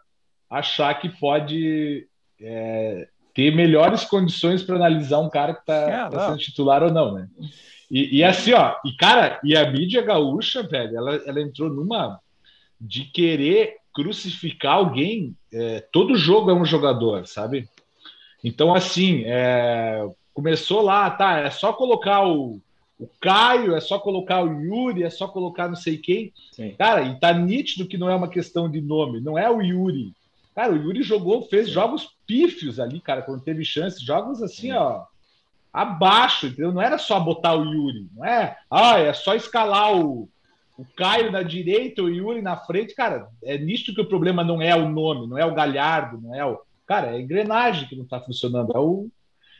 achar 0.50 0.94
que 0.94 1.08
pode 1.08 2.06
é, 2.40 3.08
ter 3.34 3.54
melhores 3.54 4.04
condições 4.04 4.62
para 4.62 4.76
analisar 4.76 5.20
um 5.20 5.30
cara 5.30 5.54
que 5.54 5.60
está 5.60 5.74
é, 5.74 6.10
tá 6.10 6.26
sendo 6.28 6.38
titular 6.38 6.82
ou 6.82 6.92
não, 6.92 7.14
né? 7.14 7.28
E, 7.94 8.16
e, 8.16 8.24
assim, 8.24 8.52
ó, 8.52 8.74
e 8.84 8.90
cara, 8.96 9.38
e 9.44 9.56
a 9.56 9.70
mídia 9.70 10.02
gaúcha, 10.02 10.64
velho, 10.64 10.96
ela, 10.96 11.14
ela 11.26 11.40
entrou 11.40 11.70
numa 11.70 12.18
de 12.80 13.04
querer 13.04 13.76
crucificar 13.94 14.74
alguém. 14.74 15.36
É, 15.52 15.78
todo 15.92 16.16
jogo 16.16 16.50
é 16.50 16.54
um 16.54 16.64
jogador, 16.64 17.24
sabe? 17.28 17.68
Então, 18.42 18.74
assim, 18.74 19.22
é, 19.26 20.04
começou 20.34 20.82
lá, 20.82 21.08
tá? 21.08 21.38
É 21.38 21.50
só 21.50 21.72
colocar 21.72 22.26
o, 22.26 22.60
o 22.98 23.08
Caio, 23.20 23.76
é 23.76 23.80
só 23.80 23.96
colocar 24.00 24.42
o 24.42 24.60
Yuri, 24.60 25.04
é 25.04 25.10
só 25.10 25.28
colocar 25.28 25.68
não 25.68 25.76
sei 25.76 25.96
quem. 25.96 26.32
Sim. 26.50 26.74
Cara, 26.76 27.02
e 27.02 27.20
tá 27.20 27.32
nítido 27.32 27.86
que 27.86 27.96
não 27.96 28.10
é 28.10 28.16
uma 28.16 28.28
questão 28.28 28.68
de 28.68 28.80
nome, 28.80 29.20
não 29.20 29.38
é 29.38 29.48
o 29.48 29.62
Yuri. 29.62 30.12
Cara, 30.52 30.72
o 30.72 30.76
Yuri 30.76 31.04
jogou, 31.04 31.42
fez 31.42 31.68
jogos 31.68 32.08
pífios 32.26 32.80
ali, 32.80 32.98
cara, 33.00 33.22
quando 33.22 33.44
teve 33.44 33.64
chance, 33.64 34.04
jogos 34.04 34.42
assim, 34.42 34.62
Sim. 34.62 34.72
ó 34.72 35.04
abaixo, 35.74 36.46
entendeu? 36.46 36.72
Não 36.72 36.80
era 36.80 36.96
só 36.96 37.18
botar 37.18 37.56
o 37.56 37.64
Yuri, 37.64 38.06
não 38.14 38.24
é? 38.24 38.56
Ah, 38.70 39.00
é 39.00 39.12
só 39.12 39.34
escalar 39.34 39.92
o, 39.92 40.28
o 40.78 40.84
Caio 40.96 41.32
na 41.32 41.42
direita, 41.42 42.00
o 42.00 42.08
Yuri 42.08 42.40
na 42.40 42.56
frente, 42.56 42.94
cara, 42.94 43.26
é 43.42 43.58
nisto 43.58 43.92
que 43.92 44.00
o 44.00 44.08
problema 44.08 44.44
não 44.44 44.62
é 44.62 44.76
o 44.76 44.88
nome, 44.88 45.26
não 45.26 45.36
é 45.36 45.44
o 45.44 45.52
Galhardo, 45.52 46.20
não 46.20 46.32
é 46.32 46.46
o. 46.46 46.60
Cara, 46.86 47.08
é 47.08 47.16
a 47.16 47.20
engrenagem 47.20 47.88
que 47.88 47.96
não 47.96 48.04
está 48.04 48.20
funcionando, 48.20 48.72
é, 48.72 48.78
o, 48.78 49.10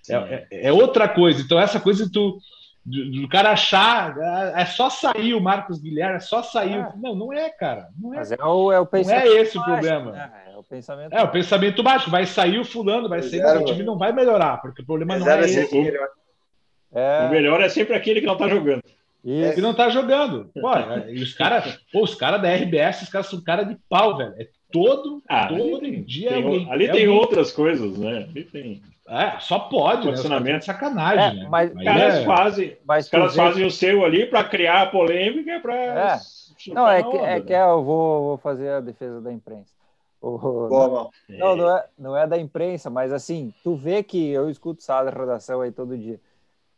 é, 0.09 0.47
é, 0.51 0.69
é, 0.69 0.73
outra 0.73 1.09
coisa. 1.09 1.43
Então, 1.43 1.59
essa 1.59 1.81
coisa 1.81 2.09
tu. 2.11 2.39
Do, 2.85 3.23
do, 3.23 3.28
cara 3.28 3.52
achar, 3.52 4.16
é, 4.19 4.62
é 4.62 4.65
só 4.66 4.90
sair 4.90 5.35
o 5.35 5.40
Marcos 5.40 5.81
Guilherme, 5.81 6.16
é 6.16 6.20
só 6.20 6.43
sair. 6.43 6.74
É. 6.74 6.93
Não, 6.97 7.15
não 7.15 7.32
é, 7.32 7.48
cara. 7.51 7.89
Não 7.98 8.12
é. 8.12 8.19
Mas 8.19 8.32
é 8.32 8.44
o, 8.44 8.73
é 8.73 8.81
o 8.81 8.86
pensamento. 8.86 9.24
Não 9.24 9.32
é 9.32 9.40
esse 9.40 9.59
o 9.59 9.65
problema. 9.65 10.12
Né? 10.12 10.31
É 10.52 10.56
o 10.56 10.62
pensamento. 10.62 11.12
É 11.12 11.23
o 11.23 11.28
pensamento 11.28 11.85
mágico. 11.85 12.11
Vai 12.11 12.27
sair 12.27 12.59
o 12.59 12.65
fulano, 12.65 13.09
vai 13.09 13.23
sair, 13.23 13.43
o 13.43 13.65
time 13.65 13.82
não 13.82 13.97
vai 13.97 14.12
melhorar, 14.12 14.59
porque 14.59 14.82
o 14.82 14.86
problema 14.86 15.19
não 15.19 15.28
é 15.28 15.40
esse. 15.44 15.69
O 16.93 17.31
melhor 17.31 17.61
é 17.61 17.69
sempre 17.69 17.94
aquele 17.94 18.20
que 18.20 18.27
não 18.27 18.36
tá 18.36 18.48
jogando. 18.48 18.82
Isso. 19.24 19.55
Que 19.55 19.61
não 19.62 19.73
tá 19.73 19.89
jogando. 19.89 20.51
Pô, 20.52 20.70
e 21.09 21.23
os 21.23 21.32
caras, 21.32 21.81
os 21.94 22.15
caras 22.15 22.43
da 22.43 22.55
RBS, 22.55 23.02
os 23.02 23.09
caras 23.09 23.27
são 23.27 23.43
cara 23.43 23.62
de 23.62 23.77
pau, 23.89 24.19
velho. 24.19 24.35
É 24.39 24.47
todo, 24.70 25.23
ah, 25.27 25.47
todo 25.47 25.81
tem, 25.81 26.02
dia. 26.02 26.28
Tem, 26.28 26.43
alguém, 26.43 26.70
ali 26.70 26.85
é 26.86 26.93
tem 26.93 27.06
alguém. 27.06 27.19
outras 27.19 27.51
coisas, 27.51 27.97
né? 27.97 28.27
Ali 28.28 28.44
tem. 28.44 28.82
É, 29.07 29.39
só 29.39 29.59
pode, 29.59 30.11
né? 30.11 30.61
sacanagem, 30.61 31.41
é, 31.41 31.43
né? 31.43 31.49
Mas, 31.51 31.71
os 31.71 31.85
caras, 31.85 32.15
é... 32.15 32.25
fazem, 32.25 32.79
mas 32.87 33.05
os 33.05 33.11
caras 33.11 33.37
fazem 33.37 33.67
o 33.67 33.71
seu 33.71 34.05
ali 34.05 34.27
para 34.27 34.45
criar 34.45 34.83
a 34.83 34.87
polêmica, 34.87 35.61
para. 35.61 35.75
É. 35.75 36.21
Não, 36.73 36.89
é 36.89 37.03
que, 37.03 37.17
é 37.17 37.41
que 37.41 37.53
é, 37.53 37.63
eu 37.63 37.85
vou, 37.85 38.25
vou 38.25 38.37
fazer 38.39 38.71
a 38.71 38.81
defesa 38.81 39.21
da 39.21 39.31
imprensa. 39.31 39.75
O, 40.21 40.39
Boa, 40.39 41.11
não, 41.29 41.55
não, 41.55 41.77
é, 41.77 41.87
não 41.99 42.17
é 42.17 42.27
da 42.27 42.39
imprensa, 42.39 42.89
mas 42.89 43.13
assim, 43.13 43.53
tu 43.63 43.77
vê 43.77 44.03
que 44.03 44.31
eu 44.31 44.49
escuto 44.49 44.83
sala 44.83 45.11
de 45.11 45.19
redação 45.19 45.61
aí 45.61 45.71
todo 45.71 45.99
dia 45.99 46.19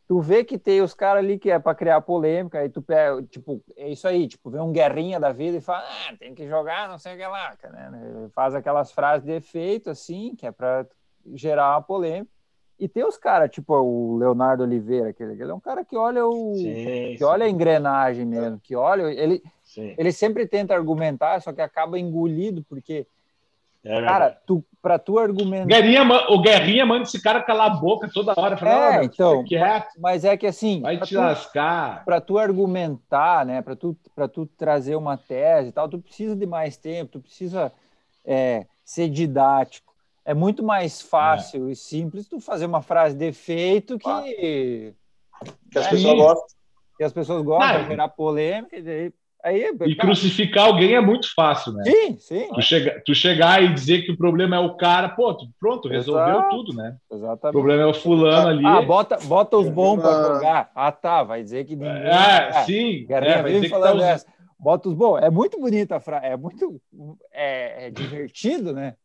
tu 0.07 0.21
vê 0.21 0.45
que 0.45 0.59
tem 0.59 0.81
os 0.81 0.95
caras 0.95 1.25
ali 1.25 1.39
que 1.39 1.51
é 1.51 1.59
para 1.59 1.75
criar 1.75 2.01
polêmica, 2.01 2.59
aí 2.59 2.69
tu 2.69 2.81
pega, 2.81 3.23
tipo, 3.25 3.63
é 3.77 3.89
isso 3.89 4.07
aí, 4.07 4.29
tipo, 4.29 4.51
vê 4.51 4.61
um 4.61 4.73
guerrinha 4.73 5.19
da 5.19 5.33
vida 5.33 5.57
e 5.57 5.61
fala, 5.61 5.85
ah, 5.85 6.17
tem 6.17 6.35
que 6.35 6.47
jogar, 6.47 6.89
não 6.89 6.99
sei 6.99 7.15
o 7.15 7.19
que 7.19 7.27
lá, 7.27 7.57
né? 7.73 8.29
Faz 8.33 8.55
aquelas 8.55 8.93
frases 8.93 9.27
de 9.27 9.33
efeito, 9.33 9.91
assim, 9.91 10.35
que 10.37 10.47
é 10.47 10.53
para 10.53 10.87
gerar 11.35 11.75
uma 11.75 11.83
polêmica. 11.83 12.31
E 12.79 12.87
tem 12.87 13.05
os 13.05 13.17
caras, 13.17 13.51
tipo 13.51 13.75
o 13.75 14.19
Leonardo 14.19 14.63
Oliveira, 14.63 15.13
que 15.13 15.23
ele 15.23 15.43
é 15.43 15.55
um 15.55 15.61
cara 15.61 15.83
que 15.83 15.97
olha 15.97 16.27
o 16.27 16.55
sim, 16.57 16.75
que 16.75 17.19
sim. 17.19 17.25
olha 17.25 17.47
a 17.47 17.49
engrenagem 17.49 18.27
mesmo, 18.27 18.61
que 18.63 18.77
olha, 18.77 19.05
ele, 19.05 19.43
ele 19.97 20.13
sempre 20.13 20.47
tenta 20.47 20.75
argumentar, 20.75 21.41
só 21.41 21.55
que 21.55 21.63
acaba 21.63 21.99
engolido, 21.99 22.63
porque 22.69 23.07
é 23.87 24.03
cara, 24.03 24.37
tu, 24.45 24.65
pra 24.83 24.99
tu 24.99 25.17
argumentar. 25.17 25.67
Guerrinha, 25.67 26.03
o 26.29 26.43
Guerrinha 26.43 26.85
manda 26.85 27.05
esse 27.05 27.23
cara 27.23 27.41
calar 27.41 27.71
a 27.71 27.75
boca 27.75 28.11
toda 28.13 28.35
hora. 28.37 28.57
Fala, 28.57 28.97
é, 28.97 29.05
então. 29.05 29.45
Mas 29.99 30.25
é 30.25 30.37
que 30.37 30.47
assim. 30.47 30.81
Vai 30.81 30.99
te 30.99 31.15
tu, 31.15 31.19
lascar. 31.19 32.05
Pra 32.05 32.21
tu 32.21 32.37
argumentar, 32.37 33.47
né? 33.47 33.63
Pra 33.63 33.77
tu, 33.77 33.97
pra 34.15 34.27
tu 34.27 34.45
trazer 34.45 34.97
uma 34.97 35.17
tese 35.17 35.69
e 35.69 35.73
tal, 35.73 35.89
tu 35.89 35.99
precisa 36.01 36.35
de 36.35 36.47
mais 36.47 36.77
tempo, 36.77 37.13
tu 37.13 37.21
precisa 37.21 37.73
é, 38.25 38.67
ser 38.85 39.09
didático. 39.09 39.95
É 40.27 40.35
muito 40.35 40.63
mais 40.63 41.01
fácil 41.01 41.69
é. 41.69 41.73
e 41.73 41.77
simples 41.77 42.29
tu 42.29 42.41
fazer 42.41 42.67
uma 42.67 42.83
frase 42.83 43.17
de 43.17 43.27
efeito 43.27 43.97
que. 43.97 44.93
Que 45.71 45.79
as 45.79 45.87
pessoas 45.87 46.17
gostam. 46.17 46.47
Que 46.99 47.05
as 47.05 47.13
pessoas 47.13 47.43
gostam, 47.45 47.83
Não, 47.83 47.89
gerar 47.89 48.09
polêmica, 48.09 48.77
e 48.77 48.83
daí 48.83 49.13
Aí, 49.47 49.63
e 49.63 49.95
cara... 49.95 50.09
crucificar 50.09 50.67
alguém 50.67 50.95
é 50.95 51.01
muito 51.01 51.33
fácil, 51.33 51.73
né? 51.73 51.85
Sim, 51.85 52.17
sim. 52.19 52.49
Tu, 52.53 52.63
chega, 52.63 53.03
tu 53.07 53.15
chegar 53.15 53.63
e 53.63 53.73
dizer 53.73 54.03
que 54.03 54.11
o 54.11 54.17
problema 54.17 54.57
é 54.57 54.59
o 54.59 54.75
cara, 54.75 55.11
pô, 55.11 55.33
tu, 55.35 55.47
pronto, 55.61 55.89
resolveu 55.89 56.39
Exato. 56.39 56.51
tudo, 56.51 56.75
né? 56.75 56.97
Exatamente. 57.13 57.47
O 57.47 57.53
problema 57.53 57.83
é 57.83 57.87
o 57.87 57.95
fulano 57.95 58.49
ali. 58.49 58.67
Ah, 58.67 58.83
bota, 58.83 59.19
bota 59.25 59.57
os 59.57 59.69
bons 59.69 60.01
para 60.01 60.35
jogar. 60.35 60.71
Ah, 60.75 60.91
tá, 60.91 61.23
vai 61.23 61.45
dizer 61.45 61.65
que 61.65 61.77
ninguém. 61.77 61.93
É, 61.93 62.49
é 62.49 62.53
sim. 62.65 63.07
é, 63.09 63.43
vai 63.43 63.53
dizer 63.53 63.69
falando 63.69 64.01
tá 64.01 64.07
essa. 64.07 64.27
Bota 64.59 64.89
os 64.89 64.95
bons. 64.97 65.19
É 65.19 65.31
muito 65.31 65.61
bonita 65.61 65.95
a 65.95 66.01
frase, 66.01 66.27
é 66.27 66.37
muito 66.37 66.81
é, 67.33 67.87
é 67.87 67.91
divertido, 67.91 68.73
né? 68.73 68.97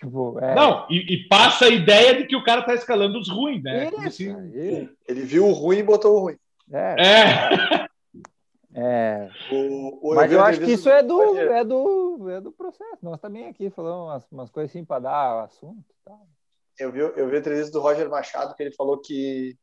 Tipo, 0.00 0.38
é... 0.40 0.54
Não, 0.54 0.86
e, 0.88 1.14
e, 1.14 1.28
passa 1.28 1.66
a 1.66 1.68
ideia 1.68 2.16
de 2.16 2.26
que 2.26 2.34
o 2.34 2.42
cara 2.42 2.62
tá 2.62 2.74
escalando 2.74 3.18
os 3.18 3.28
ruins, 3.28 3.62
né? 3.62 3.88
Isso, 3.88 4.00
assim... 4.00 4.88
Ele 5.06 5.20
viu 5.22 5.46
o 5.46 5.52
ruim 5.52 5.78
e 5.78 5.82
botou 5.82 6.16
o 6.16 6.20
ruim. 6.20 6.36
É. 6.72 6.96
é. 6.98 7.90
É, 8.72 9.28
o, 9.50 10.12
o 10.12 10.14
mas 10.14 10.30
eu 10.30 10.40
acho 10.40 10.60
que 10.60 10.70
isso 10.70 10.88
é 10.88 11.02
do, 11.02 11.36
é, 11.36 11.64
do, 11.64 12.30
é 12.30 12.40
do 12.40 12.52
processo. 12.52 12.98
Nós 13.02 13.20
também 13.20 13.48
aqui 13.48 13.68
falamos 13.68 14.06
umas, 14.06 14.26
umas 14.30 14.50
coisas 14.50 14.70
assim 14.70 14.84
para 14.84 15.00
dar 15.00 15.44
assunto. 15.44 15.84
Tá? 16.04 16.16
Eu, 16.78 16.92
vi, 16.92 17.00
eu 17.00 17.28
vi 17.28 17.36
a 17.36 17.40
entrevista 17.40 17.72
do 17.72 17.80
Roger 17.80 18.08
Machado 18.08 18.54
que 18.54 18.62
ele 18.62 18.72
falou 18.72 19.00
que 19.00 19.58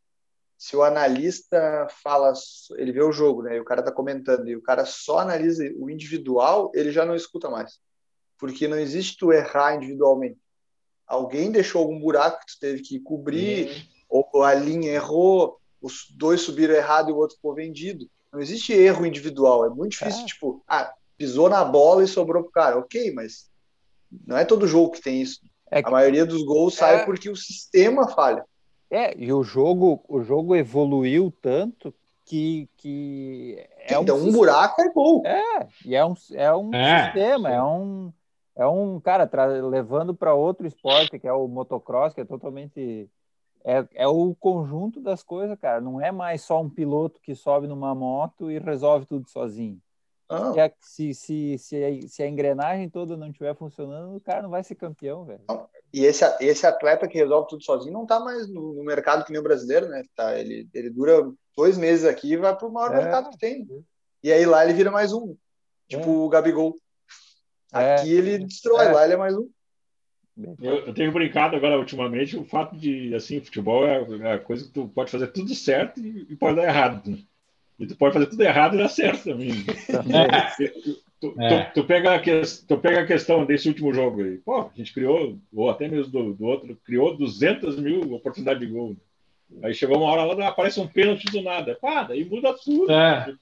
se 0.57 0.75
o 0.75 0.83
analista 0.83 1.87
fala, 2.03 2.33
ele 2.75 2.91
vê 2.91 3.01
o 3.01 3.11
jogo, 3.11 3.43
né? 3.43 3.55
E 3.55 3.59
o 3.61 3.65
cara 3.65 3.81
tá 3.81 3.91
comentando, 3.91 4.49
e 4.49 4.55
o 4.55 4.61
cara 4.61 4.85
só 4.85 5.19
analisa 5.19 5.63
o 5.77 5.89
individual, 5.89 6.71
ele 6.73 6.91
já 6.91 7.05
não 7.05 7.15
escuta 7.15 7.49
mais. 7.49 7.79
Porque 8.37 8.67
não 8.67 8.77
existe 8.77 9.17
tu 9.17 9.31
errar 9.31 9.75
individualmente. 9.75 10.37
Alguém 11.05 11.51
deixou 11.51 11.81
algum 11.81 11.99
buraco 11.99 12.39
que 12.39 12.53
tu 12.53 12.59
teve 12.59 12.81
que 12.81 12.99
cobrir, 12.99 13.87
uhum. 14.09 14.25
ou 14.33 14.43
a 14.43 14.53
linha 14.53 14.91
errou, 14.91 15.57
os 15.81 16.07
dois 16.11 16.41
subiram 16.41 16.75
errado 16.75 17.09
e 17.09 17.13
o 17.13 17.17
outro 17.17 17.35
ficou 17.35 17.53
vendido 17.53 18.07
não 18.31 18.41
existe 18.41 18.73
erro 18.73 19.05
individual. 19.05 19.65
É 19.65 19.69
muito 19.69 19.91
difícil, 19.93 20.23
é. 20.23 20.25
tipo, 20.25 20.63
ah, 20.67 20.93
pisou 21.17 21.49
na 21.49 21.63
bola 21.63 22.03
e 22.03 22.07
sobrou 22.07 22.43
pro 22.43 22.51
cara. 22.51 22.77
Ok, 22.77 23.11
mas 23.13 23.49
não 24.25 24.37
é 24.37 24.45
todo 24.45 24.67
jogo 24.67 24.91
que 24.91 25.01
tem 25.01 25.21
isso. 25.21 25.41
É 25.69 25.81
que... 25.81 25.87
A 25.87 25.91
maioria 25.91 26.25
dos 26.25 26.43
gols 26.43 26.75
é... 26.75 26.77
sai 26.77 27.05
porque 27.05 27.29
o 27.29 27.35
sistema 27.35 28.07
falha. 28.07 28.45
É, 28.89 29.17
e 29.17 29.33
o 29.33 29.43
jogo, 29.43 30.03
o 30.07 30.21
jogo 30.21 30.55
evoluiu 30.55 31.33
tanto 31.41 31.93
que, 32.23 32.69
que 32.77 33.57
é 33.79 33.97
um, 33.97 34.03
então, 34.03 34.17
um 34.17 34.31
buraco 34.31 34.81
é 34.81 34.89
gol. 34.93 35.23
É, 35.25 35.67
e 35.83 35.95
é 35.95 36.05
um, 36.05 36.13
é 36.31 36.55
um 36.55 36.73
é. 36.73 37.05
sistema, 37.05 37.51
é 37.51 37.61
um, 37.61 38.13
é 38.57 38.67
um 38.67 38.99
cara 38.99 39.29
levando 39.61 40.15
para 40.15 40.33
outro 40.33 40.65
esporte 40.65 41.19
que 41.19 41.27
é 41.27 41.33
o 41.33 41.47
motocross, 41.47 42.13
que 42.13 42.21
é 42.21 42.25
totalmente 42.25 43.09
é, 43.63 43.85
é 43.93 44.07
o 44.07 44.33
conjunto 44.35 44.99
das 44.99 45.21
coisas, 45.21 45.57
cara. 45.59 45.79
Não 45.79 46.01
é 46.01 46.11
mais 46.11 46.41
só 46.41 46.59
um 46.61 46.69
piloto 46.69 47.21
que 47.21 47.35
sobe 47.35 47.67
numa 47.67 47.93
moto 47.93 48.49
e 48.49 48.57
resolve 48.57 49.05
tudo 49.05 49.29
sozinho. 49.29 49.79
Ah. 50.29 50.51
Se, 50.79 51.13
se, 51.13 51.57
se, 51.57 51.83
a, 51.83 52.07
se 52.07 52.23
a 52.23 52.27
engrenagem 52.27 52.89
toda 52.89 53.15
não 53.15 53.27
estiver 53.27 53.55
funcionando, 53.55 54.17
o 54.17 54.21
cara 54.21 54.41
não 54.41 54.49
vai 54.49 54.63
ser 54.63 54.75
campeão, 54.75 55.23
velho. 55.23 55.41
E 55.93 56.03
esse, 56.03 56.25
esse 56.41 56.65
atleta 56.65 57.07
que 57.07 57.17
resolve 57.17 57.47
tudo 57.47 57.63
sozinho 57.63 57.93
não 57.93 58.05
tá 58.05 58.19
mais 58.19 58.47
no, 58.47 58.73
no 58.73 58.83
mercado 58.83 59.23
que 59.23 59.31
nem 59.31 59.39
o 59.39 59.43
brasileiro, 59.43 59.87
né? 59.87 60.03
Tá, 60.15 60.37
ele, 60.37 60.67
ele 60.73 60.89
dura 60.89 61.31
dois 61.55 61.77
meses 61.77 62.05
aqui 62.05 62.33
e 62.33 62.37
vai 62.37 62.55
pro 62.57 62.71
maior 62.71 62.93
é. 62.93 62.97
mercado 62.97 63.29
que 63.29 63.37
tem. 63.37 63.65
E 64.23 64.31
aí 64.31 64.45
lá 64.45 64.65
ele 64.65 64.73
vira 64.73 64.91
mais 64.91 65.13
um. 65.13 65.35
Tipo 65.87 66.09
é. 66.09 66.13
o 66.17 66.29
Gabigol. 66.29 66.75
É. 67.73 67.95
Aqui 67.95 68.13
ele 68.13 68.39
destrói, 68.39 68.85
é. 68.85 68.91
lá 68.91 69.03
ele 69.03 69.13
é 69.13 69.17
mais 69.17 69.35
um. 69.35 69.49
Eu, 70.61 70.85
eu, 70.85 70.93
tenho 70.93 71.11
brincado 71.11 71.55
agora 71.55 71.79
ultimamente 71.79 72.37
o 72.37 72.45
fato 72.45 72.77
de 72.77 73.13
assim 73.15 73.41
futebol 73.41 73.87
é, 73.87 74.05
é 74.21 74.33
a 74.33 74.39
coisa 74.39 74.65
que 74.65 74.71
tu 74.71 74.87
pode 74.87 75.09
fazer 75.09 75.27
tudo 75.27 75.55
certo 75.55 75.99
e, 75.99 76.27
e 76.29 76.35
pode 76.35 76.57
dar 76.57 76.65
errado 76.65 77.09
né? 77.09 77.17
e 77.79 77.87
tu 77.87 77.95
pode 77.95 78.13
fazer 78.13 78.27
tudo 78.27 78.43
errado 78.43 78.75
e 78.75 78.77
dar 78.77 78.87
certo 78.87 79.23
também, 79.23 79.51
também. 79.87 80.97
Tu, 81.19 81.33
é. 81.41 81.63
tu, 81.63 81.81
tu, 81.81 81.87
pega 81.87 82.13
a 82.13 82.19
que, 82.19 82.41
tu 82.67 82.77
pega 82.77 83.01
a 83.01 83.05
questão 83.07 83.43
desse 83.43 83.67
último 83.67 83.91
jogo 83.91 84.21
aí 84.21 84.37
pô 84.37 84.59
a 84.59 84.71
gente 84.75 84.93
criou 84.93 85.35
ou 85.51 85.67
até 85.67 85.87
mesmo 85.87 86.11
do, 86.11 86.35
do 86.35 86.45
outro 86.45 86.79
criou 86.85 87.17
200 87.17 87.79
mil 87.79 88.13
oportunidades 88.13 88.61
de 88.61 88.71
gol 88.71 88.95
né? 89.49 89.61
aí 89.63 89.73
chegou 89.73 89.97
uma 89.97 90.11
hora 90.11 90.25
lá 90.25 90.47
aparece 90.47 90.79
um 90.79 90.85
pênalti 90.85 91.25
do 91.31 91.41
nada 91.41 91.75
pá 91.81 92.03
daí 92.03 92.23
muda 92.23 92.53
tudo 92.63 92.91
é. 92.91 93.33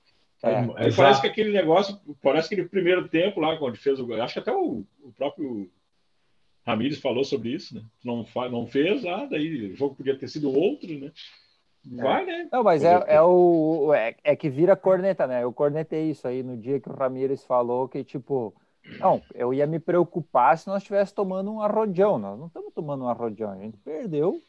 É, 0.44 0.92
parece 0.96 1.22
que 1.22 1.28
aquele 1.28 1.52
negócio, 1.52 2.00
parece 2.22 2.50
que 2.50 2.56
aquele 2.56 2.70
primeiro 2.70 3.08
tempo 3.08 3.40
lá, 3.40 3.58
quando 3.58 3.78
fez 3.78 4.00
o. 4.00 4.14
Acho 4.14 4.34
que 4.34 4.40
até 4.40 4.54
o, 4.54 4.86
o 5.02 5.12
próprio 5.14 5.70
Ramires 6.66 7.00
falou 7.00 7.24
sobre 7.24 7.50
isso, 7.50 7.76
né? 7.76 7.82
Não, 8.04 8.26
não 8.52 8.68
fez 8.68 9.04
nada, 9.04 9.36
aí 9.36 9.72
o 9.72 9.76
jogo 9.76 9.96
podia 9.96 10.18
ter 10.18 10.28
sido 10.28 10.52
outro, 10.52 10.88
né? 11.00 11.12
Vai, 11.92 12.24
é. 12.24 12.26
né? 12.26 12.50
Não, 12.52 12.64
mas 12.64 12.84
é, 12.84 13.04
é, 13.08 13.22
o, 13.22 13.94
é, 13.94 14.16
é, 14.24 14.36
que 14.36 14.50
vira 14.50 14.76
corneta, 14.76 15.28
né? 15.28 15.44
Eu 15.44 15.54
cornetei 15.54 16.10
isso 16.10 16.28
aí 16.28 16.42
no 16.42 16.58
dia 16.58 16.80
que 16.80 16.90
o 16.90 16.96
Ramires 16.96 17.44
falou 17.46 17.88
que, 17.88 18.04
tipo, 18.04 18.54
não, 19.00 19.22
eu 19.34 19.54
ia 19.54 19.68
me 19.68 19.80
preocupar 19.80 20.58
se 20.58 20.68
nós 20.68 20.82
estivéssemos 20.82 21.12
tomando 21.12 21.52
um 21.52 21.62
arrojão. 21.62 22.18
Nós 22.18 22.40
não 22.40 22.48
estamos 22.48 22.74
tomando 22.74 23.04
um 23.04 23.10
arrojão, 23.10 23.52
a 23.52 23.58
gente 23.58 23.78
perdeu, 23.78 24.42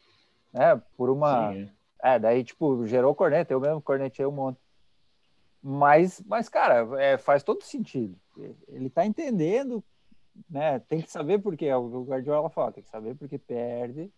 né? 0.51 0.81
Por 0.95 1.09
uma. 1.09 1.53
Sim, 1.53 1.69
é. 2.03 2.15
é, 2.15 2.19
daí, 2.19 2.43
tipo, 2.43 2.85
gerou 2.87 3.13
corneta, 3.13 3.53
eu 3.53 3.59
mesmo 3.59 3.81
cornetei 3.81 4.25
um 4.25 4.31
monte. 4.31 4.59
Mas, 5.61 6.21
mas 6.25 6.47
cara, 6.47 6.87
é, 7.01 7.17
faz 7.17 7.43
todo 7.43 7.63
sentido. 7.63 8.15
Ele 8.67 8.89
tá 8.89 9.05
entendendo 9.05 9.83
né, 10.49 10.79
tem 10.87 11.01
que 11.01 11.11
saber 11.11 11.39
porque 11.39 11.65
é 11.65 11.75
o 11.75 12.03
Guardiola 12.03 12.49
fala, 12.49 12.71
tem 12.71 12.83
que 12.83 12.89
saber 12.89 13.15
porque 13.15 13.37
perde 13.37 14.11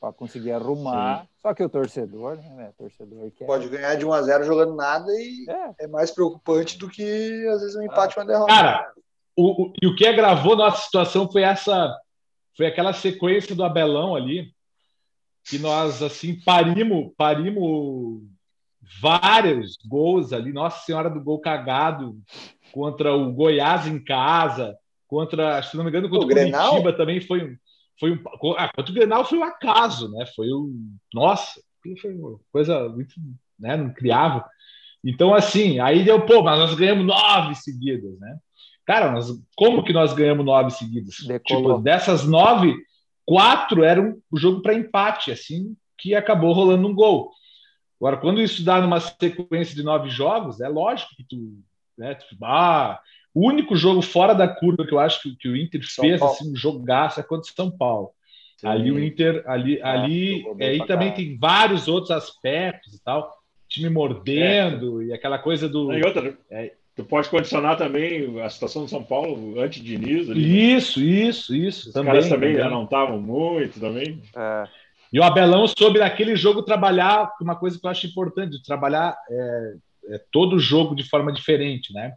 para 0.00 0.12
conseguir 0.12 0.52
arrumar. 0.52 1.22
Sim. 1.22 1.28
Só 1.38 1.54
que 1.54 1.62
o 1.62 1.68
torcedor, 1.68 2.36
né, 2.36 2.72
torcedor 2.76 3.30
quer... 3.30 3.46
pode 3.46 3.68
ganhar 3.68 3.94
de 3.94 4.04
1 4.04 4.12
a 4.12 4.22
0 4.22 4.44
jogando 4.44 4.74
nada 4.74 5.10
e 5.12 5.46
é, 5.48 5.84
é 5.84 5.86
mais 5.86 6.10
preocupante 6.10 6.78
do 6.78 6.88
que 6.88 7.46
às 7.48 7.60
vezes 7.60 7.76
um 7.76 7.82
empate 7.82 8.18
ah. 8.18 8.20
uma 8.20 8.26
derrota. 8.26 8.52
Cara, 8.52 8.92
o, 9.36 9.64
o, 9.64 9.72
e 9.82 9.86
o 9.86 9.96
que 9.96 10.06
agravou 10.06 10.56
nossa 10.56 10.82
situação 10.82 11.30
foi 11.30 11.42
essa 11.42 11.96
foi 12.56 12.66
aquela 12.66 12.92
sequência 12.92 13.54
do 13.54 13.64
Abelão 13.64 14.14
ali 14.14 14.52
que 15.44 15.58
nós 15.58 16.02
assim 16.02 16.40
parimos, 16.40 17.12
parimos 17.16 18.22
vários 19.00 19.76
gols 19.86 20.32
ali, 20.32 20.52
Nossa 20.52 20.84
Senhora 20.84 21.10
do 21.10 21.22
gol 21.22 21.40
cagado 21.40 22.16
contra 22.72 23.14
o 23.14 23.32
Goiás 23.32 23.86
em 23.86 24.02
casa, 24.02 24.76
contra, 25.06 25.62
se 25.62 25.76
não 25.76 25.84
me 25.84 25.90
engano, 25.90 26.08
contra 26.08 26.26
o, 26.26 26.30
o 26.30 26.34
Curitiba 26.34 26.92
também 26.92 27.20
foi 27.20 27.44
um. 27.44 27.56
Foi 27.98 28.12
um 28.12 28.18
ah, 28.58 28.70
contra 28.74 28.90
o 28.90 28.94
Grenal 28.94 29.24
foi 29.24 29.38
um 29.38 29.44
acaso, 29.44 30.10
né? 30.10 30.26
Foi 30.34 30.48
um. 30.52 30.96
Nossa, 31.12 31.60
foi 32.00 32.14
uma 32.14 32.38
coisa 32.50 32.88
muito 32.88 33.14
né? 33.58 33.76
Não 33.76 33.92
criava. 33.92 34.44
Então, 35.02 35.34
assim, 35.34 35.78
aí 35.80 36.04
deu, 36.04 36.24
pô, 36.24 36.42
mas 36.42 36.58
nós 36.58 36.74
ganhamos 36.74 37.06
nove 37.06 37.54
seguidas, 37.54 38.18
né? 38.18 38.36
Cara, 38.86 39.10
nós, 39.12 39.28
como 39.56 39.82
que 39.82 39.92
nós 39.92 40.12
ganhamos 40.12 40.44
nove 40.44 40.70
seguidas? 40.70 41.16
Decolou. 41.26 41.74
Tipo, 41.74 41.82
dessas 41.82 42.24
nove, 42.24 42.74
quatro 43.24 43.82
eram 43.82 44.16
o 44.30 44.38
jogo 44.38 44.62
para 44.62 44.74
empate, 44.74 45.30
assim, 45.30 45.74
que 45.98 46.14
acabou 46.14 46.52
rolando 46.52 46.88
um 46.88 46.94
gol. 46.94 47.30
Agora, 48.00 48.16
quando 48.16 48.40
isso 48.40 48.64
dá 48.64 48.80
numa 48.80 49.00
sequência 49.00 49.74
de 49.74 49.82
nove 49.82 50.10
jogos, 50.10 50.60
é 50.60 50.68
lógico 50.68 51.14
que 51.16 51.24
tu, 51.24 51.58
né, 51.96 52.14
tu 52.14 52.36
ah, 52.42 53.00
o 53.32 53.46
único 53.46 53.76
jogo 53.76 54.02
fora 54.02 54.34
da 54.34 54.48
curva 54.48 54.86
que 54.86 54.92
eu 54.92 54.98
acho 54.98 55.22
que, 55.22 55.36
que 55.36 55.48
o 55.48 55.56
Inter 55.56 55.80
São 55.86 56.04
fez 56.04 56.20
Paulo. 56.20 56.34
assim, 56.34 56.52
um 56.52 56.56
jogaço 56.56 57.20
é 57.20 57.22
contra 57.22 57.50
o 57.50 57.54
São 57.54 57.70
Paulo. 57.70 58.10
Sim. 58.58 58.66
Ali 58.66 58.90
o 58.92 59.02
Inter, 59.02 59.42
ali, 59.46 59.78
é, 59.78 59.82
ali 59.82 60.44
aí 60.60 60.86
também 60.86 61.12
tem 61.12 61.36
vários 61.36 61.88
outros 61.88 62.10
aspectos 62.10 62.94
e 62.94 63.02
tal 63.02 63.44
time 63.74 63.90
mordendo 63.90 65.02
é. 65.02 65.06
e 65.06 65.12
aquela 65.12 65.38
coisa 65.38 65.68
do. 65.68 65.92
E 65.92 66.04
outra, 66.04 66.36
é, 66.50 66.72
tu 66.94 67.04
pode 67.04 67.28
condicionar 67.28 67.76
também 67.76 68.40
a 68.40 68.48
situação 68.48 68.84
de 68.84 68.90
São 68.90 69.02
Paulo 69.02 69.60
antes 69.60 69.82
de 69.82 69.96
Diniz. 69.96 70.30
Ali, 70.30 70.74
isso, 70.74 71.00
né? 71.00 71.06
isso, 71.06 71.54
isso. 71.54 71.88
Os 71.88 71.94
também, 71.94 72.12
caras 72.12 72.28
também 72.28 72.54
já 72.54 72.70
não 72.70 72.84
estavam 72.84 73.20
muito 73.20 73.80
também. 73.80 74.20
É. 74.36 74.68
E 75.14 75.20
o 75.20 75.22
Abelão 75.22 75.64
soube 75.68 76.00
naquele 76.00 76.34
jogo 76.34 76.64
trabalhar 76.64 77.32
uma 77.40 77.54
coisa 77.54 77.78
que 77.78 77.86
eu 77.86 77.90
acho 77.90 78.06
importante, 78.08 78.60
trabalhar 78.64 79.16
é, 79.30 79.74
é, 80.08 80.24
todo 80.32 80.56
o 80.56 80.58
jogo 80.58 80.96
de 80.96 81.08
forma 81.08 81.32
diferente, 81.32 81.92
né? 81.94 82.12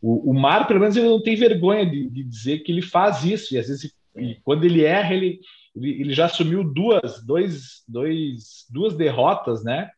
O, 0.00 0.32
o 0.32 0.34
Mar, 0.34 0.66
pelo 0.66 0.80
menos, 0.80 0.96
ele 0.96 1.08
não 1.08 1.22
tem 1.22 1.36
vergonha 1.36 1.86
de, 1.86 2.10
de 2.10 2.24
dizer 2.24 2.58
que 2.58 2.72
ele 2.72 2.82
faz 2.82 3.22
isso, 3.22 3.54
e 3.54 3.58
às 3.58 3.68
vezes, 3.68 3.94
e 4.16 4.34
quando 4.42 4.64
ele 4.64 4.84
erra, 4.84 5.14
ele, 5.14 5.38
ele, 5.76 6.00
ele 6.00 6.12
já 6.12 6.24
assumiu 6.24 6.64
duas, 6.64 7.24
dois, 7.24 7.84
dois, 7.86 8.66
duas 8.68 8.96
derrotas, 8.96 9.62
né? 9.62 9.88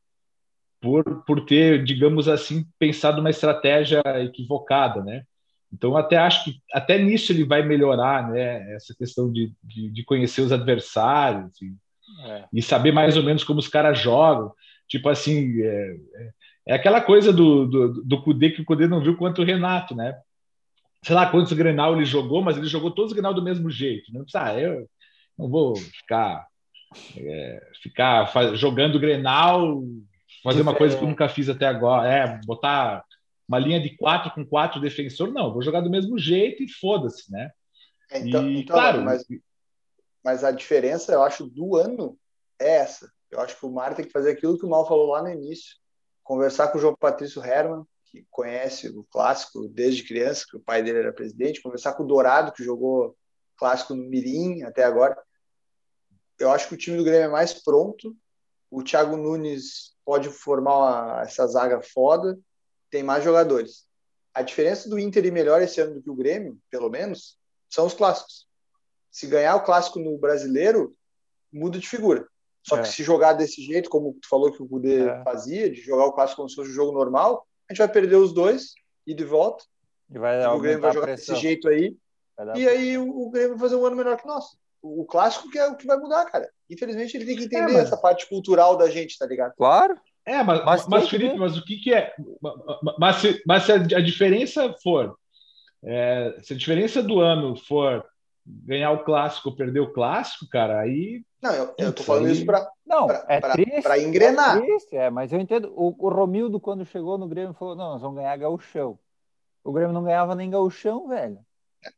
por, 0.85 1.25
por 1.25 1.47
ter, 1.47 1.83
digamos 1.83 2.29
assim, 2.29 2.66
pensado 2.79 3.19
uma 3.19 3.31
estratégia 3.31 4.03
equivocada, 4.23 5.03
né? 5.03 5.25
Então, 5.73 5.97
até 5.97 6.19
acho 6.19 6.45
que 6.45 6.61
até 6.75 6.99
nisso 6.99 7.33
ele 7.33 7.43
vai 7.43 7.62
melhorar, 7.62 8.31
né? 8.31 8.75
Essa 8.75 8.95
questão 8.95 9.33
de, 9.33 9.51
de, 9.62 9.89
de 9.89 10.05
conhecer 10.05 10.43
os 10.43 10.53
adversários 10.53 11.51
é. 12.26 12.44
e, 12.52 12.62
saber 12.62 12.93
mais 12.93 13.16
ou 13.16 13.22
menos 13.22 13.44
como 13.44 13.59
os 13.59 13.68
caras 13.68 13.98
jogam. 13.98 14.52
Tipo 14.89 15.09
assim, 15.09 15.60
é, 15.62 15.97
é, 16.14 16.31
é 16.68 16.74
aquela 16.74 17.01
coisa 17.01 17.32
do, 17.32 17.66
do, 17.66 18.05
do 18.05 18.22
Cudê 18.22 18.51
que 18.51 18.62
o 18.62 18.64
Cudê 18.64 18.86
não 18.86 19.01
viu 19.01 19.16
quanto 19.16 19.43
o 19.43 19.44
Renato, 19.44 19.94
né? 19.94 20.16
Sei 21.02 21.14
lá 21.14 21.31
quantos 21.31 21.52
Grenal 21.52 21.94
ele 21.94 22.05
jogou, 22.05 22.43
mas 22.43 22.56
ele 22.56 22.66
jogou 22.66 22.90
todos 22.90 23.10
os 23.10 23.14
Grenal 23.14 23.35
do 23.35 23.43
mesmo 23.43 23.70
jeito. 23.70 24.12
Não 24.12 24.20
né? 24.20 24.26
ah, 24.35 24.59
eu 24.59 24.89
não 25.39 25.48
vou 25.48 25.76
ficar, 25.76 26.47
é, 27.16 27.70
ficar 27.82 28.26
faz, 28.26 28.59
jogando 28.59 28.98
Grenal 28.98 29.82
fazer 30.43 30.60
uma 30.60 30.74
coisa 30.74 30.97
que 30.97 31.02
eu 31.02 31.09
nunca 31.09 31.26
fiz 31.26 31.48
até 31.48 31.66
agora, 31.66 32.06
é 32.06 32.40
botar 32.44 33.02
uma 33.48 33.59
linha 33.59 33.81
de 33.81 33.97
quatro 33.97 34.31
com 34.31 34.44
quatro 34.44 34.81
defensor, 34.81 35.32
não, 35.32 35.52
vou 35.52 35.62
jogar 35.62 35.81
do 35.81 35.90
mesmo 35.90 36.18
jeito 36.18 36.62
e 36.62 36.68
foda-se, 36.68 37.32
né? 37.32 37.51
É, 38.10 38.18
então, 38.18 38.48
e, 38.48 38.60
então, 38.60 38.76
claro, 38.76 39.02
mas, 39.02 39.24
mas 40.24 40.42
a 40.42 40.51
diferença, 40.51 41.12
eu 41.12 41.22
acho, 41.22 41.46
do 41.46 41.76
ano 41.76 42.18
é 42.59 42.76
essa. 42.76 43.12
Eu 43.30 43.40
acho 43.40 43.59
que 43.59 43.66
o 43.66 43.70
Mário 43.70 43.96
tem 43.96 44.06
que 44.06 44.12
fazer 44.12 44.30
aquilo 44.30 44.59
que 44.59 44.64
o 44.64 44.68
Mal 44.68 44.88
falou 44.88 45.10
lá 45.10 45.22
no 45.22 45.30
início, 45.30 45.76
conversar 46.22 46.68
com 46.68 46.78
o 46.78 46.80
João 46.80 46.96
Patrício 46.96 47.44
Herman, 47.44 47.84
que 48.06 48.26
conhece 48.30 48.88
o 48.88 49.05
clássico 49.05 49.68
desde 49.68 50.05
criança, 50.05 50.46
que 50.48 50.56
o 50.56 50.60
pai 50.60 50.82
dele 50.82 51.01
era 51.01 51.12
presidente, 51.12 51.60
conversar 51.60 51.92
com 51.92 52.05
o 52.05 52.06
Dourado, 52.06 52.52
que 52.52 52.64
jogou 52.64 53.16
clássico 53.56 53.94
no 53.94 54.09
Mirim 54.09 54.62
até 54.62 54.84
agora. 54.84 55.20
Eu 56.38 56.51
acho 56.51 56.68
que 56.68 56.74
o 56.74 56.78
time 56.78 56.96
do 56.96 57.05
Grêmio 57.05 57.26
é 57.26 57.28
mais 57.28 57.52
pronto. 57.52 58.16
O 58.70 58.82
Thiago 58.82 59.16
Nunes 59.16 59.94
pode 60.05 60.30
formar 60.30 60.76
uma, 60.76 61.22
essa 61.22 61.46
zaga 61.46 61.82
foda, 61.82 62.38
tem 62.90 63.02
mais 63.02 63.22
jogadores. 63.22 63.86
A 64.32 64.42
diferença 64.42 64.88
do 64.88 64.98
Inter 64.98 65.26
ir 65.26 65.32
melhor 65.32 65.60
esse 65.60 65.80
ano 65.80 65.94
do 65.94 66.02
que 66.02 66.10
o 66.10 66.16
Grêmio, 66.16 66.59
pelo 66.70 66.88
menos, 66.88 67.38
são 67.68 67.86
os 67.86 67.94
clássicos. 67.94 68.44
Se 69.15 69.27
ganhar 69.27 69.55
o 69.55 69.62
clássico 69.62 69.99
no 69.99 70.19
brasileiro, 70.19 70.95
muda 71.53 71.78
de 71.78 71.89
figura. 71.89 72.27
Só 72.62 72.78
é. 72.78 72.82
que 72.82 72.89
se 72.89 73.03
jogar 73.05 73.35
desse 73.35 73.62
jeito, 73.62 73.89
como 73.89 74.15
tu 74.15 74.28
falou 74.28 74.51
que 74.51 74.62
o 74.62 74.69
Kudê 74.69 75.07
é. 75.07 75.23
fazia, 75.23 75.70
de 75.70 75.81
jogar 75.81 76.07
o 76.07 76.12
clássico 76.12 76.39
como 76.39 76.49
se 76.49 76.57
fosse 76.57 76.70
um 76.70 76.74
jogo 76.74 76.93
normal, 76.93 77.47
a 77.69 77.73
gente 77.73 77.78
vai 77.78 77.89
perder 77.89 78.16
os 78.16 78.32
dois, 78.32 78.74
e 79.07 79.15
de 79.15 79.24
volta. 79.24 79.65
E 80.11 80.19
vai 80.19 80.45
o 80.47 80.59
Grêmio 80.59 80.81
vai 80.81 80.93
jogar 80.93 81.07
desse 81.07 81.35
jeito 81.36 81.69
aí. 81.69 81.97
E 82.57 82.69
aí 82.69 82.99
o, 82.99 83.09
o 83.09 83.31
Grêmio 83.31 83.51
vai 83.51 83.69
fazer 83.69 83.77
um 83.77 83.86
ano 83.86 83.97
melhor 83.97 84.16
que 84.16 84.27
nós 84.27 84.57
o 84.85 85.05
clássico 85.07 85.51
que 85.51 85.59
é 85.59 85.66
o 85.66 85.77
que 85.77 85.86
vai 85.86 85.97
mudar, 85.97 86.27
cara. 86.27 86.49
Infelizmente 86.69 87.16
ele 87.16 87.24
tem 87.24 87.36
que 87.36 87.45
entender 87.45 87.73
é, 87.73 87.74
mas... 87.74 87.86
essa 87.86 87.97
parte 87.97 88.28
cultural 88.28 88.77
da 88.77 88.91
gente, 88.91 89.19
tá 89.19 89.27
ligado? 89.27 89.55
Claro. 89.57 89.99
É, 90.27 90.43
mas, 90.43 90.65
mas, 90.65 90.86
mas 90.86 91.09
Felipe, 91.09 91.36
mas 91.36 91.57
o 91.57 91.65
que, 91.65 91.77
que 91.78 91.93
é? 91.93 92.15
Mas 92.99 93.16
se, 93.16 93.43
mas 93.47 93.65
se 93.65 93.73
a, 93.73 93.78
diferença 93.78 94.74
for, 94.82 95.16
é, 95.82 96.39
se 96.43 96.55
a 96.55 96.57
diferença 96.57 97.03
do 97.03 97.20
ano 97.20 97.57
for 97.57 98.05
ganhar 98.47 98.93
o 98.93 99.05
clássico, 99.05 99.55
perder 99.55 99.81
o 99.81 99.93
clássico, 99.93 100.49
cara, 100.49 100.81
aí. 100.81 101.25
Não, 101.43 101.53
eu, 101.53 101.75
eu 101.79 101.93
tô 101.93 102.03
falando 102.03 102.29
isso 102.29 102.45
para 102.45 102.71
não, 102.87 103.07
pra, 103.07 103.25
é 103.29 103.41
pra, 103.41 103.53
triste, 103.53 103.83
pra 103.83 103.99
engrenar. 103.99 104.59
É 104.59 104.61
triste, 104.61 104.97
é, 104.97 105.11
mas 105.11 105.33
eu 105.33 105.41
entendo. 105.41 105.73
O, 105.77 105.95
o 105.99 106.09
Romildo, 106.09 106.61
quando 106.61 106.85
chegou 106.85 107.19
no 107.19 107.29
Grêmio, 107.29 107.55
falou: 107.55 107.75
não, 107.75 107.93
nós 107.93 108.03
vamos 108.03 108.16
ganhar 108.16 108.37
gauchão. 108.37 108.99
O 109.62 109.73
Grêmio 109.73 109.95
não 109.95 110.05
ganhava 110.05 110.35
nem 110.35 110.51
gauchão, 110.51 111.09
velho. 111.09 111.39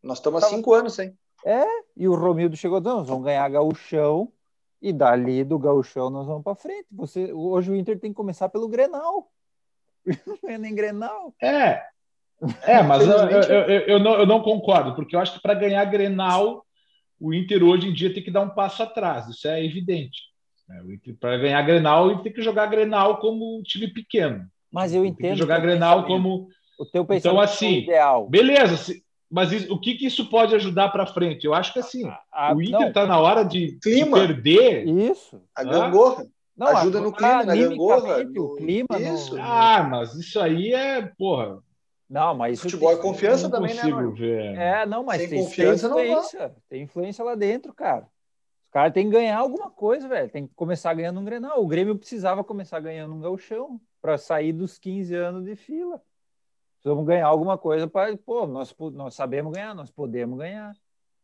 Nós 0.03 0.19
estamos 0.19 0.43
há 0.43 0.49
cinco 0.49 0.73
anos, 0.73 0.99
hein? 0.99 1.17
É, 1.45 1.65
e 1.97 2.09
o 2.09 2.15
Romildo 2.15 2.57
chegou, 2.57 2.81
não, 2.81 2.99
nós 2.99 3.09
vamos 3.09 3.25
ganhar 3.25 3.49
gauchão, 3.49 4.33
e 4.81 4.93
dali 4.93 5.45
do 5.45 5.59
gauchão 5.59 6.11
nós 6.11 6.27
vamos 6.27 6.43
para 6.43 6.55
frente. 6.55 6.87
Você, 6.93 7.33
hoje 7.33 7.71
o 7.71 7.77
Inter 7.77 7.99
tem 7.99 8.11
que 8.11 8.17
começar 8.17 8.49
pelo 8.49 8.69
Grenal. 8.69 9.31
Não 10.43 10.51
é 10.51 10.59
nem 10.59 10.75
Grenal. 10.75 11.35
É, 11.43 11.83
é 12.63 12.83
mas 12.83 13.07
eu, 13.07 13.17
eu, 13.17 13.43
eu, 13.43 13.81
eu, 13.81 13.99
não, 13.99 14.15
eu 14.15 14.27
não 14.27 14.43
concordo, 14.43 14.95
porque 14.95 15.17
eu 15.17 15.21
acho 15.21 15.35
que 15.35 15.43
para 15.43 15.55
ganhar 15.55 15.85
Grenal, 15.87 16.65
o 17.21 17.33
Inter 17.33 17.63
hoje 17.63 17.89
em 17.89 17.93
dia 17.93 18.13
tem 18.13 18.23
que 18.23 18.31
dar 18.31 18.43
um 18.43 18.51
passo 18.51 18.83
atrás, 18.83 19.29
isso 19.29 19.49
é 19.49 19.65
evidente. 19.65 20.21
É, 20.71 21.13
para 21.21 21.39
ganhar 21.39 21.63
Grenal, 21.63 22.11
ele 22.11 22.23
tem 22.23 22.33
que 22.33 22.43
jogar 22.43 22.67
Grenal 22.67 23.19
como 23.19 23.59
um 23.59 23.63
time 23.63 23.89
pequeno. 23.89 24.47
Mas 24.71 24.93
eu 24.93 25.05
entendo. 25.05 25.19
Tem 25.19 25.33
que 25.33 25.39
jogar 25.39 25.61
Grenal 25.61 26.05
como. 26.05 26.49
O 26.79 26.85
teu 26.85 27.07
pensamento 27.07 27.37
então, 27.37 27.41
assim, 27.41 27.79
ideal. 27.79 28.29
Beleza, 28.29 28.77
se, 28.77 29.03
mas 29.31 29.51
isso, 29.51 29.73
o 29.73 29.81
que, 29.81 29.95
que, 29.95 30.07
isso 30.07 30.29
pode 30.29 30.55
ajudar 30.55 30.91
para 30.91 31.07
frente? 31.07 31.47
Eu 31.47 31.55
acho 31.55 31.73
que 31.73 31.79
assim, 31.79 32.07
a, 32.07 32.21
a, 32.31 32.55
o 32.55 32.63
Inter 32.63 32.89
está 32.89 33.07
na 33.07 33.19
hora 33.19 33.45
de, 33.45 33.79
de, 33.79 34.05
perder. 34.05 34.87
Isso. 34.87 35.41
A 35.55 35.65
gangorra. 35.65 36.27
Não, 36.57 36.69
ajuda 36.69 37.01
no 37.01 37.13
clima, 37.13 37.45
na 37.45 37.55
gangorra. 37.55 38.19
O 38.37 38.57
clima. 38.57 39.01
Isso. 39.01 39.37
No... 39.37 39.43
Ah, 39.43 39.87
mas 39.91 40.15
isso 40.15 40.41
aí 40.41 40.73
é, 40.73 41.03
porra. 41.19 41.59
Não, 42.09 42.35
mas 42.35 42.61
futebol 42.61 42.93
é 42.93 42.97
confiança 42.97 43.51
também, 43.51 43.75
né? 43.75 43.83
Ver. 44.15 44.57
É, 44.57 44.87
não, 44.87 45.03
mas 45.03 45.21
Sem 45.21 45.31
tem, 45.31 45.45
confiança, 45.45 45.89
tem 45.89 46.05
influência. 46.05 46.49
Não 46.49 46.55
tem 46.69 46.83
influência 46.83 47.25
lá 47.25 47.35
dentro, 47.35 47.75
cara. 47.75 48.07
Os 48.65 48.71
caras 48.71 48.93
têm 48.93 49.07
que 49.07 49.13
ganhar 49.13 49.39
alguma 49.39 49.71
coisa, 49.71 50.09
velho. 50.09 50.31
Tem 50.31 50.47
que 50.47 50.55
começar 50.55 50.95
ganhando 50.95 51.19
um 51.19 51.25
Grenal. 51.25 51.63
O 51.63 51.67
Grêmio 51.67 51.97
precisava 51.97 52.45
começar 52.45 52.79
ganhando 52.79 53.15
um 53.15 53.21
gauchão 53.21 53.81
para 54.01 54.17
sair 54.17 54.53
dos 54.53 54.79
15 54.79 55.15
anos 55.15 55.45
de 55.45 55.57
fila. 55.57 56.01
Precisamos 56.77 57.05
ganhar 57.05 57.27
alguma 57.27 57.59
coisa 57.59 57.89
para. 57.89 58.17
Pô, 58.17 58.47
nós, 58.47 58.75
nós 58.93 59.15
sabemos 59.15 59.53
ganhar, 59.53 59.75
nós 59.75 59.91
podemos 59.91 60.39
ganhar. 60.39 60.73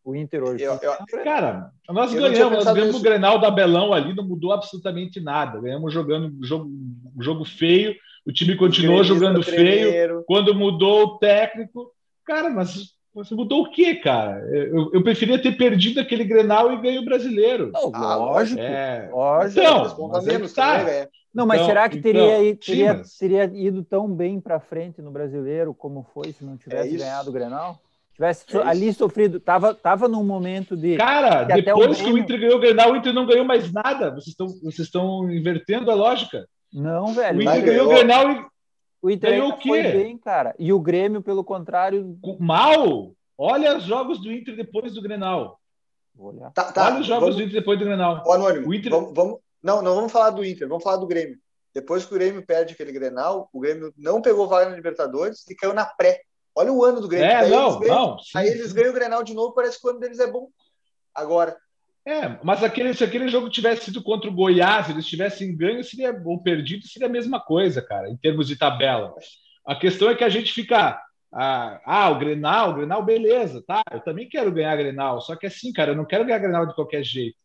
O 0.05 0.17
Inter 0.17 0.43
hoje. 0.43 0.65
Eu, 0.65 0.73
eu, 0.83 1.23
cara, 1.23 1.71
nós 1.89 2.13
ganhamos, 2.13 2.65
nós 2.65 2.75
ganhamos 2.75 2.97
o 2.97 3.03
Grenal 3.03 3.39
da 3.39 3.53
Belão 3.53 3.93
ali, 3.93 4.13
não 4.13 4.27
mudou 4.27 4.53
absolutamente 4.53 5.21
nada. 5.21 5.61
Ganhamos 5.61 5.93
jogando 5.93 6.45
jogo, 6.45 6.69
jogo 7.21 7.45
feio, 7.45 7.95
o 8.25 8.33
time 8.33 8.57
continuou 8.57 9.03
jogando 9.03 9.43
feio. 9.43 10.25
Quando 10.27 10.55
mudou 10.55 11.03
o 11.03 11.19
técnico, 11.19 11.91
cara, 12.25 12.49
mas 12.51 12.95
você 13.15 13.35
mudou 13.35 13.63
o 13.63 13.71
quê, 13.71 13.97
cara? 13.97 14.41
Eu, 14.49 14.91
eu 14.93 15.03
preferia 15.03 15.41
ter 15.41 15.53
perdido 15.53 16.01
aquele 16.01 16.25
Grenal 16.25 16.73
e 16.73 16.81
ganho 16.81 17.03
o 17.03 17.05
brasileiro. 17.05 17.71
Não, 17.73 17.91
ah, 17.95 18.17
lógico. 18.17 18.61
É... 18.61 19.09
lógico. 19.13 19.61
Então, 19.61 20.09
mas 20.09 20.27
é 20.27 20.39
tá. 20.49 21.09
Não, 21.35 21.47
mas 21.47 21.61
então, 21.61 21.69
será 21.69 21.89
que 21.89 22.01
teria, 22.01 22.45
então, 22.45 22.61
teria, 22.67 22.93
sim, 22.93 22.99
mas... 22.99 23.17
teria 23.17 23.45
ido 23.55 23.83
tão 23.83 24.09
bem 24.09 24.39
para 24.41 24.61
frente 24.61 25.01
no 25.01 25.11
brasileiro 25.11 25.75
como 25.75 26.07
foi 26.15 26.33
se 26.33 26.45
não 26.45 26.57
tivesse 26.57 26.95
é 26.95 26.99
ganhado 26.99 27.31
o 27.31 27.33
Grenal? 27.33 27.81
Tivesse 28.15 28.45
é 28.55 28.61
ali 28.61 28.93
sofrido, 28.93 29.41
tava, 29.41 29.75
tava 29.75 30.09
num 30.09 30.23
momento 30.23 30.77
de. 30.77 30.97
Cara, 30.97 31.45
depois 31.45 32.01
o 32.01 32.05
que 32.05 32.13
o 32.13 32.19
Inter 32.19 32.39
ganhou 32.39 32.57
o 32.57 32.61
Grenal, 32.61 32.93
o 32.93 32.97
Inter 32.97 33.13
não 33.13 33.27
ganhou 33.27 33.45
mais 33.45 33.73
nada. 33.73 34.11
Vocês 34.11 34.29
estão, 34.29 34.47
vocês 34.49 34.81
estão 34.81 35.31
invertendo 35.31 35.91
a 35.91 35.95
lógica. 35.95 36.47
Não, 36.73 37.13
velho. 37.13 37.39
O 37.39 37.43
Inter 37.43 37.65
ganhou 37.65 37.87
o 37.87 37.89
Grenal 37.91 38.31
e. 38.31 38.47
O 39.03 39.11
Inter 39.11 39.31
ganhou 39.31 39.49
o 39.51 39.59
quê? 39.59 39.69
foi 39.69 39.83
bem, 39.83 40.17
cara. 40.17 40.55
E 40.59 40.73
o 40.73 40.81
Grêmio, 40.81 41.21
pelo 41.21 41.45
contrário. 41.45 42.17
Mal! 42.39 43.13
Olha 43.37 43.77
os 43.77 43.85
jogos 43.85 44.21
do 44.21 44.33
Inter 44.33 44.55
depois 44.55 44.95
do 44.95 45.03
Grenal. 45.03 45.61
Tá, 46.55 46.71
tá, 46.71 46.87
Olha 46.87 47.01
os 47.01 47.07
jogos 47.07 47.23
vamos... 47.23 47.37
do 47.37 47.43
Inter 47.43 47.55
depois 47.55 47.79
do 47.79 47.85
Grenal. 47.85 48.23
Ô, 48.25 48.33
Anônimo, 48.33 48.69
o 48.69 48.75
Inter... 48.75 48.91
vamos, 48.91 49.13
vamos, 49.15 49.41
não, 49.63 49.83
não 49.83 49.95
vamos 49.95 50.13
falar 50.13 50.31
do 50.31 50.45
Inter, 50.45 50.69
vamos 50.69 50.85
falar 50.85 50.99
do 50.99 51.07
Grêmio. 51.07 51.39
Depois 51.75 52.05
que 52.05 52.13
o 52.13 52.15
Grêmio 52.15 52.45
perde 52.45 52.75
aquele 52.75 52.93
Grenal, 52.93 53.49
o 53.53 53.59
Grêmio 53.59 53.93
não 53.97 54.21
pegou 54.21 54.47
vaga 54.47 54.71
na 54.71 54.77
Libertadores 54.77 55.45
e 55.49 55.55
caiu 55.55 55.73
na 55.73 55.87
pré. 55.87 56.21
Olha 56.55 56.71
o 56.71 56.85
ano 56.85 57.01
do 57.01 57.09
Grêmio. 57.09 57.27
É, 57.27 57.49
não, 57.49 57.79
ganham, 57.79 57.97
não, 57.97 58.19
sim, 58.19 58.39
aí 58.39 58.49
eles 58.49 58.73
ganham 58.73 58.91
o 58.91 58.95
Grenal 58.95 59.23
de 59.23 59.33
novo, 59.33 59.55
parece 59.55 59.81
que 59.81 59.87
o 59.87 59.91
ano 59.91 59.99
deles 59.99 60.19
é 60.19 60.31
bom. 60.31 60.49
Agora, 61.15 61.57
É, 62.05 62.37
mas 62.43 62.65
aquele, 62.65 62.93
se 62.95 63.05
aquele 63.05 63.29
jogo 63.29 63.49
tivesse 63.49 63.87
sido 63.87 64.03
contra 64.03 64.29
o 64.29 64.35
Goiás, 64.35 64.91
eles 64.91 65.07
tivessem 65.07 65.57
ganho 65.57 65.85
seria, 65.85 66.13
ou 66.25 66.43
perdido, 66.43 66.87
seria 66.87 67.07
a 67.07 67.13
mesma 67.13 67.41
coisa, 67.41 67.81
cara, 67.81 68.09
em 68.11 68.17
termos 68.17 68.49
de 68.49 68.57
tabela. 68.57 69.15
A 69.65 69.77
questão 69.77 70.11
é 70.11 70.15
que 70.15 70.25
a 70.25 70.29
gente 70.29 70.53
fica. 70.53 71.01
Ah, 71.35 71.81
ah, 71.87 72.11
o 72.11 72.19
Grenal, 72.19 72.71
o 72.71 72.75
Grenal, 72.75 73.03
beleza, 73.05 73.63
tá? 73.67 73.83
Eu 73.91 74.01
também 74.01 74.29
quero 74.29 74.53
ganhar 74.53 74.77
Grenal, 74.77 75.21
só 75.21 75.37
que 75.37 75.47
assim, 75.47 75.73
cara, 75.73 75.93
eu 75.93 75.97
não 75.97 76.05
quero 76.05 76.25
ganhar 76.25 76.41
Grenal 76.41 76.67
de 76.67 76.75
qualquer 76.75 77.03
jeito. 77.03 77.39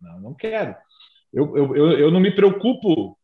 Não, 0.00 0.20
não 0.20 0.34
quero. 0.34 0.74
Eu, 1.32 1.56
eu, 1.56 1.76
eu, 1.76 1.98
eu 1.98 2.10
não 2.10 2.20
me 2.20 2.30
preocupo. 2.30 3.18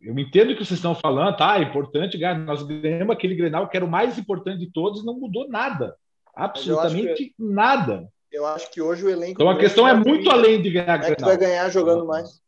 Eu 0.00 0.18
entendo 0.18 0.50
o 0.50 0.56
que 0.56 0.64
vocês 0.64 0.78
estão 0.78 0.94
falando, 0.94 1.36
tá? 1.36 1.58
É 1.58 1.62
importante 1.62 2.18
ganhar. 2.18 2.38
Nós 2.38 2.62
ganhamos 2.62 3.14
aquele 3.14 3.34
Grenal 3.34 3.68
que 3.68 3.76
era 3.76 3.86
o 3.86 3.90
mais 3.90 4.18
importante 4.18 4.58
de 4.58 4.72
todos 4.72 5.02
e 5.02 5.06
não 5.06 5.20
mudou 5.20 5.48
nada. 5.48 5.94
Absolutamente 6.34 7.26
que, 7.26 7.34
nada. 7.38 8.08
Eu 8.34 8.44
acho 8.46 8.68
que 8.68 8.82
hoje 8.82 9.04
o 9.04 9.08
elenco. 9.08 9.32
Então 9.32 9.48
a 9.48 9.56
questão 9.56 9.86
é 9.86 9.94
muito 9.94 10.28
além 10.28 10.60
de 10.60 10.70
ganhar 10.70 10.96
é 10.96 11.10
Grenal. 11.10 11.28
vai 11.28 11.36
ganhar 11.36 11.68
jogando 11.68 12.04
mais. 12.04 12.42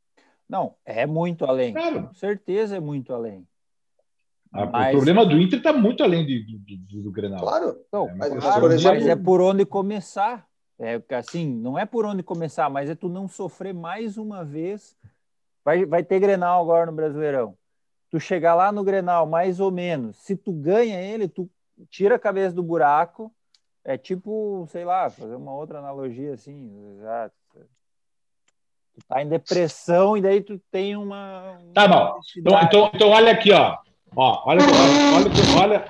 Não, 0.48 0.74
é 0.84 1.06
muito 1.06 1.44
além. 1.44 1.72
Claro. 1.72 2.08
Com 2.08 2.14
certeza 2.14 2.76
é 2.76 2.80
muito 2.80 3.14
além. 3.14 3.46
Ah, 4.52 4.66
mas... 4.66 4.88
O 4.88 4.96
problema 4.96 5.24
do 5.24 5.38
Inter 5.40 5.58
está 5.58 5.72
muito 5.72 6.02
além 6.02 6.26
de, 6.26 6.42
do, 6.42 6.58
do, 6.58 7.02
do 7.04 7.10
Grenal. 7.12 7.38
Claro. 7.38 7.80
Não, 7.92 8.08
é, 8.08 8.14
mas, 8.14 8.34
claro, 8.34 8.66
exemplo... 8.66 8.98
mas 8.98 9.06
é 9.06 9.14
por 9.14 9.40
onde 9.40 9.64
começar. 9.64 10.44
É 10.78 11.00
assim, 11.14 11.54
não 11.54 11.78
é 11.78 11.86
por 11.86 12.04
onde 12.04 12.22
começar, 12.22 12.68
mas 12.68 12.90
é 12.90 12.94
tu 12.94 13.08
não 13.08 13.28
sofrer 13.28 13.72
mais 13.72 14.18
uma 14.18 14.44
vez. 14.44 14.96
Vai, 15.64 15.86
vai 15.86 16.02
ter 16.02 16.18
Grenal 16.18 16.62
agora 16.62 16.86
no 16.86 16.96
Brasileirão. 16.96 17.56
Tu 18.10 18.18
chegar 18.18 18.54
lá 18.56 18.72
no 18.72 18.82
Grenal, 18.82 19.24
mais 19.26 19.60
ou 19.60 19.70
menos. 19.70 20.16
Se 20.18 20.36
tu 20.36 20.52
ganha 20.52 21.00
ele, 21.00 21.28
tu 21.28 21.48
tira 21.88 22.16
a 22.16 22.18
cabeça 22.18 22.54
do 22.54 22.62
buraco. 22.62 23.32
É 23.88 23.96
tipo, 23.96 24.66
sei 24.68 24.84
lá, 24.84 25.08
fazer 25.08 25.36
uma 25.36 25.54
outra 25.54 25.78
analogia 25.78 26.34
assim. 26.34 26.98
Já, 27.00 27.30
tu 27.52 27.66
tá 29.06 29.22
em 29.22 29.28
depressão 29.28 30.16
e 30.16 30.20
daí 30.20 30.40
tu 30.40 30.60
tem 30.72 30.96
uma. 30.96 31.56
Tá 31.72 31.86
bom. 31.86 32.18
Então, 32.36 32.60
então, 32.62 32.90
então 32.92 33.08
olha 33.10 33.30
aqui, 33.30 33.52
ó. 33.52 33.78
Ó, 34.16 34.42
olha, 34.44 34.60
olha, 35.14 35.60
olha 35.62 35.80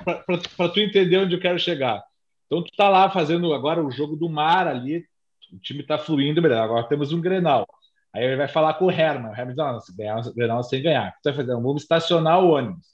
para 0.55 0.69
tu 0.69 0.79
entender 0.79 1.17
onde 1.17 1.33
eu 1.33 1.41
quero 1.41 1.57
chegar. 1.57 2.03
Então, 2.45 2.63
tu 2.63 2.71
tá 2.77 2.87
lá 2.87 3.09
fazendo 3.09 3.51
agora 3.51 3.83
o 3.83 3.89
jogo 3.89 4.15
do 4.15 4.29
mar 4.29 4.67
ali, 4.67 5.03
o 5.51 5.57
time 5.57 5.81
tá 5.81 5.97
fluindo, 5.97 6.39
beleza. 6.39 6.61
Agora 6.61 6.87
temos 6.87 7.11
um 7.11 7.19
Grenal. 7.19 7.65
Aí 8.13 8.23
ele 8.23 8.35
vai 8.35 8.47
falar 8.47 8.75
com 8.75 8.85
o 8.85 8.91
Herman. 8.91 9.31
O 9.31 9.33
Herman 9.33 9.55
diz: 9.55 9.57
não, 9.57 9.79
se 9.79 9.97
ganhar 9.97 10.21
Grenal 10.35 10.61
sem 10.61 10.83
ganhar. 10.83 11.09
O 11.09 11.11
que 11.13 11.17
tu 11.23 11.23
vai 11.23 11.33
fazer? 11.33 11.53
Vamos 11.53 11.81
estacionar 11.81 12.43
o 12.43 12.51
ônibus. 12.51 12.85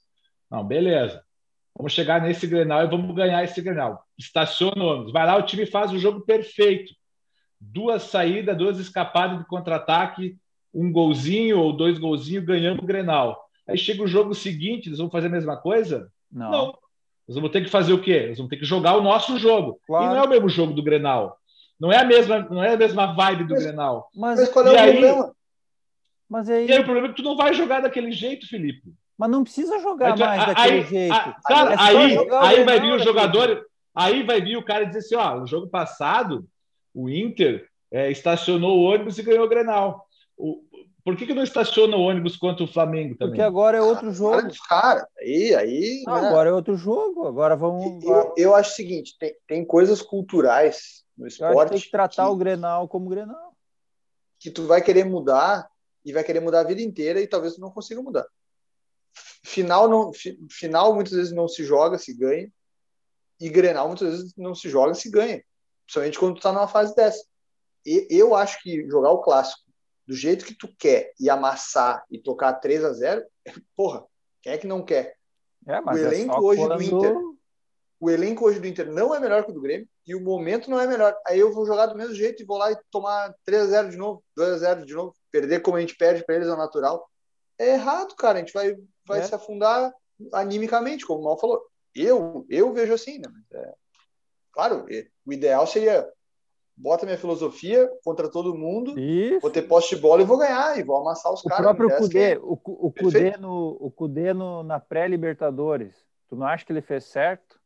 Não, 0.50 0.64
beleza. 0.64 1.22
Vamos 1.76 1.94
chegar 1.94 2.22
nesse 2.22 2.46
Grenal 2.46 2.84
e 2.84 2.88
vamos 2.88 3.16
ganhar 3.16 3.44
esse 3.44 3.62
Grenal. 3.62 4.04
Estaciona 4.18 4.84
o 4.84 4.88
ônibus. 4.88 5.12
Vai 5.12 5.26
lá, 5.26 5.36
o 5.36 5.44
time 5.44 5.66
faz 5.66 5.92
o 5.92 5.98
jogo 5.98 6.22
perfeito. 6.22 6.94
Duas 7.60 8.04
saídas, 8.04 8.58
duas 8.58 8.78
escapadas 8.78 9.40
de 9.40 9.46
contra-ataque, 9.46 10.38
um 10.74 10.92
golzinho 10.92 11.60
ou 11.60 11.74
dois 11.74 11.98
golzinhos, 11.98 12.46
ganhando 12.46 12.82
o 12.82 12.86
Grenal. 12.86 13.44
Aí 13.68 13.78
chega 13.78 14.04
o 14.04 14.08
jogo 14.08 14.34
seguinte, 14.34 14.90
eles 14.90 15.00
vão 15.00 15.10
fazer 15.10 15.28
a 15.28 15.32
mesma 15.32 15.58
coisa? 15.58 16.12
Não. 16.32 16.52
não. 16.52 16.78
Nós 17.28 17.36
vamos 17.36 17.52
ter 17.52 17.64
que 17.64 17.70
fazer 17.70 17.94
o 17.94 18.02
quê? 18.02 18.28
Nós 18.28 18.38
vamos 18.38 18.50
ter 18.50 18.58
que 18.58 18.66
jogar 18.66 18.98
o 18.98 19.02
nosso 19.02 19.38
jogo. 19.38 19.80
Claro. 19.88 20.06
E 20.06 20.08
não 20.10 20.18
é 20.18 20.24
o 20.24 20.30
mesmo 20.30 20.50
jogo 20.50 20.74
do 20.74 20.84
Grenal. 20.84 21.38
Não 21.80 21.92
é 21.92 21.98
a 21.98 22.04
mesma, 22.04 22.40
não 22.40 22.64
é 22.64 22.74
a 22.74 22.78
mesma 22.78 23.14
vibe 23.14 23.46
do 23.46 23.54
mas, 23.54 23.64
Grenal. 23.64 24.10
Mas, 24.16 24.40
mas 24.40 24.50
qual 24.50 24.68
é 24.68 24.72
o 24.72 24.80
aí, 24.80 24.92
problema? 24.92 25.36
Mas 26.30 26.50
aí... 26.50 26.68
E 26.68 26.72
aí 26.72 26.80
o 26.80 26.84
problema 26.84 27.08
é 27.08 27.10
que 27.12 27.16
tu 27.16 27.24
não 27.24 27.36
vai 27.36 27.54
jogar 27.54 27.82
daquele 27.82 28.12
jeito, 28.12 28.48
Felipe. 28.48 28.94
Mas 29.18 29.30
não 29.30 29.44
precisa 29.44 29.80
jogar 29.80 30.18
mais 30.18 30.42
aí, 30.42 30.48
daquele 30.48 30.78
aí, 30.78 30.84
jeito. 30.84 31.14
A, 31.14 31.42
cara, 31.46 31.74
é 31.74 31.78
aí, 31.80 32.18
aí 32.42 32.64
vai 32.64 32.80
vir 32.80 32.94
o 32.94 33.00
jogador, 33.00 33.66
aí 33.96 34.24
vai 34.24 34.42
vir 34.42 34.58
o 34.58 34.66
cara 34.66 34.86
dizer 34.86 35.00
assim, 35.00 35.16
ó, 35.16 35.40
no 35.40 35.48
jogo 35.48 35.68
passado, 35.68 36.46
o 36.94 37.10
Inter 37.10 37.68
é, 37.92 38.10
estacionou 38.12 38.78
o 38.78 38.84
ônibus 38.84 39.18
e 39.18 39.24
ganhou 39.24 39.46
o 39.46 39.50
Grenal. 39.50 40.08
O, 40.36 40.64
por 41.04 41.18
que, 41.18 41.26
que 41.26 41.34
não 41.34 41.44
estaciona 41.44 41.98
o 41.98 42.02
ônibus 42.02 42.38
contra 42.38 42.64
o 42.64 42.68
Flamengo 42.68 43.16
também? 43.16 43.32
Porque 43.32 43.42
agora 43.42 43.78
é 43.78 43.82
outro 43.82 44.14
jogo. 44.14 44.48
Cara, 44.70 45.06
aí, 45.20 45.54
aí. 45.54 46.04
Não, 46.08 46.22
né? 46.22 46.28
Agora 46.30 46.50
é 46.50 46.54
outro 46.54 46.78
jogo. 46.78 47.28
Agora 47.28 47.58
vamos. 47.58 48.04
Eu, 48.04 48.34
eu 48.38 48.56
acho 48.56 48.72
o 48.72 48.76
seguinte: 48.76 49.16
tem, 49.20 49.36
tem 49.46 49.66
coisas 49.66 50.02
culturais 50.02 51.04
no 51.18 51.28
esporte. 51.28 51.72
tem 51.72 51.80
que 51.82 51.92
tratar 51.92 52.26
que, 52.26 52.32
o 52.32 52.36
Grenal 52.38 52.88
como 52.88 53.10
Grenal. 53.10 53.54
Que 54.40 54.50
tu 54.50 54.66
vai 54.66 54.82
querer 54.82 55.04
mudar 55.04 55.68
e 56.06 56.14
vai 56.14 56.24
querer 56.24 56.40
mudar 56.40 56.62
a 56.62 56.66
vida 56.66 56.82
inteira 56.82 57.20
e 57.20 57.28
talvez 57.28 57.56
tu 57.56 57.62
não 57.62 57.70
consiga 57.70 58.02
mudar. 58.02 58.26
Final, 59.44 59.90
não, 59.90 60.12
final 60.50 60.94
muitas 60.96 61.14
vezes 61.14 61.34
não 61.34 61.48
se 61.48 61.64
joga, 61.64 61.98
se 61.98 62.14
ganha. 62.14 62.52
E 63.40 63.50
Grenal 63.50 63.88
muitas 63.88 64.10
vezes 64.10 64.34
não 64.38 64.56
se 64.56 64.70
joga, 64.70 64.94
se 64.94 65.10
ganha. 65.10 65.44
Principalmente 65.86 66.20
quando 66.20 66.36
tu 66.36 66.42
tá 66.42 66.52
numa 66.52 66.68
fase 66.68 66.96
dessa. 66.96 67.24
E 67.86 68.08
eu 68.10 68.34
acho 68.34 68.62
que 68.62 68.88
jogar 68.88 69.12
o 69.12 69.22
clássico 69.22 69.62
do 70.08 70.16
jeito 70.16 70.46
que 70.46 70.54
tu 70.54 70.74
quer 70.78 71.14
e 71.20 71.30
amassar 71.30 72.04
e 72.10 72.18
tocar 72.18 72.54
3 72.54 72.84
a 72.84 72.94
0 72.94 73.26
porra, 73.76 74.06
quem 74.42 74.54
é 74.54 74.58
que 74.58 74.68
não 74.68 74.84
quer? 74.84 75.16
É, 75.68 75.80
o 75.80 75.90
é 75.92 76.02
elenco 76.02 76.36
é 76.36 76.40
hoje 76.40 76.68
do 76.68 76.82
Inter. 76.82 77.16
O 78.00 78.10
elenco 78.10 78.46
hoje 78.46 78.60
do 78.60 78.68
Inter 78.68 78.92
não 78.92 79.16
é 79.16 79.20
melhor 79.20 79.46
que 79.46 79.52
o 79.52 79.54
do 79.54 79.62
Grêmio 79.62 79.88
e 80.06 80.14
o 80.14 80.22
momento 80.22 80.70
não 80.70 80.80
é 80.80 80.86
melhor. 80.86 81.16
Aí 81.26 81.40
eu 81.40 81.54
vou 81.54 81.66
jogar 81.66 81.86
do 81.86 81.96
mesmo 81.96 82.14
jeito 82.14 82.44
e 82.44 82.46
vou 82.46 82.58
lá 82.58 82.72
e 82.72 82.78
tomar 82.92 83.34
3 83.46 83.64
a 83.64 83.66
0 83.68 83.90
de 83.92 83.98
novo, 83.98 84.22
2 84.36 84.52
a 84.52 84.58
0 84.58 84.86
de 84.86 84.94
novo, 84.94 85.16
perder 85.32 85.62
como 85.62 85.78
a 85.78 85.80
gente 85.80 85.96
perde 85.96 86.26
para 86.26 86.36
eles 86.36 86.50
é 86.50 86.56
natural. 86.56 87.10
É 87.60 87.74
errado, 87.74 88.16
cara. 88.16 88.38
A 88.38 88.42
gente 88.42 88.54
vai, 88.54 88.76
vai 89.06 89.20
é. 89.20 89.24
se 89.24 89.34
afundar 89.34 89.94
animicamente, 90.34 91.06
como 91.06 91.22
o 91.22 91.24
Mal 91.24 91.40
falou. 91.40 91.62
Eu, 91.96 92.46
eu 92.50 92.74
vejo 92.74 92.94
assim, 92.94 93.20
né? 93.20 93.30
É, 93.54 93.74
claro, 94.52 94.86
o 95.26 95.34
ideal 95.34 95.68
seria 95.68 96.08
bota 96.76 97.06
minha 97.06 97.18
filosofia 97.18 97.90
contra 98.04 98.30
todo 98.30 98.58
mundo, 98.58 99.00
Isso. 99.00 99.40
vou 99.40 99.52
ter 99.52 99.62
poste 99.64 99.96
de 99.96 100.02
bola 100.02 100.22
e 100.22 100.26
vou 100.26 100.38
ganhar, 100.38 100.78
e 100.78 100.84
vou 100.84 100.98
amassar 100.98 101.32
os 101.32 101.44
o 101.44 101.48
caras. 101.48 101.64
Próprio 101.64 101.98
Cudê, 101.98 102.34
é... 102.34 102.38
o, 102.38 102.54
o 102.64 102.92
Cudê, 102.92 103.38
no, 103.38 103.78
o 103.80 103.92
Cudê 103.92 104.34
no, 104.34 104.64
na 104.64 104.80
pré-Libertadores, 104.80 105.96
tu 106.28 106.36
não 106.36 106.48
acha 106.48 106.66
que 106.66 106.72
ele 106.72 106.82
fez 106.82 107.06
certo? 107.06 107.60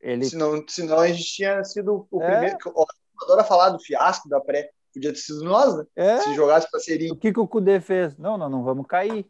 Ele... 0.00 0.24
Senão, 0.24 0.62
senão 0.68 1.00
a 1.00 1.08
gente 1.08 1.24
tinha 1.24 1.64
sido 1.64 2.06
o 2.10 2.22
é. 2.22 2.30
primeiro. 2.30 2.58
Eu 2.64 2.86
adoro 3.22 3.44
falar 3.44 3.70
do 3.70 3.80
fiasco 3.80 4.28
da 4.28 4.40
pré. 4.40 4.70
Podia 4.92 5.12
ter 5.12 5.18
sido 5.18 5.44
nós, 5.44 5.76
né? 5.76 5.84
É. 5.96 6.18
Se 6.18 6.34
jogasse 6.34 6.70
para 6.70 6.80
seria. 6.80 7.12
O 7.12 7.16
que, 7.16 7.32
que 7.32 7.40
o 7.40 7.46
Cudê 7.46 7.80
fez? 7.80 8.16
Não, 8.16 8.36
nós 8.38 8.50
não 8.50 8.62
vamos 8.62 8.86
cair. 8.86 9.26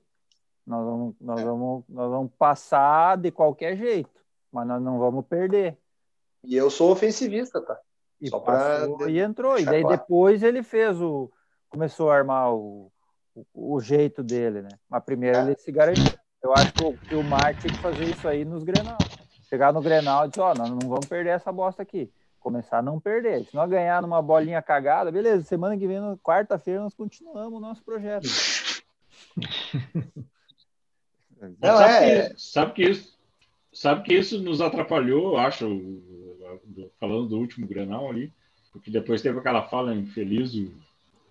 Nós 0.66 0.85
vamos, 0.85 1.14
nós, 1.20 1.40
é. 1.40 1.44
vamos, 1.44 1.85
nós 1.89 2.10
vamos 2.10 2.32
passar 2.39 3.16
de 3.16 3.30
qualquer 3.30 3.76
jeito, 3.76 4.10
mas 4.52 4.66
nós 4.66 4.82
não 4.82 4.98
vamos 4.98 5.24
perder. 5.26 5.78
E 6.44 6.55
eu 6.55 6.68
sou 6.70 6.93
ofensivista, 6.93 7.60
tá? 7.60 7.78
E 8.20 8.28
Só 8.28 8.40
passou 8.40 9.09
e 9.09 9.18
entrou. 9.18 9.59
E 9.59 9.64
daí 9.64 9.85
depois 9.86 10.43
ele 10.43 10.62
fez 10.62 11.01
o. 11.01 11.30
Começou 11.68 12.10
a 12.10 12.16
armar 12.16 12.52
o, 12.55 12.90
o, 13.35 13.74
o 13.76 13.80
jeito 13.80 14.22
dele, 14.22 14.62
né? 14.62 14.70
Mas 14.89 15.05
primeiro 15.05 15.39
é. 15.39 15.43
ele 15.43 15.56
se 15.56 15.70
garantiu. 15.70 16.18
Eu 16.43 16.52
acho 16.52 16.72
que 16.72 16.85
o, 16.85 16.97
que 16.97 17.14
o 17.14 17.22
Mar 17.22 17.56
tinha 17.59 17.72
que 17.72 17.80
fazer 17.80 18.05
isso 18.05 18.26
aí 18.28 18.44
nos 18.44 18.62
Grenal. 18.62 18.98
Chegar 19.48 19.72
no 19.72 19.80
Grenal 19.80 20.26
e 20.26 20.28
dizer, 20.28 20.40
ó, 20.40 20.52
oh, 20.52 20.55
nós 20.55 20.70
não 20.70 20.89
vamos 20.89 21.06
perder 21.06 21.30
essa 21.30 21.51
bosta 21.51 21.82
aqui. 21.82 22.12
Começar 22.48 22.78
a 22.78 22.82
não 22.82 22.98
perder. 22.98 23.44
Se 23.44 23.54
nós 23.54 23.68
ganhar 23.68 24.00
numa 24.00 24.22
bolinha 24.22 24.62
cagada, 24.62 25.12
beleza, 25.12 25.42
semana 25.42 25.76
que 25.76 25.86
vem, 25.86 26.00
quarta-feira, 26.22 26.80
nós 26.80 26.94
continuamos 26.94 27.58
o 27.58 27.60
nosso 27.60 27.84
projeto. 27.84 28.26
Não, 31.60 31.76
sabe, 31.76 31.92
é... 31.92 32.30
que, 32.30 32.40
sabe, 32.40 32.72
que 32.72 32.82
isso, 32.82 33.18
sabe 33.70 34.02
que 34.02 34.14
isso 34.14 34.40
nos 34.40 34.62
atrapalhou, 34.62 35.36
acho, 35.36 35.68
falando 36.98 37.28
do 37.28 37.38
último 37.38 37.66
Grenal 37.66 38.08
ali, 38.08 38.32
porque 38.72 38.90
depois 38.90 39.20
teve 39.20 39.38
aquela 39.38 39.68
fala 39.68 39.94
infeliz 39.94 40.50
do 40.52 40.74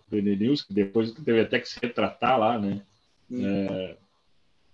Benedils, 0.08 0.62
que 0.62 0.74
depois 0.74 1.12
teve 1.12 1.42
até 1.42 1.60
que 1.60 1.68
se 1.68 1.80
retratar 1.82 2.40
lá, 2.40 2.60
né? 2.60 2.84
É, 3.34 3.98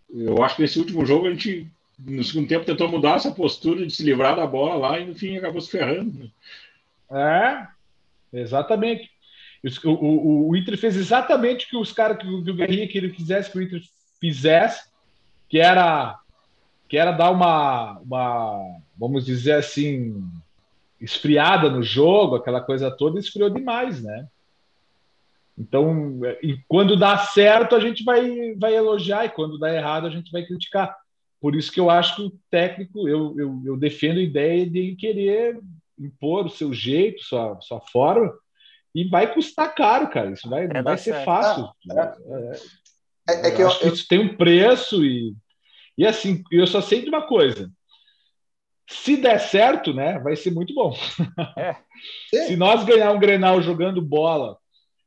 eu 0.10 0.44
acho 0.44 0.57
que 0.57 0.61
nesse 0.61 0.78
último 0.78 1.06
jogo 1.06 1.26
a 1.26 1.30
gente, 1.32 1.72
no 2.06 2.24
segundo 2.24 2.48
tempo, 2.48 2.66
tentou 2.66 2.90
mudar 2.90 3.16
essa 3.16 3.32
postura 3.32 3.86
de 3.86 3.94
se 3.94 4.04
livrar 4.04 4.36
da 4.36 4.46
bola 4.46 4.76
lá 4.76 5.00
e 5.00 5.06
no 5.06 5.16
fim 5.16 5.38
acabou 5.38 5.62
se 5.62 5.72
ferrando. 5.72 6.30
É, 7.12 7.68
exatamente. 8.34 9.10
O, 9.86 9.90
o, 9.90 10.50
o 10.50 10.56
Inter 10.56 10.78
fez 10.78 10.98
exatamente 10.98 11.66
o 11.66 11.70
que 11.70 11.78
os 11.78 11.94
caras 11.94 12.18
que, 12.18 12.24
que 12.26 12.52
o 12.52 12.56
Guerrinha 12.56 12.88
que 12.88 12.98
ele 12.98 13.12
quisesse 13.12 13.50
que 13.50 13.58
o 13.58 13.62
Inter 13.62 13.82
fizesse, 14.20 14.90
que 15.48 15.60
era 15.60 16.20
que 16.90 16.98
era 16.98 17.12
dar 17.12 17.32
uma, 17.32 18.00
uma, 18.02 18.60
vamos 18.96 19.26
dizer 19.26 19.54
assim, 19.54 20.24
esfriada 21.02 21.68
no 21.68 21.82
jogo, 21.82 22.36
aquela 22.36 22.62
coisa 22.62 22.92
toda, 22.92 23.20
esfriou 23.20 23.50
demais, 23.50 24.04
né? 24.04 24.28
Então, 25.58 26.20
quando 26.68 26.96
dá 26.96 27.18
certo, 27.18 27.76
a 27.76 27.80
gente 27.80 28.04
vai, 28.04 28.54
vai 28.56 28.76
elogiar, 28.76 29.26
e 29.26 29.30
quando 29.30 29.58
dá 29.58 29.74
errado, 29.74 30.06
a 30.06 30.10
gente 30.10 30.32
vai 30.32 30.44
criticar. 30.46 30.96
Por 31.44 31.57
isso 31.57 31.70
que 31.70 31.80
eu 31.82 31.90
acho 31.90 32.15
que 32.15 32.22
o 32.22 32.40
técnico, 32.49 33.06
eu, 33.06 33.36
eu, 33.38 33.61
eu 33.65 33.76
defendo 33.76 34.20
a 34.20 34.24
ideia 34.24 34.65
de 34.65 34.80
ele 34.80 34.95
querer 34.95 35.60
impor 35.99 36.45
o 36.45 36.49
seu 36.49 36.74
jeito, 36.74 37.22
sua, 37.22 37.60
sua 37.60 37.82
forma, 37.82 38.34
e 38.95 39.03
vai 39.10 39.34
custar 39.34 39.76
caro, 39.76 40.10
cara. 40.10 40.32
Isso 40.32 40.49
vai, 40.49 40.64
é, 40.64 40.74
não 40.74 40.84
vai 40.84 40.98
ser 40.98 41.11
certo. 41.11 41.26
fácil. 41.26 41.70
Ah, 41.91 42.15
é, 43.30 43.34
é, 43.34 43.48
é, 43.48 43.52
que 43.52 43.61
eu, 43.61 43.70
eu, 43.82 43.94
isso 43.94 44.07
tem 44.07 44.20
um 44.20 44.38
preço 44.38 45.03
e 45.03 45.36
e 45.98 46.07
assim, 46.07 46.41
eu 46.49 46.65
só 46.65 46.80
sei 46.80 47.02
de 47.02 47.10
uma 47.10 47.28
coisa. 47.28 47.70
Se 48.90 49.18
der 49.18 49.38
certo, 49.38 49.94
né, 49.94 50.20
vai 50.20 50.38
ser 50.38 50.52
muito 50.52 50.74
bom. 50.74 50.95
É. 52.34 52.48
Se 52.48 52.56
nós 52.57 52.84
ganhar 52.84 53.11
um 53.11 53.20
Grenal 53.20 53.61
jogando 53.61 54.02
bola, 54.02 54.57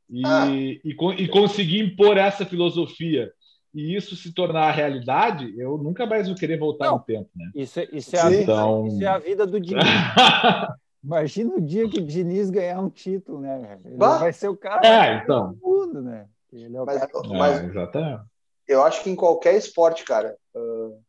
e, 0.09 0.21
ah. 0.25 0.47
e, 0.47 0.81
e 0.83 1.27
conseguir 1.27 1.79
impor 1.79 2.17
essa 2.17 2.45
filosofia 2.45 3.31
e 3.77 3.95
isso 3.95 4.15
se 4.15 4.33
tornar 4.33 4.71
realidade, 4.71 5.53
eu 5.55 5.77
nunca 5.77 6.03
mais 6.07 6.27
vou 6.27 6.35
querer 6.35 6.57
voltar 6.57 6.87
Não, 6.87 6.93
no 6.93 7.03
tempo, 7.03 7.29
né? 7.35 7.51
Isso, 7.53 7.79
é, 7.79 7.87
isso, 7.91 8.15
é 8.15 8.19
a, 8.19 8.33
então... 8.33 8.87
isso 8.87 9.03
é 9.03 9.05
a 9.05 9.19
vida 9.19 9.45
do 9.45 9.59
Diniz. 9.59 9.83
Imagina 11.03 11.53
o 11.53 11.61
dia 11.61 11.87
que 11.87 11.99
o 11.99 12.05
Diniz 12.05 12.49
ganhar 12.49 12.79
um 12.79 12.89
título, 12.89 13.39
né? 13.39 13.79
Ele 13.85 13.95
vai 13.95 14.33
ser 14.33 14.47
o 14.47 14.57
cara 14.57 14.81
é, 14.83 15.21
então. 15.21 15.53
do 15.53 15.59
mundo, 15.61 16.01
né? 16.01 16.27
Ele 16.51 16.75
é 16.75 16.81
o 16.81 16.85
mas, 16.87 16.99
cara... 16.99 17.27
mas, 17.29 17.61
é, 17.61 17.65
exatamente. 17.65 18.23
Eu 18.67 18.81
acho 18.81 19.03
que 19.03 19.11
em 19.11 19.15
qualquer 19.15 19.55
esporte, 19.55 20.03
cara, 20.03 20.35
uh, 20.55 20.99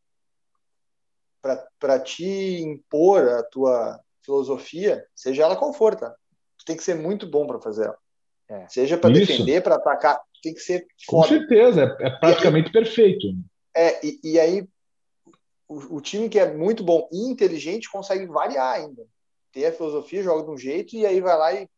para 1.80 1.98
te 1.98 2.60
impor 2.60 3.26
a 3.30 3.42
tua 3.44 3.98
filosofia, 4.22 5.06
seja 5.14 5.44
ela 5.44 5.56
qual 5.56 5.72
for, 5.72 5.96
tá? 5.96 6.14
Tu 6.58 6.66
tem 6.66 6.76
que 6.76 6.84
ser 6.84 6.96
muito 6.96 7.26
bom 7.26 7.46
para 7.46 7.58
fazer 7.58 7.86
ela. 7.86 7.98
É. 8.46 8.68
Seja 8.68 8.98
para 8.98 9.10
defender, 9.10 9.62
para 9.62 9.76
atacar, 9.76 10.20
tem 10.42 10.54
que 10.54 10.60
ser 10.60 10.86
Com 11.06 11.22
certeza, 11.22 11.96
é, 12.00 12.06
é 12.06 12.10
praticamente 12.10 12.66
aí, 12.66 12.72
perfeito. 12.72 13.26
É, 13.74 14.06
e, 14.06 14.20
e 14.24 14.40
aí 14.40 14.68
o, 15.68 15.96
o, 15.96 16.00
time 16.00 16.28
que 16.28 16.38
é 16.38 16.52
muito 16.52 16.82
bom 16.82 17.08
e 17.12 17.30
inteligente 17.30 17.90
consegue 17.90 18.26
variar 18.26 18.74
ainda. 18.74 19.06
Tem 19.52 19.66
a 19.66 19.72
filosofia, 19.72 20.22
joga 20.22 20.44
de 20.44 20.50
um 20.50 20.58
jeito 20.58 20.96
e 20.96 21.06
aí 21.06 21.20
vai 21.20 21.36
lá 21.36 21.54
e 21.54 21.68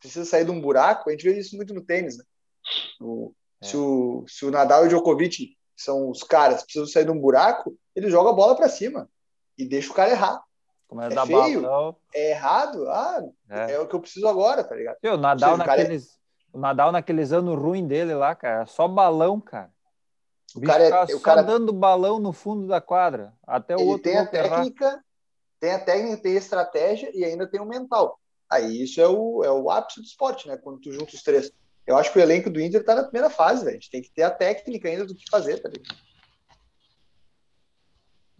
precisa 0.00 0.24
sair 0.24 0.44
de 0.44 0.50
um 0.50 0.60
buraco. 0.60 1.08
A 1.08 1.12
gente 1.12 1.24
vê 1.24 1.38
isso 1.38 1.56
muito 1.56 1.74
no 1.74 1.84
tênis, 1.84 2.16
né? 2.16 2.24
O, 3.00 3.32
é. 3.62 3.66
se, 3.66 3.76
o, 3.76 4.24
se 4.26 4.44
o 4.44 4.50
Nadal 4.50 4.84
e 4.84 4.86
o 4.86 4.88
Djokovic 4.88 5.56
são 5.76 6.10
os 6.10 6.22
caras 6.22 6.62
precisam 6.62 6.86
sair 6.86 7.04
de 7.04 7.10
um 7.10 7.20
buraco, 7.20 7.76
ele 7.94 8.10
joga 8.10 8.30
a 8.30 8.34
bola 8.34 8.56
para 8.56 8.68
cima 8.68 9.08
e 9.58 9.64
deixa 9.66 9.90
o 9.90 9.94
cara 9.94 10.10
errar. 10.10 10.42
Como 10.88 11.00
é, 11.02 11.06
é 11.06 11.26
feio, 11.26 11.62
balão. 11.62 11.96
é 12.14 12.30
errado, 12.30 12.88
ah, 12.88 13.20
é. 13.50 13.72
é. 13.72 13.80
o 13.80 13.88
que 13.88 13.94
eu 13.94 14.00
preciso 14.00 14.28
agora, 14.28 14.62
tá 14.62 14.74
ligado? 14.74 14.96
o 15.02 15.16
Nadal 15.16 15.56
seja, 15.56 15.66
naqueles, 15.66 16.18
o, 16.56 16.60
Nadal 16.60 16.90
naqueles 16.90 17.32
anos 17.32 17.58
ruins 17.58 17.86
dele 17.86 18.14
lá, 18.14 18.34
cara, 18.34 18.66
só 18.66 18.88
balão, 18.88 19.40
cara. 19.40 19.70
O, 20.54 20.60
o 20.60 20.62
cara 20.62 20.84
é, 20.84 21.14
o 21.14 21.20
cara 21.20 21.42
dando 21.42 21.72
balão 21.72 22.18
no 22.18 22.32
fundo 22.32 22.66
da 22.66 22.80
quadra, 22.80 23.32
até 23.46 23.76
o 23.76 23.80
ele 23.80 23.88
outro 23.88 24.02
tem 24.04 24.18
a 24.18 24.26
técnica, 24.26 24.84
errar. 24.84 25.04
tem 25.60 25.72
a 25.72 25.78
técnica, 25.78 26.22
tem 26.22 26.34
a 26.34 26.38
estratégia 26.38 27.10
e 27.14 27.24
ainda 27.24 27.46
tem 27.46 27.60
o 27.60 27.66
mental. 27.66 28.18
Aí 28.50 28.82
isso 28.82 29.00
é 29.00 29.08
o, 29.08 29.42
é 29.44 29.50
o 29.50 29.70
ápice 29.70 30.00
do 30.00 30.06
esporte, 30.06 30.46
né? 30.48 30.56
Quando 30.56 30.80
tu 30.80 30.92
junta 30.92 31.14
os 31.14 31.22
três. 31.22 31.52
Eu 31.86 31.96
acho 31.96 32.12
que 32.12 32.18
o 32.18 32.22
elenco 32.22 32.50
do 32.50 32.60
Inter 32.60 32.84
tá 32.84 32.94
na 32.94 33.02
primeira 33.02 33.30
fase, 33.30 33.64
velho. 33.64 33.76
A 33.76 33.80
gente 33.80 33.90
tem 33.90 34.02
que 34.02 34.10
ter 34.10 34.22
a 34.22 34.30
técnica 34.30 34.88
ainda 34.88 35.04
do 35.04 35.14
que 35.14 35.28
fazer, 35.30 35.58
tá 35.58 35.68
ligado? 35.68 35.96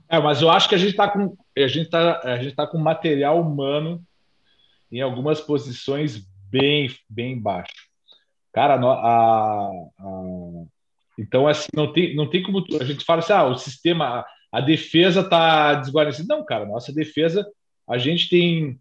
É, 0.09 0.21
mas 0.21 0.41
eu 0.41 0.51
acho 0.51 0.69
que 0.69 0.75
a 0.75 0.79
gente 0.79 0.91
está 0.91 1.11
com 1.11 1.37
a 1.57 1.67
gente 1.67 1.91
tá, 1.91 2.21
a 2.23 2.43
gente 2.43 2.55
tá 2.55 2.67
com 2.67 2.79
material 2.79 3.41
humano 3.41 4.05
em 4.91 5.01
algumas 5.01 5.41
posições 5.41 6.25
bem 6.49 6.95
bem 7.09 7.41
baixo. 7.41 7.86
Cara, 8.57 8.77
a, 8.77 9.71
a, 9.99 10.65
então 11.19 11.47
assim 11.47 11.69
não 11.75 11.93
tem 11.93 12.17
não 12.17 12.27
tem 12.27 12.43
como 12.43 12.65
a 12.81 12.85
gente 12.85 13.05
fala 13.05 13.19
assim, 13.19 13.35
ah, 13.35 13.45
o 13.45 13.59
sistema 13.59 14.25
a 14.51 14.63
defesa 14.63 15.23
tá 15.23 15.75
desguarnecida. 15.75 16.35
Não, 16.35 16.43
cara, 16.43 16.65
nossa 16.65 16.91
defesa 16.91 17.47
a 17.87 17.99
gente 17.99 18.31
tem 18.31 18.81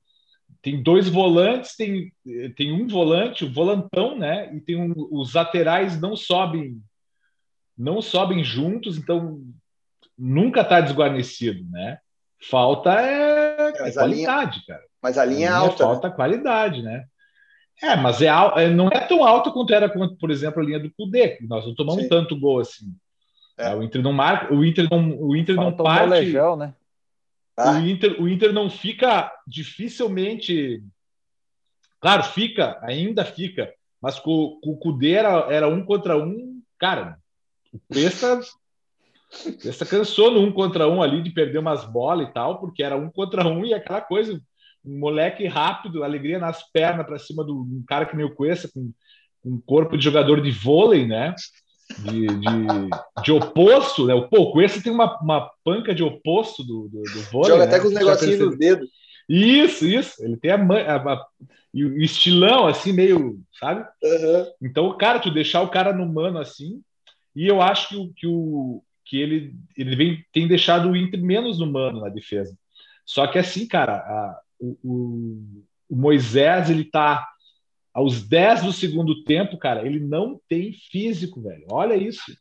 tem 0.61 0.81
dois 0.81 1.09
volantes, 1.09 1.75
tem, 1.75 2.09
tem 2.55 2.71
um 2.71 2.87
volante, 2.87 3.43
o 3.43 3.53
volantão, 3.53 4.17
né? 4.17 4.49
E 4.55 4.61
tem 4.61 4.77
um, 4.77 4.93
os 5.11 5.33
laterais 5.33 5.99
não 5.99 6.15
sobem 6.15 6.81
não 7.77 8.01
sobem 8.01 8.45
juntos, 8.45 8.97
então 8.97 9.41
nunca 10.17 10.61
está 10.61 10.79
desguarnecido, 10.79 11.69
né? 11.69 11.99
Falta 12.49 12.93
é, 13.01 13.67
é 13.67 13.91
qualidade, 13.91 14.53
linha, 14.59 14.65
cara. 14.65 14.83
Mas 15.03 15.17
a 15.17 15.25
linha, 15.25 15.49
a 15.49 15.55
é 15.55 15.57
linha 15.57 15.65
é 15.65 15.67
alta. 15.67 15.83
Né? 15.83 15.91
Falta 15.91 16.07
né? 16.07 16.15
qualidade, 16.15 16.81
né? 16.81 17.05
É, 17.81 17.95
mas 17.95 18.21
é, 18.21 18.27
é, 18.27 18.69
não 18.69 18.87
é 18.87 18.99
tão 19.01 19.23
alta 19.23 19.51
quanto 19.51 19.73
era, 19.73 19.89
por 19.89 20.31
exemplo, 20.31 20.61
a 20.61 20.65
linha 20.65 20.79
do 20.79 20.91
Cudê. 20.93 21.37
Nós 21.41 21.65
não 21.65 21.75
tomamos 21.75 22.03
Sim. 22.03 22.09
tanto 22.09 22.39
gol 22.39 22.59
assim. 22.59 22.95
É. 23.57 23.73
o 23.73 23.81
Inter 23.81 24.01
não 24.01 24.11
marca, 24.11 24.53
o 24.53 24.65
Inter 24.65 24.87
não, 24.91 25.17
o 25.17 25.35
Inter 25.35 25.55
Falta 25.55 25.69
não 25.69 25.77
parte. 25.77 26.09
Legião, 26.09 26.57
né? 26.57 26.73
Ah. 27.55 27.71
O 27.71 27.87
Inter, 27.87 28.21
o 28.21 28.27
Inter 28.27 28.51
não 28.51 28.69
fica 28.69 29.31
dificilmente. 29.47 30.83
Claro, 32.01 32.23
fica, 32.23 32.77
ainda 32.81 33.23
fica, 33.23 33.73
mas 34.01 34.19
com, 34.19 34.59
com 34.61 34.71
o 34.71 34.77
Cudê 34.77 35.13
era, 35.13 35.47
era 35.49 35.67
um 35.67 35.83
contra 35.83 36.17
um, 36.17 36.61
cara. 36.77 37.17
O 37.73 37.79
Presta 37.87 38.41
essa 39.65 39.85
cansou 39.85 40.31
no 40.31 40.39
um 40.39 40.51
contra 40.51 40.87
um 40.87 41.01
ali 41.01 41.21
de 41.21 41.29
perder 41.29 41.59
umas 41.59 41.83
bolas 41.85 42.27
e 42.27 42.31
tal, 42.31 42.59
porque 42.59 42.83
era 42.83 42.95
um 42.95 43.09
contra 43.09 43.45
um 43.47 43.65
e 43.65 43.73
aquela 43.73 44.01
coisa, 44.01 44.41
um 44.85 44.99
moleque 44.99 45.47
rápido, 45.47 46.03
alegria 46.03 46.39
nas 46.39 46.63
pernas 46.71 47.05
para 47.05 47.19
cima 47.19 47.43
do 47.43 47.53
um 47.53 47.83
cara 47.87 48.05
que 48.05 48.15
nem 48.15 48.25
o 48.25 48.33
Cuesta, 48.33 48.69
com 48.73 48.91
um 49.43 49.61
corpo 49.65 49.97
de 49.97 50.03
jogador 50.03 50.41
de 50.41 50.51
vôlei, 50.51 51.05
né? 51.05 51.33
De, 51.99 52.25
de, 52.25 53.23
de 53.23 53.31
oposto, 53.31 54.05
né? 54.07 54.13
Pô, 54.29 54.41
o 54.41 54.51
Cuesta 54.51 54.81
tem 54.81 54.91
uma, 54.91 55.19
uma 55.21 55.51
panca 55.63 55.93
de 55.93 56.03
oposto 56.03 56.63
do, 56.63 56.89
do, 56.89 57.01
do 57.03 57.21
vôlei. 57.31 57.51
Joga 57.51 57.65
né? 57.65 57.67
até 57.67 57.79
com 57.79 57.87
os 57.87 57.93
negocinhos 57.93 58.39
nos 58.39 58.57
dedos. 58.57 58.89
Isso, 59.29 59.85
isso. 59.85 60.23
Ele 60.23 60.37
tem 60.37 60.51
a, 60.51 60.55
a, 60.55 61.13
a 61.13 61.25
o 61.73 62.01
estilão, 62.01 62.67
assim, 62.67 62.93
meio, 62.93 63.39
sabe? 63.59 63.85
Uhum. 64.01 64.45
Então, 64.61 64.97
cara, 64.97 65.19
tu 65.19 65.29
deixar 65.29 65.61
o 65.61 65.69
cara 65.69 65.91
no 65.91 66.05
mano 66.05 66.39
assim, 66.39 66.81
e 67.35 67.45
eu 67.45 67.61
acho 67.61 67.89
que 67.89 67.97
o, 67.97 68.13
que 68.13 68.27
o, 68.27 68.83
que 69.03 69.21
ele, 69.21 69.53
ele 69.77 69.95
vem, 69.95 70.25
tem 70.31 70.47
deixado 70.47 70.89
o 70.89 70.95
Inter 70.95 71.21
menos 71.21 71.59
humano 71.59 71.99
na 72.01 72.09
defesa. 72.09 72.57
Só 73.05 73.27
que 73.27 73.37
assim, 73.37 73.67
cara, 73.67 73.97
a, 73.97 74.39
o, 74.59 74.77
o, 75.89 75.95
Moisés, 75.95 76.69
ele 76.69 76.83
tá 76.83 77.27
aos 77.93 78.27
10 78.27 78.63
do 78.63 78.73
segundo 78.73 79.23
tempo, 79.23 79.57
cara, 79.57 79.85
ele 79.85 79.99
não 79.99 80.39
tem 80.49 80.73
físico, 80.73 81.41
velho. 81.41 81.65
Olha 81.69 81.95
isso. 81.95 82.35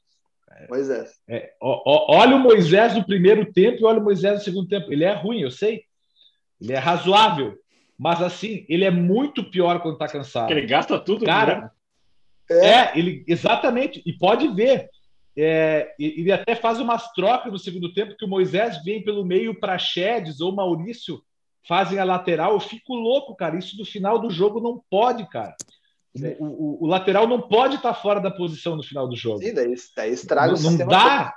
Moisés. 0.69 1.21
É, 1.29 1.53
ó, 1.61 1.83
ó, 1.85 2.17
olha 2.17 2.37
o 2.37 2.41
Moisés 2.41 2.95
no 2.95 3.05
primeiro 3.05 3.53
tempo 3.53 3.79
e 3.81 3.85
olha 3.85 4.01
o 4.01 4.05
Moisés 4.05 4.39
no 4.39 4.45
segundo 4.45 4.69
tempo. 4.69 4.93
Ele 4.93 5.05
é 5.05 5.13
ruim, 5.13 5.41
eu 5.41 5.51
sei. 5.51 5.85
Ele 6.61 6.73
é 6.73 6.79
razoável. 6.79 7.59
Mas 7.99 8.21
assim, 8.23 8.65
ele 8.69 8.85
é 8.85 8.91
muito 8.91 9.49
pior 9.51 9.81
quando 9.81 9.99
tá 9.99 10.09
cansado. 10.09 10.51
Ele 10.51 10.67
gasta 10.67 10.99
tudo, 10.99 11.25
cara. 11.25 11.61
Né? 11.61 11.71
É. 12.51 12.67
é, 12.67 12.99
ele 12.99 13.25
exatamente. 13.27 14.03
E 14.05 14.13
pode 14.13 14.49
ver. 14.49 14.89
É, 15.37 15.93
ele 15.99 16.31
até 16.31 16.55
faz 16.55 16.79
umas 16.79 17.13
trocas 17.13 17.53
no 17.53 17.59
segundo 17.59 17.93
tempo 17.93 18.17
que 18.17 18.25
o 18.25 18.29
Moisés 18.29 18.83
vem 18.85 19.03
pelo 19.03 19.25
meio 19.25 19.59
para 19.59 19.79
Chedes 19.79 20.41
ou 20.41 20.55
Maurício 20.55 21.21
fazem 21.67 21.99
a 21.99 22.05
lateral. 22.05 22.53
Eu 22.53 22.61
fico 22.61 22.95
louco, 22.95 23.35
cara. 23.35 23.59
Isso 23.59 23.77
no 23.79 23.85
final 23.85 24.19
do 24.19 24.31
jogo 24.31 24.61
não 24.61 24.83
pode, 24.91 25.29
cara. 25.29 25.55
O, 26.39 26.45
o, 26.45 26.85
o 26.85 26.87
lateral 26.87 27.27
não 27.27 27.41
pode 27.41 27.77
estar 27.77 27.93
tá 27.93 28.01
fora 28.01 28.21
da 28.21 28.31
posição 28.31 28.77
no 28.77 28.83
final 28.83 29.09
do 29.09 29.17
jogo. 29.17 29.41
Sim, 29.41 29.53
daí, 29.53 29.75
daí 29.97 30.13
estraga 30.13 30.53
não, 30.53 30.59
o 30.59 30.79
Não 30.79 30.87
dá. 30.87 31.35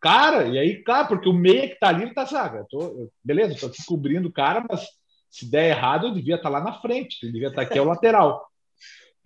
Cara, 0.00 0.48
e 0.48 0.58
aí, 0.58 0.82
claro, 0.82 1.08
porque 1.08 1.28
o 1.28 1.32
meia 1.32 1.68
que 1.68 1.78
tá 1.78 1.88
ali, 1.88 2.04
ele 2.04 2.14
tá, 2.14 2.24
sabe? 2.24 2.64
Tô, 2.70 3.10
beleza, 3.22 3.56
tô 3.58 3.66
aqui 3.66 3.84
cobrindo 3.84 4.28
o 4.28 4.32
cara, 4.32 4.64
mas 4.68 4.86
se 5.28 5.50
der 5.50 5.70
errado, 5.70 6.06
eu 6.06 6.14
devia 6.14 6.36
estar 6.36 6.50
tá 6.50 6.58
lá 6.58 6.64
na 6.64 6.80
frente, 6.80 7.18
ele 7.22 7.32
devia 7.32 7.48
estar 7.48 7.62
tá 7.62 7.68
aqui 7.68 7.78
ao 7.78 7.84
lateral. 7.84 8.48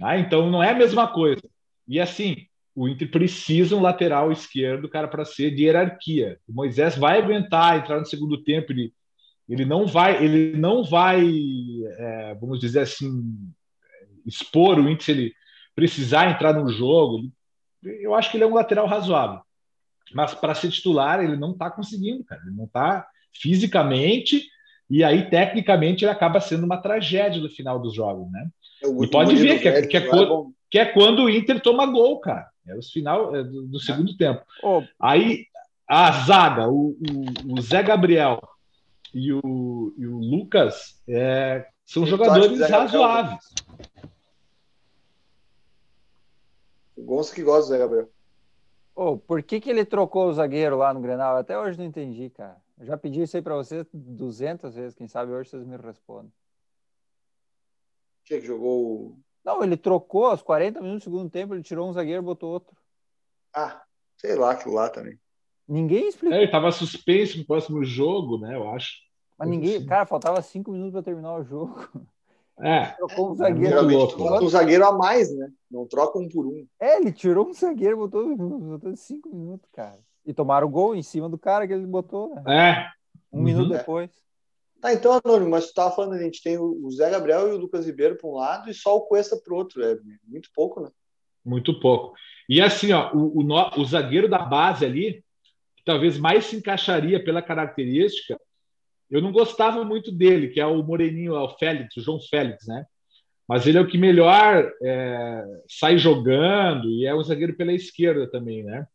Ah, 0.02 0.18
então 0.18 0.51
não 0.51 0.62
é 0.62 0.70
a 0.70 0.78
mesma 0.78 1.06
coisa. 1.06 1.43
E 1.86 2.01
assim, 2.01 2.47
o 2.74 2.89
Inter 2.89 3.09
precisa 3.09 3.76
um 3.76 3.81
lateral 3.81 4.32
esquerdo, 4.32 4.89
cara, 4.89 5.06
para 5.06 5.24
ser 5.24 5.55
de 5.55 5.64
hierarquia. 5.64 6.39
O 6.48 6.52
Moisés 6.52 6.97
vai 6.97 7.18
aguentar 7.18 7.78
entrar 7.78 8.01
no 8.01 8.06
segundo 8.06 8.43
tempo, 8.43 8.72
ele, 8.72 8.93
ele 9.48 9.64
não 9.64 9.86
vai, 9.86 10.22
ele 10.24 10.56
não 10.56 10.84
vai, 10.84 11.22
é, 11.98 12.34
vamos 12.40 12.58
dizer 12.60 12.80
assim, 12.80 13.22
expor 14.24 14.78
o 14.78 14.88
Inter 14.88 15.04
se 15.04 15.10
ele 15.12 15.34
precisar 15.74 16.30
entrar 16.30 16.52
no 16.52 16.68
jogo. 16.70 17.30
Eu 17.82 18.14
acho 18.14 18.30
que 18.30 18.36
ele 18.36 18.44
é 18.44 18.46
um 18.46 18.54
lateral 18.54 18.86
razoável. 18.86 19.40
Mas 20.14 20.34
para 20.34 20.54
ser 20.54 20.70
titular, 20.70 21.22
ele 21.22 21.36
não 21.36 21.52
está 21.52 21.70
conseguindo, 21.70 22.24
cara. 22.24 22.40
Ele 22.46 22.56
não 22.56 22.64
está 22.64 23.06
fisicamente 23.32 24.44
e 24.88 25.02
aí, 25.02 25.28
tecnicamente, 25.28 26.04
ele 26.04 26.12
acaba 26.12 26.40
sendo 26.40 26.64
uma 26.64 26.76
tragédia 26.76 27.40
no 27.40 27.48
final 27.48 27.78
dos 27.78 27.94
jogos, 27.94 28.30
né? 28.30 28.46
É 28.82 28.88
e 28.88 29.10
pode 29.10 29.34
ver 29.36 29.60
que 29.60 29.68
é, 29.68 29.86
que, 29.86 29.96
é 29.96 30.00
quando, 30.02 30.54
que 30.70 30.78
é 30.78 30.84
quando 30.84 31.24
o 31.24 31.30
Inter 31.30 31.60
toma 31.60 31.86
gol, 31.86 32.20
cara. 32.20 32.46
É 32.66 32.76
o 32.76 32.82
final 32.82 33.34
é, 33.34 33.42
do, 33.42 33.66
do, 33.66 33.80
segundo 33.80 34.16
tempo. 34.16 34.42
Aí 35.00 35.46
a 35.88 36.12
zaga, 36.12 36.68
o, 36.68 36.90
o, 36.90 37.54
o, 37.54 37.60
Zé 37.60 37.82
Gabriel 37.82 38.40
e 39.15 39.32
o, 39.32 39.95
e 39.97 40.07
o 40.07 40.19
Lucas 40.19 41.01
é, 41.09 41.66
são 41.86 42.05
jogadores 42.05 42.61
razoáveis. 42.69 43.45
O 46.97 47.03
Gonçalo 47.03 47.35
que 47.35 47.43
gosta 47.43 47.62
do 47.62 47.69
Zé 47.69 47.78
Gabriel. 47.78 48.11
Oh, 48.95 49.16
por 49.16 49.43
que, 49.43 49.61
que 49.61 49.70
ele 49.70 49.85
trocou 49.85 50.28
o 50.28 50.32
zagueiro 50.32 50.77
lá 50.77 50.93
no 50.93 51.01
Grenal? 51.01 51.36
Até 51.36 51.59
hoje 51.59 51.78
não 51.78 51.85
entendi, 51.85 52.31
cara. 52.31 52.57
Eu 52.78 52.86
já 52.86 52.97
pedi 52.97 53.23
isso 53.23 53.36
aí 53.36 53.43
para 53.43 53.57
vocês 53.57 53.86
200 53.93 54.74
vezes, 54.74 54.95
quem 54.95 55.09
sabe 55.09 55.32
hoje 55.32 55.51
vocês 55.51 55.65
me 55.65 55.77
respondem. 55.77 56.32
Quem 58.24 58.39
é 58.39 58.41
que 58.41 58.47
jogou 58.47 59.19
não, 59.45 59.62
ele 59.62 59.77
trocou 59.77 60.27
aos 60.27 60.43
40 60.43 60.81
minutos 60.81 61.03
do 61.03 61.05
segundo 61.05 61.31
tempo, 61.31 61.55
ele 61.55 61.62
tirou 61.62 61.89
um 61.89 61.93
zagueiro 61.93 62.23
e 62.23 62.24
botou 62.24 62.51
outro. 62.51 62.74
Ah, 63.53 63.85
sei 64.16 64.35
lá, 64.35 64.53
aquilo 64.53 64.74
lá 64.74 64.89
também. 64.89 65.20
Ninguém 65.69 66.09
explicou. 66.09 66.36
É, 66.36 66.43
ele 66.43 66.51
tava 66.51 66.70
suspenso 66.70 67.39
no 67.39 67.45
próximo 67.45 67.82
jogo, 67.85 68.39
né? 68.39 68.55
Eu 68.55 68.69
acho. 68.70 68.93
Mas 69.39 69.49
ninguém, 69.49 69.77
assim. 69.77 69.86
cara, 69.86 70.07
faltava 70.07 70.41
cinco 70.43 70.70
minutos 70.70 70.93
para 70.93 71.03
terminar 71.03 71.35
o 71.36 71.45
jogo. 71.45 71.89
É. 72.61 72.86
Trocou 72.99 73.32
um 73.32 73.35
zagueiro. 73.35 73.81
um 73.81 74.49
zagueiro 74.49 74.86
a 74.86 74.93
mais, 74.93 75.35
né? 75.35 75.51
Não 75.70 75.86
troca 75.86 76.19
um 76.19 76.28
por 76.28 76.47
um. 76.47 76.66
É, 76.78 76.99
ele 76.99 77.11
tirou 77.11 77.49
um 77.49 77.53
zagueiro, 77.53 77.97
botou, 77.97 78.36
botou 78.36 78.95
cinco 78.97 79.28
minutos, 79.35 79.69
cara. 79.73 79.99
E 80.24 80.32
tomaram 80.32 80.66
o 80.66 80.70
gol 80.70 80.95
em 80.95 81.03
cima 81.03 81.28
do 81.28 81.39
cara 81.39 81.66
que 81.66 81.73
ele 81.73 81.86
botou, 81.86 82.35
né? 82.35 82.43
É. 82.47 82.86
Um 83.32 83.39
uhum. 83.39 83.45
minuto 83.45 83.70
depois. 83.70 84.11
Tá, 84.81 84.93
então, 84.93 85.19
Anônimo, 85.24 85.51
mas 85.51 85.69
tu 85.69 85.74
tava 85.74 85.95
falando, 85.95 86.12
a 86.12 86.23
gente 86.23 86.43
tem 86.43 86.59
o 86.59 86.91
Zé 86.91 87.09
Gabriel 87.11 87.49
e 87.49 87.53
o 87.53 87.57
Lucas 87.57 87.86
Ribeiro 87.86 88.16
para 88.16 88.28
um 88.28 88.35
lado 88.35 88.70
e 88.70 88.74
só 88.74 88.95
o 88.95 89.07
Cuesta 89.07 89.35
para 89.35 89.55
o 89.55 89.57
outro. 89.57 89.82
É 89.82 89.97
muito 90.28 90.51
pouco, 90.55 90.82
né? 90.82 90.91
Muito 91.43 91.81
pouco. 91.81 92.15
E 92.49 92.61
assim, 92.61 92.93
ó, 92.93 93.11
o, 93.15 93.41
o, 93.41 93.81
o 93.81 93.85
zagueiro 93.86 94.28
da 94.28 94.39
base 94.39 94.85
ali, 94.85 95.23
talvez 95.85 96.19
mais 96.19 96.47
se 96.47 96.56
encaixaria 96.56 97.23
pela 97.23 97.43
característica, 97.43 98.39
eu 99.11 99.20
não 99.20 99.31
gostava 99.31 99.85
muito 99.85 100.11
dele, 100.11 100.48
que 100.48 100.61
é 100.61 100.66
o 100.66 100.82
Moreninho, 100.82 101.35
é 101.35 101.40
o 101.40 101.56
Félix, 101.56 101.97
o 101.97 102.01
João 102.01 102.20
Félix, 102.20 102.66
né? 102.66 102.86
Mas 103.47 103.66
ele 103.66 103.77
é 103.77 103.81
o 103.81 103.86
que 103.86 103.98
melhor 103.98 104.73
é, 104.82 105.44
sai 105.69 105.98
jogando 105.98 106.89
e 106.89 107.06
é 107.06 107.15
o 107.15 107.23
zagueiro 107.23 107.55
pela 107.55 107.73
esquerda 107.73 108.31
também, 108.31 108.62
né? 108.62 108.86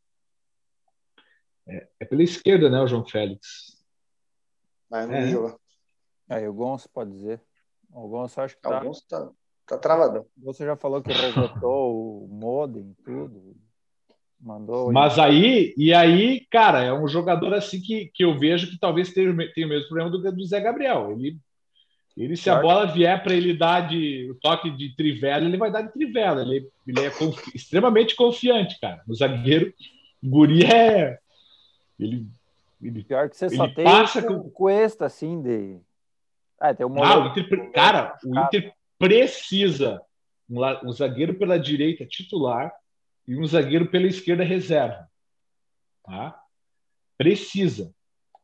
É, 1.68 1.88
é 2.00 2.06
pela 2.06 2.24
esquerda, 2.24 2.70
né, 2.70 2.82
o 2.82 2.88
João 2.88 3.06
Félix? 3.06 3.78
Mas 4.90 5.08
não 5.08 5.16
é. 5.16 5.28
joga. 5.28 5.60
É, 6.28 6.50
o 6.50 6.54
Gonçalo 6.54 6.90
pode 6.92 7.12
dizer. 7.12 7.42
O 7.92 8.08
Gonçalo 8.08 8.46
acho 8.46 8.56
que 8.56 8.62
tá. 8.62 8.82
O 8.82 8.86
Gonçalo 8.86 9.06
tá, 9.08 9.32
tá 9.68 9.78
travadão. 9.78 10.26
Você 10.38 10.66
já 10.66 10.76
falou 10.76 11.02
que 11.02 11.12
resetou 11.12 12.24
o 12.24 12.28
modem, 12.28 12.96
tudo. 13.04 13.49
Mandou. 14.42 14.92
Mas 14.92 15.20
aí, 15.20 15.74
e 15.76 15.94
aí, 15.94 16.48
cara, 16.50 16.82
é 16.82 16.94
um 16.94 17.08
jogador 17.08 17.54
assim 17.54 17.82
que, 17.82 18.10
que 18.14 18.24
eu 18.24 18.38
vejo 18.38 18.70
que 18.70 18.80
talvez 18.80 19.12
tenha, 19.12 19.36
tenha 19.54 19.68
o 19.68 19.70
mesmo 19.70 19.90
problema 19.90 20.10
do, 20.10 20.32
do 20.32 20.46
Zé 20.46 20.62
Gabriel. 20.62 21.12
Ele, 21.12 21.38
ele 22.16 22.38
se 22.38 22.50
a 22.50 22.62
bola 22.62 22.86
vier 22.86 23.22
para 23.22 23.34
ele 23.34 23.54
dar 23.54 23.90
de, 23.90 24.30
o 24.32 24.36
toque 24.36 24.70
de 24.72 24.96
trivela, 24.96 25.44
ele 25.44 25.58
vai 25.58 25.70
dar 25.70 25.82
de 25.82 25.92
trivela. 25.92 26.42
Ele, 26.42 26.70
ele 26.88 27.06
é 27.06 27.10
confi, 27.10 27.52
extremamente 27.54 28.16
confiante, 28.16 28.80
cara. 28.80 29.02
O 29.08 29.14
zagueiro, 29.14 29.74
o 30.24 30.30
guri 30.30 30.64
é. 30.66 31.20
Ele, 32.00 32.26
ele, 32.82 33.04
Pior 33.04 33.30
que 33.30 33.36
você 33.36 33.50
só 33.50 33.68
tem 33.68 33.84
passa 33.84 34.24
com 34.24 34.50
Cuesta, 34.50 35.06
assim, 35.06 35.42
de. 35.42 35.78
Ah, 36.58 36.74
tem 36.74 36.86
um 36.86 37.04
ah, 37.04 37.26
o 37.26 37.28
Inter, 37.28 37.72
cara, 37.72 38.18
o 38.24 38.38
Inter 38.38 38.74
precisa 38.98 40.02
um, 40.50 40.62
um 40.86 40.92
zagueiro 40.94 41.34
pela 41.34 41.60
direita 41.60 42.06
titular 42.06 42.74
e 43.30 43.40
um 43.40 43.46
zagueiro 43.46 43.86
pela 43.92 44.08
esquerda 44.08 44.44
reserva. 44.44 45.08
Tá? 46.04 46.36
Precisa. 47.16 47.94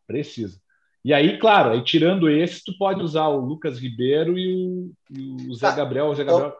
Precisa. 0.05 0.61
E 1.03 1.11
aí, 1.11 1.39
claro, 1.39 1.71
aí 1.71 1.83
tirando 1.83 2.29
esse, 2.29 2.63
tu 2.63 2.77
pode 2.77 3.01
usar 3.01 3.27
o 3.29 3.39
Lucas 3.39 3.79
Ribeiro 3.79 4.37
e 4.37 4.55
o, 4.55 4.91
e 5.09 5.49
o 5.49 5.55
Zé 5.55 5.67
ah, 5.67 5.71
Gabriel. 5.71 6.05
O 6.05 6.13
Zé 6.13 6.21
então, 6.21 6.35
Gabriel. 6.37 6.57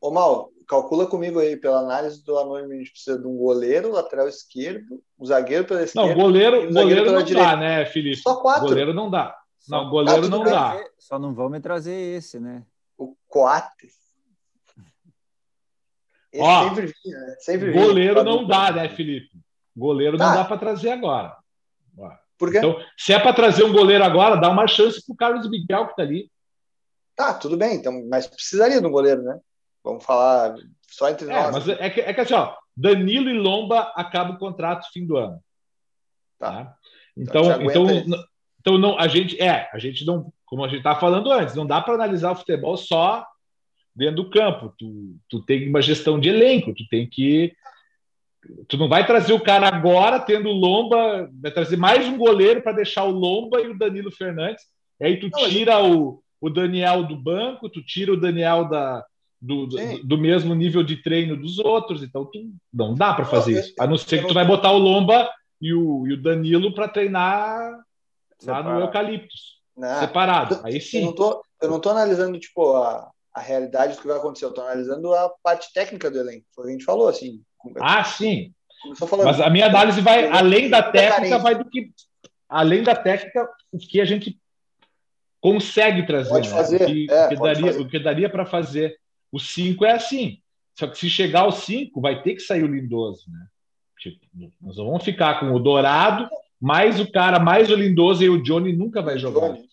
Ô, 0.00 0.10
Mal, 0.12 0.48
calcula 0.68 1.08
comigo 1.08 1.40
aí, 1.40 1.56
pela 1.56 1.80
análise 1.80 2.24
do 2.24 2.38
Anônimo, 2.38 2.72
a 2.72 2.76
gente 2.76 2.92
precisa 2.92 3.18
de 3.18 3.26
um 3.26 3.36
goleiro, 3.36 3.90
lateral 3.90 4.28
esquerdo, 4.28 5.02
um 5.18 5.26
zagueiro 5.26 5.64
pela 5.64 5.82
esquerda. 5.82 6.08
Não, 6.08 6.14
goleiro, 6.14 6.68
um 6.68 6.72
goleiro 6.72 7.10
não 7.10 7.22
direita. 7.24 7.50
dá, 7.50 7.56
né, 7.56 7.84
Felipe? 7.84 8.22
Só 8.22 8.36
quatro. 8.40 8.68
Goleiro 8.68 8.94
não 8.94 9.10
dá. 9.10 9.36
Não, 9.68 9.90
goleiro 9.90 10.28
não 10.28 10.44
dá. 10.44 10.80
Só 11.00 11.18
não 11.18 11.34
vamos 11.34 11.60
trazer 11.60 11.94
esse, 12.16 12.38
né? 12.38 12.64
O 12.96 13.16
Coates. 13.26 13.99
Esse 16.32 16.42
Ó, 16.42 16.68
sempre 16.68 16.94
vinha, 17.04 17.18
né? 17.18 17.36
sempre 17.40 17.72
goleiro 17.72 18.22
não 18.22 18.46
dá, 18.46 18.70
né, 18.70 18.88
Felipe? 18.88 19.30
Goleiro 19.76 20.16
tá. 20.16 20.26
não 20.26 20.34
dá 20.34 20.44
para 20.44 20.58
trazer 20.58 20.90
agora. 20.90 21.36
Por 22.38 22.50
quê? 22.50 22.56
Então, 22.56 22.80
se 22.96 23.12
é 23.12 23.18
para 23.18 23.34
trazer 23.34 23.64
um 23.64 23.72
goleiro 23.72 24.02
agora, 24.02 24.36
dá 24.36 24.48
uma 24.48 24.66
chance 24.66 25.04
para 25.04 25.12
o 25.12 25.16
Carlos 25.16 25.50
Miguel 25.50 25.84
que 25.84 25.90
está 25.90 26.02
ali. 26.02 26.30
Tá, 27.14 27.34
tudo 27.34 27.54
bem, 27.54 27.74
então, 27.74 27.92
mas 28.08 28.26
precisaria 28.26 28.80
de 28.80 28.86
um 28.86 28.90
goleiro, 28.90 29.22
né? 29.22 29.38
Vamos 29.84 30.02
falar 30.02 30.54
só 30.88 31.10
entre 31.10 31.30
é, 31.30 31.34
nós. 31.34 31.52
Mas 31.52 31.68
é 31.68 31.90
que, 31.90 32.00
é 32.00 32.14
que 32.14 32.20
assim, 32.20 32.32
ó, 32.32 32.54
Danilo 32.74 33.28
e 33.28 33.38
Lomba 33.38 33.92
acabam 33.94 34.36
o 34.36 34.38
contrato 34.38 34.90
fim 34.90 35.06
do 35.06 35.18
ano. 35.18 35.38
Tá. 36.38 36.64
tá? 36.64 36.76
Então, 37.14 37.42
então, 37.62 37.90
então, 37.90 38.24
então 38.60 38.78
não, 38.78 38.98
a 38.98 39.06
gente 39.06 39.38
é, 39.40 39.68
a 39.70 39.78
gente 39.78 40.06
não, 40.06 40.32
como 40.46 40.64
a 40.64 40.68
gente 40.68 40.78
estava 40.78 40.98
falando 40.98 41.30
antes, 41.30 41.54
não 41.54 41.66
dá 41.66 41.82
para 41.82 41.92
analisar 41.92 42.32
o 42.32 42.36
futebol 42.36 42.76
só 42.78 43.26
dentro 43.94 44.16
do 44.16 44.30
campo. 44.30 44.72
Tu, 44.78 45.16
tu 45.28 45.40
tem 45.42 45.68
uma 45.68 45.82
gestão 45.82 46.18
de 46.18 46.28
elenco, 46.28 46.74
tu 46.74 46.84
tem 46.88 47.06
que. 47.08 47.52
Tu 48.68 48.76
não 48.78 48.88
vai 48.88 49.06
trazer 49.06 49.32
o 49.32 49.40
cara 49.40 49.68
agora 49.68 50.18
tendo 50.18 50.48
o 50.48 50.54
Lomba, 50.54 51.30
vai 51.40 51.50
trazer 51.50 51.76
mais 51.76 52.06
um 52.06 52.16
goleiro 52.16 52.62
para 52.62 52.72
deixar 52.72 53.04
o 53.04 53.10
Lomba 53.10 53.60
e 53.60 53.68
o 53.68 53.78
Danilo 53.78 54.10
Fernandes. 54.10 54.64
E 54.98 55.04
aí 55.04 55.20
tu 55.20 55.28
tira 55.30 55.82
o, 55.82 56.22
o 56.40 56.48
Daniel 56.48 57.04
do 57.04 57.16
banco, 57.16 57.68
tu 57.68 57.82
tira 57.84 58.12
o 58.12 58.20
Daniel 58.20 58.66
da, 58.66 59.04
do, 59.40 59.66
do, 59.66 59.76
do, 60.04 60.18
mesmo 60.18 60.54
nível 60.54 60.82
de 60.82 60.96
treino 61.02 61.36
dos 61.36 61.58
outros, 61.58 62.02
então 62.02 62.24
tu, 62.24 62.50
não 62.72 62.94
dá 62.94 63.12
para 63.12 63.24
fazer 63.24 63.60
isso. 63.60 63.74
A 63.78 63.86
não 63.86 63.96
ser 63.96 64.22
que 64.22 64.28
tu 64.28 64.34
vai 64.34 64.46
botar 64.46 64.72
o 64.72 64.78
Lomba 64.78 65.30
e 65.60 65.74
o, 65.74 66.06
e 66.06 66.14
o 66.14 66.22
Danilo 66.22 66.74
para 66.74 66.88
treinar 66.88 67.78
lá 68.44 68.62
no 68.62 68.80
Eucaliptus. 68.80 69.60
Não, 69.76 70.00
separado. 70.00 70.60
Aí 70.62 70.80
sim. 70.80 71.00
Eu 71.00 71.04
não 71.06 71.14
tô, 71.14 71.42
eu 71.62 71.70
não 71.70 71.80
tô 71.80 71.90
analisando 71.90 72.38
tipo 72.38 72.74
a, 72.76 73.10
a 73.40 73.42
realidade 73.42 73.94
do 73.94 74.02
que 74.02 74.06
vai 74.06 74.18
acontecer. 74.18 74.44
Eu 74.44 74.50
estou 74.50 74.64
analisando 74.64 75.14
a 75.14 75.30
parte 75.42 75.72
técnica 75.72 76.10
do 76.10 76.18
elenco. 76.18 76.46
Foi 76.54 76.64
o 76.64 76.66
que 76.66 76.70
a 76.70 76.72
gente 76.74 76.84
falou, 76.84 77.08
assim. 77.08 77.42
Ah, 77.80 78.04
sim. 78.04 78.52
Mas 79.24 79.40
a 79.40 79.50
minha 79.50 79.66
análise 79.66 80.00
vai 80.00 80.26
além 80.28 80.70
da 80.70 80.82
técnica, 80.82 81.38
vai 81.38 81.54
do 81.54 81.64
que 81.68 81.90
além 82.48 82.82
da 82.82 82.94
técnica, 82.94 83.48
o 83.72 83.78
que 83.78 84.00
a 84.00 84.04
gente 84.04 84.38
consegue 85.40 86.06
trazer, 86.06 86.30
pode 86.30 86.48
né? 86.48 86.54
fazer. 86.54 86.82
O 86.82 86.86
que, 86.86 87.06
é, 87.10 87.28
que 87.28 87.36
daria, 87.36 87.66
fazer. 87.66 87.80
o 87.80 87.88
que 87.88 87.98
daria 87.98 88.30
para 88.30 88.46
fazer. 88.46 88.98
O 89.32 89.38
5 89.38 89.84
é 89.84 89.92
assim. 89.92 90.38
Só 90.78 90.86
que 90.86 90.98
se 90.98 91.10
chegar 91.10 91.42
ao 91.42 91.52
5, 91.52 92.00
vai 92.00 92.22
ter 92.22 92.34
que 92.34 92.40
sair 92.40 92.64
o 92.64 92.74
Lindoso, 92.74 93.30
né? 93.30 93.46
Tipo, 93.98 94.18
nós 94.60 94.76
vamos 94.76 95.04
ficar 95.04 95.38
com 95.38 95.52
o 95.52 95.58
Dourado, 95.58 96.28
mais 96.58 96.98
o 96.98 97.10
cara, 97.10 97.38
mais 97.38 97.70
o 97.70 97.74
Lindoso 97.74 98.24
e 98.24 98.30
o 98.30 98.42
Johnny 98.42 98.72
nunca 98.72 99.02
vai 99.02 99.18
jogar. 99.18 99.48
Johnny. 99.48 99.69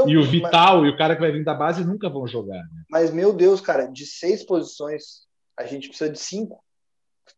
Então, 0.00 0.08
e 0.08 0.16
o 0.16 0.24
Vital 0.24 0.78
mas... 0.78 0.88
e 0.88 0.94
o 0.94 0.96
cara 0.96 1.14
que 1.14 1.20
vai 1.20 1.32
vir 1.32 1.44
da 1.44 1.54
base 1.54 1.84
nunca 1.84 2.08
vão 2.08 2.26
jogar. 2.26 2.58
Né? 2.58 2.84
Mas, 2.88 3.10
meu 3.10 3.32
Deus, 3.32 3.60
cara, 3.60 3.86
de 3.86 4.06
seis 4.06 4.44
posições, 4.44 5.26
a 5.58 5.64
gente 5.64 5.88
precisa 5.88 6.10
de 6.10 6.18
cinco. 6.18 6.62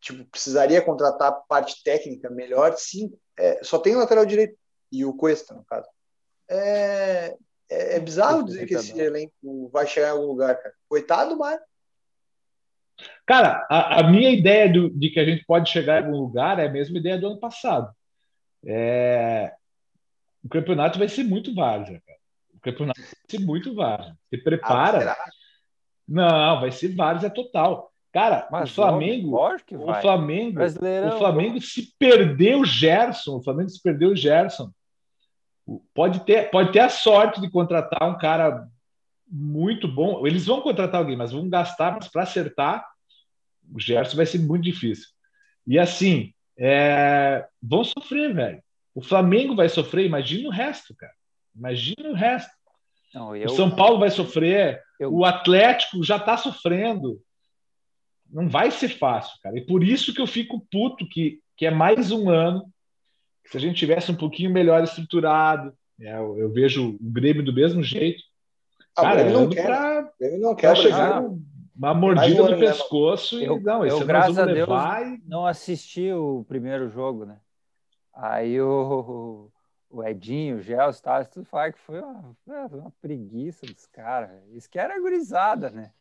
Tipo, 0.00 0.24
precisaria 0.24 0.82
contratar 0.82 1.28
a 1.28 1.32
parte 1.32 1.82
técnica 1.82 2.30
melhor, 2.30 2.74
cinco. 2.76 3.18
É, 3.38 3.62
só 3.62 3.78
tem 3.78 3.94
o 3.94 3.98
lateral 3.98 4.24
direito 4.24 4.56
e 4.90 5.04
o 5.04 5.14
Cuesta, 5.14 5.54
no 5.54 5.64
caso. 5.64 5.88
É, 6.48 7.36
é, 7.70 7.96
é 7.96 8.00
bizarro 8.00 8.44
dizer 8.44 8.66
que 8.66 8.74
esse 8.74 8.98
elenco 8.98 9.68
vai 9.72 9.86
chegar 9.86 10.08
em 10.08 10.12
algum 10.12 10.26
lugar, 10.26 10.56
cara. 10.56 10.74
Coitado, 10.88 11.36
mas. 11.36 11.60
Cara, 13.26 13.66
a, 13.70 14.00
a 14.00 14.10
minha 14.10 14.30
ideia 14.30 14.70
do, 14.70 14.90
de 14.90 15.10
que 15.10 15.20
a 15.20 15.24
gente 15.24 15.44
pode 15.44 15.70
chegar 15.70 16.02
em 16.02 16.06
algum 16.06 16.18
lugar 16.18 16.58
é 16.58 16.66
a 16.66 16.72
mesma 16.72 16.98
ideia 16.98 17.18
do 17.18 17.26
ano 17.26 17.40
passado. 17.40 17.92
É, 18.64 19.52
o 20.44 20.48
campeonato 20.48 20.98
vai 20.98 21.08
ser 21.08 21.24
muito 21.24 21.54
válido, 21.54 22.00
cara 22.06 22.11
campeonato 22.62 23.00
vai 23.00 23.10
ser 23.28 23.40
muito 23.40 23.74
válido. 23.74 24.16
Se 24.30 24.38
prepara. 24.38 25.12
Ah, 25.12 25.30
não, 26.06 26.60
vai 26.60 26.72
ser 26.72 26.94
vários, 26.94 27.24
é 27.24 27.30
total. 27.30 27.92
Cara, 28.12 28.46
Mas 28.50 28.70
o 28.70 28.74
Flamengo, 28.74 29.36
o 29.36 29.94
Flamengo, 30.00 30.60
o 30.62 31.18
Flamengo 31.18 31.60
se 31.62 31.94
perdeu 31.98 32.60
o 32.60 32.64
Gerson, 32.64 33.38
o 33.38 33.42
Flamengo 33.42 33.70
se 33.70 33.82
perdeu 33.82 34.10
o 34.10 34.16
Gerson. 34.16 34.70
Pode 35.94 36.20
ter, 36.20 36.50
pode 36.50 36.72
ter 36.72 36.80
a 36.80 36.90
sorte 36.90 37.40
de 37.40 37.50
contratar 37.50 38.08
um 38.08 38.18
cara 38.18 38.68
muito 39.26 39.88
bom. 39.88 40.26
Eles 40.26 40.44
vão 40.44 40.60
contratar 40.60 41.00
alguém, 41.00 41.16
mas 41.16 41.32
vão 41.32 41.48
gastar, 41.48 41.92
mas 41.92 42.08
para 42.08 42.24
acertar, 42.24 42.86
o 43.72 43.80
Gerson 43.80 44.16
vai 44.16 44.26
ser 44.26 44.38
muito 44.40 44.64
difícil. 44.64 45.08
E 45.66 45.78
assim, 45.78 46.34
é, 46.58 47.46
vão 47.62 47.82
sofrer, 47.82 48.34
velho. 48.34 48.62
O 48.94 49.00
Flamengo 49.00 49.56
vai 49.56 49.70
sofrer, 49.70 50.04
imagina 50.04 50.48
o 50.48 50.52
resto, 50.52 50.94
cara. 50.94 51.14
Imagina 51.54 52.10
o 52.10 52.14
resto. 52.14 52.50
Não, 53.14 53.36
eu... 53.36 53.46
O 53.46 53.50
São 53.50 53.70
Paulo 53.70 53.98
vai 53.98 54.10
sofrer, 54.10 54.80
eu... 54.98 55.12
o 55.12 55.24
Atlético 55.24 56.02
já 56.02 56.16
está 56.16 56.36
sofrendo. 56.36 57.20
Não 58.30 58.48
vai 58.48 58.70
ser 58.70 58.88
fácil, 58.88 59.38
cara. 59.42 59.58
E 59.58 59.66
por 59.66 59.84
isso 59.84 60.14
que 60.14 60.20
eu 60.20 60.26
fico 60.26 60.66
puto 60.70 61.06
que, 61.06 61.40
que 61.56 61.66
é 61.66 61.70
mais 61.70 62.10
um 62.10 62.30
ano. 62.30 62.64
Se 63.46 63.56
a 63.58 63.60
gente 63.60 63.76
tivesse 63.76 64.10
um 64.10 64.16
pouquinho 64.16 64.50
melhor 64.50 64.82
estruturado, 64.82 65.74
é, 66.00 66.16
eu, 66.16 66.38
eu, 66.38 66.50
vejo 66.50 66.90
o 66.90 66.98
Grêmio 67.00 67.44
do 67.44 67.52
mesmo 67.52 67.82
jeito. 67.82 68.22
Ah, 68.96 69.02
cara, 69.02 69.20
ele 69.20 69.32
não 69.32 69.48
quer. 69.48 69.66
Pra, 69.66 70.12
ele 70.20 70.38
não 70.38 70.54
quer 70.54 70.76
chegar 70.76 71.22
uma 71.74 71.94
mordida 71.94 72.42
no 72.42 72.50
né, 72.50 72.58
pescoço 72.58 73.40
e 73.40 73.44
eu, 73.44 73.60
não, 73.60 73.84
eu, 73.84 74.04
graças 74.06 74.38
a 74.38 74.44
Deus, 74.46 74.68
e... 74.68 75.28
não 75.28 75.46
assisti 75.46 76.12
o 76.12 76.44
primeiro 76.46 76.88
jogo, 76.88 77.24
né? 77.24 77.38
Aí 78.14 78.60
o, 78.60 79.50
o 79.92 80.02
Edinho, 80.02 80.56
o 80.56 80.62
Gelson, 80.62 81.02
tal, 81.02 81.24
tudo 81.26 81.44
fala 81.44 81.70
que 81.70 81.78
foi 81.78 82.00
uma, 82.00 82.34
uma 82.46 82.90
preguiça 83.02 83.66
dos 83.66 83.86
caras. 83.86 84.30
Isso 84.50 84.68
que 84.68 84.78
era 84.78 84.98
gurizada, 84.98 85.70
né? 85.70 85.92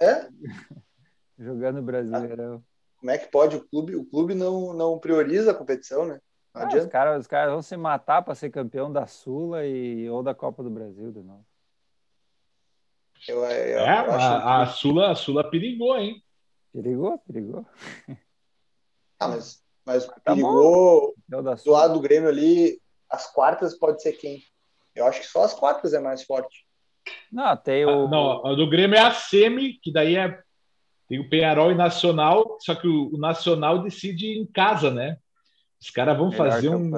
É? 0.00 0.28
Jogando 1.36 1.82
Brasileirão. 1.82 2.62
Como 2.98 3.10
é 3.10 3.18
que 3.18 3.26
pode 3.26 3.56
o 3.56 3.68
clube? 3.68 3.96
O 3.96 4.04
clube 4.04 4.32
não, 4.32 4.72
não 4.72 4.98
prioriza 4.98 5.50
a 5.50 5.54
competição, 5.54 6.06
né? 6.06 6.20
Não 6.54 6.62
ah, 6.62 6.68
os 6.68 6.86
caras 6.86 7.20
os 7.20 7.26
cara 7.26 7.50
vão 7.50 7.62
se 7.62 7.76
matar 7.76 8.22
para 8.22 8.34
ser 8.34 8.50
campeão 8.50 8.92
da 8.92 9.06
Sula 9.06 9.66
e, 9.66 10.08
ou 10.08 10.22
da 10.22 10.34
Copa 10.34 10.62
do 10.62 10.70
Brasil 10.70 11.10
de 11.10 11.22
novo. 11.22 11.44
Eu, 13.26 13.38
eu, 13.38 13.44
é, 13.46 13.74
eu 13.74 14.12
a, 14.12 14.62
a, 14.62 14.66
Sula, 14.66 15.10
a 15.10 15.14
Sula 15.14 15.50
perigou, 15.50 15.96
hein? 15.96 16.22
Perigou, 16.72 17.18
perigou. 17.18 17.66
Ah, 19.18 19.28
mas, 19.28 19.62
mas 19.84 20.06
tá 20.06 20.20
perigou 20.34 21.14
do 21.28 21.70
lado 21.70 21.94
do 21.94 22.00
Grêmio 22.00 22.28
ali, 22.28 22.81
as 23.12 23.30
quartas 23.30 23.74
pode 23.74 24.02
ser 24.02 24.12
quem? 24.12 24.42
Eu 24.94 25.06
acho 25.06 25.20
que 25.20 25.26
só 25.26 25.44
as 25.44 25.52
quartas 25.52 25.92
é 25.92 26.00
mais 26.00 26.22
forte. 26.22 26.66
Não, 27.30 27.56
tem 27.56 27.84
o. 27.84 28.06
Ah, 28.06 28.08
não, 28.08 28.46
a 28.46 28.54
do 28.54 28.68
Grêmio 28.68 28.96
é 28.96 29.00
a 29.00 29.12
Semi, 29.12 29.74
que 29.74 29.92
daí 29.92 30.16
é. 30.16 30.40
Tem 31.08 31.18
o 31.18 31.28
Penharol 31.28 31.70
e 31.70 31.74
Nacional, 31.74 32.56
só 32.60 32.74
que 32.74 32.86
o, 32.86 33.14
o 33.14 33.18
Nacional 33.18 33.82
decide 33.82 34.38
em 34.38 34.46
casa, 34.46 34.90
né? 34.90 35.18
Os 35.80 35.90
caras 35.90 36.16
vão 36.16 36.30
Melhor 36.30 36.50
fazer 36.50 36.68
um. 36.70 36.90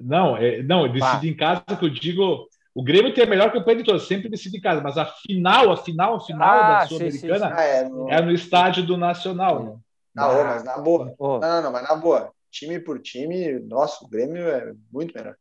Não, 0.00 0.36
é, 0.36 0.62
não, 0.62 0.90
decide 0.90 1.28
em 1.28 1.36
casa 1.36 1.62
que 1.62 1.84
eu 1.84 1.90
digo. 1.90 2.48
O 2.74 2.82
Grêmio 2.82 3.12
tem 3.12 3.24
a 3.24 3.26
melhor 3.26 3.52
campanha 3.52 3.78
de 3.78 3.84
todas, 3.84 4.06
sempre 4.06 4.28
decide 4.28 4.58
em 4.58 4.60
casa, 4.60 4.80
mas 4.80 4.96
a 4.96 5.04
final, 5.04 5.72
a 5.72 5.76
final, 5.76 6.14
a 6.14 6.20
final 6.20 6.48
ah, 6.48 6.78
da 6.78 6.86
Sul-Americana 6.86 7.52
ah, 7.52 7.62
é, 7.62 7.88
no... 7.88 8.08
é, 8.08 8.22
no... 8.22 8.30
estádio 8.30 8.86
do 8.86 8.96
Nacional. 8.96 9.64
Né? 9.64 9.76
Na, 10.14 10.44
mas 10.44 10.64
na 10.64 10.78
boa. 10.78 11.12
Oh. 11.18 11.38
Não, 11.38 11.62
não, 11.62 11.72
mas 11.72 11.82
na 11.82 11.96
boa. 11.96 12.32
Time 12.50 12.78
por 12.80 13.00
time, 13.00 13.58
nosso, 13.60 14.04
o 14.04 14.08
Grêmio 14.08 14.48
é 14.48 14.74
muito 14.90 15.14
melhor. 15.14 15.36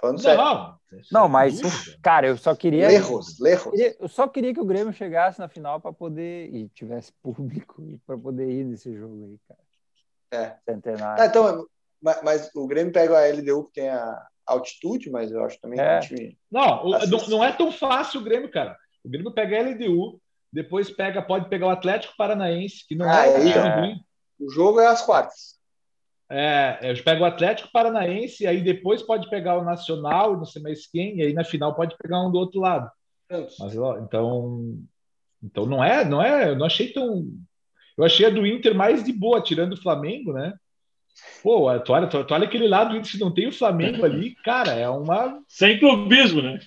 Falando 0.00 0.20
sério. 0.20 0.42
Não, 0.42 0.78
não 1.12 1.28
mas, 1.28 1.60
cara, 2.02 2.26
eu 2.26 2.36
só 2.36 2.54
queria. 2.54 2.88
Lerros, 2.88 3.38
lerros. 3.38 3.78
Eu 3.78 4.08
só 4.08 4.26
queria 4.26 4.54
que 4.54 4.60
o 4.60 4.64
Grêmio 4.64 4.92
chegasse 4.92 5.38
na 5.38 5.48
final 5.48 5.78
para 5.80 5.92
poder. 5.92 6.52
e 6.54 6.68
tivesse 6.70 7.12
público 7.22 7.82
para 8.06 8.16
poder 8.16 8.50
ir 8.50 8.64
nesse 8.64 8.96
jogo 8.96 9.24
aí, 9.24 9.38
cara. 9.46 9.60
É. 10.32 10.56
Centenário. 10.64 11.22
Ah, 11.22 11.26
então, 11.26 11.66
mas, 12.00 12.22
mas, 12.22 12.50
o 12.54 12.66
Grêmio 12.66 12.92
pega 12.92 13.18
a 13.18 13.26
LDU 13.26 13.64
que 13.64 13.72
tem 13.72 13.90
a 13.90 14.26
altitude, 14.46 15.10
mas 15.10 15.30
eu 15.30 15.44
acho 15.44 15.60
também 15.60 15.78
é. 15.78 15.98
que 15.98 16.06
o 16.06 16.16
time. 16.16 16.38
Não, 16.50 16.84
não, 16.88 17.28
não 17.28 17.44
é 17.44 17.52
tão 17.52 17.70
fácil 17.70 18.20
o 18.20 18.24
Grêmio, 18.24 18.50
cara. 18.50 18.76
O 19.04 19.08
Grêmio 19.08 19.32
pega 19.32 19.58
a 19.58 19.62
LDU, 19.62 20.20
depois 20.52 20.90
pega, 20.90 21.20
pode 21.20 21.48
pegar 21.48 21.66
o 21.66 21.70
Atlético 21.70 22.16
Paranaense, 22.16 22.86
que 22.86 22.94
não 22.94 23.08
ah, 23.08 23.26
é, 23.26 23.48
é 23.48 23.80
ruim. 23.80 24.00
O 24.38 24.50
jogo 24.50 24.80
é 24.80 24.86
às 24.86 25.02
quartas. 25.02 25.59
É, 26.30 26.78
é 26.80 26.94
pega 26.94 27.22
o 27.22 27.26
Atlético 27.26 27.72
Paranaense, 27.72 28.46
aí 28.46 28.62
depois 28.62 29.02
pode 29.02 29.28
pegar 29.28 29.58
o 29.58 29.64
Nacional, 29.64 30.36
não 30.36 30.44
sei 30.44 30.62
mais 30.62 30.86
quem, 30.86 31.18
e 31.18 31.22
aí 31.22 31.32
na 31.32 31.42
final 31.42 31.74
pode 31.74 31.96
pegar 31.98 32.24
um 32.24 32.30
do 32.30 32.38
outro 32.38 32.60
lado. 32.60 32.88
Mas, 33.58 33.74
então, 33.74 34.78
então 35.42 35.66
não 35.66 35.82
é, 35.82 36.04
não 36.04 36.22
é, 36.22 36.50
eu 36.50 36.56
não 36.56 36.66
achei 36.66 36.92
tão. 36.92 37.26
Eu 37.98 38.04
achei 38.04 38.26
a 38.26 38.30
do 38.30 38.46
Inter 38.46 38.74
mais 38.74 39.02
de 39.02 39.12
boa, 39.12 39.42
tirando 39.42 39.72
o 39.72 39.82
Flamengo, 39.82 40.32
né? 40.32 40.54
Pô, 41.42 41.78
tu 41.80 41.92
olha, 41.92 42.06
tu, 42.06 42.24
tu 42.24 42.32
olha 42.32 42.44
aquele 42.44 42.68
lado 42.68 42.90
do 42.90 42.96
Inter, 42.96 43.10
se 43.10 43.20
não 43.20 43.32
tem 43.32 43.48
o 43.48 43.52
Flamengo 43.52 44.04
ali, 44.04 44.34
cara, 44.44 44.72
é 44.72 44.88
uma. 44.88 45.42
Sem 45.48 45.78
clubismo, 45.78 46.42
né? 46.42 46.60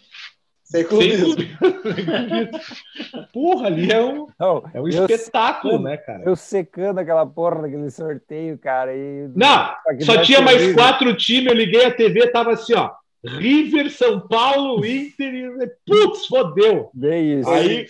Sem 0.64 0.84
clubismo. 0.86 1.36
porra, 3.34 3.68
ali 3.68 3.92
é 3.92 4.02
um, 4.02 4.28
não, 4.40 4.64
é 4.74 4.82
um 4.82 4.88
espetáculo, 4.88 5.82
né, 5.82 5.98
cara? 5.98 6.24
Eu 6.26 6.36
secando 6.36 7.00
aquela 7.00 7.26
porra 7.26 7.64
daquele 7.64 7.90
sorteio, 7.92 8.58
cara. 8.58 8.96
E... 8.96 9.30
Não, 9.36 9.76
só 10.02 10.22
tinha 10.22 10.42
mais 10.42 10.74
quatro 10.74 11.16
times, 11.16 11.52
eu 11.52 11.58
liguei 11.58 11.86
a 11.86 11.94
TV, 11.94 12.28
tava 12.32 12.54
assim, 12.54 12.74
ó. 12.74 12.92
River, 13.26 13.90
São 13.90 14.28
Paulo, 14.28 14.86
Inter 14.86 15.34
e. 15.34 15.72
Putz, 15.86 16.28
fodeu! 16.28 16.90
Bem 16.94 17.40
isso. 17.40 17.50
Aí. 17.50 17.86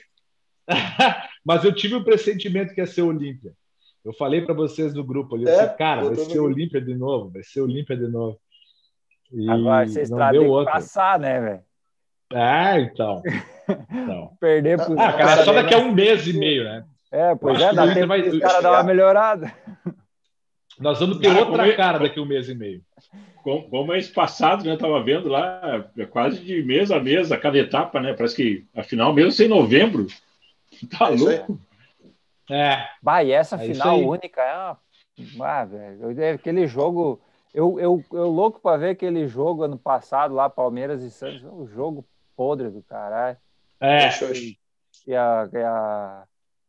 Mas 1.45 1.63
eu 1.63 1.73
tive 1.73 1.95
o 1.95 1.99
um 1.99 2.03
pressentimento 2.03 2.73
que 2.73 2.81
ia 2.81 2.87
ser 2.87 3.01
Olímpia. 3.01 3.51
Eu 4.03 4.13
falei 4.13 4.41
para 4.41 4.53
vocês 4.53 4.93
do 4.93 5.03
grupo 5.03 5.35
ali, 5.35 5.47
é, 5.47 5.65
disse, 5.65 5.77
cara, 5.77 6.03
vai 6.03 6.15
ser 6.15 6.39
Olímpia 6.39 6.81
de 6.81 6.93
novo, 6.93 7.31
vai 7.31 7.43
ser 7.43 7.61
Olímpia 7.61 7.95
de 7.95 8.07
novo. 8.07 8.37
E 9.31 9.49
Agora 9.49 9.87
vocês 9.87 10.09
não 10.09 10.31
deu 10.31 10.47
outra. 10.47 10.73
passar, 10.73 11.17
né, 11.17 11.39
velho? 11.39 11.63
Ah, 12.31 12.79
então. 12.79 13.21
então. 13.91 14.31
Perder 14.39 14.83
pro 14.83 14.99
Ah, 14.99 15.13
cara, 15.13 15.43
só 15.43 15.53
daqui 15.53 15.73
a 15.73 15.79
um 15.79 15.91
mês 15.91 16.27
e 16.27 16.33
meio, 16.33 16.63
né? 16.63 16.85
É, 17.11 17.35
pois 17.35 17.61
é, 17.61 17.73
dá 17.73 17.93
tempo 17.93 18.07
vai... 18.07 18.21
os 18.21 18.39
caras 18.39 18.63
dar 18.63 18.71
uma 18.71 18.83
melhorada. 18.83 19.53
Nós 20.79 20.99
vamos 20.99 21.19
ter 21.19 21.29
outra 21.29 21.57
como... 21.57 21.61
É- 21.61 21.75
cara 21.75 21.99
daqui 21.99 22.19
a 22.19 22.21
um 22.21 22.25
mês 22.25 22.49
e 22.49 22.55
meio. 22.55 22.81
Como, 23.43 23.69
como 23.69 23.93
é 23.93 23.99
espaçado, 23.99 24.63
né? 24.63 24.75
Tava 24.77 25.03
vendo 25.03 25.29
lá, 25.29 25.87
quase 26.09 26.39
de 26.39 26.63
mês 26.63 26.89
a 26.91 26.99
mês, 26.99 27.31
a 27.31 27.37
cada 27.37 27.57
etapa, 27.57 27.99
né? 27.99 28.13
Parece 28.13 28.35
que 28.35 28.65
a 28.75 28.81
final 28.81 29.13
mesmo 29.13 29.31
sem 29.31 29.47
novembro. 29.47 30.07
Tá 30.97 31.11
é 31.11 31.15
louco. 31.15 31.59
É. 32.49 32.87
Bah, 33.01 33.23
e 33.23 33.31
essa 33.31 33.55
é 33.55 33.59
final 33.59 33.99
única 33.99 34.41
é 34.41 34.53
uma. 34.55 34.79
Ah, 35.39 35.63
velho, 35.63 36.33
aquele 36.33 36.65
jogo. 36.65 37.21
Eu, 37.53 37.79
eu, 37.79 38.03
eu 38.11 38.27
louco 38.29 38.59
para 38.59 38.77
ver 38.77 38.89
aquele 38.89 39.27
jogo 39.27 39.61
ano 39.61 39.77
passado 39.77 40.33
lá, 40.33 40.49
Palmeiras 40.49 41.03
e 41.03 41.11
Santos, 41.11 41.43
um 41.43 41.67
jogo 41.67 42.03
podre 42.35 42.69
do 42.69 42.81
caralho. 42.83 43.37
É. 43.79 44.09
E, 44.33 44.57
e, 45.07 45.15
a, 45.15 45.49
e 45.51 45.57
a, 45.57 46.23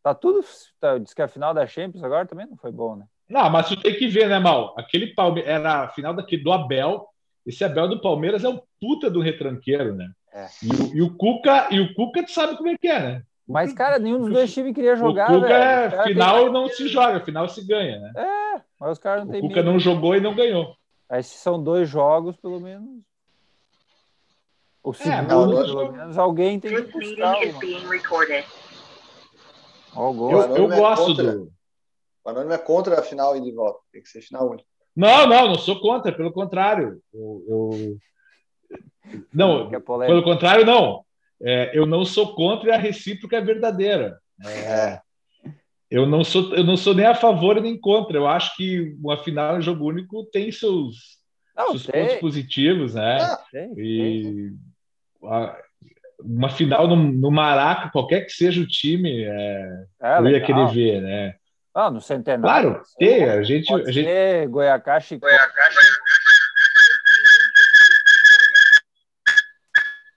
Tá 0.05 0.15
tudo. 0.15 0.45
Tá, 0.79 0.99
diz 0.99 1.15
que 1.15 1.23
a 1.23 1.29
final 1.29 1.55
da 1.55 1.67
Champions 1.67 2.05
agora 2.05 2.27
também 2.27 2.47
não 2.47 2.59
foi 2.59 2.71
bom, 2.71 2.95
né? 2.95 3.07
Não, 3.27 3.49
mas 3.49 3.69
tu 3.69 3.81
tem 3.81 3.97
que 3.97 4.07
ver, 4.07 4.29
né, 4.29 4.39
Mal? 4.39 4.75
Aquele 4.77 5.15
Palmeiras 5.15 5.51
era 5.51 5.85
a 5.85 5.89
final 5.89 6.13
daqui 6.13 6.37
do 6.37 6.53
Abel. 6.53 7.07
Esse 7.47 7.65
Abel 7.65 7.89
do 7.89 8.03
Palmeiras 8.03 8.45
é 8.45 8.49
um 8.49 8.61
puta 8.79 9.11
do 9.11 9.23
retranqueiro, 9.23 9.95
né? 9.95 10.11
É. 10.31 10.47
E, 10.63 10.99
e, 10.99 11.03
o 11.03 11.17
Cuca, 11.17 11.69
e 11.71 11.81
o 11.81 11.95
Cuca, 11.95 12.23
tu 12.23 12.33
sabe 12.33 12.55
como 12.55 12.69
é 12.69 12.77
que 12.77 12.87
é, 12.87 13.01
né? 13.01 13.23
Mas, 13.49 13.73
cara, 13.73 13.99
nenhum 13.99 14.19
dos 14.19 14.31
dois 14.31 14.53
times 14.53 14.75
queria 14.75 14.95
jogar. 14.95 15.31
O 15.31 15.41
Cuca, 15.41 15.49
velho. 15.49 15.95
É, 15.95 16.05
final 16.05 16.53
não 16.53 16.69
se 16.69 16.87
joga, 16.87 17.21
final 17.21 17.49
se 17.49 17.67
ganha, 17.67 17.99
né? 17.99 18.13
É, 18.15 18.61
mas 18.79 18.93
os 18.93 18.99
caras 18.99 19.25
não 19.25 19.33
tem. 19.33 19.41
O 19.41 19.49
Cuca 19.49 19.63
não 19.63 19.79
jogou 19.79 20.15
e 20.15 20.21
não 20.21 20.35
ganhou. 20.35 20.77
Aí 21.09 21.23
se 21.23 21.39
são 21.39 21.63
dois 21.63 21.89
jogos, 21.89 22.37
pelo 22.37 22.61
menos. 22.61 23.01
O 24.85 24.91
é, 24.91 24.95
segundo, 24.95 25.59
é, 25.59 25.65
pelo 25.65 25.93
menos, 25.93 26.19
alguém 26.19 26.61
tem 26.61 26.75
que 26.77 26.93
buscar. 26.93 27.37
Oh, 29.97 30.31
eu, 30.31 30.57
eu 30.57 30.69
gosto 30.69 31.13
é 31.23 31.33
do. 31.33 31.53
O 32.23 32.29
Anônimo 32.29 32.53
é 32.53 32.59
contra 32.59 33.01
a 33.01 33.03
final 33.03 33.35
e 33.35 33.41
de 33.41 33.51
volta. 33.51 33.81
Tem 33.91 34.03
que 34.03 34.09
ser 34.11 34.21
final 34.21 34.51
única. 34.51 34.69
Não, 34.95 35.27
não, 35.27 35.49
não 35.49 35.55
sou 35.55 35.81
contra, 35.81 36.13
pelo 36.13 36.33
contrário. 36.33 37.01
Eu, 37.13 37.45
eu... 37.49 37.97
Não, 39.33 39.71
pelo 39.71 40.23
contrário, 40.23 40.67
não. 40.67 41.03
É, 41.43 41.71
eu 41.77 41.87
não 41.87 42.05
sou 42.05 42.35
contra 42.35 42.69
e 42.69 42.73
a 42.73 42.77
recíproca 42.77 43.39
é 43.39 43.41
verdadeira. 43.41 44.19
É, 44.45 45.01
eu 45.91 46.07
não 46.07 46.23
sou, 46.23 46.55
eu 46.55 46.65
não 46.65 46.77
sou 46.77 46.95
nem 46.95 47.07
a 47.07 47.15
favor 47.15 47.61
nem 47.61 47.79
contra. 47.79 48.19
Eu 48.19 48.27
acho 48.27 48.55
que 48.57 48.95
uma 49.03 49.23
final 49.23 49.59
em 49.59 49.63
jogo 49.63 49.87
único 49.87 50.25
tem 50.27 50.53
seus, 50.53 51.19
não, 51.57 51.69
seus 51.69 51.87
pontos 51.87 52.17
positivos, 52.17 52.95
né? 52.95 53.19
Ah, 53.21 53.45
tem, 53.51 53.73
e 53.77 54.23
tem. 54.23 54.59
A, 55.29 55.57
uma 56.21 56.49
final 56.49 56.89
no, 56.89 56.97
no, 56.97 57.31
Maraca, 57.31 57.91
qualquer 57.91 58.23
que 58.23 58.33
seja 58.33 58.61
o 58.61 58.67
time, 58.67 59.25
é, 59.25 59.85
é 60.01 60.19
eu 60.19 60.29
ia 60.29 60.41
querer 60.41 60.69
ver, 60.69 61.03
né? 61.03 61.35
Ah, 61.75 61.91
no 61.91 62.01
centenário. 62.01 62.71
Claro, 62.71 62.85
tem, 62.99 63.25
a 63.25 63.43
gente, 63.43 63.73
a 63.73 63.91
gente... 63.91 64.47
Goiacás, 64.47 65.11
Goiacás 65.11 65.75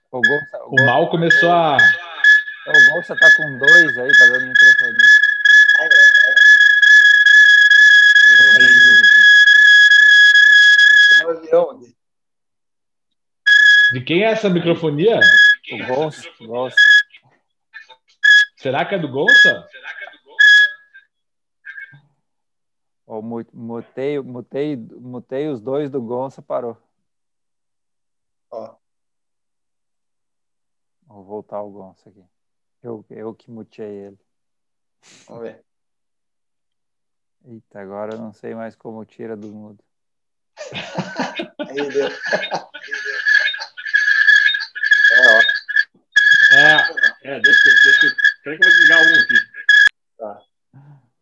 O, 0.10 0.22
gol, 0.22 0.40
o, 0.68 0.82
o 0.82 0.86
mal 0.86 1.10
começou 1.10 1.52
a. 1.52 1.76
O 1.76 2.92
gol 2.92 3.04
você 3.04 3.16
tá 3.16 3.30
com 3.36 3.58
dois 3.58 3.98
aí, 3.98 4.12
tá 4.18 4.26
dando 4.26 4.48
microfone. 4.48 4.98
De 13.94 14.02
quem 14.04 14.24
é 14.24 14.32
essa 14.32 14.50
microfonia? 14.50 15.20
O 15.72 15.78
Gonça. 15.88 16.30
Gonça. 16.42 16.76
Será 18.58 18.86
que 18.86 18.96
é 18.96 19.00
do 19.00 19.08
Gonça? 19.08 19.66
Será 19.72 19.96
que 19.96 20.04
é 20.04 20.12
do 20.12 20.18
Gonça? 20.26 20.68
Oh, 23.06 23.22
mutei, 23.22 24.20
mutei, 24.20 24.76
mutei 24.76 25.48
os 25.48 25.62
dois 25.62 25.90
do 25.90 26.02
Gonça, 26.02 26.42
parou. 26.42 26.78
Ó. 28.52 28.76
Vou 31.04 31.24
voltar 31.24 31.62
o 31.62 31.72
Gonçalo 31.72 32.10
aqui. 32.10 32.30
Eu, 32.84 33.06
eu 33.10 33.34
que 33.34 33.50
mutei 33.50 33.86
ele. 33.86 34.20
Vamos 35.28 35.44
ver. 35.44 35.64
Eita, 37.46 37.80
agora 37.80 38.16
eu 38.16 38.20
não 38.20 38.34
sei 38.34 38.54
mais 38.54 38.76
como 38.76 39.06
tira 39.06 39.38
do 39.38 39.48
mudo. 39.48 39.82
Aí 41.70 41.90
deu. 41.90 42.10
É, 46.68 47.35
é 47.35 47.39
deixa, 47.39 47.69
deixa, 47.84 48.15
peraí 48.44 48.57
que 48.57 48.65
eu 48.65 48.69
vou 48.69 48.77
desligar 48.77 48.99
um 49.02 49.22
aqui. 49.22 49.35
Tá. 50.18 50.41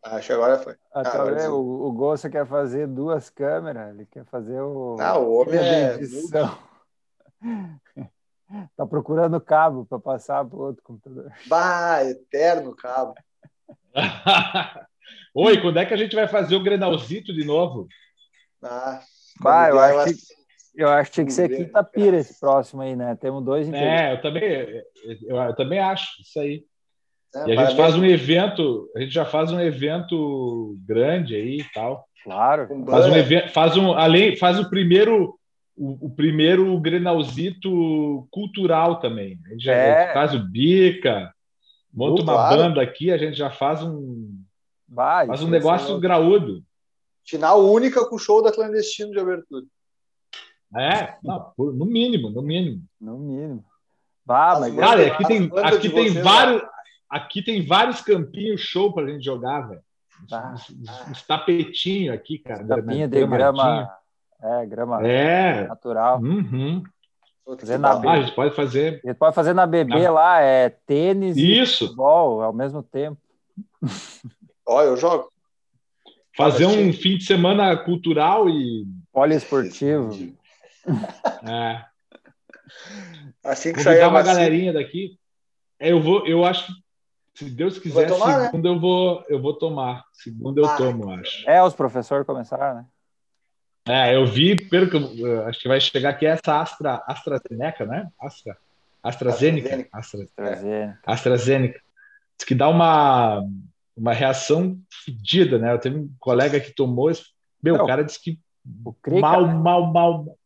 Acho 0.04 0.28
que 0.28 0.34
agora 0.34 0.60
foi. 0.60 0.76
Ah, 0.94 1.04
tá 1.04 1.22
ah, 1.22 1.50
o, 1.52 1.88
o 1.88 1.92
Gonça 1.92 2.30
quer 2.30 2.46
fazer 2.46 2.88
duas 2.88 3.30
câmeras, 3.30 3.94
ele 3.94 4.06
quer 4.06 4.26
fazer 4.26 4.60
o. 4.62 4.98
Ah, 5.00 5.18
o 5.18 5.34
homem 5.34 5.60
é. 5.60 5.96
Edição. 5.96 6.58
Tá 8.78 8.86
procurando 8.86 9.42
cabo 9.42 9.88
para 9.88 10.00
passar 10.00 10.46
para 10.46 10.58
outro 10.58 10.84
computador. 10.84 11.32
Bah, 11.48 12.04
eterno 12.04 12.76
cabo. 12.76 13.16
Oi, 15.34 15.60
quando 15.62 15.80
é 15.80 15.86
que 15.86 15.94
a 15.96 15.98
gente 15.98 16.16
vai 16.16 16.28
fazer 16.28 16.56
o 16.56 16.62
Grenalzito 16.62 17.34
de 17.34 17.44
novo? 17.44 17.88
Ah, 18.62 19.02
bah, 19.42 19.70
eu 19.70 19.80
acho 19.80 20.14
que 20.14 20.22
Eu 20.76 20.90
acho 20.90 21.10
que 21.10 21.16
tinha 21.16 21.26
que 21.26 21.34
ser 21.34 21.50
quinta-pira 21.50 22.18
esse 22.18 22.40
próximo 22.40 22.82
aí, 22.82 22.96
né? 22.96 23.16
Temos 23.16 23.44
dois 23.44 23.72
É, 23.72 24.14
eu 24.14 24.22
também, 24.22 24.44
eu, 25.24 25.36
eu, 25.38 25.56
também 25.56 25.80
acho 25.80 26.22
isso 26.22 26.40
aí. 26.40 26.66
É, 27.36 27.50
e 27.50 27.58
a 27.58 27.66
gente 27.66 27.78
faz 27.78 27.96
um 27.96 28.06
evento, 28.06 28.90
a 28.96 29.00
gente 29.00 29.14
já 29.14 29.26
faz 29.26 29.52
um 29.52 29.60
evento 29.60 30.78
grande 30.86 31.36
aí 31.36 31.60
e 31.60 31.66
tal. 31.74 32.06
Claro. 32.24 32.68
Faz 32.86 33.06
um 33.06 33.16
evento, 33.16 33.50
faz 33.50 33.78
um, 33.78 33.94
além, 33.94 34.36
faz 34.36 34.60
o 34.60 34.70
primeiro 34.70 35.38
o, 35.78 36.08
o 36.08 36.10
primeiro 36.10 36.80
Grenalzito 36.80 38.28
cultural 38.32 39.00
também. 39.00 39.38
A 39.46 39.50
gente 39.50 39.64
já 39.64 39.74
é. 39.74 40.14
faz 40.14 40.34
o 40.34 40.40
bica, 40.40 41.34
monta 41.94 42.22
uma 42.22 42.34
claro. 42.34 42.58
banda 42.58 42.82
aqui, 42.82 43.12
a 43.12 43.18
gente 43.18 43.38
já 43.38 43.50
faz 43.50 43.84
um 43.84 44.42
Vai, 44.88 45.28
faz 45.28 45.42
um 45.42 45.50
negócio 45.50 46.00
graúdo. 46.00 46.64
Final 47.28 47.66
única 47.66 48.06
com 48.08 48.16
o 48.16 48.20
show 48.20 48.42
da 48.42 48.52
clandestino 48.52 49.12
de 49.12 49.20
abertura. 49.20 49.66
É, 50.76 51.16
não, 51.24 51.52
no 51.58 51.86
mínimo, 51.86 52.30
no 52.30 52.42
mínimo. 52.42 52.82
No 53.00 53.18
mínimo. 53.18 53.64
Bah, 54.26 54.58
mas 54.60 54.76
Cara, 54.76 55.06
aqui 55.06 55.26
tem, 55.26 55.52
aqui 55.64 55.90
tem 55.90 56.10
vários, 56.22 56.62
aqui 57.10 57.42
tem 57.44 57.66
vários 57.66 58.02
campinhos 58.02 58.62
show 58.62 58.92
pra 58.92 59.06
gente 59.06 59.24
jogar, 59.24 59.68
velho. 59.68 59.82
Ah, 60.32 60.54
uns, 60.54 60.70
uns, 60.70 61.10
uns 61.12 61.22
tapetinhos 61.24 62.16
aqui, 62.16 62.40
cara. 62.40 62.66
Tapinha 62.66 63.08
de 63.08 63.26
grama. 63.26 63.90
É, 64.42 64.66
grama 64.66 65.06
é. 65.08 65.68
natural. 65.68 66.20
Uhum. 66.22 66.84
Fazer 67.60 67.78
na 67.78 67.92
ah, 67.92 68.12
a 68.12 68.22
gente 68.22 68.34
pode 68.34 68.56
fazer. 68.56 69.02
A 69.04 69.08
gente 69.08 69.18
pode 69.18 69.36
fazer 69.36 69.54
na 69.54 69.68
BB 69.68 70.02
na... 70.02 70.12
lá, 70.12 70.42
é 70.42 70.70
tênis 70.70 71.38
Isso. 71.38 71.84
e 71.84 71.88
futebol 71.88 72.42
ao 72.42 72.52
mesmo 72.52 72.82
tempo. 72.82 73.22
Olha, 74.66 74.88
eu 74.88 74.98
jogo. 74.98 75.32
Fazer 76.36 76.66
um 76.66 76.92
fim 76.92 77.18
de 77.18 77.26
semana 77.26 77.78
cultural 77.78 78.50
e. 78.50 78.88
Poliesportivo. 79.14 80.10
É. 81.48 81.86
Assim 83.44 83.72
que 83.72 83.82
sair 83.82 84.06
uma 84.08 84.24
galerinha 84.24 84.74
daqui. 84.74 85.20
É, 85.80 85.92
eu 85.92 86.02
vou, 86.02 86.26
eu 86.26 86.44
acho 86.44 86.68
que 86.68 86.86
se 87.36 87.50
Deus 87.50 87.78
quiser, 87.78 88.08
tomar, 88.08 88.46
segunda 88.46 88.70
né? 88.70 88.76
eu 88.76 88.80
vou, 88.80 89.26
eu 89.28 89.42
vou 89.42 89.54
tomar. 89.54 90.06
Segunda 90.14 90.62
eu 90.62 90.66
ah, 90.66 90.76
tomo, 90.78 91.12
acho. 91.12 91.48
É, 91.50 91.62
os 91.62 91.76
professores 91.76 92.26
começaram, 92.26 92.76
né? 92.76 92.86
É, 93.88 94.16
eu 94.16 94.26
vi, 94.26 94.56
pelo 94.56 94.90
que 94.90 94.96
eu, 94.96 95.46
acho 95.46 95.60
que 95.60 95.68
vai 95.68 95.80
chegar 95.80 96.10
aqui 96.10 96.26
essa 96.26 96.60
Astra, 96.60 97.04
AstraZeneca, 97.06 97.86
né? 97.86 98.10
Astra, 98.20 98.58
AstraZeneca. 99.04 99.88
AstraZeneca. 99.92 101.00
AstraZeneca. 101.06 101.82
Diz 102.38 102.48
que 102.48 102.56
dá 102.56 102.68
uma, 102.68 103.44
uma 103.96 104.14
reação 104.14 104.80
fedida, 104.90 105.60
né? 105.60 105.72
Eu 105.72 105.80
tenho 105.80 106.00
um 106.00 106.16
colega 106.20 106.60
que 106.60 106.72
tomou, 106.72 107.12
meu, 107.62 107.78
Não, 107.78 107.84
o 107.84 107.88
cara 107.88 108.04
disse 108.04 108.20
que 108.20 108.40
mal, 109.20 109.46
mal, 109.46 109.94
mal, 109.94 110.38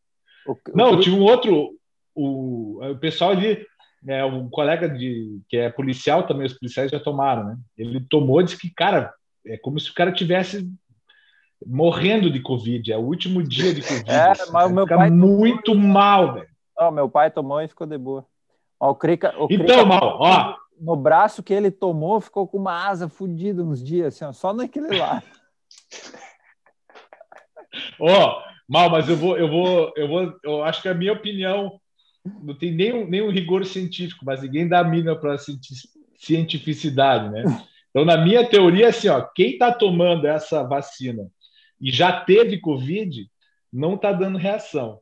o, 0.46 0.56
Não, 0.74 0.92
o... 0.92 1.00
tive 1.00 1.16
um 1.16 1.22
outro, 1.22 1.70
o, 2.14 2.84
o 2.84 2.96
pessoal 2.98 3.30
ali, 3.30 3.66
é, 4.06 4.24
um 4.24 4.48
colega 4.48 4.88
de 4.88 5.40
que 5.48 5.56
é 5.56 5.70
policial 5.70 6.26
também, 6.26 6.46
os 6.46 6.54
policiais 6.54 6.90
já 6.90 6.98
tomaram, 6.98 7.44
né? 7.44 7.58
Ele 7.76 8.00
tomou, 8.00 8.42
disse 8.42 8.58
que, 8.58 8.70
cara, 8.70 9.12
é 9.46 9.56
como 9.56 9.78
se 9.78 9.90
o 9.90 9.94
cara 9.94 10.12
tivesse 10.12 10.68
morrendo 11.66 12.30
de 12.30 12.40
Covid, 12.40 12.92
é 12.92 12.96
o 12.96 13.02
último 13.02 13.42
dia 13.42 13.74
de 13.74 13.82
Covid. 13.82 14.04
É, 14.10 14.32
mas 14.50 14.70
o 14.70 14.74
meu 14.74 14.86
pai 14.86 15.10
muito 15.10 15.72
tomou... 15.72 15.88
mal, 15.88 16.34
velho. 16.34 16.48
Oh, 16.78 16.90
meu 16.90 17.08
pai 17.08 17.30
tomou 17.30 17.60
e 17.60 17.68
ficou 17.68 17.86
de 17.86 17.98
boa. 17.98 18.24
Ó, 18.78 18.90
o 18.90 18.94
Crica, 18.94 19.34
o 19.38 19.46
então, 19.50 19.66
Crica, 19.66 19.84
mal, 19.84 20.16
ó. 20.18 20.56
No 20.80 20.96
braço 20.96 21.42
que 21.42 21.52
ele 21.52 21.70
tomou, 21.70 22.18
ficou 22.22 22.48
com 22.48 22.56
uma 22.56 22.88
asa 22.88 23.06
fodida 23.06 23.62
uns 23.62 23.84
dias, 23.84 24.14
assim, 24.14 24.24
ó, 24.24 24.32
só 24.32 24.54
naquele 24.54 24.96
lá. 24.96 25.22
Ó, 28.00 28.42
Mal, 28.70 28.88
mas 28.88 29.08
eu 29.08 29.16
vou, 29.16 29.36
eu 29.36 29.48
vou, 29.48 29.92
eu 29.96 30.06
vou, 30.06 30.38
eu 30.44 30.62
acho 30.62 30.80
que 30.80 30.88
a 30.88 30.94
minha 30.94 31.12
opinião 31.12 31.80
não 32.40 32.54
tem 32.56 32.72
nenhum, 32.72 33.04
nenhum 33.04 33.28
rigor 33.28 33.66
científico, 33.66 34.24
mas 34.24 34.42
ninguém 34.42 34.68
dá 34.68 34.78
a 34.78 34.84
mínima 34.84 35.16
para 35.16 35.36
cientificidade, 36.16 37.30
né? 37.30 37.42
Então, 37.90 38.04
na 38.04 38.16
minha 38.16 38.48
teoria, 38.48 38.90
assim, 38.90 39.08
ó, 39.08 39.22
quem 39.34 39.54
está 39.54 39.72
tomando 39.72 40.24
essa 40.24 40.62
vacina 40.62 41.28
e 41.80 41.90
já 41.90 42.20
teve 42.20 42.60
Covid, 42.60 43.28
não 43.72 43.96
está 43.96 44.12
dando 44.12 44.38
reação. 44.38 45.00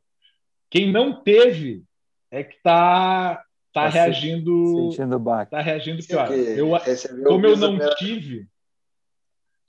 Quem 0.71 0.91
não 0.91 1.21
teve 1.21 1.83
é 2.31 2.43
que 2.43 2.55
está 2.55 3.35
tá, 3.71 3.83
tá 3.83 3.87
reagindo. 3.89 4.89
Sentindo 4.89 5.19
baque. 5.19 5.51
Tá 5.51 5.61
reagindo 5.61 6.03
pior. 6.03 6.31
Eu, 6.31 6.71
como 7.23 7.45
eu 7.45 7.55
não 7.55 7.77
tive. 7.97 8.47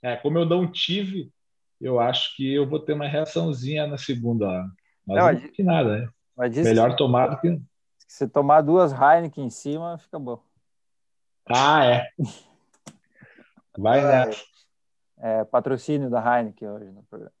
É, 0.01 0.15
como 0.15 0.39
eu 0.39 0.45
não 0.47 0.65
tive, 0.65 1.29
eu 1.81 1.99
acho 1.99 2.35
que 2.35 2.53
eu 2.53 2.67
vou 2.67 2.79
ter 2.79 2.93
uma 2.93 3.07
reaçãozinha 3.07 3.87
na 3.87 3.97
segunda. 3.97 4.47
Mas 5.05 5.17
não, 5.17 5.33
não 5.33 5.51
que 5.51 5.63
nada, 5.63 5.97
né? 5.97 6.09
Melhor 6.63 6.95
tomar 6.95 7.27
do 7.27 7.41
que. 7.41 7.59
Se 8.07 8.27
tomar 8.27 8.61
duas 8.61 8.91
Heineken 8.91 9.45
em 9.45 9.49
cima, 9.49 9.97
fica 9.97 10.19
bom. 10.19 10.39
Ah, 11.47 11.85
é. 11.85 12.07
Vai 13.77 14.01
nessa. 14.01 14.43
É, 15.19 15.43
patrocínio 15.43 16.09
da 16.09 16.19
Heineken 16.19 16.69
hoje 16.69 16.91
no 16.91 17.03
programa. 17.03 17.33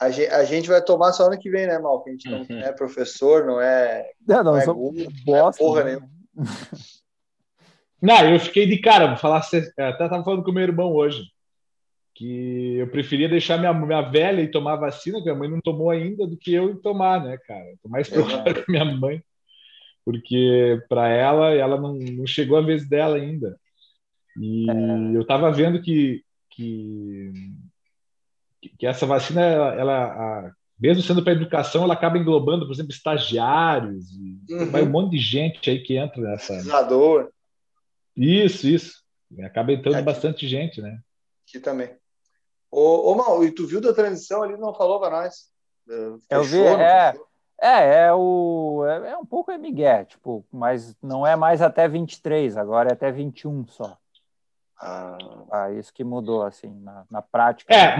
A 0.00 0.10
gente, 0.10 0.30
a 0.30 0.44
gente 0.44 0.68
vai 0.68 0.82
tomar 0.82 1.12
só 1.12 1.26
ano 1.26 1.38
que 1.38 1.50
vem, 1.50 1.66
né, 1.66 1.78
Mal? 1.78 2.02
Que 2.02 2.10
a 2.10 2.12
gente 2.12 2.28
não 2.28 2.40
uhum. 2.40 2.60
é 2.60 2.72
professor, 2.72 3.46
não 3.46 3.60
é. 3.60 4.10
Não, 4.26 4.42
não, 4.42 4.52
não 4.52 4.58
é 4.58 4.66
Google, 4.66 5.06
bosta, 5.24 5.26
não 5.26 5.48
é 5.48 5.52
porra 5.52 5.84
né? 5.84 5.90
nenhuma. 5.90 6.10
Não, 8.02 8.28
eu 8.28 8.38
fiquei 8.38 8.66
de 8.66 8.82
cara, 8.82 9.06
vou 9.06 9.16
falar, 9.16 9.38
até 9.38 9.92
tava 9.92 10.22
falando 10.22 10.44
com 10.44 10.52
meu 10.52 10.62
irmão 10.62 10.92
hoje 10.92 11.33
que 12.14 12.76
eu 12.76 12.86
preferia 12.88 13.28
deixar 13.28 13.58
minha, 13.58 13.72
minha 13.72 14.02
velha 14.02 14.40
e 14.40 14.50
tomar 14.50 14.76
vacina, 14.76 15.18
que 15.18 15.24
minha 15.24 15.34
mãe 15.34 15.50
não 15.50 15.60
tomou 15.60 15.90
ainda, 15.90 16.26
do 16.26 16.36
que 16.36 16.54
eu 16.54 16.76
tomar, 16.76 17.22
né, 17.22 17.36
cara? 17.38 17.74
Tô 17.82 17.88
mais 17.88 18.08
preocupado 18.08 18.64
com 18.64 18.72
minha 18.72 18.84
mãe, 18.84 19.22
porque 20.04 20.80
para 20.88 21.08
ela, 21.08 21.52
ela 21.52 21.80
não, 21.80 21.94
não, 21.94 22.26
chegou 22.26 22.56
a 22.56 22.62
vez 22.62 22.88
dela 22.88 23.16
ainda. 23.16 23.58
E 24.40 24.70
é. 24.70 25.16
eu 25.16 25.26
tava 25.26 25.50
vendo 25.50 25.82
que, 25.82 26.22
que, 26.50 27.32
que 28.78 28.86
essa 28.86 29.06
vacina, 29.06 29.40
ela, 29.40 29.74
ela 29.74 30.04
a, 30.04 30.52
mesmo 30.78 31.02
sendo 31.02 31.22
para 31.22 31.32
educação, 31.32 31.82
ela 31.82 31.94
acaba 31.94 32.18
englobando, 32.18 32.64
por 32.64 32.72
exemplo, 32.72 32.92
estagiários, 32.92 34.06
uhum. 34.48 34.70
vai 34.70 34.82
um 34.82 34.90
monte 34.90 35.12
de 35.12 35.18
gente 35.18 35.68
aí 35.68 35.80
que 35.80 35.96
entra 35.96 36.22
nessa. 36.22 36.62
Isso, 38.16 38.68
isso. 38.68 39.02
Acaba 39.40 39.72
entrando 39.72 39.96
é 39.96 40.02
bastante 40.02 40.46
gente, 40.46 40.80
né? 40.80 41.00
Aqui 41.48 41.58
também. 41.58 41.90
Ô, 42.76 43.12
ô 43.12 43.14
Mal, 43.14 43.44
e 43.44 43.52
tu 43.52 43.68
viu 43.68 43.80
da 43.80 43.94
transição 43.94 44.42
ali, 44.42 44.56
não 44.56 44.74
falou 44.74 44.98
para 44.98 45.22
nós? 45.22 45.48
Fechou, 45.86 46.20
eu 46.28 46.42
vi, 46.42 46.60
é, 46.60 47.14
é, 47.60 48.06
é, 48.06 48.12
o, 48.12 48.84
é, 48.84 49.10
é, 49.10 49.16
um 49.16 49.24
pouco 49.24 49.52
é 49.52 49.56
Miguel, 49.56 50.04
tipo, 50.06 50.44
mas 50.52 50.96
não 51.00 51.24
é 51.24 51.36
mais 51.36 51.62
até 51.62 51.86
23, 51.86 52.56
agora 52.56 52.90
é 52.90 52.92
até 52.92 53.12
21 53.12 53.68
só. 53.68 53.96
Ah, 54.80 55.16
ah 55.52 55.70
isso 55.70 55.94
que 55.94 56.02
mudou, 56.02 56.42
assim, 56.42 56.68
na, 56.80 57.04
na 57.08 57.22
prática. 57.22 57.72
É, 57.72 57.96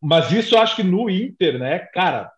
mas 0.00 0.32
isso 0.32 0.54
eu 0.54 0.60
acho 0.60 0.76
que 0.76 0.82
no 0.82 1.10
Inter, 1.10 1.58
né, 1.58 1.80
cara, 1.80 2.32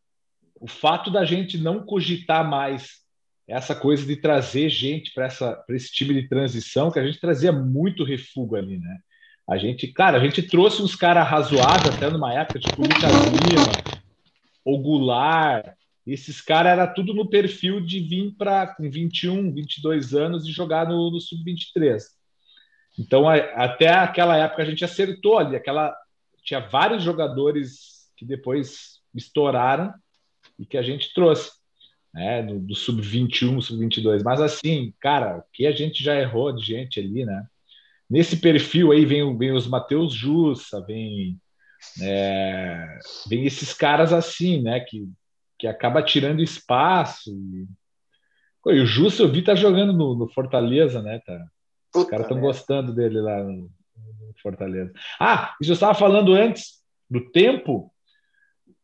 o 0.61 0.67
fato 0.67 1.13
da 1.13 1.25
gente 1.25 1.57
não 1.59 1.87
cogitar 1.87 2.49
mais 2.49 3.05
essa 3.47 3.75
coisa 3.77 4.05
de 4.05 4.17
trazer 4.17 4.69
gente 4.69 5.15
para 5.15 5.29
esse 5.69 5.93
time 5.93 6.13
de 6.13 6.29
transição, 6.29 6.91
que 6.91 6.99
a 6.99 7.07
gente 7.07 7.21
trazia 7.21 7.53
muito 7.53 8.03
refugo 8.03 8.57
ali, 8.57 8.79
né? 8.79 8.99
A 9.49 9.57
gente, 9.57 9.89
cara, 9.89 10.19
a 10.19 10.21
gente 10.21 10.43
trouxe 10.43 10.83
uns 10.83 10.95
caras 10.95 11.27
razoáveis 11.27 11.95
até 11.95 12.11
numa 12.11 12.35
época, 12.35 12.59
tipo 12.59 12.83
Lucas 12.83 13.13
Lima. 13.47 13.63
Esses 16.07 16.41
caras 16.41 16.73
era 16.73 16.87
tudo 16.87 17.15
no 17.15 17.29
perfil 17.29 17.81
de 17.81 18.01
vir 18.01 18.35
para 18.37 18.67
com 18.67 18.91
21, 18.91 19.53
22 19.53 20.15
anos 20.15 20.47
e 20.47 20.53
jogar 20.53 20.87
no, 20.87 21.11
no 21.11 21.21
sub-23. 21.21 22.03
Então, 22.99 23.27
a, 23.27 23.37
até 23.37 23.89
aquela 23.89 24.37
época 24.37 24.63
a 24.63 24.67
gente 24.67 24.85
acertou 24.85 25.39
ali, 25.39 25.57
aquela 25.57 25.97
tinha 26.43 26.61
vários 26.61 27.03
jogadores 27.03 28.11
que 28.17 28.25
depois 28.25 29.01
estouraram 29.15 29.93
e 30.59 30.67
que 30.67 30.77
a 30.77 30.83
gente 30.83 31.13
trouxe, 31.15 31.53
né, 32.13 32.43
do 32.43 32.75
sub-21, 32.75 33.63
sub-22. 33.63 34.23
Mas 34.23 34.41
assim, 34.41 34.93
cara, 35.01 35.39
o 35.39 35.43
que 35.53 35.67
a 35.67 35.73
gente 35.73 36.03
já 36.03 36.19
errou 36.19 36.53
de 36.53 36.65
gente 36.65 37.01
ali, 37.01 37.25
né? 37.25 37.47
Nesse 38.09 38.39
perfil 38.39 38.93
aí 38.93 39.05
vem, 39.05 39.37
vem 39.37 39.53
os 39.53 39.67
Matheus 39.67 40.13
Jussa, 40.15 40.81
vem, 40.85 41.39
é, 42.03 42.99
vem 43.29 43.45
esses 43.45 43.75
caras 43.75 44.13
assim, 44.13 44.63
né? 44.63 44.81
Que, 44.81 45.09
que 45.59 45.67
acaba 45.67 46.03
tirando 46.03 46.43
espaço. 46.43 47.31
E, 47.31 47.67
Pô, 48.63 48.73
e 48.73 48.81
o 48.81 48.87
Jussa 48.87 49.23
eu 49.23 49.31
vi 49.31 49.43
tá 49.43 49.55
jogando 49.55 49.93
no, 49.93 50.15
no 50.15 50.29
Fortaleza, 50.29 51.03
né? 51.03 51.21
Tá, 51.25 51.47
os 51.95 52.05
caras 52.05 52.27
estão 52.27 52.41
gostando 52.41 52.95
dele 52.95 53.21
lá 53.21 53.43
no, 53.43 53.63
no 53.63 54.35
Fortaleza. 54.43 54.93
Ah, 55.21 55.55
isso 55.61 55.71
eu 55.71 55.75
estava 55.75 55.95
falando 55.95 56.33
antes 56.33 56.83
do 57.09 57.31
tempo. 57.31 57.93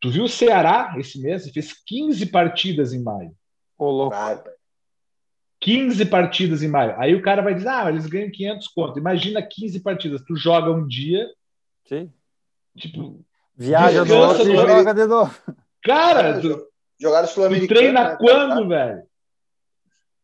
Tu 0.01 0.11
viu 0.11 0.25
o 0.25 0.29
Ceará 0.29 0.95
esse 0.99 1.21
mês? 1.21 1.51
Fez 1.51 1.73
15 1.87 2.27
partidas 2.27 2.93
em 2.93 3.03
maio. 3.03 3.35
Ô, 3.79 3.91
louco. 3.91 4.17
15 5.65 6.05
partidas 6.07 6.63
em 6.63 6.69
maio. 6.69 6.95
Aí 7.01 7.15
o 7.15 7.23
cara 7.23 7.41
vai 7.41 7.55
dizer, 7.55 7.69
ah, 7.69 7.89
eles 7.89 8.07
ganham 8.07 8.31
500 8.31 8.69
conto. 8.69 8.99
Imagina 8.99 9.43
15 9.43 9.81
partidas. 9.81 10.23
Tu 10.23 10.37
joga 10.37 10.71
um 10.71 10.87
dia. 10.87 11.27
Sim. 11.87 12.13
Tipo. 12.77 13.25
Viaja 13.57 14.05
do 14.05 14.15
outro 14.15 14.43
e 14.43 14.55
joga 14.55 14.93
de 14.93 15.07
novo. 15.07 15.35
Cara, 15.83 16.39
tu, 16.39 16.67
Jogaram 17.01 17.27
Sul-Americano. 17.27 17.69
Tu 17.69 17.75
treina 17.75 18.11
né, 18.11 18.17
quando, 18.21 18.69
velho? 18.69 19.03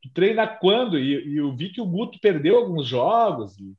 Tu 0.03 0.11
treina 0.13 0.47
quando? 0.47 0.99
E, 0.99 1.33
e 1.33 1.37
eu 1.39 1.57
vi 1.57 1.71
que 1.71 1.81
o 1.81 1.87
Guto 1.87 2.19
perdeu 2.21 2.59
alguns 2.59 2.87
jogos. 2.87 3.59
E, 3.59 3.75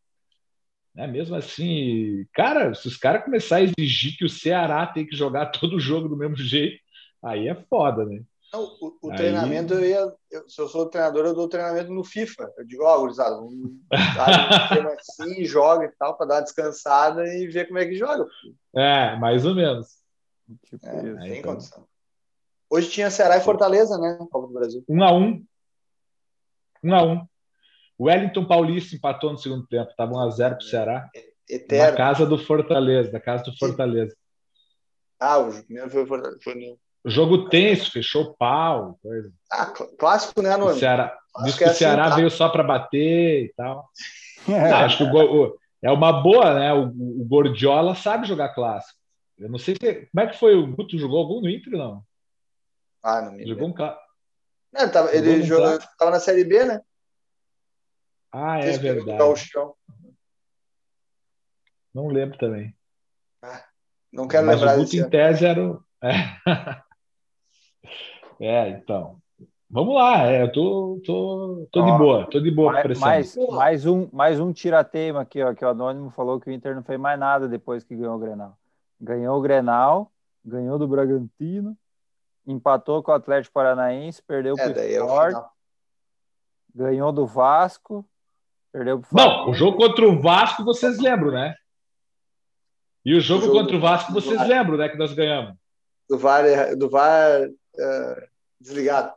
né, 0.96 1.06
mesmo 1.06 1.36
assim, 1.36 2.26
cara, 2.34 2.74
se 2.74 2.88
os 2.88 2.98
caras 2.98 3.24
começarem 3.24 3.68
a 3.68 3.74
exigir 3.78 4.18
que 4.18 4.26
o 4.26 4.30
Ceará 4.30 4.88
tem 4.88 5.06
que 5.06 5.16
jogar 5.16 5.48
todo 5.54 5.76
o 5.76 5.80
jogo 5.80 6.10
do 6.10 6.18
mesmo 6.18 6.36
jeito, 6.38 6.80
aí 7.22 7.48
é 7.48 7.56
foda, 7.70 8.04
né? 8.04 8.22
Não, 8.54 8.64
o, 8.64 8.98
o 9.02 9.12
aí... 9.12 9.18
treinamento, 9.18 9.74
eu 9.74 9.86
ia, 9.86 10.14
eu, 10.30 10.50
se 10.50 10.62
eu 10.62 10.68
sou 10.68 10.90
treinador, 10.90 11.26
eu 11.26 11.34
dou 11.34 11.48
treinamento 11.48 11.92
no 11.92 12.04
FIFA. 12.04 12.52
Eu 12.58 12.66
digo, 12.66 12.84
ó, 12.84 12.98
oh, 12.98 13.02
gurizada, 13.02 13.36
vamos 13.36 13.72
assim, 15.00 15.44
joga 15.46 15.86
e 15.86 15.92
tal, 15.98 16.18
para 16.18 16.26
dar 16.26 16.36
uma 16.36 16.42
descansada 16.42 17.26
e 17.34 17.48
ver 17.48 17.68
como 17.68 17.80
é 17.80 17.86
que 17.86 17.96
joga. 17.96 18.26
É, 18.76 19.16
mais 19.18 19.46
ou 19.46 19.56
menos. 19.56 20.02
Tipo 20.66 20.86
é, 20.86 20.98
isso. 20.98 21.20
Tem 21.20 21.40
então. 21.40 21.54
condição. 21.54 21.88
Hoje 22.70 22.90
tinha 22.90 23.10
Ceará 23.10 23.38
e 23.38 23.42
Fortaleza, 23.42 23.98
né? 23.98 24.18
Copa 24.32 24.48
do 24.48 24.54
Brasil. 24.54 24.84
Um 24.88 25.04
a 25.04 25.14
um. 25.14 25.46
Um 26.84 26.96
a 26.96 27.04
um. 27.04 27.28
O 27.98 28.06
Wellington 28.06 28.46
Paulista 28.46 28.96
empatou 28.96 29.32
no 29.32 29.38
segundo 29.38 29.68
tempo. 29.68 29.94
Tava 29.96 30.14
1 30.14 30.20
a 30.20 30.30
0 30.30 30.56
pro 30.56 30.66
Ceará. 30.66 31.10
Eterno. 31.48 31.92
Na 31.92 31.98
casa 31.98 32.26
do 32.26 32.38
Fortaleza, 32.38 33.12
da 33.12 33.20
casa 33.20 33.44
do 33.44 33.58
Fortaleza. 33.58 34.16
Ah, 35.20 35.38
o 35.38 35.64
primeiro 35.64 35.90
foi 35.90 36.04
o 36.04 36.08
Fortaleza. 36.08 36.40
Foi 36.42 36.56
Jogo 37.06 37.50
tenso, 37.50 37.92
fechou 37.92 38.24
o 38.24 38.34
pau. 38.36 39.00
Coisa. 39.02 39.32
Ah, 39.52 39.66
clássico, 39.98 40.42
né, 40.42 40.56
Nuno? 40.56 40.76
Ceará, 40.76 41.18
diz 41.44 41.58
que, 41.58 41.64
é 41.64 41.72
o 41.72 41.74
Ceará 41.74 42.04
assim, 42.04 42.10
tá? 42.12 42.16
veio 42.16 42.30
só 42.30 42.50
para 42.50 42.64
bater 42.64 43.46
e 43.46 43.54
tal. 43.56 43.90
É, 44.48 44.72
acho 44.72 44.98
que 44.98 45.04
o, 45.04 45.44
o, 45.46 45.58
é 45.82 45.92
uma 45.92 46.22
boa, 46.22 46.54
né? 46.60 46.74
O, 46.74 46.88
o 46.88 47.26
Gordiola 47.26 47.96
sabe 47.96 48.28
jogar 48.28 48.54
clássico. 48.54 49.00
Eu 49.38 49.50
não 49.50 49.58
sei 49.58 49.76
se, 49.76 49.94
como 50.08 50.24
é 50.24 50.28
que 50.28 50.38
foi. 50.38 50.56
O 50.56 50.68
Guto 50.76 50.98
jogou 50.98 51.20
algum 51.20 51.42
no 51.42 51.50
Inter, 51.50 51.74
não? 51.74 52.04
Ah, 53.04 53.22
não 53.22 53.32
me 53.34 53.48
Jogou 53.48 53.70
um 53.70 53.74
clássico. 53.74 54.02
Não, 54.72 54.90
tava, 54.90 55.14
ele 55.16 55.44
jogou, 55.44 55.80
tava 55.98 56.12
na 56.12 56.20
Série 56.20 56.44
B, 56.44 56.64
né? 56.64 56.82
Ah, 58.32 58.60
é 58.60 58.78
verdade. 58.78 59.18
Não 61.94 62.08
lembro 62.08 62.38
também. 62.38 62.74
Ah, 63.42 63.66
não 64.12 64.28
quero 64.28 64.46
Mas 64.46 64.56
lembrar 64.56 64.78
o 64.78 64.84
Guto, 64.84 64.96
em 64.96 65.10
tese, 65.10 65.46
era 65.46 65.62
o... 65.62 65.84
É. 66.02 66.82
É, 68.40 68.70
então. 68.70 69.22
Vamos 69.74 69.96
lá, 69.96 70.30
é, 70.30 70.44
eu 70.44 70.52
tô, 70.52 71.02
tô, 71.06 71.68
tô 71.72 71.86
de 71.86 71.98
boa, 71.98 72.28
tô 72.30 72.42
de 72.42 72.52
boa 72.52 72.74
mais, 72.74 73.00
mais, 73.00 73.38
mais, 73.38 73.86
um, 73.86 74.10
mais 74.12 74.38
um 74.38 74.52
tirateima 74.52 75.22
aqui, 75.22 75.42
ó, 75.42 75.54
que 75.54 75.64
o 75.64 75.70
Anônimo 75.70 76.10
falou 76.10 76.42
que 76.42 76.50
o 76.50 76.52
Inter 76.52 76.76
não 76.76 76.84
fez 76.84 77.00
mais 77.00 77.18
nada 77.18 77.48
depois 77.48 77.82
que 77.82 77.96
ganhou 77.96 78.18
o 78.18 78.20
Grenal. 78.20 78.58
Ganhou 79.00 79.40
o 79.40 79.42
Grenal, 79.42 80.12
ganhou 80.44 80.78
do 80.78 80.90
Bragantino, 80.90 81.78
empatou 82.46 83.02
com 83.02 83.14
o 83.14 83.16
Atlético 83.16 83.54
Paranaense, 83.54 84.22
perdeu 84.22 84.56
é, 84.60 84.70
pro 84.70 84.84
Sport, 84.84 85.36
é 85.36 85.44
ganhou 86.76 87.14
do 87.14 87.26
Vasco, 87.26 88.06
perdeu 88.74 89.00
pro 89.00 89.08
Não, 89.14 89.52
o 89.52 89.54
jogo 89.54 89.78
contra 89.78 90.06
o 90.06 90.22
Vasco 90.22 90.66
vocês 90.66 91.00
lembram, 91.00 91.32
né? 91.32 91.56
E 93.06 93.16
o 93.16 93.22
jogo, 93.22 93.44
o 93.44 93.46
jogo 93.46 93.60
contra 93.60 93.78
o 93.78 93.80
Vasco 93.80 94.12
vocês 94.12 94.46
lembram, 94.46 94.78
né, 94.78 94.90
que 94.90 94.98
nós 94.98 95.14
ganhamos. 95.14 95.56
Do 96.10 96.18
VAR, 96.18 96.76
do 96.76 96.90
VAR 96.90 97.50
uh, 97.76 98.28
desligado. 98.60 99.14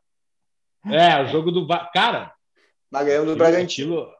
É, 0.87 1.23
o 1.23 1.27
jogo 1.27 1.51
do. 1.51 1.67
Cara. 1.93 2.33
Mas 2.91 3.07
ganhamos 3.07 3.31
do 3.31 3.37
Bragantino. 3.37 3.99
Aquilo... 3.99 4.15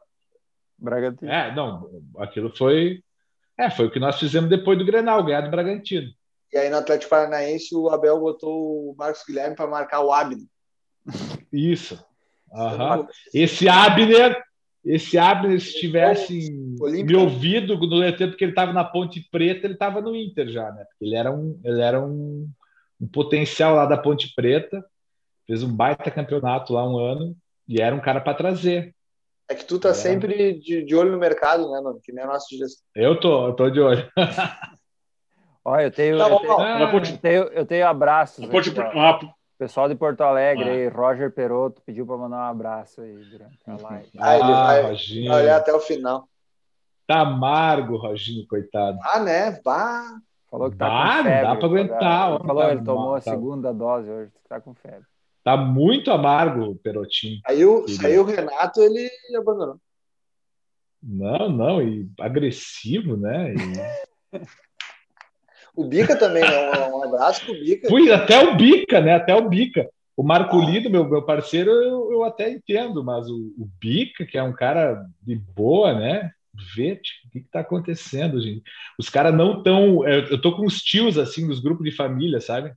Bragantino. 0.77 1.31
É, 1.31 1.53
não, 1.55 1.89
aquilo 2.17 2.55
foi. 2.55 3.03
É, 3.57 3.69
foi 3.69 3.85
o 3.85 3.91
que 3.91 3.99
nós 3.99 4.19
fizemos 4.19 4.49
depois 4.49 4.77
do 4.77 4.85
Grenal, 4.85 5.23
ganhar 5.23 5.41
do 5.41 5.51
Bragantino. 5.51 6.09
E 6.51 6.57
aí 6.57 6.69
no 6.69 6.77
Atlético 6.77 7.09
Paranaense 7.09 7.75
o 7.75 7.89
Abel 7.89 8.19
botou 8.19 8.91
o 8.91 8.95
Marcos 8.97 9.23
Guilherme 9.25 9.55
para 9.55 9.67
marcar 9.67 10.01
o 10.01 10.11
Abner. 10.11 10.45
Isso. 11.51 12.03
Uhum. 12.51 13.07
Esse 13.33 13.67
Abner, 13.67 14.41
esse 14.83 15.17
Abner, 15.17 15.59
se 15.59 15.79
tivesse 15.79 16.51
me 16.51 17.15
ouvido 17.15 17.77
no 17.77 18.17
tempo 18.17 18.35
que 18.35 18.43
ele 18.43 18.51
estava 18.51 18.71
na 18.71 18.83
Ponte 18.83 19.27
Preta, 19.31 19.65
ele 19.65 19.73
estava 19.73 20.01
no 20.01 20.15
Inter 20.15 20.47
já, 20.47 20.71
né? 20.71 20.85
Porque 20.85 21.05
ele 21.05 21.15
era 21.15 21.31
um, 21.31 21.59
ele 21.63 21.81
era 21.81 22.01
um, 22.01 22.47
um 22.99 23.07
potencial 23.07 23.75
lá 23.75 23.85
da 23.85 23.97
Ponte 23.97 24.33
Preta, 24.35 24.83
fez 25.45 25.63
um 25.63 25.73
baita 25.73 26.09
campeonato 26.11 26.73
lá 26.73 26.87
um 26.87 26.97
ano 26.97 27.35
e 27.67 27.81
era 27.81 27.95
um 27.95 28.01
cara 28.01 28.21
para 28.21 28.33
trazer. 28.33 28.95
É 29.47 29.53
que 29.53 29.65
tu 29.65 29.79
tá 29.79 29.89
era... 29.89 29.95
sempre 29.95 30.59
de, 30.59 30.83
de, 30.83 30.95
olho 30.95 31.11
no 31.11 31.19
mercado, 31.19 31.71
né, 31.71 31.79
mano? 31.81 31.99
Que 32.03 32.11
nem 32.11 32.23
a 32.23 32.27
nossa 32.27 32.47
gestão. 32.49 32.83
Eu 32.95 33.19
tô, 33.19 33.47
eu 33.47 33.53
tô 33.53 33.69
de 33.69 33.79
olho. 33.79 34.09
Olha, 35.63 35.85
eu 35.85 35.91
tenho, 35.91 36.17
tá 36.17 36.29
eu, 36.29 36.39
tenho, 36.39 36.59
ah, 36.59 36.91
eu, 36.93 37.17
tenho, 37.17 37.43
eu 37.45 37.65
tenho 37.65 37.87
abraços. 37.87 38.45
Ponte, 38.45 38.69
aqui, 38.69 39.27
Pessoal 39.57 39.87
de 39.87 39.95
Porto 39.95 40.21
Alegre, 40.21 40.69
ah. 40.69 40.73
aí, 40.73 40.87
Roger 40.89 41.31
Peroto 41.31 41.81
pediu 41.83 42.05
para 42.05 42.17
mandar 42.17 42.37
um 42.37 42.51
abraço 42.51 43.01
aí 43.01 43.15
durante 43.15 43.57
a 43.65 43.75
live. 43.81 44.11
Ah, 44.19 44.35
ele 44.35 44.51
vai, 44.51 44.81
vai 44.83 45.41
olhar 45.41 45.57
até 45.57 45.73
o 45.73 45.79
final. 45.79 46.27
Tá 47.07 47.21
amargo, 47.21 47.97
Roginho, 47.97 48.45
coitado. 48.47 48.99
Ah, 49.01 49.19
né? 49.19 49.59
Bah. 49.63 50.19
Falou 50.55 50.71
que 50.71 50.77
tá 50.77 50.87
com 50.87 51.23
febre. 51.23 51.41
Dá 51.41 51.55
para 51.55 51.65
aguentar. 51.67 52.39
Falou, 52.39 52.63
tá 52.63 52.71
ele 52.71 52.81
tomou 52.81 53.05
mal, 53.07 53.15
a 53.15 53.21
tá... 53.21 53.31
segunda 53.31 53.73
dose 53.73 54.09
hoje, 54.09 54.31
tá 54.47 54.61
com 54.61 54.73
febre. 54.73 55.03
Tá 55.43 55.57
muito 55.57 56.11
amargo 56.11 56.71
o 56.71 56.75
Perotinho. 56.77 57.41
Aí 57.45 57.65
o, 57.65 57.85
aí 58.03 58.17
o 58.17 58.23
Renato, 58.23 58.81
ele 58.81 59.09
abandonou. 59.37 59.77
Não, 61.03 61.49
não, 61.49 61.81
e 61.81 62.09
agressivo, 62.21 63.17
né? 63.17 63.53
E... 63.53 64.37
o 65.75 65.83
Bica 65.83 66.17
também, 66.17 66.43
né? 66.43 66.87
Um 66.87 67.03
abraço 67.03 67.45
pro 67.45 67.53
Bica. 67.53 67.89
Fui 67.89 68.09
até 68.09 68.39
o 68.39 68.55
Bica, 68.55 69.01
né? 69.01 69.15
Até 69.15 69.35
o 69.35 69.49
Bica. 69.49 69.89
O 70.15 70.23
Marco. 70.23 70.57
Lido, 70.61 70.89
meu, 70.89 71.03
meu 71.03 71.21
parceiro, 71.21 71.69
eu, 71.69 72.13
eu 72.13 72.23
até 72.23 72.49
entendo, 72.49 73.03
mas 73.03 73.29
o, 73.29 73.53
o 73.57 73.69
Bica, 73.77 74.25
que 74.25 74.37
é 74.37 74.41
um 74.41 74.53
cara 74.53 75.05
de 75.21 75.35
boa, 75.35 75.93
né? 75.93 76.31
Vê 76.75 76.95
tipo, 76.95 77.27
o 77.27 77.31
que 77.31 77.39
está 77.39 77.59
acontecendo, 77.59 78.41
gente. 78.41 78.63
Os 78.97 79.09
caras 79.09 79.33
não 79.33 79.57
estão. 79.57 80.07
Eu 80.07 80.39
tô 80.39 80.55
com 80.55 80.65
os 80.65 80.81
tios, 80.81 81.17
assim, 81.17 81.47
dos 81.47 81.59
grupos 81.59 81.85
de 81.85 81.95
família, 81.95 82.39
sabe? 82.39 82.73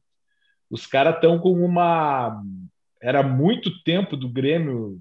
Os 0.70 0.86
caras 0.86 1.16
estão 1.16 1.38
com 1.38 1.52
uma. 1.52 2.42
Era 3.00 3.22
muito 3.22 3.82
tempo 3.82 4.16
do 4.16 4.28
Grêmio, 4.28 5.00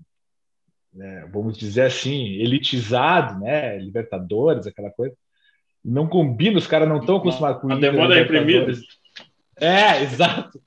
né, 0.94 1.28
vamos 1.34 1.58
dizer 1.58 1.84
assim, 1.84 2.34
elitizado, 2.36 3.40
né? 3.40 3.78
Libertadores, 3.80 4.68
aquela 4.68 4.92
coisa. 4.92 5.16
Não 5.84 6.08
combina, 6.08 6.58
os 6.58 6.68
caras 6.68 6.88
não 6.88 7.00
estão 7.00 7.18
acostumados 7.18 7.62
com 7.62 7.70
isso. 7.70 7.78
A 7.78 7.82
demanda 7.82 8.16
é 8.16 8.20
reprimida. 8.20 8.74
É, 9.60 10.02
exato. 10.04 10.62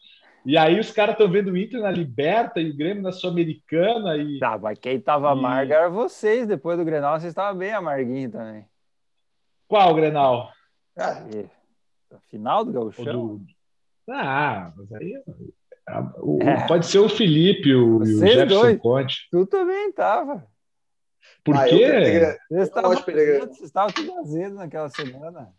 E 0.45 0.57
aí 0.57 0.81
os 0.81 0.91
caras 0.91 1.15
estão 1.15 1.31
vendo 1.31 1.51
o 1.51 1.57
Inter 1.57 1.81
na 1.81 1.91
Liberta 1.91 2.61
e 2.61 2.71
o 2.71 2.77
Grêmio 2.77 3.03
na 3.03 3.13
Sul-Americana. 3.13 4.17
E... 4.17 4.39
Tá, 4.39 4.59
mas 4.59 4.79
quem 4.79 5.01
tava 5.01 5.29
e... 5.29 5.33
amargo 5.33 5.73
era 5.73 5.89
vocês. 5.89 6.47
Depois 6.47 6.79
do 6.79 6.85
Grenal, 6.85 7.19
vocês 7.19 7.31
estavam 7.31 7.59
bem 7.59 7.73
amarguinhos 7.73 8.33
também. 8.33 8.65
Qual 9.69 9.95
Grenal? 9.95 10.51
Ah, 10.99 11.23
final 12.29 12.65
do 12.65 12.73
Gauchão? 12.73 13.37
Do... 13.37 13.47
Ah, 14.09 14.73
mas 14.77 14.93
aí... 14.93 15.23
O, 16.19 16.39
é. 16.43 16.67
Pode 16.69 16.87
ser 16.87 17.01
o 17.01 17.09
Felipe 17.09 17.75
o, 17.75 17.99
o 17.99 18.05
Jefferson 18.05 18.47
dois. 18.47 18.79
Conte. 18.79 19.29
Tu 19.31 19.45
também 19.47 19.91
tava. 19.93 20.47
Por 21.43 21.57
ah, 21.57 21.65
quê? 21.65 22.39
Vocês 22.49 22.69
estavam 23.61 23.93
tudo 23.93 24.19
azedo 24.19 24.55
naquela 24.55 24.89
semana. 24.89 25.53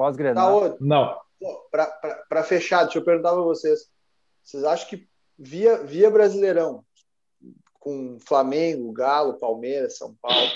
Pós-Grenal. 0.00 0.70
Tá, 0.70 0.76
Não 0.80 1.20
para 1.70 2.42
fechar, 2.42 2.84
deixa 2.84 2.98
eu 2.98 3.04
perguntar 3.04 3.32
para 3.32 3.42
vocês. 3.42 3.90
Vocês 4.42 4.64
acham 4.64 4.88
que 4.88 5.08
via, 5.38 5.82
via 5.82 6.10
Brasileirão, 6.10 6.84
com 7.74 8.18
Flamengo, 8.20 8.92
Galo, 8.92 9.38
Palmeiras, 9.38 9.96
São 9.96 10.14
Paulo, 10.20 10.50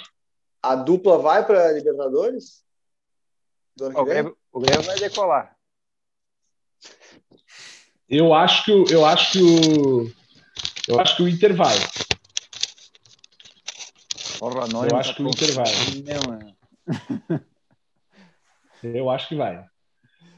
a 0.62 0.74
dupla 0.74 1.18
vai 1.18 1.46
para 1.46 1.72
Libertadores? 1.72 2.64
O 3.80 4.04
Grêmio, 4.04 4.36
o 4.52 4.60
Grêmio 4.60 4.82
vai 4.82 4.98
decolar. 4.98 5.56
Eu 8.08 8.32
acho 8.34 8.64
que 8.64 8.94
eu 8.94 9.04
acho 9.04 9.32
que 9.32 9.42
o 9.42 10.12
eu 10.86 11.00
acho 11.00 11.16
que 11.16 11.22
o 11.22 11.28
Inter 11.28 11.54
vai. 11.56 11.74
Porra, 14.38 14.66
eu 14.90 14.96
acho 14.96 15.10
tá 15.10 15.16
que 15.16 15.22
o 15.22 15.28
Inter 15.28 15.54
vai. 15.54 15.64
Eu 18.92 19.08
acho 19.08 19.28
que 19.28 19.36
vai. 19.36 19.64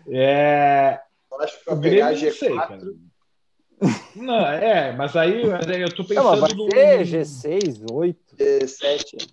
É... 0.08 1.00
Eu 1.30 1.40
acho 1.40 1.58
que 1.58 1.66
vai 1.66 1.80
pegar 1.80 2.12
Grêmio, 2.12 2.32
G4. 2.32 2.38
Sei, 2.38 2.54
cara. 2.54 2.80
Não, 4.14 4.46
é, 4.46 4.92
mas 4.92 5.16
aí 5.16 5.42
eu 5.42 5.94
tô 5.94 6.04
pensando. 6.04 6.30
Não, 6.30 6.40
vai 6.40 6.52
no... 6.54 6.66
G6, 6.66 7.84
8. 7.92 8.36
G7. 8.36 9.30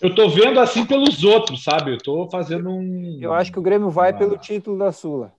Eu 0.00 0.14
tô 0.14 0.28
vendo 0.28 0.60
assim 0.60 0.86
pelos 0.86 1.22
outros, 1.24 1.62
sabe? 1.62 1.92
Eu 1.92 1.98
tô 1.98 2.30
fazendo 2.30 2.70
um. 2.70 3.18
Eu 3.20 3.34
acho 3.34 3.52
que 3.52 3.58
o 3.58 3.62
Grêmio 3.62 3.90
vai 3.90 4.10
ah. 4.10 4.16
pelo 4.16 4.38
título 4.38 4.78
da 4.78 4.92
Sula. 4.92 5.34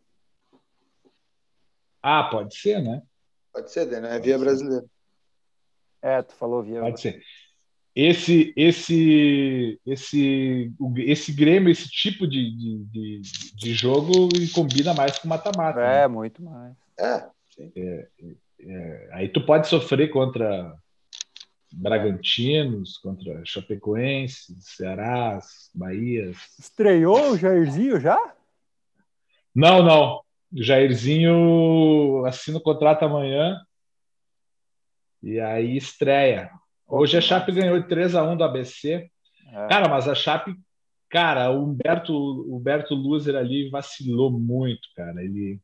Ah, 2.03 2.23
pode 2.25 2.55
ser, 2.55 2.81
né? 2.81 3.01
Pode 3.51 3.71
ser, 3.71 3.85
né? 3.87 4.15
É 4.15 4.19
via 4.19 4.37
brasileira. 4.37 4.85
É, 6.01 6.21
tu 6.21 6.35
falou 6.35 6.61
via. 6.61 6.81
Pode 6.81 7.01
ser 7.01 7.19
esse 7.99 8.53
esse 8.55 9.81
esse 9.83 10.71
esse 10.97 11.33
Grêmio 11.33 11.71
esse 11.71 11.89
tipo 11.89 12.27
de, 12.27 12.51
de, 12.51 12.77
de, 12.85 13.21
de 13.55 13.73
jogo 13.73 14.29
combina 14.53 14.93
mais 14.93 15.17
com 15.17 15.27
mata-mata 15.27 15.79
é 15.79 16.01
né? 16.01 16.07
muito 16.07 16.43
mais 16.43 16.75
é 16.99 17.25
É, 17.75 18.07
é, 18.59 19.09
aí 19.13 19.29
tu 19.29 19.43
pode 19.43 19.67
sofrer 19.67 20.11
contra 20.11 20.77
Bragantinos, 21.73 22.97
contra 22.97 23.43
Chapecoense, 23.43 24.55
Cearás, 24.61 25.69
Bahias. 25.73 26.37
Estreou 26.59 27.31
o 27.31 27.37
Jairzinho 27.37 27.99
já? 27.99 28.17
Não, 29.53 29.83
não. 29.83 30.21
O 30.53 30.63
Jairzinho 30.63 32.25
assina 32.25 32.57
o 32.57 32.61
contrato 32.61 33.03
amanhã 33.03 33.59
e 35.21 35.39
aí 35.39 35.75
estreia. 35.75 36.51
Hoje 36.87 37.17
a 37.17 37.21
Chape 37.21 37.51
ganhou 37.51 37.79
de 37.79 37.87
3 37.87 38.15
a 38.15 38.23
1 38.23 38.37
do 38.37 38.43
ABC. 38.43 39.09
É. 39.51 39.67
Cara, 39.67 39.89
mas 39.89 40.07
a 40.07 40.15
Chape, 40.15 40.55
cara, 41.09 41.51
o 41.51 41.65
Humberto, 41.65 42.13
o 42.13 42.55
Humberto 42.55 42.95
Luzer 42.95 43.35
ali 43.35 43.69
vacilou 43.69 44.31
muito, 44.31 44.87
cara. 44.95 45.21
Ele 45.23 45.59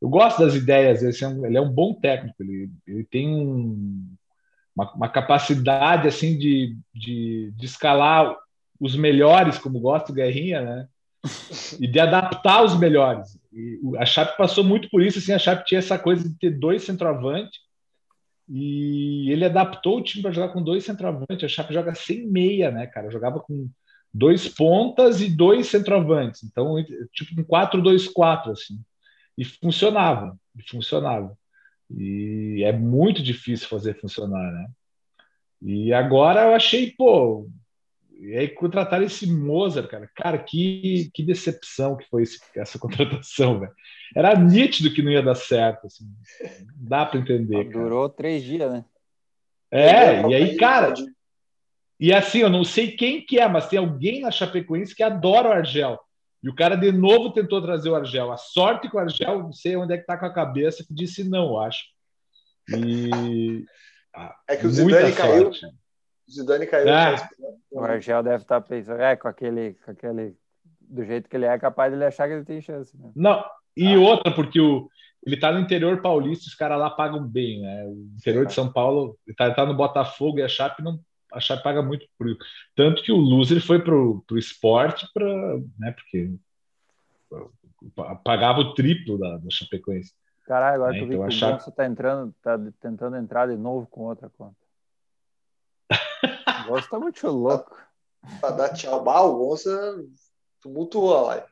eu 0.00 0.08
gosto 0.08 0.40
das 0.40 0.54
ideias, 0.54 1.02
ele 1.02 1.16
é 1.20 1.28
um, 1.28 1.46
ele 1.46 1.56
é 1.56 1.60
um 1.60 1.70
bom 1.70 1.92
técnico, 1.92 2.40
ele, 2.40 2.70
ele 2.86 3.04
tem 3.04 3.28
um, 3.28 4.14
uma, 4.74 4.92
uma, 4.92 5.08
capacidade 5.08 6.06
assim 6.06 6.38
de, 6.38 6.76
de, 6.94 7.52
de, 7.56 7.66
escalar 7.66 8.36
os 8.78 8.94
melhores, 8.94 9.58
como 9.58 9.80
gosta 9.80 10.12
o 10.12 10.14
Guerrinha, 10.14 10.62
né? 10.62 10.88
E 11.80 11.88
de 11.88 11.98
adaptar 11.98 12.62
os 12.62 12.78
melhores. 12.78 13.40
E 13.52 13.80
a 13.98 14.06
Chape 14.06 14.36
passou 14.36 14.62
muito 14.62 14.88
por 14.88 15.02
isso, 15.02 15.18
assim, 15.18 15.32
a 15.32 15.38
Chape 15.38 15.64
tinha 15.64 15.80
essa 15.80 15.98
coisa 15.98 16.28
de 16.28 16.38
ter 16.38 16.50
dois 16.50 16.84
centroavantes 16.84 17.58
e 18.48 19.30
ele 19.30 19.44
adaptou 19.44 19.98
o 19.98 20.02
time 20.02 20.22
para 20.22 20.32
jogar 20.32 20.52
com 20.52 20.62
dois 20.62 20.84
centroavantes. 20.84 21.44
A 21.44 21.48
Chape 21.48 21.74
joga 21.74 21.94
sem 21.94 22.26
meia, 22.26 22.70
né, 22.70 22.86
cara? 22.86 23.10
Jogava 23.10 23.40
com 23.40 23.68
dois 24.12 24.48
pontas 24.48 25.20
e 25.20 25.28
dois 25.28 25.66
centroavantes. 25.66 26.42
Então, 26.44 26.74
tipo 27.12 27.40
um 27.40 27.44
4-2-4, 27.44 28.50
assim. 28.50 28.80
E 29.36 29.44
funcionava, 29.44 30.38
e 30.56 30.62
funcionava. 30.68 31.36
E 31.90 32.62
é 32.64 32.72
muito 32.72 33.22
difícil 33.22 33.68
fazer 33.68 34.00
funcionar, 34.00 34.52
né? 34.52 34.68
E 35.60 35.92
agora 35.92 36.44
eu 36.44 36.54
achei, 36.54 36.92
pô, 36.92 37.48
e 38.18 38.36
aí 38.36 38.48
contrataram 38.48 39.04
esse 39.04 39.30
Mozart, 39.30 39.88
cara. 39.88 40.10
Cara, 40.14 40.38
que, 40.38 41.08
que 41.14 41.22
decepção 41.22 41.96
que 41.96 42.08
foi 42.08 42.24
esse, 42.24 42.40
essa 42.56 42.76
contratação, 42.78 43.60
velho. 43.60 43.72
Era 44.14 44.34
nítido 44.34 44.92
que 44.92 45.02
não 45.02 45.12
ia 45.12 45.22
dar 45.22 45.36
certo, 45.36 45.86
assim. 45.86 46.04
Dá 46.74 47.06
para 47.06 47.20
entender. 47.20 47.70
Durou 47.70 48.08
três 48.08 48.42
dias, 48.42 48.70
né? 48.70 48.84
É, 49.70 50.22
e 50.28 50.34
aí, 50.34 50.56
cara. 50.56 50.94
E 52.00 52.12
assim, 52.12 52.38
eu 52.38 52.50
não 52.50 52.64
sei 52.64 52.92
quem 52.92 53.24
que 53.24 53.38
é, 53.38 53.48
mas 53.48 53.68
tem 53.68 53.78
alguém 53.78 54.20
na 54.20 54.30
Chapecoense 54.30 54.94
que 54.94 55.02
adora 55.02 55.48
o 55.48 55.52
Argel. 55.52 55.98
E 56.42 56.48
o 56.48 56.54
cara 56.54 56.76
de 56.76 56.92
novo 56.92 57.32
tentou 57.32 57.60
trazer 57.60 57.90
o 57.90 57.94
Argel. 57.96 58.32
A 58.32 58.36
sorte 58.36 58.88
que 58.88 58.96
o 58.96 59.00
Argel, 59.00 59.42
não 59.42 59.52
sei 59.52 59.76
onde 59.76 59.94
é 59.94 59.98
que 59.98 60.06
tá 60.06 60.16
com 60.16 60.26
a 60.26 60.32
cabeça, 60.32 60.84
que 60.84 60.94
disse 60.94 61.24
não, 61.24 61.50
eu 61.50 61.60
acho. 61.60 61.84
E. 62.68 63.64
É 64.48 64.56
que 64.56 64.66
o 64.66 64.70
Zidane 64.70 65.12
caiu. 65.12 65.50
O 66.28 66.32
Zidane 66.32 66.66
caiu. 66.66 66.88
É. 66.88 67.28
O 67.70 67.80
Argel 67.80 68.22
deve 68.22 68.42
estar 68.42 68.60
tá 68.60 68.66
pensando, 68.66 69.00
é, 69.00 69.16
com 69.16 69.28
aquele, 69.28 69.74
com 69.84 69.90
aquele. 69.90 70.36
Do 70.80 71.04
jeito 71.04 71.28
que 71.28 71.36
ele 71.36 71.46
é, 71.46 71.54
é 71.54 71.58
capaz 71.58 71.90
de 71.90 71.98
ele 71.98 72.04
achar 72.04 72.28
que 72.28 72.34
ele 72.34 72.44
tem 72.44 72.60
chance. 72.60 72.96
Né? 72.96 73.10
Não, 73.14 73.44
e 73.76 73.94
ah. 73.94 73.98
outra, 73.98 74.32
porque 74.32 74.60
o, 74.60 74.88
ele 75.24 75.38
tá 75.38 75.52
no 75.52 75.60
interior 75.60 76.00
paulista, 76.00 76.46
os 76.46 76.54
caras 76.54 76.78
lá 76.78 76.90
pagam 76.90 77.22
bem, 77.22 77.60
né? 77.60 77.84
O 77.86 78.14
interior 78.16 78.46
de 78.46 78.54
São 78.54 78.70
Paulo, 78.72 79.18
ele 79.26 79.36
tá, 79.36 79.52
tá 79.52 79.66
no 79.66 79.74
Botafogo 79.74 80.38
e 80.38 80.42
a 80.42 80.48
Chape 80.48 80.82
não 80.82 81.00
a 81.32 81.40
Chape 81.40 81.62
paga 81.62 81.82
muito 81.82 82.06
por 82.18 82.26
tanto 82.74 83.02
que 83.02 83.12
o 83.12 83.16
Loser 83.16 83.60
foi 83.60 83.82
pro, 83.82 84.24
pro 84.26 84.38
esporte 84.38 85.06
para, 85.12 85.58
né, 85.78 85.92
porque 85.92 86.32
pagava 88.24 88.60
o 88.60 88.74
triplo 88.74 89.18
da, 89.18 89.36
da 89.36 89.50
Chapecoense. 89.50 90.14
Caralho, 90.46 90.76
agora 90.76 90.92
né? 90.92 90.98
tu 91.00 91.04
então, 91.04 91.20
que 91.20 91.26
o 91.26 91.30
Chape... 91.30 91.76
tá 91.76 91.86
entrando, 91.86 92.34
tá 92.42 92.58
tentando 92.80 93.16
entrar 93.16 93.46
de 93.46 93.56
novo 93.56 93.86
com 93.86 94.04
outra 94.04 94.30
conta. 94.30 94.56
O 96.68 96.72
Gonçalo 96.72 96.90
tá 96.90 96.98
muito 96.98 97.28
louco. 97.28 97.76
Pra 98.40 98.50
dar 98.50 98.68
tchau, 98.70 99.02
bah, 99.02 99.22
o 99.22 99.36
Gonçalo 99.36 100.04
tumultuou 100.60 101.26
lá. 101.26 101.44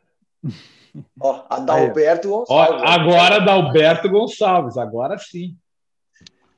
Ó, 1.20 1.44
a 1.48 1.58
Dalberto 1.60 2.28
Gonçalves. 2.28 2.82
Ó, 2.82 2.86
agora 2.86 3.40
Dalberto 3.40 4.08
Gonçalves, 4.08 4.76
agora 4.76 5.18
sim. 5.18 5.56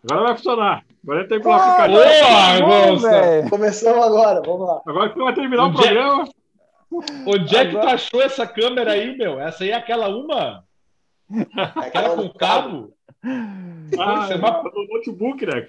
Agora 0.05 0.28
vai 0.28 0.36
funcionar. 0.36 0.85
Agora 1.02 1.28
tem 1.28 1.40
pelo 1.40 1.55
aplicativo. 1.55 2.66
Boa, 2.66 3.51
Começamos 3.51 4.05
agora, 4.05 4.43
vamos 4.44 4.66
lá. 4.66 4.82
Agora 4.86 5.12
que 5.12 5.18
vai 5.18 5.35
terminar 5.35 5.66
o 5.66 5.70
é- 5.70 5.74
programa. 5.74 6.28
Onde 7.26 7.56
é 7.56 7.66
que 7.66 7.72
tu 7.72 7.86
achou 7.86 8.22
essa 8.22 8.47
câmera 8.47 8.93
aí, 8.93 9.16
meu? 9.16 9.39
Essa 9.39 9.64
aí 9.64 9.70
é 9.70 9.74
aquela 9.74 10.09
uma? 10.09 10.64
Aquela 11.76 12.16
com 12.16 12.30
cabo? 12.30 12.94
Ah, 13.22 14.28
é 14.30 14.36
uma... 14.36 14.62
do 14.62 14.86
notebook, 14.89 15.44
né? 15.44 15.66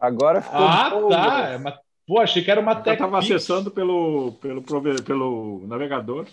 Agora 0.00 0.42
ficou. 0.42 0.60
Ah, 0.60 0.90
tá. 1.08 1.48
É 1.50 1.56
uma... 1.56 1.80
Pô, 2.06 2.20
achei 2.20 2.44
que 2.44 2.50
era 2.50 2.60
uma 2.60 2.76
tech. 2.76 2.88
Eu 2.88 2.92
estava 2.94 3.18
acessando 3.18 3.70
pelo, 3.70 4.32
pelo, 4.34 4.62
pelo 4.62 5.66
navegador. 5.66 6.26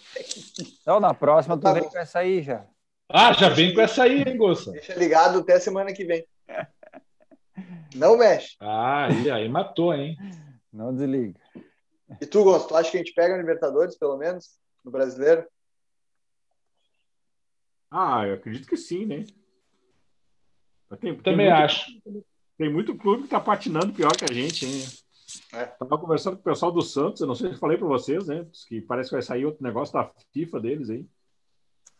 Então, 0.81 0.99
na 0.99 1.13
próxima, 1.13 1.57
tu 1.57 1.63
tá 1.63 1.73
vem 1.73 1.89
com 1.89 1.97
essa 1.97 2.19
aí 2.19 2.43
já. 2.43 2.65
Ah, 3.07 3.31
já 3.33 3.49
vem 3.49 3.73
com 3.73 3.81
essa 3.81 4.03
aí, 4.03 4.21
hein, 4.21 4.37
Gossa? 4.37 4.71
Deixa 4.71 4.93
ligado 4.95 5.39
até 5.39 5.59
semana 5.59 5.93
que 5.93 6.03
vem. 6.03 6.25
Não 7.95 8.17
mexe. 8.17 8.55
Ah, 8.59 9.07
aí, 9.07 9.29
aí 9.29 9.49
matou, 9.49 9.93
hein? 9.93 10.17
Não 10.71 10.93
desliga. 10.93 11.39
E 12.19 12.25
tu, 12.25 12.43
Gonçalo, 12.43 12.67
tu 12.67 12.75
acha 12.75 12.91
que 12.91 12.97
a 12.97 12.99
gente 12.99 13.13
pega 13.13 13.35
a 13.35 13.37
Libertadores, 13.37 13.97
pelo 13.97 14.17
menos, 14.17 14.57
no 14.83 14.91
brasileiro? 14.91 15.45
Ah, 17.89 18.25
eu 18.25 18.35
acredito 18.35 18.67
que 18.67 18.77
sim, 18.77 19.05
né? 19.05 19.25
Tem, 20.99 21.15
Também 21.17 21.21
tem 21.21 21.35
muito, 21.35 21.51
acho. 21.53 22.01
Tem 22.57 22.71
muito 22.71 22.97
clube 22.97 23.23
que 23.23 23.29
tá 23.29 23.39
patinando 23.39 23.93
pior 23.93 24.15
que 24.15 24.25
a 24.25 24.33
gente, 24.33 24.65
hein? 24.65 24.83
É. 25.53 25.65
Tava 25.65 25.97
conversando 25.97 26.35
com 26.35 26.41
o 26.41 26.45
pessoal 26.45 26.71
do 26.71 26.81
Santos, 26.81 27.21
eu 27.21 27.27
não 27.27 27.35
sei 27.35 27.53
se 27.53 27.59
falei 27.59 27.77
para 27.77 27.87
vocês, 27.87 28.27
né? 28.27 28.45
Que 28.67 28.81
parece 28.81 29.09
que 29.09 29.15
vai 29.15 29.21
sair 29.21 29.45
outro 29.45 29.63
negócio 29.63 29.93
da 29.93 30.09
FIFA 30.33 30.59
deles 30.59 30.89
aí. 30.89 31.05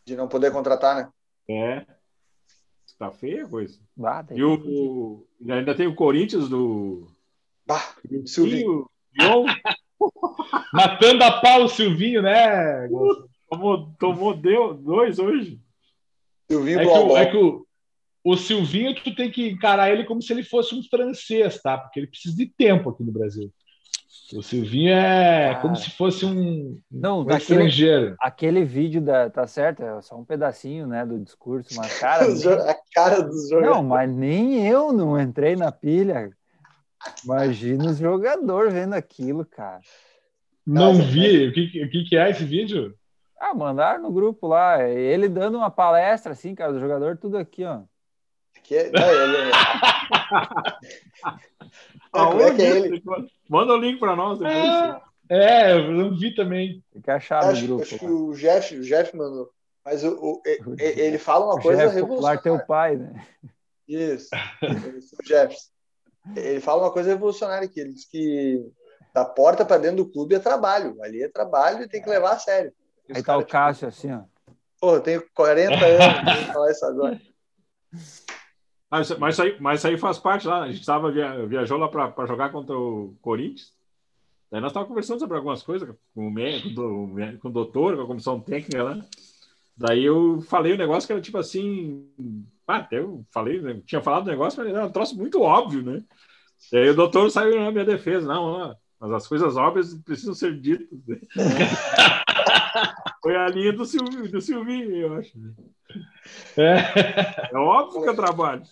De 0.04 0.16
não 0.16 0.28
poder 0.28 0.50
contratar, 0.52 0.96
né? 0.96 1.12
É. 1.48 1.86
Tá 2.98 3.10
feia 3.10 3.44
a 3.44 3.48
coisa. 3.48 3.80
e 4.32 4.44
o, 4.44 4.54
o, 4.54 5.26
ainda 5.50 5.74
tem 5.74 5.88
o 5.88 5.94
Corinthians 5.94 6.48
do. 6.48 7.08
Bah, 7.66 7.96
Silvinho. 8.26 8.88
Matando 10.72 11.24
a 11.24 11.40
pau 11.40 11.64
o 11.64 11.68
Silvinho, 11.68 12.22
né? 12.22 12.88
tomou, 13.50 13.92
tomou 13.98 14.36
deu, 14.36 14.74
dois 14.74 15.18
hoje. 15.18 15.60
Silvinho 16.48 16.80
é, 16.80 16.84
que 16.84 16.90
o, 16.90 17.16
é 17.16 17.26
que 17.26 17.36
o, 17.36 17.66
o 18.24 18.36
Silvinho, 18.36 18.94
tu 18.94 19.14
tem 19.14 19.30
que 19.30 19.50
encarar 19.50 19.90
ele 19.90 20.04
como 20.04 20.22
se 20.22 20.32
ele 20.32 20.44
fosse 20.44 20.74
um 20.74 20.82
francês, 20.82 21.60
tá? 21.60 21.76
Porque 21.76 21.98
ele 22.00 22.06
precisa 22.06 22.36
de 22.36 22.46
tempo 22.46 22.90
aqui 22.90 23.02
no 23.02 23.12
Brasil. 23.12 23.52
O 24.34 24.42
Silvinho 24.42 24.92
é 24.92 25.50
ah. 25.50 25.60
como 25.60 25.76
se 25.76 25.90
fosse 25.90 26.24
um, 26.24 26.80
não, 26.90 27.20
um 27.20 27.24
daquele, 27.24 27.42
estrangeiro. 27.42 28.16
Aquele 28.20 28.64
vídeo 28.64 29.00
da. 29.00 29.28
Tá 29.28 29.46
certo, 29.46 29.82
é 29.82 30.00
só 30.00 30.16
um 30.16 30.24
pedacinho 30.24 30.86
né, 30.86 31.04
do 31.04 31.18
discurso, 31.18 31.74
mas 31.76 31.98
cara. 31.98 32.26
nem, 32.32 32.52
a 32.52 32.76
cara 32.94 33.22
dos 33.22 33.48
jogadores. 33.48 33.76
Não, 33.76 33.82
mas 33.82 34.10
nem 34.10 34.66
eu 34.66 34.92
não 34.92 35.20
entrei 35.20 35.54
na 35.56 35.70
pilha. 35.70 36.30
Imagina 37.24 37.90
os 37.90 37.98
jogadores 37.98 38.72
vendo 38.72 38.94
aquilo, 38.94 39.44
cara. 39.44 39.80
Não 40.66 40.94
Nossa, 40.94 41.10
vi. 41.10 41.48
O 41.48 41.52
que, 41.52 41.84
o 41.84 42.08
que 42.08 42.16
é 42.16 42.30
esse 42.30 42.44
vídeo? 42.44 42.94
Ah, 43.38 43.52
mandaram 43.52 44.02
no 44.02 44.12
grupo 44.12 44.46
lá. 44.46 44.88
Ele 44.88 45.28
dando 45.28 45.58
uma 45.58 45.70
palestra, 45.70 46.32
assim, 46.32 46.54
cara, 46.54 46.72
do 46.72 46.80
jogador, 46.80 47.18
tudo 47.18 47.36
aqui, 47.36 47.64
ó. 47.64 47.82
Que, 48.72 48.78
é, 48.78 48.90
não, 48.90 49.10
ele... 49.10 49.36
É- 52.40 52.48
é 52.48 52.54
que 52.54 52.62
é 52.62 52.70
ele? 52.70 53.02
Manda 53.50 53.74
o 53.74 53.76
link 53.76 53.98
para 53.98 54.16
nós 54.16 54.38
depois. 54.38 54.56
É, 55.28 55.72
é, 55.72 55.72
eu 55.72 55.92
não 55.92 56.16
vi 56.16 56.34
também. 56.34 56.82
Tem 56.90 57.02
que 57.02 57.10
achar 57.10 57.44
acho, 57.44 57.60
no 57.60 57.66
grupo. 57.66 57.82
Acho 57.82 57.98
que 57.98 58.06
o 58.06 58.32
Jeff, 58.32 58.74
o 58.74 58.82
Jeff 58.82 59.14
mandou. 59.14 59.50
Mas 59.84 60.02
o, 60.04 60.16
o, 60.16 60.42
ele 60.78 61.18
fala 61.18 61.46
uma 61.46 61.60
coisa 61.60 61.82
Jeff 61.82 61.94
revolucionária. 61.96 62.40
teu 62.40 62.58
pai, 62.60 62.96
né? 62.96 63.26
Isso. 63.86 64.30
o 64.62 65.22
Jeff. 65.24 65.54
Ele 66.34 66.60
fala 66.60 66.84
uma 66.84 66.92
coisa 66.92 67.10
revolucionária 67.10 67.66
aqui. 67.66 67.80
Ele 67.80 67.92
diz 67.92 68.06
que 68.06 68.64
da 69.12 69.26
porta 69.26 69.66
para 69.66 69.76
dentro 69.78 69.98
do 69.98 70.10
clube 70.10 70.34
é 70.34 70.38
trabalho. 70.38 70.96
Ali 71.02 71.22
é 71.22 71.28
trabalho 71.28 71.82
e 71.82 71.88
tem 71.88 72.00
que 72.00 72.08
levar 72.08 72.32
a 72.32 72.38
sério. 72.38 72.72
Aí 73.14 73.22
tá 73.22 73.36
o 73.36 73.40
tipo, 73.40 73.52
Cássio 73.52 73.90
tipo, 73.90 73.98
assim, 73.98 74.12
ó. 74.14 74.22
Pô, 74.80 74.94
eu 74.94 75.00
tenho 75.00 75.22
40 75.34 75.84
anos, 75.84 76.44
vou 76.44 76.54
falar 76.54 76.70
isso 76.70 76.86
agora. 76.86 77.20
Mas, 78.92 79.10
mas, 79.16 79.40
aí, 79.40 79.56
mas 79.58 79.84
aí 79.86 79.96
faz 79.96 80.18
parte 80.18 80.46
lá. 80.46 80.64
A 80.64 80.70
gente 80.70 80.84
tava, 80.84 81.10
via, 81.10 81.46
viajou 81.46 81.78
lá 81.78 81.88
para 81.88 82.26
jogar 82.26 82.52
contra 82.52 82.76
o 82.76 83.14
Corinthians. 83.22 83.72
Daí 84.50 84.60
nós 84.60 84.68
estávamos 84.68 84.90
conversando 84.90 85.18
sobre 85.18 85.34
algumas 85.34 85.62
coisas 85.62 85.88
com 86.14 86.28
o, 86.28 86.30
médico, 86.30 86.74
com 87.40 87.48
o 87.48 87.50
doutor, 87.52 87.96
com 87.96 88.02
a 88.02 88.06
comissão 88.06 88.38
técnica 88.38 88.82
lá. 88.82 89.00
Daí 89.74 90.04
eu 90.04 90.42
falei 90.42 90.72
o 90.72 90.74
um 90.74 90.78
negócio 90.78 91.06
que 91.06 91.12
era 91.14 91.22
tipo 91.22 91.38
assim. 91.38 92.06
Ah, 92.68 92.76
até 92.76 92.98
eu 92.98 93.24
falei, 93.30 93.62
né? 93.62 93.80
tinha 93.86 94.02
falado 94.02 94.26
o 94.26 94.30
negócio, 94.30 94.62
mas 94.62 94.70
era 94.70 94.84
um 94.84 94.92
troço 94.92 95.16
muito 95.16 95.40
óbvio, 95.40 95.82
né? 95.82 96.02
Daí 96.70 96.90
o 96.90 96.94
doutor 96.94 97.30
saiu 97.30 97.58
na 97.58 97.72
minha 97.72 97.86
defesa. 97.86 98.28
Não, 98.28 98.76
mas 99.00 99.10
as 99.10 99.26
coisas 99.26 99.56
óbvias 99.56 99.94
precisam 100.04 100.34
ser 100.34 100.60
ditas. 100.60 100.98
Foi 103.22 103.36
a 103.36 103.48
linha 103.48 103.72
do 103.72 103.84
Silvinho, 103.84 104.30
do 104.30 104.40
Silvinho 104.40 104.96
eu 104.96 105.14
acho. 105.14 105.32
É, 106.56 107.52
é 107.52 107.56
óbvio 107.56 108.02
que 108.02 108.08
eu 108.08 108.16
trabalho. 108.16 108.62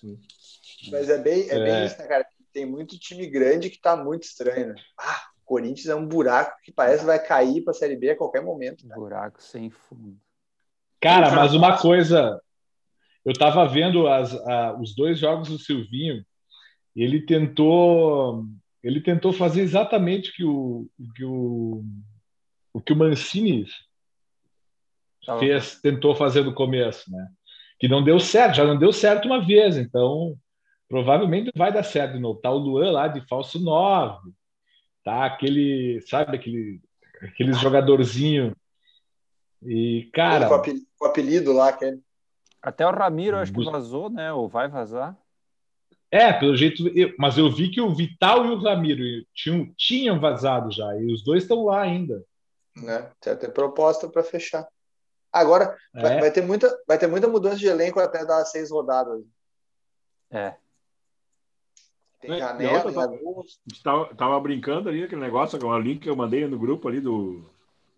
Mas 0.90 1.08
é 1.08 1.18
bem, 1.18 1.48
é, 1.48 1.54
é. 1.54 1.64
bem 1.64 1.86
isso, 1.86 1.98
né, 1.98 2.06
cara? 2.06 2.26
Tem 2.52 2.66
muito 2.66 2.98
time 2.98 3.26
grande 3.26 3.70
que 3.70 3.80
tá 3.80 3.96
muito 3.96 4.24
estranho, 4.24 4.68
né? 4.68 4.74
Ah, 4.98 5.22
Corinthians 5.44 5.88
é 5.88 5.94
um 5.94 6.06
buraco 6.06 6.56
que 6.62 6.72
parece 6.72 7.00
que 7.00 7.06
vai 7.06 7.18
cair 7.18 7.62
para 7.62 7.72
a 7.72 7.74
Série 7.74 7.96
B 7.96 8.10
a 8.10 8.16
qualquer 8.16 8.42
momento. 8.42 8.86
Cara. 8.86 9.00
Buraco 9.00 9.42
sem 9.42 9.70
fundo. 9.70 10.16
Cara, 11.00 11.30
mas 11.30 11.54
uma 11.54 11.78
coisa, 11.78 12.40
eu 13.24 13.32
estava 13.32 13.66
vendo 13.66 14.06
as, 14.06 14.34
a, 14.34 14.76
os 14.80 14.94
dois 14.94 15.18
jogos 15.18 15.48
do 15.48 15.58
Silvinho, 15.58 16.24
ele 16.94 17.24
tentou, 17.24 18.44
ele 18.82 19.00
tentou 19.00 19.32
fazer 19.32 19.62
exatamente 19.62 20.32
que 20.34 20.44
o 20.44 20.86
que 21.16 21.24
o, 21.24 21.84
o 22.72 22.80
que 22.80 22.92
o 22.92 22.96
Mancini 22.96 23.64
fez, 25.38 25.80
tentou 25.80 26.14
fazer 26.14 26.44
no 26.44 26.54
começo, 26.54 27.10
né? 27.10 27.28
Que 27.78 27.88
não 27.88 28.02
deu 28.02 28.20
certo, 28.20 28.56
já 28.56 28.64
não 28.64 28.78
deu 28.78 28.92
certo 28.92 29.26
uma 29.26 29.44
vez, 29.44 29.76
então 29.76 30.36
provavelmente 30.88 31.50
vai 31.56 31.72
dar 31.72 31.82
certo 31.82 32.14
de 32.14 32.18
novo. 32.18 32.40
Tá 32.40 32.50
o 32.50 32.58
Luan 32.58 32.90
lá 32.90 33.08
de 33.08 33.26
falso 33.26 33.58
9, 33.58 34.30
tá 35.04 35.24
aquele, 35.24 36.00
sabe, 36.02 36.36
aquele 36.36 36.80
aqueles 37.22 37.58
jogadorzinho 37.58 38.56
e 39.62 40.08
cara, 40.12 40.48
o 41.00 41.04
apelido 41.04 41.52
lá, 41.52 41.68
aquele. 41.68 42.00
Até 42.62 42.86
o 42.86 42.90
Ramiro 42.90 43.36
acho 43.36 43.52
que 43.52 43.64
vazou, 43.64 44.10
né? 44.10 44.32
Ou 44.32 44.48
vai 44.48 44.68
vazar. 44.68 45.16
É, 46.10 46.32
pelo 46.32 46.56
jeito, 46.56 46.88
eu, 46.88 47.14
mas 47.18 47.38
eu 47.38 47.50
vi 47.50 47.70
que 47.70 47.80
o 47.80 47.94
Vital 47.94 48.44
e 48.44 48.50
o 48.50 48.58
Ramiro 48.58 49.02
tinham, 49.32 49.72
tinham 49.76 50.18
vazado 50.18 50.70
já, 50.70 50.96
e 50.96 51.06
os 51.12 51.22
dois 51.22 51.44
estão 51.44 51.64
lá 51.64 51.82
ainda. 51.82 52.24
Né? 52.76 53.10
Tem 53.20 53.32
até 53.32 53.48
proposta 53.48 54.08
para 54.08 54.24
fechar. 54.24 54.66
Agora 55.32 55.76
é. 55.94 56.02
vai, 56.02 56.20
vai, 56.20 56.30
ter 56.30 56.42
muita, 56.42 56.76
vai 56.86 56.98
ter 56.98 57.06
muita 57.06 57.28
mudança 57.28 57.56
de 57.56 57.66
elenco 57.66 58.00
até 58.00 58.24
dar 58.24 58.44
seis 58.44 58.70
rodadas. 58.70 59.22
É. 60.30 60.54
Tem 62.20 62.38
janela, 62.38 62.84
outra, 62.84 62.92
tava, 62.92 63.18
tava, 63.82 64.14
tava, 64.14 64.40
brincando 64.40 64.88
ali 64.88 65.04
aquele 65.04 65.22
negócio, 65.22 65.58
com 65.58 65.72
a 65.72 65.78
link 65.78 66.00
que 66.00 66.10
eu 66.10 66.16
mandei 66.16 66.46
no 66.46 66.58
grupo 66.58 66.86
ali 66.86 67.00
do, 67.00 67.42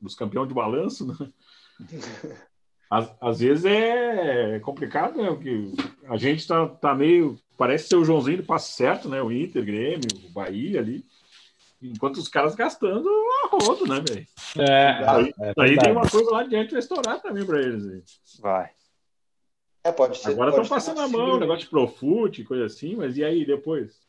dos 0.01 0.15
campeões 0.15 0.49
de 0.49 0.55
balanço, 0.55 1.07
né? 1.07 1.33
às, 2.89 3.11
às 3.21 3.41
vezes 3.41 3.65
é 3.65 4.61
complicado, 4.61 5.17
né? 5.17 5.29
Porque 5.29 5.73
a 6.09 6.17
gente 6.17 6.47
tá, 6.47 6.69
tá 6.69 6.95
meio. 6.95 7.39
Parece 7.57 7.89
ser 7.89 7.97
o 7.97 8.05
Joãozinho 8.05 8.39
do 8.39 8.45
passo 8.45 8.73
certo, 8.73 9.09
né? 9.09 9.23
O 9.23 9.33
Inter, 9.33 9.65
Grêmio, 9.65 10.09
o 10.25 10.31
Bahia 10.31 10.79
ali. 10.79 11.05
Enquanto 11.83 12.17
os 12.17 12.29
caras 12.29 12.55
gastando 12.55 13.09
a 13.09 13.49
rodo, 13.49 13.87
né, 13.87 14.03
velho? 14.09 14.27
É, 14.59 15.05
aí, 15.09 15.35
é 15.41 15.53
aí 15.59 15.79
tem 15.79 15.93
uma 15.93 16.09
coisa 16.09 16.31
lá 16.31 16.45
diante 16.45 16.67
que 16.67 16.73
vai 16.73 16.81
estourar 16.81 17.21
também 17.21 17.45
para 17.45 17.61
eles. 17.61 17.85
Véio. 17.85 18.03
Vai. 18.41 18.71
É, 19.85 19.91
pode 19.91 20.19
ser. 20.19 20.31
Agora 20.31 20.51
estão 20.51 20.67
passando 20.67 21.01
a 21.01 21.09
mão, 21.09 21.41
negócio 21.41 21.65
de 21.65 21.71
Profute, 21.71 22.45
coisa 22.45 22.67
assim, 22.67 22.95
mas 22.95 23.17
e 23.17 23.25
aí 23.25 23.45
depois? 23.45 24.01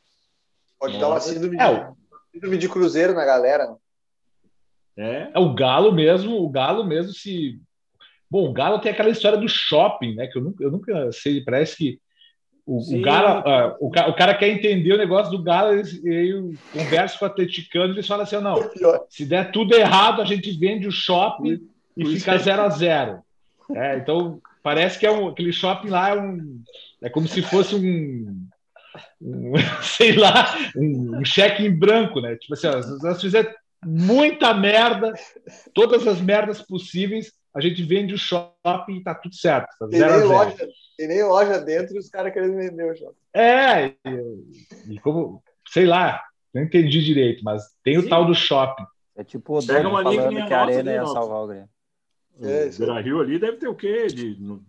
Pode 0.80 1.00
dar 1.00 1.08
uma 1.08 1.20
síndrome, 1.20 1.58
é, 1.60 1.74
de, 1.74 1.96
síndrome 2.32 2.58
de 2.58 2.70
cruzeiro 2.70 3.14
na 3.14 3.26
galera. 3.26 3.76
É. 4.96 5.32
é. 5.34 5.40
O 5.40 5.54
Galo 5.56 5.92
mesmo, 5.92 6.44
o 6.44 6.50
Galo 6.50 6.84
mesmo 6.84 7.12
se 7.12 7.60
Bom, 8.34 8.50
o 8.50 8.52
Galo 8.54 8.80
tem 8.80 8.92
aquela 8.92 9.12
história 9.12 9.38
do 9.38 9.48
shopping, 9.48 10.16
né? 10.16 10.26
Que 10.26 10.40
eu 10.40 10.44
nunca, 10.44 10.64
eu 10.64 10.72
nunca 10.72 11.12
sei, 11.12 11.44
parece 11.44 11.78
que 11.78 12.02
o, 12.66 12.96
o, 12.96 13.02
Galo, 13.02 13.42
uh, 13.42 13.76
o, 13.80 13.88
o, 13.88 14.14
cara 14.14 14.34
quer 14.34 14.48
entender 14.48 14.94
o 14.94 14.98
negócio 14.98 15.32
do 15.32 15.44
Galo, 15.44 15.76
e 15.76 16.30
eu 16.30 16.54
converso 16.72 17.20
com 17.20 17.26
o 17.26 17.28
atleticano, 17.28 17.94
eles 17.94 18.08
falam 18.08 18.24
assim: 18.24 18.40
não, 18.40 18.56
se 19.10 19.26
der 19.26 19.52
tudo 19.52 19.76
errado, 19.76 20.22
a 20.22 20.26
gente 20.26 20.52
vende 20.58 20.88
o 20.88 20.92
shopping 20.92 21.62
e 21.98 22.06
fica 22.06 22.38
zero 22.38 22.62
a 22.62 22.70
zero. 22.70 23.20
É, 23.76 23.98
então, 23.98 24.40
parece 24.62 24.98
que 24.98 25.06
é 25.06 25.12
um, 25.12 25.28
aquele 25.28 25.52
shopping 25.52 25.90
lá 25.90 26.10
é, 26.10 26.20
um, 26.20 26.62
é 27.02 27.10
como 27.10 27.28
se 27.28 27.42
fosse 27.42 27.76
um, 27.76 28.48
um 29.22 29.54
sei 29.84 30.14
lá, 30.14 30.56
um, 30.76 31.20
um, 31.20 31.26
cheque 31.26 31.66
em 31.66 31.78
branco, 31.78 32.22
né? 32.22 32.36
Tipo 32.38 32.54
assim, 32.54 32.68
ó, 32.68 32.82
se 32.82 33.04
nós 33.04 33.22
fizermos 33.22 33.54
muita 33.86 34.54
merda, 34.54 35.14
todas 35.74 36.08
as 36.08 36.22
merdas 36.22 36.62
possíveis, 36.62 37.34
a 37.56 37.62
gente 37.62 37.84
vende 37.84 38.14
o 38.14 38.18
shopping 38.18 38.98
e 38.98 39.04
tá 39.04 39.14
tudo 39.14 39.36
certo. 39.36 39.68
Tá 39.78 39.88
tem, 39.88 40.00
nem 40.00 40.24
loja, 40.24 40.70
tem 40.98 41.08
nem 41.08 41.24
loja 41.24 41.60
dentro 41.60 41.96
e 41.96 42.00
os 42.00 42.10
caras 42.10 42.34
querendo 42.34 42.56
vender 42.56 42.92
o 42.92 42.96
shopping. 42.96 43.18
É, 43.34 43.88
e, 43.88 44.96
e, 44.96 45.00
como, 45.00 45.44
sei 45.68 45.86
lá, 45.86 46.24
não 46.54 46.64
entendi 46.64 47.04
direito, 47.04 47.44
mas 47.44 47.64
tem 47.84 48.00
Sim. 48.00 48.06
o 48.06 48.10
tal 48.10 48.26
do 48.26 48.34
shopping. 48.34 48.86
É 49.16 49.24
tipo 49.24 49.58
o 49.58 49.62
Dono 49.62 49.92
falando 49.92 50.48
que, 50.48 50.54
a 50.54 50.62
Arena 50.62 50.92
ia 50.92 51.06
salvar 51.06 51.44
o 51.44 51.48
Grêmio. 51.48 51.70
É, 52.42 52.84
o 52.84 53.02
Rio 53.02 53.22
ali 53.22 53.38
deve 53.38 53.58
ter 53.58 53.68
o 53.68 53.76
quê? 53.76 54.08
De, 54.08 54.42
não, 54.42 54.64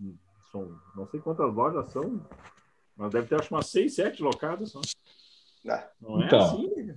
são, 0.52 0.78
não 0.94 1.06
sei 1.08 1.18
quantas 1.20 1.52
lojas 1.54 1.90
são, 1.90 2.20
mas 2.94 3.10
deve 3.10 3.26
ter 3.26 3.40
acho 3.40 3.54
umas 3.54 3.68
seis, 3.68 3.94
sete 3.94 4.22
locadas 4.22 4.70
só. 4.70 4.80
Não, 5.64 5.78
não 6.00 6.22
é 6.22 6.26
então, 6.26 6.40
assim, 6.40 6.94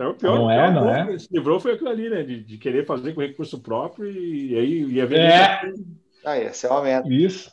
Isso 0.00 0.02
é 0.02 0.08
o 0.08 0.14
pior. 0.14 0.38
Não 0.38 0.50
é, 0.50 0.70
não 0.70 0.90
é? 0.90 1.18
Se 1.18 1.28
livrou 1.30 1.60
foi 1.60 1.74
aquilo 1.74 1.90
ali, 1.90 2.08
né? 2.08 2.22
De, 2.22 2.42
de, 2.42 2.58
querer 2.58 2.86
fazer 2.86 3.12
com 3.12 3.20
recurso 3.20 3.60
próprio 3.60 4.10
e, 4.10 4.56
aí 4.56 4.82
ia 4.84 5.06
ver. 5.06 5.20
É. 5.20 5.72
Ah, 6.24 6.38
esse 6.38 6.66
é 6.66 6.70
uma 6.70 6.82
meta. 6.82 7.08
Isso. 7.08 7.50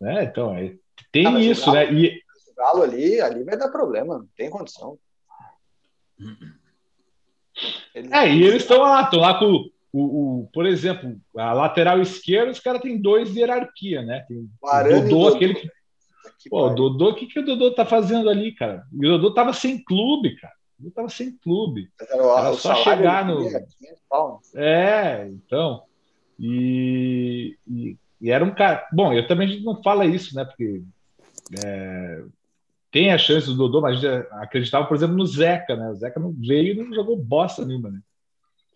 É, 0.00 0.24
então, 0.24 0.54
é, 0.54 0.74
tem 1.10 1.26
ah, 1.26 1.40
isso, 1.40 1.72
galo, 1.72 1.76
né? 1.76 1.92
E... 1.92 2.22
O 2.50 2.54
galo 2.54 2.82
ali, 2.82 3.20
ali 3.20 3.44
vai 3.44 3.56
dar 3.56 3.68
problema, 3.68 4.18
não 4.18 4.28
tem 4.36 4.48
condição. 4.48 4.98
Eles... 7.94 8.12
É, 8.12 8.32
e 8.32 8.42
eles 8.44 8.62
estão 8.62 8.80
lá, 8.80 9.02
estão 9.02 9.20
lá 9.20 9.38
com 9.38 9.68
o, 9.92 10.42
o, 10.42 10.50
por 10.52 10.66
exemplo, 10.66 11.16
a 11.36 11.52
lateral 11.52 12.00
esquerda, 12.00 12.52
os 12.52 12.60
caras 12.60 12.80
têm 12.80 13.00
dois 13.00 13.32
de 13.32 13.40
hierarquia, 13.40 14.02
né? 14.02 14.24
Tem 14.28 14.38
o 14.38 14.48
Dodô, 14.88 15.28
aquele 15.34 15.54
que 15.54 15.68
Pô, 16.48 16.66
o 16.66 16.74
Dodô, 16.74 17.10
o 17.10 17.14
que, 17.14 17.26
que 17.26 17.40
o 17.40 17.44
Dodô 17.44 17.72
tá 17.72 17.84
fazendo 17.84 18.30
ali, 18.30 18.52
cara? 18.52 18.84
E 18.92 19.06
o 19.06 19.18
Dodô 19.18 19.34
tava 19.34 19.52
sem 19.52 19.82
clube, 19.82 20.36
cara. 20.36 20.54
Ele 20.80 20.90
tava 20.90 21.08
sem 21.08 21.36
clube. 21.38 21.90
Era, 22.00 22.22
era 22.22 22.52
só 22.54 22.74
chegar 22.76 23.26
no. 23.26 23.44
É, 24.54 25.26
então. 25.28 25.82
E, 26.38 27.56
e, 27.66 27.96
e, 28.20 28.30
era 28.30 28.44
um 28.44 28.54
cara. 28.54 28.86
Bom, 28.92 29.12
eu 29.12 29.26
também 29.26 29.48
a 29.48 29.50
gente 29.50 29.64
não 29.64 29.82
fala 29.82 30.06
isso, 30.06 30.36
né? 30.36 30.44
Porque 30.44 30.82
é, 31.64 32.22
tem 32.92 33.12
a 33.12 33.18
chance 33.18 33.48
do 33.48 33.56
Dodô, 33.56 33.80
mas 33.80 33.96
a 33.96 34.00
gente 34.00 34.28
acreditava, 34.32 34.86
por 34.86 34.96
exemplo, 34.96 35.16
no 35.16 35.26
Zeca, 35.26 35.74
né? 35.74 35.90
O 35.90 35.94
Zeca 35.96 36.20
não 36.20 36.32
veio 36.32 36.74
e 36.74 36.76
não 36.76 36.94
jogou 36.94 37.16
bosta 37.16 37.64
nenhuma, 37.64 37.90
né? 37.90 38.00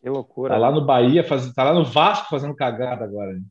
Que 0.02 0.10
loucura. 0.10 0.54
Tá 0.54 0.58
lá 0.58 0.72
né? 0.72 0.80
no 0.80 0.84
Bahia, 0.84 1.22
faz, 1.22 1.52
tá 1.52 1.62
lá 1.62 1.72
no 1.72 1.84
Vasco 1.84 2.28
fazendo 2.28 2.56
cagada 2.56 3.04
agora. 3.04 3.34
Né? 3.34 3.42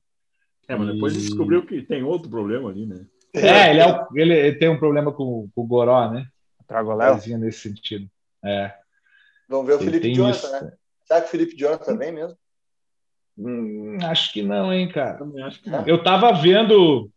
É, 0.67 0.75
mas 0.75 0.93
depois 0.93 1.15
e... 1.15 1.19
descobriu 1.19 1.65
que 1.65 1.81
tem 1.81 2.03
outro 2.03 2.29
problema 2.29 2.69
ali, 2.69 2.85
né? 2.85 3.05
É, 3.33 3.69
ele, 3.69 3.79
é 3.79 3.87
o, 3.87 4.07
ele, 4.13 4.33
ele, 4.33 4.55
tem 4.57 4.69
um 4.69 4.77
problema 4.77 5.11
com, 5.11 5.49
com 5.55 5.61
o 5.61 5.67
Goró, 5.67 6.11
né? 6.11 6.25
Trago 6.67 6.93
Léo? 6.93 7.15
nesse 7.37 7.69
sentido. 7.69 8.09
É. 8.43 8.73
Vamos 9.47 9.67
ver 9.67 9.73
o 9.73 9.81
ele 9.81 9.91
Felipe 9.91 10.13
Jonathan, 10.13 10.37
isso. 10.37 10.65
né? 10.65 10.73
Será 11.05 11.21
que 11.21 11.27
o 11.27 11.29
Felipe 11.29 11.57
Jonathan 11.57 11.97
vem 11.97 12.11
mesmo? 12.11 12.37
Hum, 13.37 13.97
acho 14.03 14.31
que 14.31 14.41
não, 14.41 14.71
hein, 14.73 14.89
cara. 14.89 15.19
Não. 15.25 15.87
Eu 15.87 16.03
tava 16.03 16.31
vendo 16.33 17.11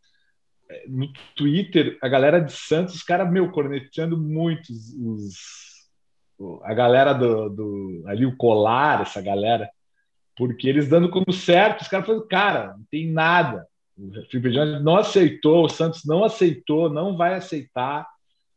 é, 0.69 0.85
no 0.89 1.13
Twitter 1.37 1.99
a 2.03 2.09
galera 2.09 2.41
de 2.41 2.53
Santos, 2.53 2.95
os 2.95 3.03
caras, 3.03 3.31
meu, 3.31 3.51
cornetando 3.51 4.17
muito 4.17 4.73
os, 4.73 5.35
a 6.63 6.75
galera 6.75 7.13
do, 7.13 7.49
do, 7.49 8.05
ali, 8.07 8.27
o 8.27 8.37
colar, 8.37 9.03
essa 9.03 9.21
galera, 9.21 9.71
porque 10.37 10.69
eles 10.69 10.89
dando 10.89 11.11
como 11.11 11.33
certo, 11.33 11.83
os 11.83 11.89
caras 11.89 12.07
falando, 12.07 12.27
cara, 12.27 12.75
não 12.77 12.85
tem 12.91 13.11
nada. 13.11 13.67
O 13.97 14.11
Felipe 14.31 14.51
Jones 14.51 14.83
não 14.83 14.97
aceitou, 14.97 15.65
o 15.65 15.69
Santos 15.69 16.05
não 16.05 16.25
aceitou, 16.25 16.91
não 16.91 17.17
vai 17.17 17.35
aceitar 17.35 18.09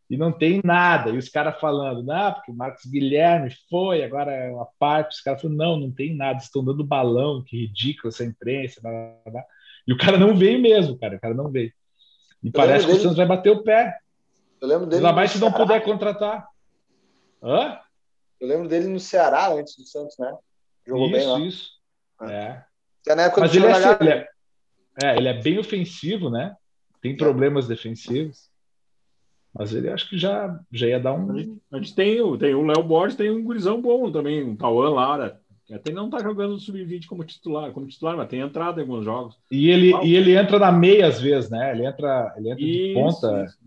e 0.10 0.18
não 0.18 0.32
tem 0.32 0.62
nada. 0.64 1.12
E 1.12 1.18
os 1.18 1.30
caras 1.30 1.60
falando, 1.60 2.02
não, 2.02 2.34
porque 2.34 2.52
o 2.52 2.56
Marcos 2.56 2.86
Guilherme 2.86 3.52
foi, 3.70 4.04
agora 4.04 4.32
é 4.32 4.50
uma 4.50 4.68
parte. 4.80 5.16
Os 5.16 5.22
caras 5.22 5.42
falando, 5.42 5.58
não, 5.58 5.80
não 5.80 5.92
tem 5.92 6.16
nada, 6.16 6.40
estão 6.40 6.64
dando 6.64 6.84
balão, 6.84 7.44
que 7.44 7.58
ridículo 7.58 8.10
essa 8.10 8.24
imprensa. 8.24 8.82
Blá, 8.82 8.92
blá, 8.92 9.32
blá. 9.32 9.44
E 9.88 9.94
o 9.94 9.98
cara 9.98 10.18
não 10.18 10.36
veio 10.36 10.60
mesmo, 10.60 10.98
cara, 10.98 11.18
o 11.18 11.20
cara 11.20 11.34
não 11.34 11.52
veio. 11.52 11.72
E 12.44 12.48
eu 12.48 12.54
parece 12.54 12.86
que 12.86 12.92
dele... 12.92 13.00
o 13.00 13.02
Santos 13.02 13.18
vai 13.18 13.26
bater 13.26 13.52
o 13.52 13.64
pé. 13.64 13.98
Eu 14.60 14.68
lembro 14.68 14.86
dele. 14.86 15.06
Ainda 15.06 15.14
mais 15.14 15.32
se 15.32 15.40
não 15.40 15.52
puder 15.52 15.84
contratar. 15.84 16.48
Hã? 17.44 17.80
Eu 18.40 18.48
lembro 18.48 18.68
dele 18.68 18.88
no 18.88 19.00
Ceará 19.00 19.52
antes 19.52 19.76
do 19.76 19.86
Santos, 19.86 20.18
né? 20.18 20.36
Jogou 20.86 21.08
isso, 21.08 21.16
bem 21.16 21.28
lá. 21.28 21.40
Isso, 21.40 21.72
é. 22.24 22.64
é. 23.08 23.16
Na 23.16 23.24
época 23.24 23.42
Mas 23.42 23.56
ele 23.56 23.66
é, 23.66 23.98
ele 24.02 24.10
é, 24.10 24.28
é, 25.02 25.15
ele 25.18 25.28
é 25.28 25.41
bem 25.41 25.57
ofensivo, 25.60 26.30
né? 26.30 26.56
Tem 27.02 27.15
problemas 27.15 27.68
defensivos. 27.68 28.49
Mas 29.53 29.74
ele 29.74 29.90
acho 29.90 30.10
que 30.10 30.18
já, 30.18 30.60
já 30.72 30.88
ia 30.88 30.99
dar 30.99 31.14
um. 31.14 31.60
A 31.72 31.78
gente 31.78 31.95
tem, 31.95 32.18
tem 32.38 32.53
o 32.53 32.65
Léo 32.65 32.84
Borges, 32.84 33.18
tem 33.18 33.32
um 33.32 33.44
gurizão 33.44 33.82
bom 33.82 34.11
também, 34.11 34.44
um 34.44 34.56
Tauan 34.56 34.90
Lara. 34.90 35.40
Que 35.65 35.74
até 35.74 35.91
não 35.91 36.10
tá 36.10 36.19
jogando 36.19 36.52
no 36.52 36.60
sub-20 36.60 37.07
como 37.07 37.26
titular, 37.26 37.72
como 37.72 37.88
titular, 37.88 38.15
mas 38.15 38.30
tem 38.30 38.40
entrado 38.40 38.80
em 38.80 38.84
alguns 38.84 39.03
jogos. 39.03 39.36
E 39.52 39.69
ele, 39.69 39.94
e 40.02 40.15
ele 40.15 40.34
entra 40.34 40.57
na 40.57 40.72
meia 40.72 41.07
às 41.07 41.19
vezes, 41.19 41.49
né? 41.49 41.74
Ele 41.74 41.86
entra, 41.86 42.34
ele 42.38 42.52
entra 42.52 42.64
isso, 42.64 42.88
de 42.88 42.94
ponta. 42.94 43.44
Isso. 43.44 43.57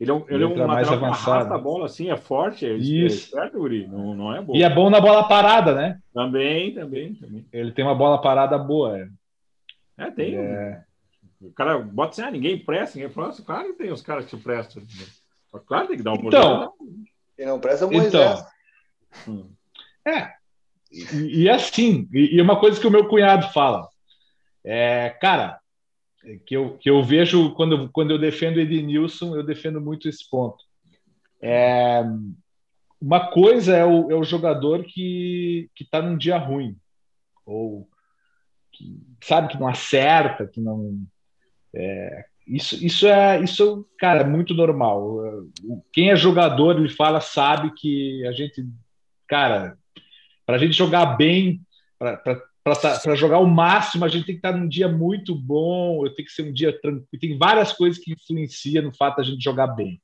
Ele 0.00 0.10
é 0.10 0.14
um, 0.14 0.24
ele, 0.28 0.34
ele 0.34 0.44
é 0.44 0.46
um 0.46 0.66
mais 0.66 0.90
avançado. 0.90 1.52
a 1.52 1.58
bola 1.58 1.84
assim, 1.84 2.08
é 2.08 2.16
forte, 2.16 2.64
é, 2.64 2.72
isso. 2.72 3.38
é 3.38 3.50
Guri. 3.50 3.86
Não, 3.86 4.14
não 4.14 4.34
é 4.34 4.40
bom. 4.40 4.56
E 4.56 4.62
é 4.62 4.74
bom 4.74 4.88
na 4.88 4.98
bola 4.98 5.28
parada, 5.28 5.74
né? 5.74 5.98
Também, 6.14 6.72
também, 6.72 7.14
também. 7.14 7.44
Ele 7.52 7.70
tem 7.70 7.84
uma 7.84 7.94
bola 7.94 8.18
parada 8.18 8.56
boa. 8.56 8.98
É. 8.98 9.06
É, 10.00 10.10
tem. 10.10 10.36
É... 10.36 10.82
O 11.40 11.52
cara 11.52 11.78
bota 11.78 12.12
assim, 12.12 12.22
ah, 12.22 12.30
ninguém 12.30 12.58
presta, 12.58 12.98
ninguém 12.98 13.12
presta. 13.12 13.42
Claro 13.42 13.72
que 13.72 13.78
tem 13.78 13.92
os 13.92 14.02
caras 14.02 14.24
que 14.24 14.36
te 14.36 14.42
prestam. 14.42 14.82
Claro 15.66 15.88
tem 15.88 15.96
que 15.96 16.02
dar 16.02 16.12
uma 16.12 16.26
então, 16.26 16.72
Quem 17.36 17.46
não 17.46 17.60
presta 17.60 17.84
é 17.84 17.88
o 17.88 17.90
Moisés. 17.90 18.44
Então, 19.22 19.50
é. 20.06 20.32
E, 20.90 21.42
e 21.42 21.50
assim, 21.50 22.08
e, 22.12 22.36
e 22.36 22.42
uma 22.42 22.58
coisa 22.58 22.80
que 22.80 22.86
o 22.86 22.90
meu 22.90 23.08
cunhado 23.08 23.48
fala. 23.52 23.88
É, 24.64 25.10
cara, 25.20 25.60
que 26.46 26.56
eu, 26.56 26.76
que 26.78 26.90
eu 26.90 27.02
vejo 27.02 27.54
quando, 27.54 27.90
quando 27.90 28.10
eu 28.10 28.18
defendo 28.18 28.60
Ednilson, 28.60 29.34
eu 29.34 29.42
defendo 29.42 29.80
muito 29.80 30.08
esse 30.08 30.28
ponto. 30.28 30.62
É, 31.40 32.02
uma 33.00 33.30
coisa 33.30 33.74
é 33.76 33.84
o, 33.84 34.10
é 34.10 34.14
o 34.14 34.24
jogador 34.24 34.84
que 34.84 35.70
está 35.80 36.02
num 36.02 36.18
dia 36.18 36.36
ruim, 36.36 36.76
ou 37.46 37.88
que 38.80 39.26
sabe 39.26 39.48
que 39.48 39.58
não 39.58 39.68
acerta, 39.68 40.46
que 40.46 40.60
não. 40.60 41.02
É, 41.74 42.24
isso, 42.46 42.84
isso 42.84 43.06
é 43.06 43.40
isso, 43.42 43.86
cara, 43.98 44.22
é 44.22 44.24
muito 44.24 44.54
normal. 44.54 45.18
Quem 45.92 46.10
é 46.10 46.16
jogador, 46.16 46.78
ele 46.78 46.88
fala, 46.88 47.20
sabe 47.20 47.72
que 47.76 48.26
a 48.26 48.32
gente, 48.32 48.66
cara, 49.28 49.76
para 50.46 50.56
a 50.56 50.58
gente 50.58 50.72
jogar 50.72 51.16
bem, 51.16 51.60
para 51.98 52.40
para 52.62 53.14
jogar 53.14 53.38
o 53.38 53.46
máximo, 53.46 54.04
a 54.04 54.08
gente 54.08 54.26
tem 54.26 54.34
que 54.34 54.46
estar 54.46 54.52
num 54.52 54.68
dia 54.68 54.88
muito 54.88 55.34
bom, 55.34 56.02
tenho 56.14 56.26
que 56.26 56.32
ser 56.32 56.42
um 56.42 56.52
dia 56.52 56.78
tranquilo. 56.78 57.06
Tem 57.18 57.38
várias 57.38 57.72
coisas 57.72 57.98
que 58.02 58.12
influenciam 58.12 58.84
no 58.84 58.94
fato 58.94 59.16
da 59.16 59.22
gente 59.22 59.42
jogar 59.42 59.68
bem. 59.68 60.00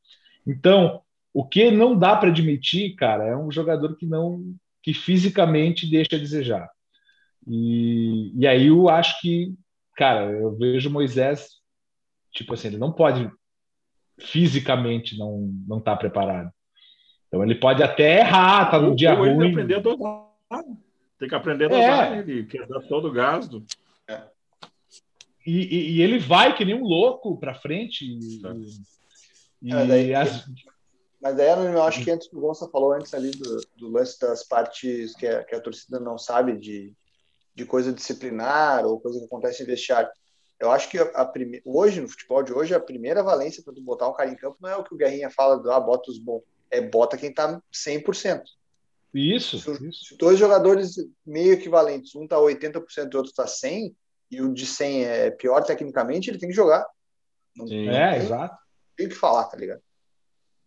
Então, 0.46 1.02
o 1.34 1.44
que 1.44 1.70
não 1.70 1.96
dá 1.98 2.16
para 2.16 2.30
admitir, 2.30 2.94
cara, 2.94 3.24
é 3.24 3.36
um 3.36 3.50
jogador 3.50 3.94
que 3.96 4.06
não 4.06 4.54
que 4.82 4.94
fisicamente 4.94 5.88
deixa 5.90 6.14
a 6.14 6.18
desejar. 6.18 6.70
E, 7.46 8.32
e 8.34 8.46
aí 8.46 8.66
eu 8.66 8.88
acho 8.88 9.20
que, 9.20 9.54
cara, 9.96 10.30
eu 10.32 10.56
vejo 10.56 10.90
Moisés, 10.90 11.48
tipo 12.32 12.54
assim, 12.54 12.68
ele 12.68 12.78
não 12.78 12.92
pode 12.92 13.30
fisicamente 14.18 15.18
não 15.18 15.52
não 15.66 15.78
estar 15.78 15.92
tá 15.92 15.96
preparado. 15.96 16.50
Então 17.28 17.42
ele 17.42 17.54
pode 17.54 17.82
até 17.82 18.20
errar, 18.20 18.70
tá 18.70 18.78
no 18.78 18.94
dia 18.94 19.14
ou 19.14 19.24
ruim. 19.24 19.48
Ele 19.48 19.74
aprender 19.74 19.76
a 19.76 19.80
tem 21.18 21.28
que 21.28 21.34
aprender 21.34 21.66
a 21.66 21.68
dosar 21.68 22.12
é. 22.12 22.18
ele, 22.18 22.44
que 22.44 22.58
é 22.58 22.66
dar 22.66 22.80
todo 22.82 23.08
o 23.08 23.12
gás. 23.12 23.48
Do... 23.48 23.64
É. 24.08 24.22
E, 25.46 25.76
e, 25.76 25.92
e, 25.92 26.02
ele 26.02 26.18
vai 26.18 26.54
que 26.54 26.64
nem 26.64 26.74
um 26.74 26.84
louco 26.84 27.38
para 27.38 27.54
frente. 27.54 28.04
E, 28.04 28.42
e 29.62 29.72
é, 29.72 29.86
daí, 29.86 30.14
as... 30.14 30.44
Mas 31.20 31.36
daí 31.36 31.48
eu 31.48 31.82
acho 31.82 32.04
que 32.04 32.10
antes 32.10 32.30
o 32.32 32.40
Gonça 32.40 32.68
falou 32.68 32.92
antes 32.92 33.14
ali 33.14 33.30
do, 33.30 33.60
do 33.76 33.88
lance 33.88 34.20
das 34.20 34.44
partes 34.44 35.14
que 35.16 35.26
a, 35.26 35.42
que 35.42 35.54
a 35.54 35.60
torcida 35.60 35.98
não 35.98 36.18
sabe 36.18 36.58
de, 36.58 36.92
de 37.56 37.64
coisa 37.64 37.92
disciplinar 37.92 38.84
ou 38.84 39.00
coisa 39.00 39.18
que 39.18 39.24
acontece 39.24 39.62
em 39.62 39.66
vestiário. 39.66 40.08
Eu 40.60 40.70
acho 40.70 40.88
que 40.90 40.98
a, 40.98 41.24
prime... 41.24 41.60
hoje, 41.64 42.00
no 42.00 42.08
futebol 42.08 42.42
de 42.42 42.52
hoje, 42.52 42.74
a 42.74 42.80
primeira 42.80 43.22
valência 43.22 43.62
para 43.62 43.74
tu 43.74 43.82
botar 43.82 44.08
um 44.08 44.12
cara 44.12 44.30
em 44.30 44.36
campo 44.36 44.58
não 44.60 44.68
é 44.68 44.76
o 44.76 44.84
que 44.84 44.94
o 44.94 44.96
Guerrinha 44.96 45.30
fala 45.30 45.58
do 45.58 45.70
ah, 45.72 45.80
bota 45.80 46.10
os 46.10 46.18
bons. 46.18 46.42
É 46.70 46.80
bota 46.80 47.16
quem 47.16 47.32
tá 47.32 47.60
100%. 47.72 48.42
Isso, 49.14 49.58
se, 49.58 49.88
isso. 49.88 50.04
Se 50.04 50.16
dois 50.16 50.38
jogadores 50.38 50.96
meio 51.24 51.54
equivalentes, 51.54 52.14
um 52.14 52.26
tá 52.26 52.36
80% 52.36 52.82
e 53.12 53.16
o 53.16 53.18
outro 53.18 53.32
tá 53.32 53.46
100, 53.46 53.96
e 54.30 54.42
o 54.42 54.52
de 54.52 54.66
100 54.66 55.04
é 55.04 55.30
pior 55.30 55.62
tecnicamente, 55.62 56.28
ele 56.28 56.38
tem 56.38 56.48
que 56.48 56.54
jogar. 56.54 56.86
Não, 57.56 57.66
Sim, 57.66 57.86
não 57.86 57.92
é, 57.92 58.12
tem, 58.12 58.22
exato. 58.22 58.56
Tem 58.96 59.08
que 59.08 59.14
falar, 59.14 59.44
tá 59.44 59.56
ligado? 59.56 59.80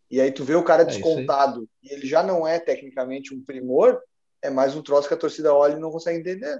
E 0.09 0.19
aí 0.19 0.31
tu 0.31 0.43
vê 0.43 0.55
o 0.55 0.63
cara 0.63 0.81
é 0.81 0.85
descontado 0.85 1.69
e 1.83 1.93
ele 1.93 2.07
já 2.07 2.23
não 2.23 2.47
é 2.47 2.59
tecnicamente 2.59 3.33
um 3.33 3.43
primor, 3.43 4.01
é 4.41 4.49
mais 4.49 4.75
um 4.75 4.81
troço 4.81 5.07
que 5.07 5.13
a 5.13 5.17
torcida 5.17 5.53
olha 5.53 5.73
e 5.73 5.79
não 5.79 5.91
consegue 5.91 6.19
entender. 6.19 6.59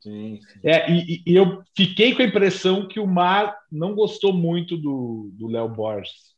Sim, 0.00 0.40
sim. 0.40 0.68
É, 0.68 0.90
e, 0.90 1.22
e, 1.26 1.34
eu 1.34 1.62
fiquei 1.76 2.14
com 2.14 2.22
a 2.22 2.24
impressão 2.24 2.86
que 2.86 3.00
o 3.00 3.06
Mar 3.06 3.58
não 3.70 3.94
gostou 3.94 4.32
muito 4.32 4.76
do 4.76 5.48
Léo 5.48 5.68
Borges. 5.68 6.36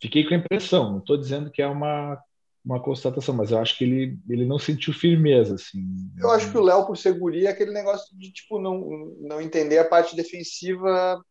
Fiquei 0.00 0.24
com 0.26 0.34
a 0.34 0.38
impressão, 0.38 0.92
não 0.92 0.98
estou 0.98 1.16
dizendo 1.16 1.50
que 1.50 1.60
é 1.60 1.66
uma 1.66 2.18
uma 2.66 2.82
constatação, 2.82 3.32
mas 3.32 3.52
eu 3.52 3.58
acho 3.58 3.78
que 3.78 3.84
ele, 3.84 4.18
ele 4.28 4.44
não 4.44 4.58
sentiu 4.58 4.92
firmeza, 4.92 5.54
assim. 5.54 5.86
Eu 6.18 6.32
acho 6.32 6.50
que 6.50 6.58
o 6.58 6.62
Léo, 6.62 6.84
por 6.84 6.98
segurança, 6.98 7.46
é 7.46 7.48
aquele 7.48 7.70
negócio 7.70 8.18
de, 8.18 8.32
tipo, 8.32 8.58
não, 8.58 9.14
não 9.20 9.40
entender 9.40 9.78
a 9.78 9.84
parte 9.84 10.16
defensiva 10.16 11.24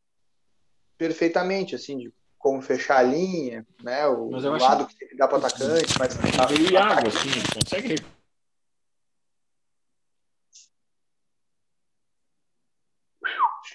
perfeitamente, 0.98 1.76
assim, 1.76 1.98
de 1.98 2.14
como 2.38 2.62
fechar 2.62 3.00
a 3.00 3.04
linha, 3.04 3.68
né, 3.84 4.08
o, 4.08 4.30
o 4.30 4.58
lado 4.58 4.88
que... 4.88 4.96
que 5.08 5.18
dá 5.18 5.28
para 5.28 5.40
atacante, 5.40 5.94
mas... 6.00 6.18
Meio 6.52 6.72
Iago, 6.72 7.08
assim, 7.10 7.30
consegue... 7.54 7.96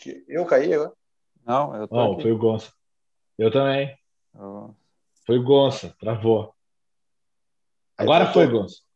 Acho 0.00 0.04
que 0.04 0.24
eu 0.26 0.46
caí 0.46 0.72
agora. 0.72 0.92
Não, 1.46 1.76
eu 1.76 1.86
tô 1.86 1.94
Não, 1.94 2.12
aqui. 2.12 2.22
foi 2.22 2.32
o 2.32 2.38
Gonça. 2.38 2.72
Eu 3.36 3.50
também. 3.50 3.94
Oh. 4.34 4.70
Foi 5.26 5.38
o 5.38 5.42
Gonça, 5.42 5.94
travou. 6.00 6.54
Agora 7.98 8.32
foi, 8.32 8.46
Gonçalo. 8.46 8.86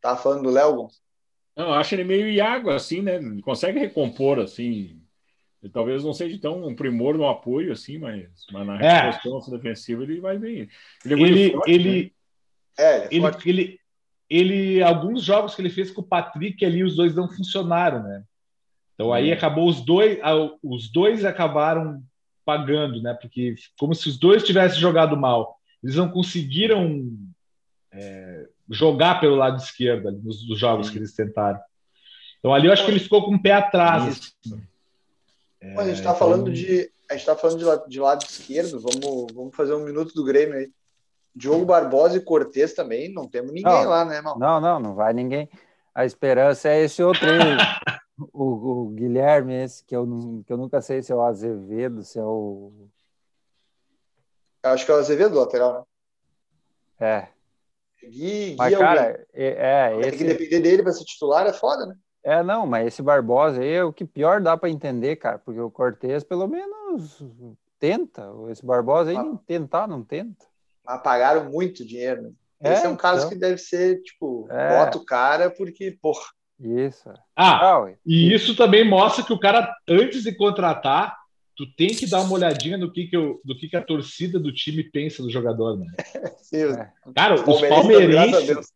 Tá 0.00 0.16
falando 0.16 0.42
do 0.42 0.50
Léo, 0.50 0.74
Gonçalo? 0.74 1.02
Não, 1.56 1.66
eu 1.68 1.74
acho 1.74 1.94
ele 1.94 2.04
meio 2.04 2.28
Iago, 2.28 2.70
assim, 2.70 3.00
né? 3.00 3.16
Ele 3.16 3.40
consegue 3.42 3.78
recompor, 3.78 4.40
assim. 4.40 5.00
Ele 5.62 5.72
talvez 5.72 6.02
não 6.02 6.12
seja 6.12 6.40
tão 6.40 6.64
um 6.64 6.74
primor 6.74 7.16
no 7.16 7.28
apoio, 7.28 7.72
assim, 7.72 7.98
mas, 7.98 8.28
mas 8.52 8.66
na 8.66 8.80
é. 8.80 9.10
resposta 9.10 9.56
defensiva 9.56 10.02
ele 10.02 10.20
vai 10.20 10.38
bem. 10.38 10.68
Ele, 11.04 11.14
é 11.14 11.26
ele, 11.26 11.52
forte, 11.52 11.70
ele, 11.70 12.02
né? 12.02 12.10
é, 12.78 13.08
ele, 13.12 13.26
é 13.26 13.30
ele, 13.30 13.40
ele, 13.46 13.80
ele, 14.28 14.82
alguns 14.82 15.22
jogos 15.22 15.54
que 15.54 15.62
ele 15.62 15.70
fez 15.70 15.92
com 15.92 16.00
o 16.00 16.06
Patrick 16.06 16.64
ali, 16.64 16.82
os 16.82 16.96
dois 16.96 17.14
não 17.14 17.28
funcionaram, 17.28 18.02
né? 18.02 18.24
Então 18.98 19.12
aí 19.12 19.30
hum. 19.30 19.34
acabou 19.34 19.68
os 19.68 19.80
dois, 19.80 20.18
os 20.62 20.90
dois 20.90 21.24
acabaram 21.24 22.02
pagando, 22.44 23.00
né? 23.00 23.14
Porque 23.14 23.54
como 23.78 23.94
se 23.94 24.08
os 24.08 24.18
dois 24.18 24.42
tivessem 24.42 24.80
jogado 24.80 25.16
mal 25.16 25.58
eles 25.82 25.96
não 25.96 26.10
conseguiram 26.10 27.08
é, 27.92 28.48
jogar 28.68 29.20
pelo 29.20 29.36
lado 29.36 29.58
esquerdo 29.58 30.08
ali, 30.08 30.18
nos, 30.18 30.46
nos 30.48 30.58
jogos 30.58 30.86
Sim. 30.86 30.92
que 30.92 30.98
eles 30.98 31.14
tentaram. 31.14 31.60
Então 32.38 32.52
ali 32.52 32.66
eu 32.66 32.72
acho 32.72 32.84
que 32.84 32.90
ele 32.90 33.00
ficou 33.00 33.24
com 33.24 33.34
o 33.34 33.42
pé 33.42 33.52
atrás. 33.52 34.32
É, 35.60 35.76
a 35.76 35.84
gente 35.84 35.98
está 35.98 36.10
então... 36.10 36.14
falando 36.16 36.52
de 36.52 36.90
a 37.10 37.14
gente 37.14 37.22
está 37.22 37.34
falando 37.34 37.58
de 37.58 37.64
lado, 37.64 37.88
de 37.88 38.00
lado, 38.00 38.22
esquerdo. 38.22 38.80
Vamos, 38.80 39.32
vamos 39.32 39.56
fazer 39.56 39.74
um 39.74 39.84
minuto 39.84 40.12
do 40.12 40.24
Grêmio 40.24 40.56
aí. 40.56 40.70
Diogo 41.34 41.64
Barbosa 41.64 42.18
e 42.18 42.20
Cortez 42.20 42.74
também, 42.74 43.10
não 43.12 43.26
temos 43.26 43.52
ninguém 43.52 43.72
não, 43.72 43.88
lá, 43.88 44.04
né, 44.04 44.16
irmão? 44.16 44.36
Não, 44.38 44.60
não, 44.60 44.80
não 44.80 44.94
vai 44.94 45.12
ninguém. 45.12 45.48
A 45.94 46.04
esperança 46.04 46.68
é 46.68 46.82
esse 46.82 47.02
outro 47.02 47.26
aí, 47.30 47.38
o, 48.18 48.44
o, 48.44 48.88
Guilherme, 48.90 49.54
esse 49.54 49.84
que 49.84 49.94
eu, 49.94 50.06
que 50.46 50.52
eu 50.52 50.56
nunca 50.56 50.80
sei 50.80 51.02
se 51.02 51.12
é 51.12 51.14
o 51.14 51.22
Azevedo, 51.22 52.02
se 52.02 52.18
é 52.18 52.24
o 52.24 52.72
Acho 54.62 54.84
que 54.84 54.90
é 54.90 54.94
o 54.94 54.98
Azevedo, 54.98 55.38
lateral, 55.38 55.86
né? 57.00 57.08
É. 57.08 57.28
Gui, 58.02 58.50
Gui 58.50 58.56
mas, 58.56 58.72
é 58.72 58.76
cara, 58.76 59.26
é, 59.32 59.92
é 59.92 60.00
esse... 60.00 60.10
Tem 60.10 60.18
que 60.18 60.24
depender 60.24 60.60
dele 60.60 60.82
para 60.82 60.92
ser 60.92 61.04
titular, 61.04 61.46
é 61.46 61.52
foda, 61.52 61.86
né? 61.86 61.94
É, 62.22 62.42
não, 62.42 62.66
mas 62.66 62.88
esse 62.88 63.00
Barbosa 63.00 63.60
aí 63.60 63.72
é 63.72 63.84
o 63.84 63.92
que 63.92 64.04
pior 64.04 64.40
dá 64.40 64.56
para 64.56 64.68
entender, 64.68 65.16
cara, 65.16 65.38
porque 65.38 65.60
o 65.60 65.70
Cortez 65.70 66.24
pelo 66.24 66.48
menos 66.48 67.22
tenta, 67.78 68.28
esse 68.50 68.66
Barbosa 68.66 69.10
aí 69.10 69.16
ah. 69.16 69.38
tentar, 69.46 69.86
não 69.86 70.02
tenta. 70.02 70.44
Mas 70.84 71.02
pagaram 71.02 71.50
muito 71.50 71.86
dinheiro, 71.86 72.22
né? 72.22 72.32
É, 72.60 72.72
esse 72.72 72.86
é 72.86 72.88
um 72.88 72.96
caso 72.96 73.20
então... 73.20 73.30
que 73.30 73.36
deve 73.36 73.58
ser, 73.58 74.02
tipo, 74.02 74.48
é. 74.50 74.84
bota 74.84 74.98
o 74.98 75.04
cara 75.04 75.48
porque, 75.48 75.96
porra. 76.02 76.26
Isso. 76.60 77.08
Ah, 77.36 77.76
ah 77.76 77.92
e 78.04 78.32
isso 78.32 78.56
também 78.56 78.88
mostra 78.88 79.24
que 79.24 79.32
o 79.32 79.38
cara, 79.38 79.72
antes 79.88 80.24
de 80.24 80.32
contratar, 80.32 81.16
tu 81.56 81.66
tem 81.74 81.88
que 81.88 82.06
dar 82.08 82.20
uma 82.20 82.34
olhadinha 82.34 82.76
no 82.76 82.90
que, 82.90 83.06
que, 83.06 83.16
eu, 83.16 83.40
do 83.44 83.56
que, 83.56 83.68
que 83.68 83.76
a 83.76 83.82
torcida 83.82 84.38
do 84.38 84.52
time 84.52 84.82
pensa 84.82 85.22
do 85.22 85.30
jogador, 85.30 85.76
né? 85.76 85.86
É. 86.50 86.90
Cara, 87.14 87.34
os 87.34 87.60
palmeirenses. 87.60 88.72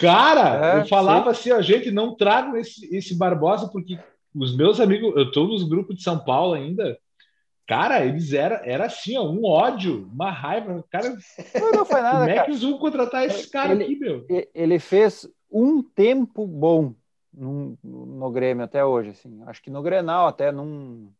Cara, 0.00 0.78
é, 0.78 0.80
eu 0.80 0.86
falava 0.86 1.32
sim. 1.32 1.52
assim, 1.52 1.58
a 1.60 1.62
gente 1.62 1.92
não 1.92 2.16
traga 2.16 2.58
esse, 2.58 2.92
esse 2.92 3.14
Barbosa, 3.16 3.68
porque 3.68 3.96
os 4.34 4.56
meus 4.56 4.80
amigos, 4.80 5.14
eu 5.16 5.30
tô 5.30 5.46
nos 5.46 5.62
grupos 5.62 5.96
de 5.96 6.02
São 6.02 6.18
Paulo 6.18 6.54
ainda. 6.54 6.98
Cara, 7.68 8.04
eles 8.04 8.32
eram 8.32 8.58
era 8.64 8.86
assim, 8.86 9.16
ó, 9.16 9.30
um 9.30 9.44
ódio, 9.44 10.10
uma 10.12 10.30
raiva. 10.30 10.84
Cara, 10.90 11.10
não, 11.60 11.70
não 11.70 11.84
foi 11.84 12.00
nada. 12.00 12.18
Como 12.18 12.30
é 12.30 12.42
que 12.42 12.50
eles 12.50 12.62
vão 12.62 12.78
contratar 12.78 13.26
esse 13.26 13.48
cara 13.48 13.72
ele, 13.72 13.84
aqui, 13.84 13.96
meu? 13.96 14.26
Ele 14.54 14.78
fez 14.80 15.28
um 15.50 15.82
tempo 15.82 16.46
bom 16.46 16.94
no, 17.32 17.78
no 17.82 18.30
Grêmio 18.30 18.64
até 18.64 18.84
hoje, 18.84 19.10
assim. 19.10 19.42
Acho 19.46 19.62
que 19.62 19.70
no 19.70 19.82
Grenal 19.82 20.26
até 20.26 20.50
num 20.52 21.10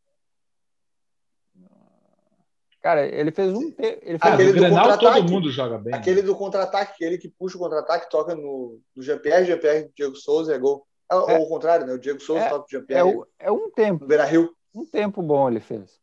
Cara, 2.80 3.04
ele 3.06 3.32
fez 3.32 3.52
um. 3.52 3.72
Ele 3.78 4.18
fez 4.18 4.22
aquele 4.22 4.52
do 4.52 4.60
Grenal, 4.60 4.98
todo 4.98 5.30
mundo 5.30 5.50
joga 5.50 5.78
bem. 5.78 5.92
Aquele 5.92 6.22
né? 6.22 6.26
do 6.26 6.36
contra-ataque, 6.36 6.92
aquele 6.92 7.18
que 7.18 7.28
puxa 7.28 7.56
o 7.56 7.60
contra-ataque, 7.60 8.08
toca 8.08 8.34
no, 8.34 8.80
no 8.94 9.02
Jean-Pierre, 9.02 9.46
Jean-Pierre, 9.46 9.90
Diego 9.96 10.14
Souza 10.16 10.54
é 10.54 10.58
gol. 10.58 10.86
É, 11.10 11.14
é, 11.14 11.38
ou 11.38 11.44
o 11.44 11.48
contrário, 11.48 11.86
né? 11.86 11.92
O 11.92 11.98
Diego 11.98 12.20
Souza 12.20 12.44
é, 12.44 12.48
toca 12.48 12.64
o 12.64 12.70
Jean-Pierre. 12.70 13.20
É, 13.38 13.46
é, 13.48 13.50
um 13.50 13.70
tempo. 13.70 14.06
Beira 14.06 14.24
Rio. 14.24 14.54
Um 14.72 14.84
tempo 14.84 15.20
bom 15.22 15.48
ele 15.48 15.60
fez. 15.60 16.00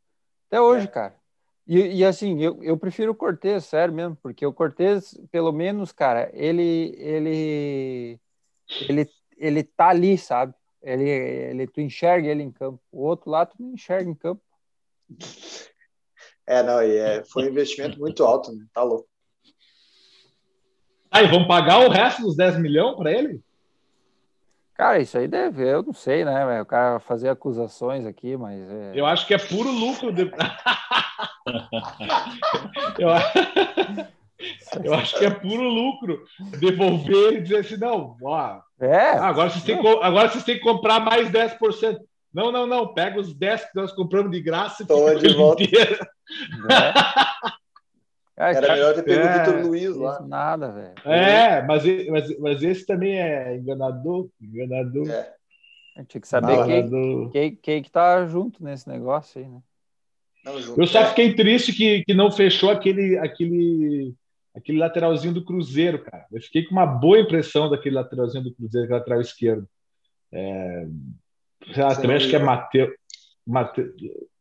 Até 0.47 0.59
hoje, 0.59 0.85
é. 0.85 0.87
cara. 0.87 1.15
E, 1.67 1.97
e, 1.97 2.05
assim, 2.05 2.41
eu, 2.41 2.63
eu 2.63 2.77
prefiro 2.77 3.11
o 3.11 3.15
Cortez, 3.15 3.65
sério 3.65 3.93
mesmo, 3.93 4.15
porque 4.21 4.45
o 4.45 4.53
Cortez, 4.53 5.19
pelo 5.31 5.51
menos, 5.51 5.91
cara, 5.91 6.29
ele, 6.33 6.95
ele, 6.97 8.19
ele, 8.87 9.09
ele 9.35 9.63
tá 9.63 9.89
ali, 9.89 10.17
sabe? 10.17 10.53
Ele, 10.83 11.09
ele, 11.09 11.67
tu 11.67 11.81
enxerga 11.81 12.27
ele 12.27 12.43
em 12.43 12.51
campo. 12.51 12.79
O 12.91 13.03
outro 13.03 13.31
lá 13.31 13.45
tu 13.45 13.55
não 13.59 13.73
enxerga 13.73 14.07
em 14.07 14.13
campo. 14.13 14.41
É, 16.45 16.61
não, 16.61 16.83
e 16.83 16.95
é, 16.95 17.23
foi 17.23 17.45
um 17.45 17.49
investimento 17.49 17.99
muito 17.99 18.23
alto, 18.23 18.51
né? 18.51 18.63
Tá 18.71 18.83
louco. 18.83 19.07
Aí, 21.09 21.27
vamos 21.27 21.47
pagar 21.47 21.79
o 21.79 21.89
resto 21.89 22.21
dos 22.21 22.35
10 22.35 22.59
milhões 22.59 22.95
para 22.95 23.11
ele? 23.11 23.41
Cara, 24.75 24.99
isso 24.99 25.17
aí 25.17 25.27
deve, 25.27 25.65
eu 25.65 25.81
não 25.81 25.93
sei, 25.93 26.25
né? 26.25 26.61
O 26.61 26.65
cara 26.65 26.99
fazer 26.99 27.29
acusações 27.29 28.05
aqui, 28.05 28.35
mas. 28.35 28.61
É... 28.69 28.91
Eu 28.93 29.05
acho 29.05 29.25
que 29.25 29.33
é 29.33 29.37
puro 29.37 29.71
lucro. 29.71 30.11
De... 30.11 30.29
eu... 32.99 33.09
eu 34.83 34.93
acho 34.93 35.17
que 35.17 35.25
é 35.25 35.29
puro 35.29 35.63
lucro 35.63 36.23
devolver 36.59 37.33
e 37.33 37.41
dizer 37.41 37.57
assim: 37.59 37.77
não, 37.77 38.17
ó, 38.21 38.59
é. 38.79 39.11
agora, 39.11 39.49
vocês 39.49 39.63
têm, 39.63 39.77
agora 39.77 40.29
vocês 40.29 40.43
têm 40.43 40.55
que 40.55 40.63
comprar 40.63 40.99
mais 40.99 41.29
10%. 41.29 41.97
Não, 42.33 42.51
não, 42.51 42.67
não, 42.67 42.93
pega 42.93 43.19
os 43.19 43.33
10 43.33 43.71
que 43.71 43.75
nós 43.75 43.93
compramos 43.93 44.29
de 44.31 44.41
graça 44.41 44.83
e 44.83 44.85
fica 44.85 45.15
de 45.15 45.33
volta. 45.33 45.63
Inteiro. 45.63 46.05
É, 48.37 48.51
Era 48.51 48.73
melhor 48.73 48.93
ter 48.93 49.03
pego 49.03 49.25
é, 49.25 49.29
o 49.29 49.39
Vitor 49.39 49.65
Luiz 49.65 49.95
lá. 49.95 50.19
Nada, 50.19 50.69
velho. 50.69 50.93
É, 51.05 51.61
mas, 51.61 51.83
mas, 52.09 52.39
mas 52.39 52.63
esse 52.63 52.85
também 52.85 53.17
é 53.17 53.55
enganador. 53.55 54.27
Enganador. 54.41 55.09
É. 55.09 55.33
Tinha 56.03 56.19
que 56.19 56.27
saber 56.27 56.65
quem, 56.65 57.29
quem, 57.29 57.55
quem 57.55 57.81
que 57.81 57.89
tá 57.89 58.25
junto 58.25 58.61
nesse 58.61 58.89
negócio 58.89 59.39
aí, 59.39 59.47
né? 59.47 59.61
Não, 60.45 60.59
eu 60.77 60.87
só 60.87 61.05
fiquei 61.07 61.33
triste 61.33 61.73
que, 61.73 62.03
que 62.03 62.13
não 62.13 62.31
fechou 62.31 62.69
aquele, 62.69 63.17
aquele, 63.17 64.13
aquele 64.55 64.77
lateralzinho 64.77 65.33
do 65.33 65.43
Cruzeiro, 65.43 66.03
cara. 66.03 66.25
Eu 66.31 66.41
fiquei 66.41 66.63
com 66.63 66.71
uma 66.71 66.85
boa 66.85 67.19
impressão 67.19 67.69
daquele 67.69 67.95
lateralzinho 67.95 68.43
do 68.43 68.53
Cruzeiro, 68.53 68.85
aquele 68.85 68.99
lateral 68.99 69.21
esquerdo. 69.21 69.67
É, 70.31 70.87
também 71.95 72.17
acho 72.17 72.29
que 72.29 72.35
é 72.35 72.39
Mateus, 72.39 72.93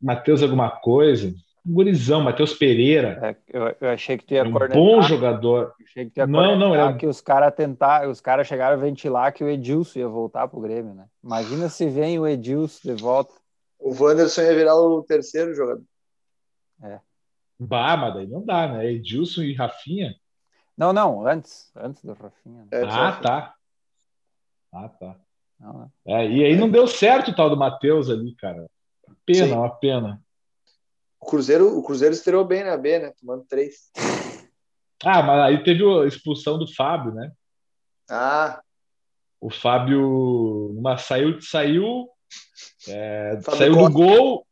Mateus 0.01 0.43
alguma 0.43 0.70
coisa 0.70 1.35
um 1.66 1.72
gurizão, 1.72 2.20
Matheus 2.20 2.52
Pereira. 2.52 3.18
É, 3.22 3.36
eu, 3.59 3.74
eu, 3.81 3.89
achei 3.89 4.18
que 4.18 4.24
tu 4.24 4.35
ia 4.35 4.40
é 4.40 4.44
um 4.44 4.52
bom 4.52 5.01
jogador. 5.01 5.72
Achei 5.82 6.05
que 6.05 6.10
tu 6.10 6.18
ia 6.18 6.26
não, 6.26 6.59
não, 6.59 6.74
é... 6.74 6.93
que 6.94 7.06
os 7.06 7.22
caras 7.22 7.55
tentar, 7.55 8.06
os 8.06 8.20
caras 8.20 8.47
chegaram 8.47 8.76
a 8.76 8.81
ventilar 8.81 9.32
que 9.32 9.43
o 9.43 9.48
Edilson 9.48 10.01
ia 10.01 10.09
voltar 10.09 10.47
pro 10.47 10.60
Grêmio, 10.60 10.94
né? 10.94 11.06
Imagina 11.22 11.68
se 11.70 11.89
vem 11.89 12.18
o 12.18 12.26
Edilson 12.26 12.94
de 12.94 13.02
volta. 13.02 13.32
O 13.78 13.94
Wanderson 13.94 14.43
ia 14.43 14.55
virar 14.55 14.76
o 14.76 15.02
terceiro 15.02 15.55
jogador. 15.55 15.82
É. 16.82 17.01
Bah, 17.59 17.96
mas 17.96 18.14
daí 18.14 18.26
não 18.26 18.44
dá, 18.44 18.68
né? 18.68 18.92
Edilson 18.92 19.42
e 19.42 19.55
Rafinha. 19.55 20.14
Não, 20.76 20.92
não, 20.92 21.26
antes, 21.26 21.70
antes 21.76 22.05
do 22.05 22.12
Rafinha. 22.14 22.62
Né? 22.62 22.68
É, 22.72 22.82
ah, 22.82 23.12
tá. 23.12 23.55
Ah, 24.72 24.88
tá. 24.88 25.16
Não, 25.59 25.90
é, 26.05 26.28
e 26.28 26.44
aí 26.44 26.56
não 26.56 26.68
deu 26.68 26.86
certo 26.86 27.30
o 27.30 27.34
tal 27.34 27.48
do 27.48 27.56
Matheus 27.56 28.10
ali, 28.10 28.34
cara. 28.34 28.68
Pena, 29.24 29.46
Sim. 29.46 29.52
uma 29.52 29.70
pena. 29.70 30.22
O 31.20 31.26
Cruzeiro, 31.26 31.78
o 31.78 31.82
Cruzeiro 31.82 32.14
estreou 32.14 32.44
bem 32.44 32.64
na 32.64 32.76
B, 32.76 32.98
né? 32.98 33.12
Tomando 33.20 33.44
três. 33.44 33.90
Ah, 35.06 35.22
mas 35.22 35.38
aí 35.40 35.62
teve 35.62 35.84
a 35.84 36.06
expulsão 36.06 36.59
do 36.59 36.66
Fábio, 36.66 37.12
né? 37.12 37.30
Ah. 38.09 38.62
O 39.38 39.51
Fábio 39.51 40.70
uma, 40.70 40.96
saiu, 40.96 41.38
saiu, 41.42 42.09
é, 42.88 43.38
saiu 43.42 43.76
do 43.76 43.90
gol. 43.90 44.44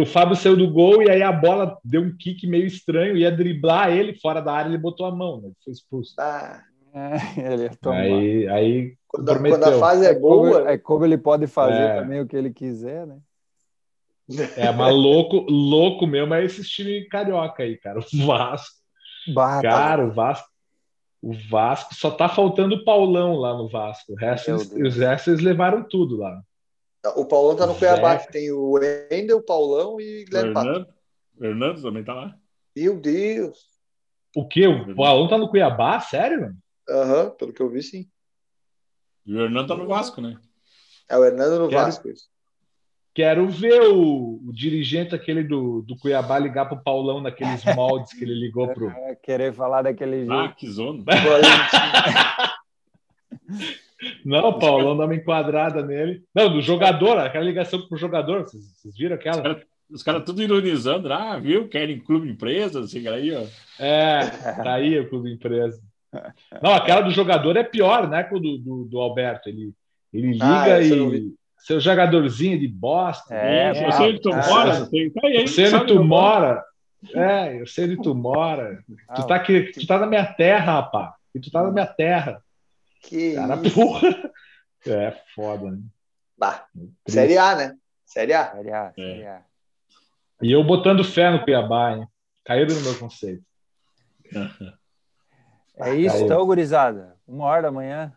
O 0.00 0.04
Fábio 0.04 0.34
saiu 0.34 0.56
do 0.56 0.68
gol 0.68 1.02
e 1.02 1.08
aí 1.08 1.22
a 1.22 1.30
bola 1.30 1.78
deu 1.84 2.02
um 2.02 2.16
kick 2.16 2.44
meio 2.46 2.66
estranho, 2.66 3.16
ia 3.16 3.30
driblar 3.30 3.92
ele 3.92 4.14
fora 4.14 4.40
da 4.40 4.52
área, 4.52 4.68
ele 4.68 4.78
botou 4.78 5.06
a 5.06 5.14
mão, 5.14 5.40
né? 5.40 5.50
Foi 5.64 5.72
expulso. 5.72 6.14
Ah. 6.18 6.64
É, 6.92 7.52
ele 7.52 7.70
aí, 7.84 8.48
aí 8.48 8.96
quando, 9.06 9.26
quando, 9.26 9.64
a 9.64 9.78
fase 9.78 10.06
é, 10.06 10.10
é 10.10 10.18
boa. 10.18 10.58
Como, 10.58 10.68
é 10.68 10.78
como 10.78 11.04
ele 11.04 11.16
pode 11.16 11.46
fazer 11.46 11.82
é. 11.82 12.00
também 12.00 12.20
o 12.20 12.26
que 12.26 12.36
ele 12.36 12.52
quiser, 12.52 13.06
né? 13.06 13.18
É, 14.56 14.72
mas 14.72 14.94
louco, 14.94 15.46
louco 15.48 16.06
mesmo 16.06 16.34
é 16.34 16.44
esse 16.44 16.62
time 16.62 17.04
carioca 17.06 17.62
aí, 17.62 17.76
cara. 17.76 18.00
O 18.00 18.26
Vasco. 18.26 18.76
Bah, 19.34 19.60
cara, 19.60 20.06
o 20.06 20.12
Vasco. 20.12 20.48
O 21.22 21.32
Vasco 21.50 21.94
só 21.94 22.10
tá 22.10 22.28
faltando 22.28 22.76
o 22.76 22.84
Paulão 22.84 23.36
lá 23.36 23.56
no 23.56 23.68
Vasco. 23.68 24.12
O 24.12 24.16
resto, 24.16 24.50
eles, 24.50 24.72
os 24.72 24.96
restos 24.96 25.28
eles 25.28 25.44
levaram 25.44 25.82
tudo 25.82 26.16
lá. 26.16 26.40
O 27.16 27.24
Paulão 27.24 27.56
tá 27.56 27.66
no 27.66 27.74
Cuiabá, 27.74 28.18
que 28.18 28.30
tem 28.30 28.52
o 28.52 28.72
Wendel, 28.72 29.38
o 29.38 29.42
Paulão 29.42 30.00
e 30.00 30.24
Guilherme 30.24 30.52
Fernando, 30.52 30.86
Fernando 31.38 31.82
também 31.82 32.04
tá 32.04 32.12
lá. 32.12 32.36
Meu 32.76 33.00
Deus. 33.00 33.58
O 34.36 34.46
quê? 34.46 34.66
O 34.66 34.94
Paulão 34.94 35.28
tá 35.28 35.38
no 35.38 35.48
Cuiabá? 35.48 35.98
Sério? 36.00 36.54
Aham, 36.88 37.24
uhum, 37.24 37.30
pelo 37.30 37.52
que 37.52 37.62
eu 37.62 37.70
vi, 37.70 37.82
sim. 37.82 38.06
E 39.24 39.34
o 39.34 39.40
Hernando 39.40 39.68
tá 39.68 39.76
no 39.76 39.86
Vasco, 39.86 40.20
né? 40.20 40.38
É 41.08 41.16
o 41.16 41.24
Hernando 41.24 41.58
no 41.58 41.68
Quero... 41.68 41.84
Vasco, 41.84 42.08
isso. 42.08 42.28
Quero 43.12 43.48
ver 43.48 43.82
o, 43.82 44.40
o, 44.46 44.52
dirigente 44.52 45.16
aquele 45.16 45.42
do, 45.42 45.82
do 45.82 45.98
Cuiabá 45.98 46.38
ligar 46.38 46.66
para 46.66 46.78
o 46.78 46.82
Paulão 46.82 47.20
naqueles 47.20 47.64
moldes 47.74 48.12
que 48.12 48.22
ele 48.22 48.34
ligou 48.34 48.68
pro. 48.68 48.88
É, 48.88 49.16
querer 49.16 49.52
falar 49.52 49.82
daquele 49.82 50.18
jeito. 50.18 50.32
Ah, 50.32 50.54
que 50.56 50.70
zona. 50.70 51.02
Não, 54.24 54.48
o 54.48 54.58
Paulão 54.58 54.96
dá 54.96 55.04
uma 55.04 55.14
enquadrada 55.14 55.84
nele. 55.84 56.22
Não, 56.34 56.52
do 56.52 56.60
jogador, 56.60 57.18
aquela 57.18 57.44
ligação 57.44 57.86
pro 57.86 57.98
jogador. 57.98 58.42
Vocês, 58.42 58.64
vocês 58.76 58.96
viram 58.96 59.14
aquela? 59.14 59.60
Os 59.90 60.02
caras 60.02 60.24
tudo 60.24 60.42
ironizando. 60.42 61.12
Ah, 61.12 61.38
viu? 61.38 61.68
Querem 61.68 61.98
clube 61.98 62.30
empresa, 62.30 62.80
assim, 62.80 63.06
aí, 63.08 63.34
ó. 63.34 63.42
É, 63.78 64.20
tá 64.62 64.74
aí 64.74 64.98
o 64.98 65.08
clube 65.08 65.32
empresa. 65.32 65.80
Não, 66.62 66.74
aquela 66.74 67.00
do 67.00 67.10
jogador 67.10 67.56
é 67.56 67.62
pior, 67.62 68.08
né? 68.08 68.22
Com 68.22 68.36
o 68.36 68.40
do, 68.40 68.58
do, 68.58 68.84
do 68.84 69.00
Alberto. 69.00 69.48
Ele, 69.48 69.72
ele 70.12 70.38
ah, 70.40 70.64
liga 70.64 70.76
ah, 70.76 70.82
e 70.82 71.32
seu 71.58 71.80
jogadorzinho 71.80 72.58
de 72.58 72.68
bosta. 72.68 73.34
É, 73.34 73.70
eu 73.70 73.92
sei 73.92 74.08
onde 74.08 74.20
tu 74.20 74.30
mora. 74.30 74.88
Eu 75.22 75.46
sei 75.48 75.74
onde 75.74 75.86
tu 75.86 76.04
mora. 76.04 76.64
É, 77.14 77.60
eu 77.60 77.66
sei 77.66 77.84
onde 77.84 78.02
tu 78.02 78.14
mora. 78.14 78.82
Ah, 79.08 79.14
tu, 79.14 79.26
tá 79.26 79.34
aqui, 79.36 79.70
tu 79.72 79.86
tá 79.86 79.98
na 79.98 80.06
minha 80.06 80.24
terra, 80.24 80.74
rapaz. 80.74 81.12
E 81.34 81.40
tu 81.40 81.50
tá 81.50 81.62
na 81.62 81.70
minha 81.70 81.86
terra. 81.86 82.42
Que 83.00 83.34
Cara, 83.34 83.56
porra. 83.56 84.30
É 84.86 85.14
foda, 85.34 85.72
né? 85.72 85.78
Bah, 86.38 86.64
série 87.06 87.36
A, 87.36 87.54
né? 87.54 87.76
Série 88.06 88.32
A. 88.32 88.50
Série 88.50 88.72
A, 88.72 88.92
série 88.94 89.26
A. 89.26 89.42
E 90.40 90.50
eu 90.50 90.64
botando 90.64 91.04
fé 91.04 91.30
no 91.30 91.44
Cuiabá, 91.44 91.92
hein? 91.92 92.08
Caíram 92.42 92.74
no 92.74 92.80
meu 92.80 92.98
conceito. 92.98 93.44
É 95.76 95.94
isso, 95.94 96.14
Caiu. 96.14 96.24
então, 96.24 96.46
gurizada. 96.46 97.14
Uma 97.28 97.44
hora 97.44 97.62
da 97.62 97.70
manhã. 97.70 98.12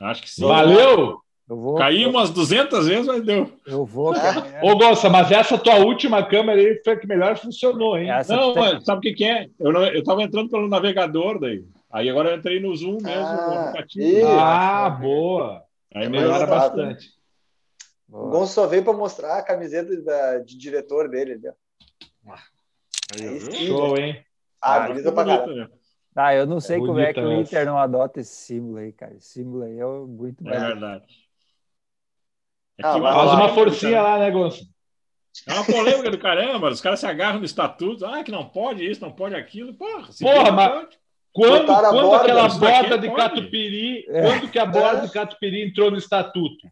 Acho 0.00 0.22
que 0.22 0.30
sim. 0.30 0.42
Valeu! 0.42 1.20
Eu 1.48 1.56
vou. 1.56 1.74
Caiu 1.76 2.10
umas 2.10 2.30
200 2.30 2.86
vezes, 2.86 3.06
mas 3.06 3.24
deu. 3.24 3.52
Eu 3.66 3.84
vou. 3.84 4.14
É. 4.14 4.60
Ô, 4.62 4.76
Gonça, 4.76 5.08
mas 5.08 5.30
essa 5.32 5.58
tua 5.58 5.76
última 5.76 6.24
câmera 6.24 6.60
aí 6.60 6.80
foi 6.84 6.92
a 6.92 6.96
que 6.96 7.06
melhor 7.06 7.36
funcionou, 7.36 7.98
hein? 7.98 8.10
Essa 8.10 8.36
não, 8.36 8.52
tem... 8.52 8.80
sabe 8.82 8.98
o 8.98 9.00
que, 9.00 9.12
que 9.12 9.24
é? 9.24 9.48
Eu, 9.58 9.72
não, 9.72 9.84
eu 9.84 10.02
tava 10.04 10.22
entrando 10.22 10.48
pelo 10.48 10.68
navegador 10.68 11.40
daí. 11.40 11.64
Aí 11.90 12.08
agora 12.08 12.30
eu 12.30 12.36
entrei 12.36 12.60
no 12.60 12.74
Zoom 12.76 12.98
mesmo, 13.02 13.10
ah, 13.10 13.46
no 13.46 13.58
aplicativo. 13.58 14.28
Ah, 14.28 14.90
boa. 14.90 15.64
Aí 15.92 16.08
melhora 16.08 16.46
bastante. 16.46 17.10
Boa. 18.06 18.26
O 18.26 18.30
Gonçalo 18.30 18.46
só 18.46 18.66
veio 18.66 18.84
para 18.84 18.92
mostrar 18.92 19.38
a 19.38 19.42
camiseta 19.42 20.00
da, 20.02 20.38
de 20.38 20.56
diretor 20.56 21.08
dele. 21.08 21.40
Ali, 23.12 23.22
Aí, 23.22 23.66
Show, 23.66 23.96
hein? 23.98 24.24
Ah, 24.62 24.84
ah 24.84 24.88
bonita 24.88 25.12
pra 25.12 25.24
caralho. 25.24 25.70
Ah, 26.14 26.34
eu 26.34 26.46
não 26.46 26.60
sei 26.60 26.76
é 26.76 26.80
como 26.80 26.98
é 26.98 27.12
que 27.12 27.20
o 27.20 27.32
Inter 27.32 27.66
não 27.66 27.78
adota 27.78 28.20
esse 28.20 28.34
símbolo 28.34 28.78
aí, 28.78 28.92
cara. 28.92 29.14
Esse 29.14 29.28
símbolo 29.28 29.64
aí 29.64 29.78
é 29.78 29.84
muito 29.84 30.46
É 30.48 30.60
verdade. 30.60 31.04
É 32.78 32.82
ah, 32.86 33.00
faz 33.00 33.32
uma 33.32 33.48
forcinha 33.48 34.02
lá, 34.02 34.18
né, 34.18 34.30
Gonçalo? 34.30 34.66
É 35.46 35.52
uma 35.54 35.64
polêmica 35.64 36.10
do 36.10 36.18
caramba, 36.18 36.70
os 36.70 36.80
caras 36.80 37.00
se 37.00 37.06
agarram 37.06 37.38
no 37.38 37.44
estatuto, 37.44 38.04
ah, 38.04 38.22
que 38.24 38.32
não 38.32 38.48
pode 38.48 38.84
isso, 38.84 39.00
não 39.00 39.12
pode 39.12 39.34
aquilo. 39.34 39.74
Porra, 39.74 40.08
Porra 40.20 40.52
mas 40.52 40.88
quando, 41.32 41.66
quando 41.66 41.92
borda, 41.92 42.16
aquela 42.16 42.48
borda 42.48 42.98
de 42.98 43.14
Catupiry, 43.14 44.06
é. 44.08 44.22
quando 44.22 44.50
que 44.50 44.58
a 44.58 44.66
borda 44.66 45.02
é. 45.02 45.06
de 45.06 45.12
Catupiry 45.12 45.68
entrou 45.68 45.90
no 45.90 45.96
estatuto? 45.96 46.68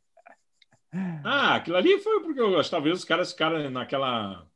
Ah, 1.24 1.56
aquilo 1.56 1.76
ali 1.76 1.98
foi 1.98 2.20
porque 2.22 2.40
eu, 2.40 2.62
talvez 2.68 2.98
os 2.98 3.04
caras 3.04 3.32
ficaram 3.32 3.70
naquela 3.70 4.48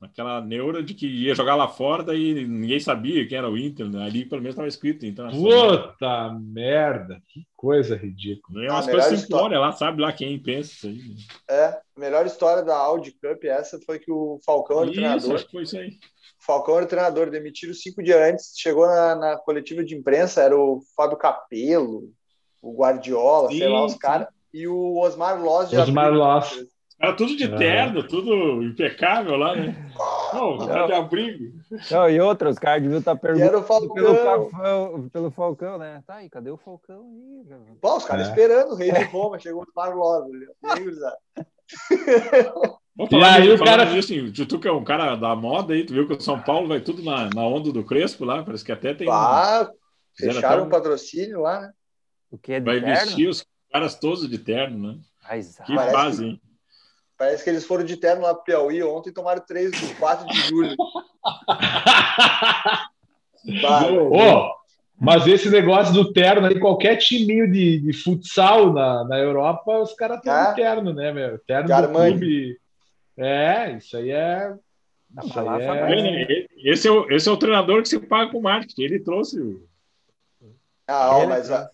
Aquela 0.00 0.40
neura 0.40 0.82
de 0.82 0.94
que 0.94 1.06
ia 1.06 1.34
jogar 1.34 1.56
lá 1.56 1.68
fora, 1.68 2.02
daí 2.02 2.46
ninguém 2.46 2.80
sabia 2.80 3.28
quem 3.28 3.36
era 3.36 3.50
o 3.50 3.58
Inter, 3.58 3.86
né? 3.86 4.02
ali 4.02 4.24
pelo 4.24 4.40
menos 4.40 4.54
estava 4.54 4.66
escrito 4.66 5.04
internacional. 5.04 5.92
Puta 5.92 6.32
merda, 6.40 7.22
que 7.28 7.46
coisa 7.54 7.96
ridícula. 7.96 8.64
É 8.64 8.70
umas 8.70 8.86
coisas 8.86 9.20
simplórias 9.20 9.60
lá, 9.60 9.72
sabe 9.72 10.00
lá 10.00 10.10
quem 10.10 10.42
pensa 10.42 10.72
isso 10.72 10.86
aí. 10.86 11.16
É, 11.50 11.64
a 11.66 11.82
melhor 11.98 12.24
história 12.24 12.62
da 12.62 12.74
Audi 12.74 13.12
Cup 13.12 13.44
essa 13.44 13.78
foi 13.84 13.98
que 13.98 14.10
o 14.10 14.40
Falcão 14.42 14.80
era 14.80 14.90
o 14.90 14.92
treinador. 14.92 15.34
Acho 15.34 15.44
que 15.44 15.52
foi 15.52 15.64
isso 15.64 15.76
aí. 15.76 15.98
Falcão 16.40 16.76
era 16.76 16.84
o 16.86 16.88
treinador, 16.88 17.30
demitiram 17.30 17.74
cinco 17.74 18.02
dias 18.02 18.18
antes, 18.20 18.52
chegou 18.56 18.86
na, 18.86 19.14
na 19.14 19.36
coletiva 19.36 19.84
de 19.84 19.94
imprensa, 19.94 20.42
era 20.42 20.56
o 20.56 20.80
Fábio 20.96 21.18
Capello, 21.18 22.10
o 22.62 22.74
Guardiola, 22.76 23.48
sim, 23.50 23.58
sei 23.58 23.68
lá, 23.68 23.84
os 23.84 23.94
caras, 23.94 24.28
e 24.52 24.66
o 24.66 24.98
Osmar 24.98 25.40
Loz 25.40 25.72
Osmar 25.72 26.12
Loz. 26.12 26.66
Era 27.00 27.14
tudo 27.14 27.34
de 27.34 27.48
terno, 27.56 28.00
é. 28.00 28.06
tudo 28.06 28.62
impecável 28.62 29.34
lá, 29.36 29.56
né? 29.56 29.90
Não, 30.34 30.58
não. 30.68 30.86
de 30.86 30.92
abrigo. 30.92 31.54
Não, 31.90 32.10
e 32.10 32.20
outra, 32.20 32.50
os 32.50 32.58
caras 32.58 32.82
deviam 32.82 32.98
estar 32.98 33.16
perguntando 33.16 33.52
pelo 33.52 33.62
Falcão, 33.62 35.08
pelo 35.10 35.30
Falcão, 35.30 35.78
né? 35.78 36.02
Tá 36.06 36.16
aí, 36.16 36.28
cadê 36.28 36.50
o 36.50 36.58
Falcão 36.58 37.06
aí? 37.50 37.74
Pô, 37.80 37.96
os 37.96 38.04
caras 38.04 38.26
é. 38.26 38.30
esperando, 38.30 38.72
o 38.72 38.74
rei 38.74 38.92
de 38.92 39.04
Roma, 39.04 39.38
chegou 39.38 39.62
o 39.62 39.66
Lobo. 42.96 43.18
e 43.18 43.24
aí 43.24 43.50
o 43.50 43.58
cara 43.58 43.98
assim, 43.98 44.32
tu 44.32 44.58
que 44.58 44.68
é 44.68 44.72
um 44.72 44.84
cara 44.84 45.16
da 45.16 45.34
moda 45.34 45.72
aí, 45.72 45.84
tu 45.84 45.94
viu 45.94 46.06
que 46.06 46.14
o 46.14 46.20
São 46.20 46.40
Paulo 46.40 46.68
vai 46.68 46.80
tudo 46.80 47.02
na, 47.02 47.30
na 47.34 47.42
onda 47.42 47.72
do 47.72 47.84
Crespo 47.84 48.24
lá, 48.24 48.42
parece 48.42 48.64
que 48.64 48.72
até 48.72 48.92
tem. 48.92 49.08
Ah, 49.10 49.70
um... 49.70 50.16
fecharam 50.16 50.64
um 50.64 50.68
patrocínio 50.68 51.40
lá, 51.40 51.60
né? 51.60 51.72
O 52.30 52.38
que 52.38 52.52
é 52.52 52.60
Vai 52.60 52.80
terno? 52.80 52.94
vestir 52.94 53.28
os 53.28 53.44
caras 53.72 53.94
todos 53.96 54.28
de 54.28 54.38
terno, 54.38 54.92
né? 54.92 54.98
Ah, 55.24 55.36
exato. 55.36 55.70
Que 55.70 55.76
fazem. 55.76 56.40
Parece 57.16 57.44
que 57.44 57.50
eles 57.50 57.66
foram 57.66 57.84
de 57.84 57.96
terno 57.96 58.22
lá 58.22 58.34
pro 58.34 58.44
Piauí 58.44 58.82
ontem 58.82 59.10
e 59.10 59.12
tomaram 59.12 59.44
3 59.46 59.70
de 59.72 59.94
4 59.96 60.26
de 60.26 60.38
julho. 60.48 60.74
oh, 64.10 64.50
mas 64.98 65.26
esse 65.26 65.50
negócio 65.50 65.92
do 65.92 66.10
terno 66.12 66.46
aí, 66.46 66.58
qualquer 66.58 66.96
timinho 66.96 67.50
de, 67.50 67.80
de 67.80 67.92
futsal 67.92 68.72
na, 68.72 69.04
na 69.04 69.18
Europa, 69.18 69.80
os 69.80 69.92
caras 69.94 70.22
têm 70.22 70.32
é? 70.32 70.54
terno, 70.54 70.94
né, 70.94 71.12
meu? 71.12 71.38
Terno 71.40 71.68
do 71.68 71.88
clube. 71.88 72.58
É, 73.16 73.76
isso 73.76 73.96
aí 73.96 74.10
é. 74.10 74.54
Isso 75.24 75.40
aí 75.40 75.62
é... 75.62 76.46
Esse, 76.64 76.88
é 76.88 76.90
o, 76.90 77.10
esse 77.10 77.28
é 77.28 77.32
o 77.32 77.36
treinador 77.36 77.82
que 77.82 77.88
se 77.88 77.98
paga 77.98 78.30
com 78.30 78.40
marketing. 78.40 78.82
Ele 78.82 79.00
trouxe 79.00 79.40
o. 79.40 79.68
Ah, 80.86 81.24
mas, 81.26 81.50
a, 81.50 81.70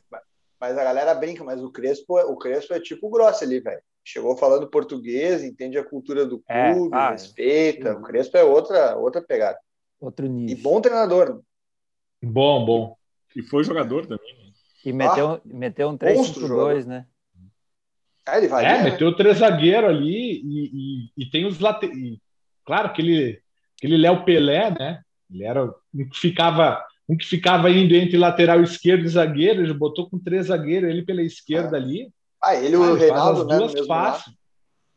mas 0.60 0.76
a 0.76 0.84
galera 0.84 1.14
brinca, 1.14 1.42
mas 1.42 1.62
o 1.62 1.70
Crespo, 1.70 2.18
o 2.18 2.36
Crespo 2.36 2.74
é 2.74 2.80
tipo 2.80 3.08
grosso 3.08 3.44
ali, 3.44 3.60
velho 3.60 3.82
chegou 4.06 4.36
falando 4.36 4.68
português, 4.68 5.42
entende 5.42 5.76
a 5.76 5.84
cultura 5.84 6.24
do 6.24 6.40
é, 6.48 6.72
clube, 6.72 6.94
é, 6.94 6.98
ah, 6.98 7.10
respeita. 7.10 7.92
O 7.94 8.02
Crespo 8.02 8.36
é 8.36 8.44
outra, 8.44 8.96
outra 8.96 9.20
pegada. 9.20 9.58
Outro 10.00 10.26
nível. 10.28 10.56
E 10.56 10.62
bom 10.62 10.80
treinador. 10.80 11.42
Bom, 12.22 12.64
bom. 12.64 12.96
E 13.34 13.42
foi 13.42 13.64
jogador 13.64 14.06
também. 14.06 14.38
Né? 14.38 14.52
E 14.84 14.92
meteu, 14.92 15.30
ah, 15.30 15.40
meteu 15.44 15.88
um 15.88 15.98
3-5-2, 15.98 16.86
né? 16.86 17.06
É, 18.28 18.38
ele 18.38 18.48
vai. 18.48 18.64
É, 18.64 18.78
né? 18.78 18.82
meteu 18.84 19.14
três 19.14 19.38
zagueiros 19.38 19.90
ali 19.90 20.42
e, 20.42 21.10
e, 21.16 21.22
e 21.24 21.30
tem 21.30 21.46
os 21.46 21.60
laterais. 21.60 22.18
Claro 22.64 22.92
que 22.92 23.00
ele, 23.00 23.40
aquele 23.78 23.96
Léo 23.96 24.24
Pelé, 24.24 24.70
né? 24.70 25.00
Ele 25.30 25.44
era 25.44 25.64
um 25.64 26.08
que 26.08 26.18
ficava 26.18 26.84
um 27.08 27.16
que 27.16 27.24
ficava 27.24 27.70
indo 27.70 27.94
entre 27.94 28.16
lateral 28.16 28.60
esquerdo 28.62 29.04
e 29.04 29.08
zagueiro, 29.08 29.62
ele 29.62 29.72
botou 29.72 30.10
com 30.10 30.18
três 30.18 30.46
zagueiros, 30.46 30.90
ele 30.90 31.04
pela 31.04 31.22
esquerda 31.22 31.76
ah. 31.76 31.80
ali. 31.80 32.12
Ah, 32.42 32.56
ele 32.56 32.74
e 32.74 32.76
o 32.76 32.82
ah, 32.82 32.98
Reinaldo, 32.98 33.38
faz 33.38 33.40
as 33.40 33.46
né, 33.46 33.58
duas 33.58 33.86
fácil. 33.86 34.32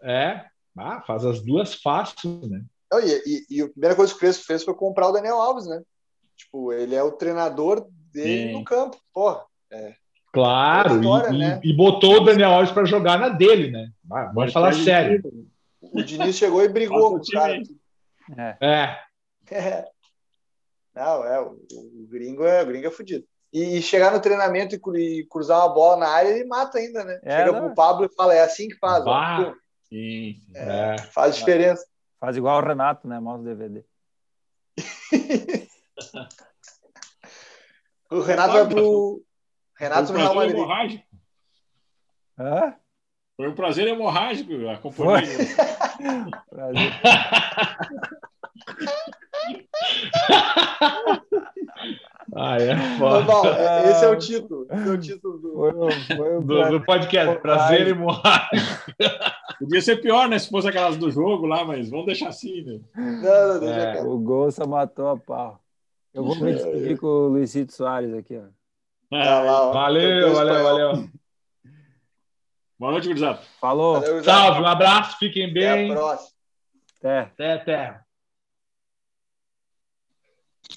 É, 0.02 0.46
ah, 0.78 1.02
faz 1.06 1.26
as 1.26 1.42
duas 1.42 1.76
fácil, 1.76 2.42
né? 2.48 2.64
Não, 2.92 3.00
e, 3.00 3.22
e, 3.26 3.58
e, 3.58 3.62
a 3.62 3.70
primeira 3.70 3.96
coisa 3.96 4.12
que 4.12 4.18
o 4.18 4.20
Crespo 4.20 4.46
fez 4.46 4.64
foi 4.64 4.74
comprar 4.74 5.10
o 5.10 5.12
Daniel 5.12 5.40
Alves, 5.40 5.68
né? 5.68 5.82
Tipo, 6.36 6.74
ele 6.74 6.96
é 6.96 7.04
o 7.04 7.12
treinador 7.12 7.88
dele 8.12 8.48
Sim. 8.48 8.54
no 8.54 8.64
campo, 8.64 8.98
porra. 9.14 9.44
É. 9.72 9.94
Claro, 10.32 10.96
história, 10.96 11.30
e, 11.30 11.38
né? 11.38 11.62
e, 11.64 11.74
botou 11.74 12.18
o 12.18 12.20
Daniel 12.20 12.52
Alves 12.52 12.72
para 12.72 12.86
jogar 12.86 13.18
na 13.18 13.30
dele, 13.30 13.72
né? 13.72 13.90
Vamos 14.34 14.54
falar 14.54 14.74
sério. 14.74 15.22
O 15.82 16.04
Diniz 16.04 16.36
chegou 16.36 16.64
e 16.64 16.70
brigou 16.70 17.12
com 17.12 17.18
o 17.18 17.32
cara. 17.32 17.60
É. 18.38 18.58
é. 18.62 19.00
é. 19.52 19.86
Não, 20.96 21.24
é, 21.24 21.40
o, 21.40 21.58
o, 21.72 22.08
gringo 22.10 22.44
é, 22.44 22.62
o 22.62 22.66
gringo 22.66 22.88
é 22.88 22.92
fudido. 22.92 23.26
E, 23.52 23.82
chegar 23.82 24.12
no 24.12 24.20
treinamento 24.20 24.76
e, 24.96 25.26
cruzar 25.26 25.60
uma 25.60 25.74
bola 25.74 25.98
na 25.98 26.08
área, 26.10 26.30
ele 26.30 26.46
mata 26.46 26.78
ainda, 26.78 27.04
né? 27.04 27.20
É, 27.24 27.38
Chega 27.38 27.52
não. 27.52 27.66
pro 27.66 27.74
Pablo 27.74 28.06
e 28.06 28.16
fala, 28.16 28.36
é 28.36 28.42
assim 28.42 28.68
que 28.68 28.76
faz. 28.76 29.04
Ó, 29.06 29.54
sim, 29.88 30.36
é, 30.54 30.96
é. 30.96 30.98
Faz 31.12 31.38
diferença. 31.38 31.84
Faz 32.20 32.38
igual 32.38 32.62
o 32.62 32.66
Renato, 32.66 33.08
né? 33.08 33.20
Mostra 33.20 33.42
o 33.42 33.46
DVD. 33.46 33.84
o 38.12 38.20
Renato 38.22 38.54
vai 38.54 38.68
pro. 38.68 39.24
Renato 39.80 40.12
Real 40.12 40.36
Madrid. 40.36 40.56
Hemorrágico. 40.56 41.04
Hã? 42.38 42.76
Foi 43.38 43.48
um 43.48 43.56
prazer 43.56 43.88
hemorrágico 43.88 44.52
acompanhar. 44.68 45.24
prazer. 46.50 46.92
Ah, 52.36 52.58
é 52.58 52.76
foda. 52.98 53.22
Bom, 53.24 53.44
esse 53.90 54.04
é 54.04 54.10
o 54.10 54.18
título. 54.18 54.68
Esse 54.70 54.90
é 54.90 54.92
o 54.92 54.98
título 54.98 55.38
do, 55.38 55.54
foi, 55.54 55.72
foi 56.18 56.44
do, 56.44 56.70
do 56.70 56.86
podcast. 56.86 57.40
Prazer 57.40 57.88
e 57.88 57.94
morrer. 57.94 58.22
Podia 59.58 59.82
ser 59.82 60.02
pior, 60.02 60.28
né? 60.28 60.38
Se 60.38 60.50
fosse 60.50 60.68
aquelas 60.68 60.98
do 60.98 61.10
jogo 61.10 61.46
lá, 61.46 61.64
mas 61.64 61.90
vamos 61.90 62.06
deixar 62.08 62.28
assim, 62.28 62.62
né? 62.62 62.80
Não, 62.96 63.54
não, 63.54 63.60
deixa 63.62 63.80
é, 63.80 64.02
O 64.04 64.18
Gonça 64.20 64.66
matou 64.66 65.08
a 65.08 65.18
pau. 65.18 65.62
Eu 66.14 66.26
vou 66.26 66.36
me 66.36 66.54
despedir 66.54 66.98
com 66.98 67.08
o 67.08 67.28
Luizito 67.30 67.74
Soares 67.74 68.14
aqui, 68.14 68.38
ó. 68.38 68.59
Ah, 69.12 69.40
lá, 69.40 69.72
valeu, 69.72 70.34
valeu, 70.34 70.64
valeu. 70.64 71.10
Boa 72.78 72.92
noite, 72.92 73.08
gurizada. 73.08 73.40
Falou. 73.60 74.00
Valeu, 74.00 74.24
Salve, 74.24 74.62
um 74.62 74.68
abraço, 74.68 75.18
fiquem 75.18 75.52
bem. 75.52 75.92
Até 75.92 75.92
a 75.92 75.96
próxima. 75.96 76.30
Até. 77.00 77.20
Até, 77.20 77.54
até. 77.54 78.00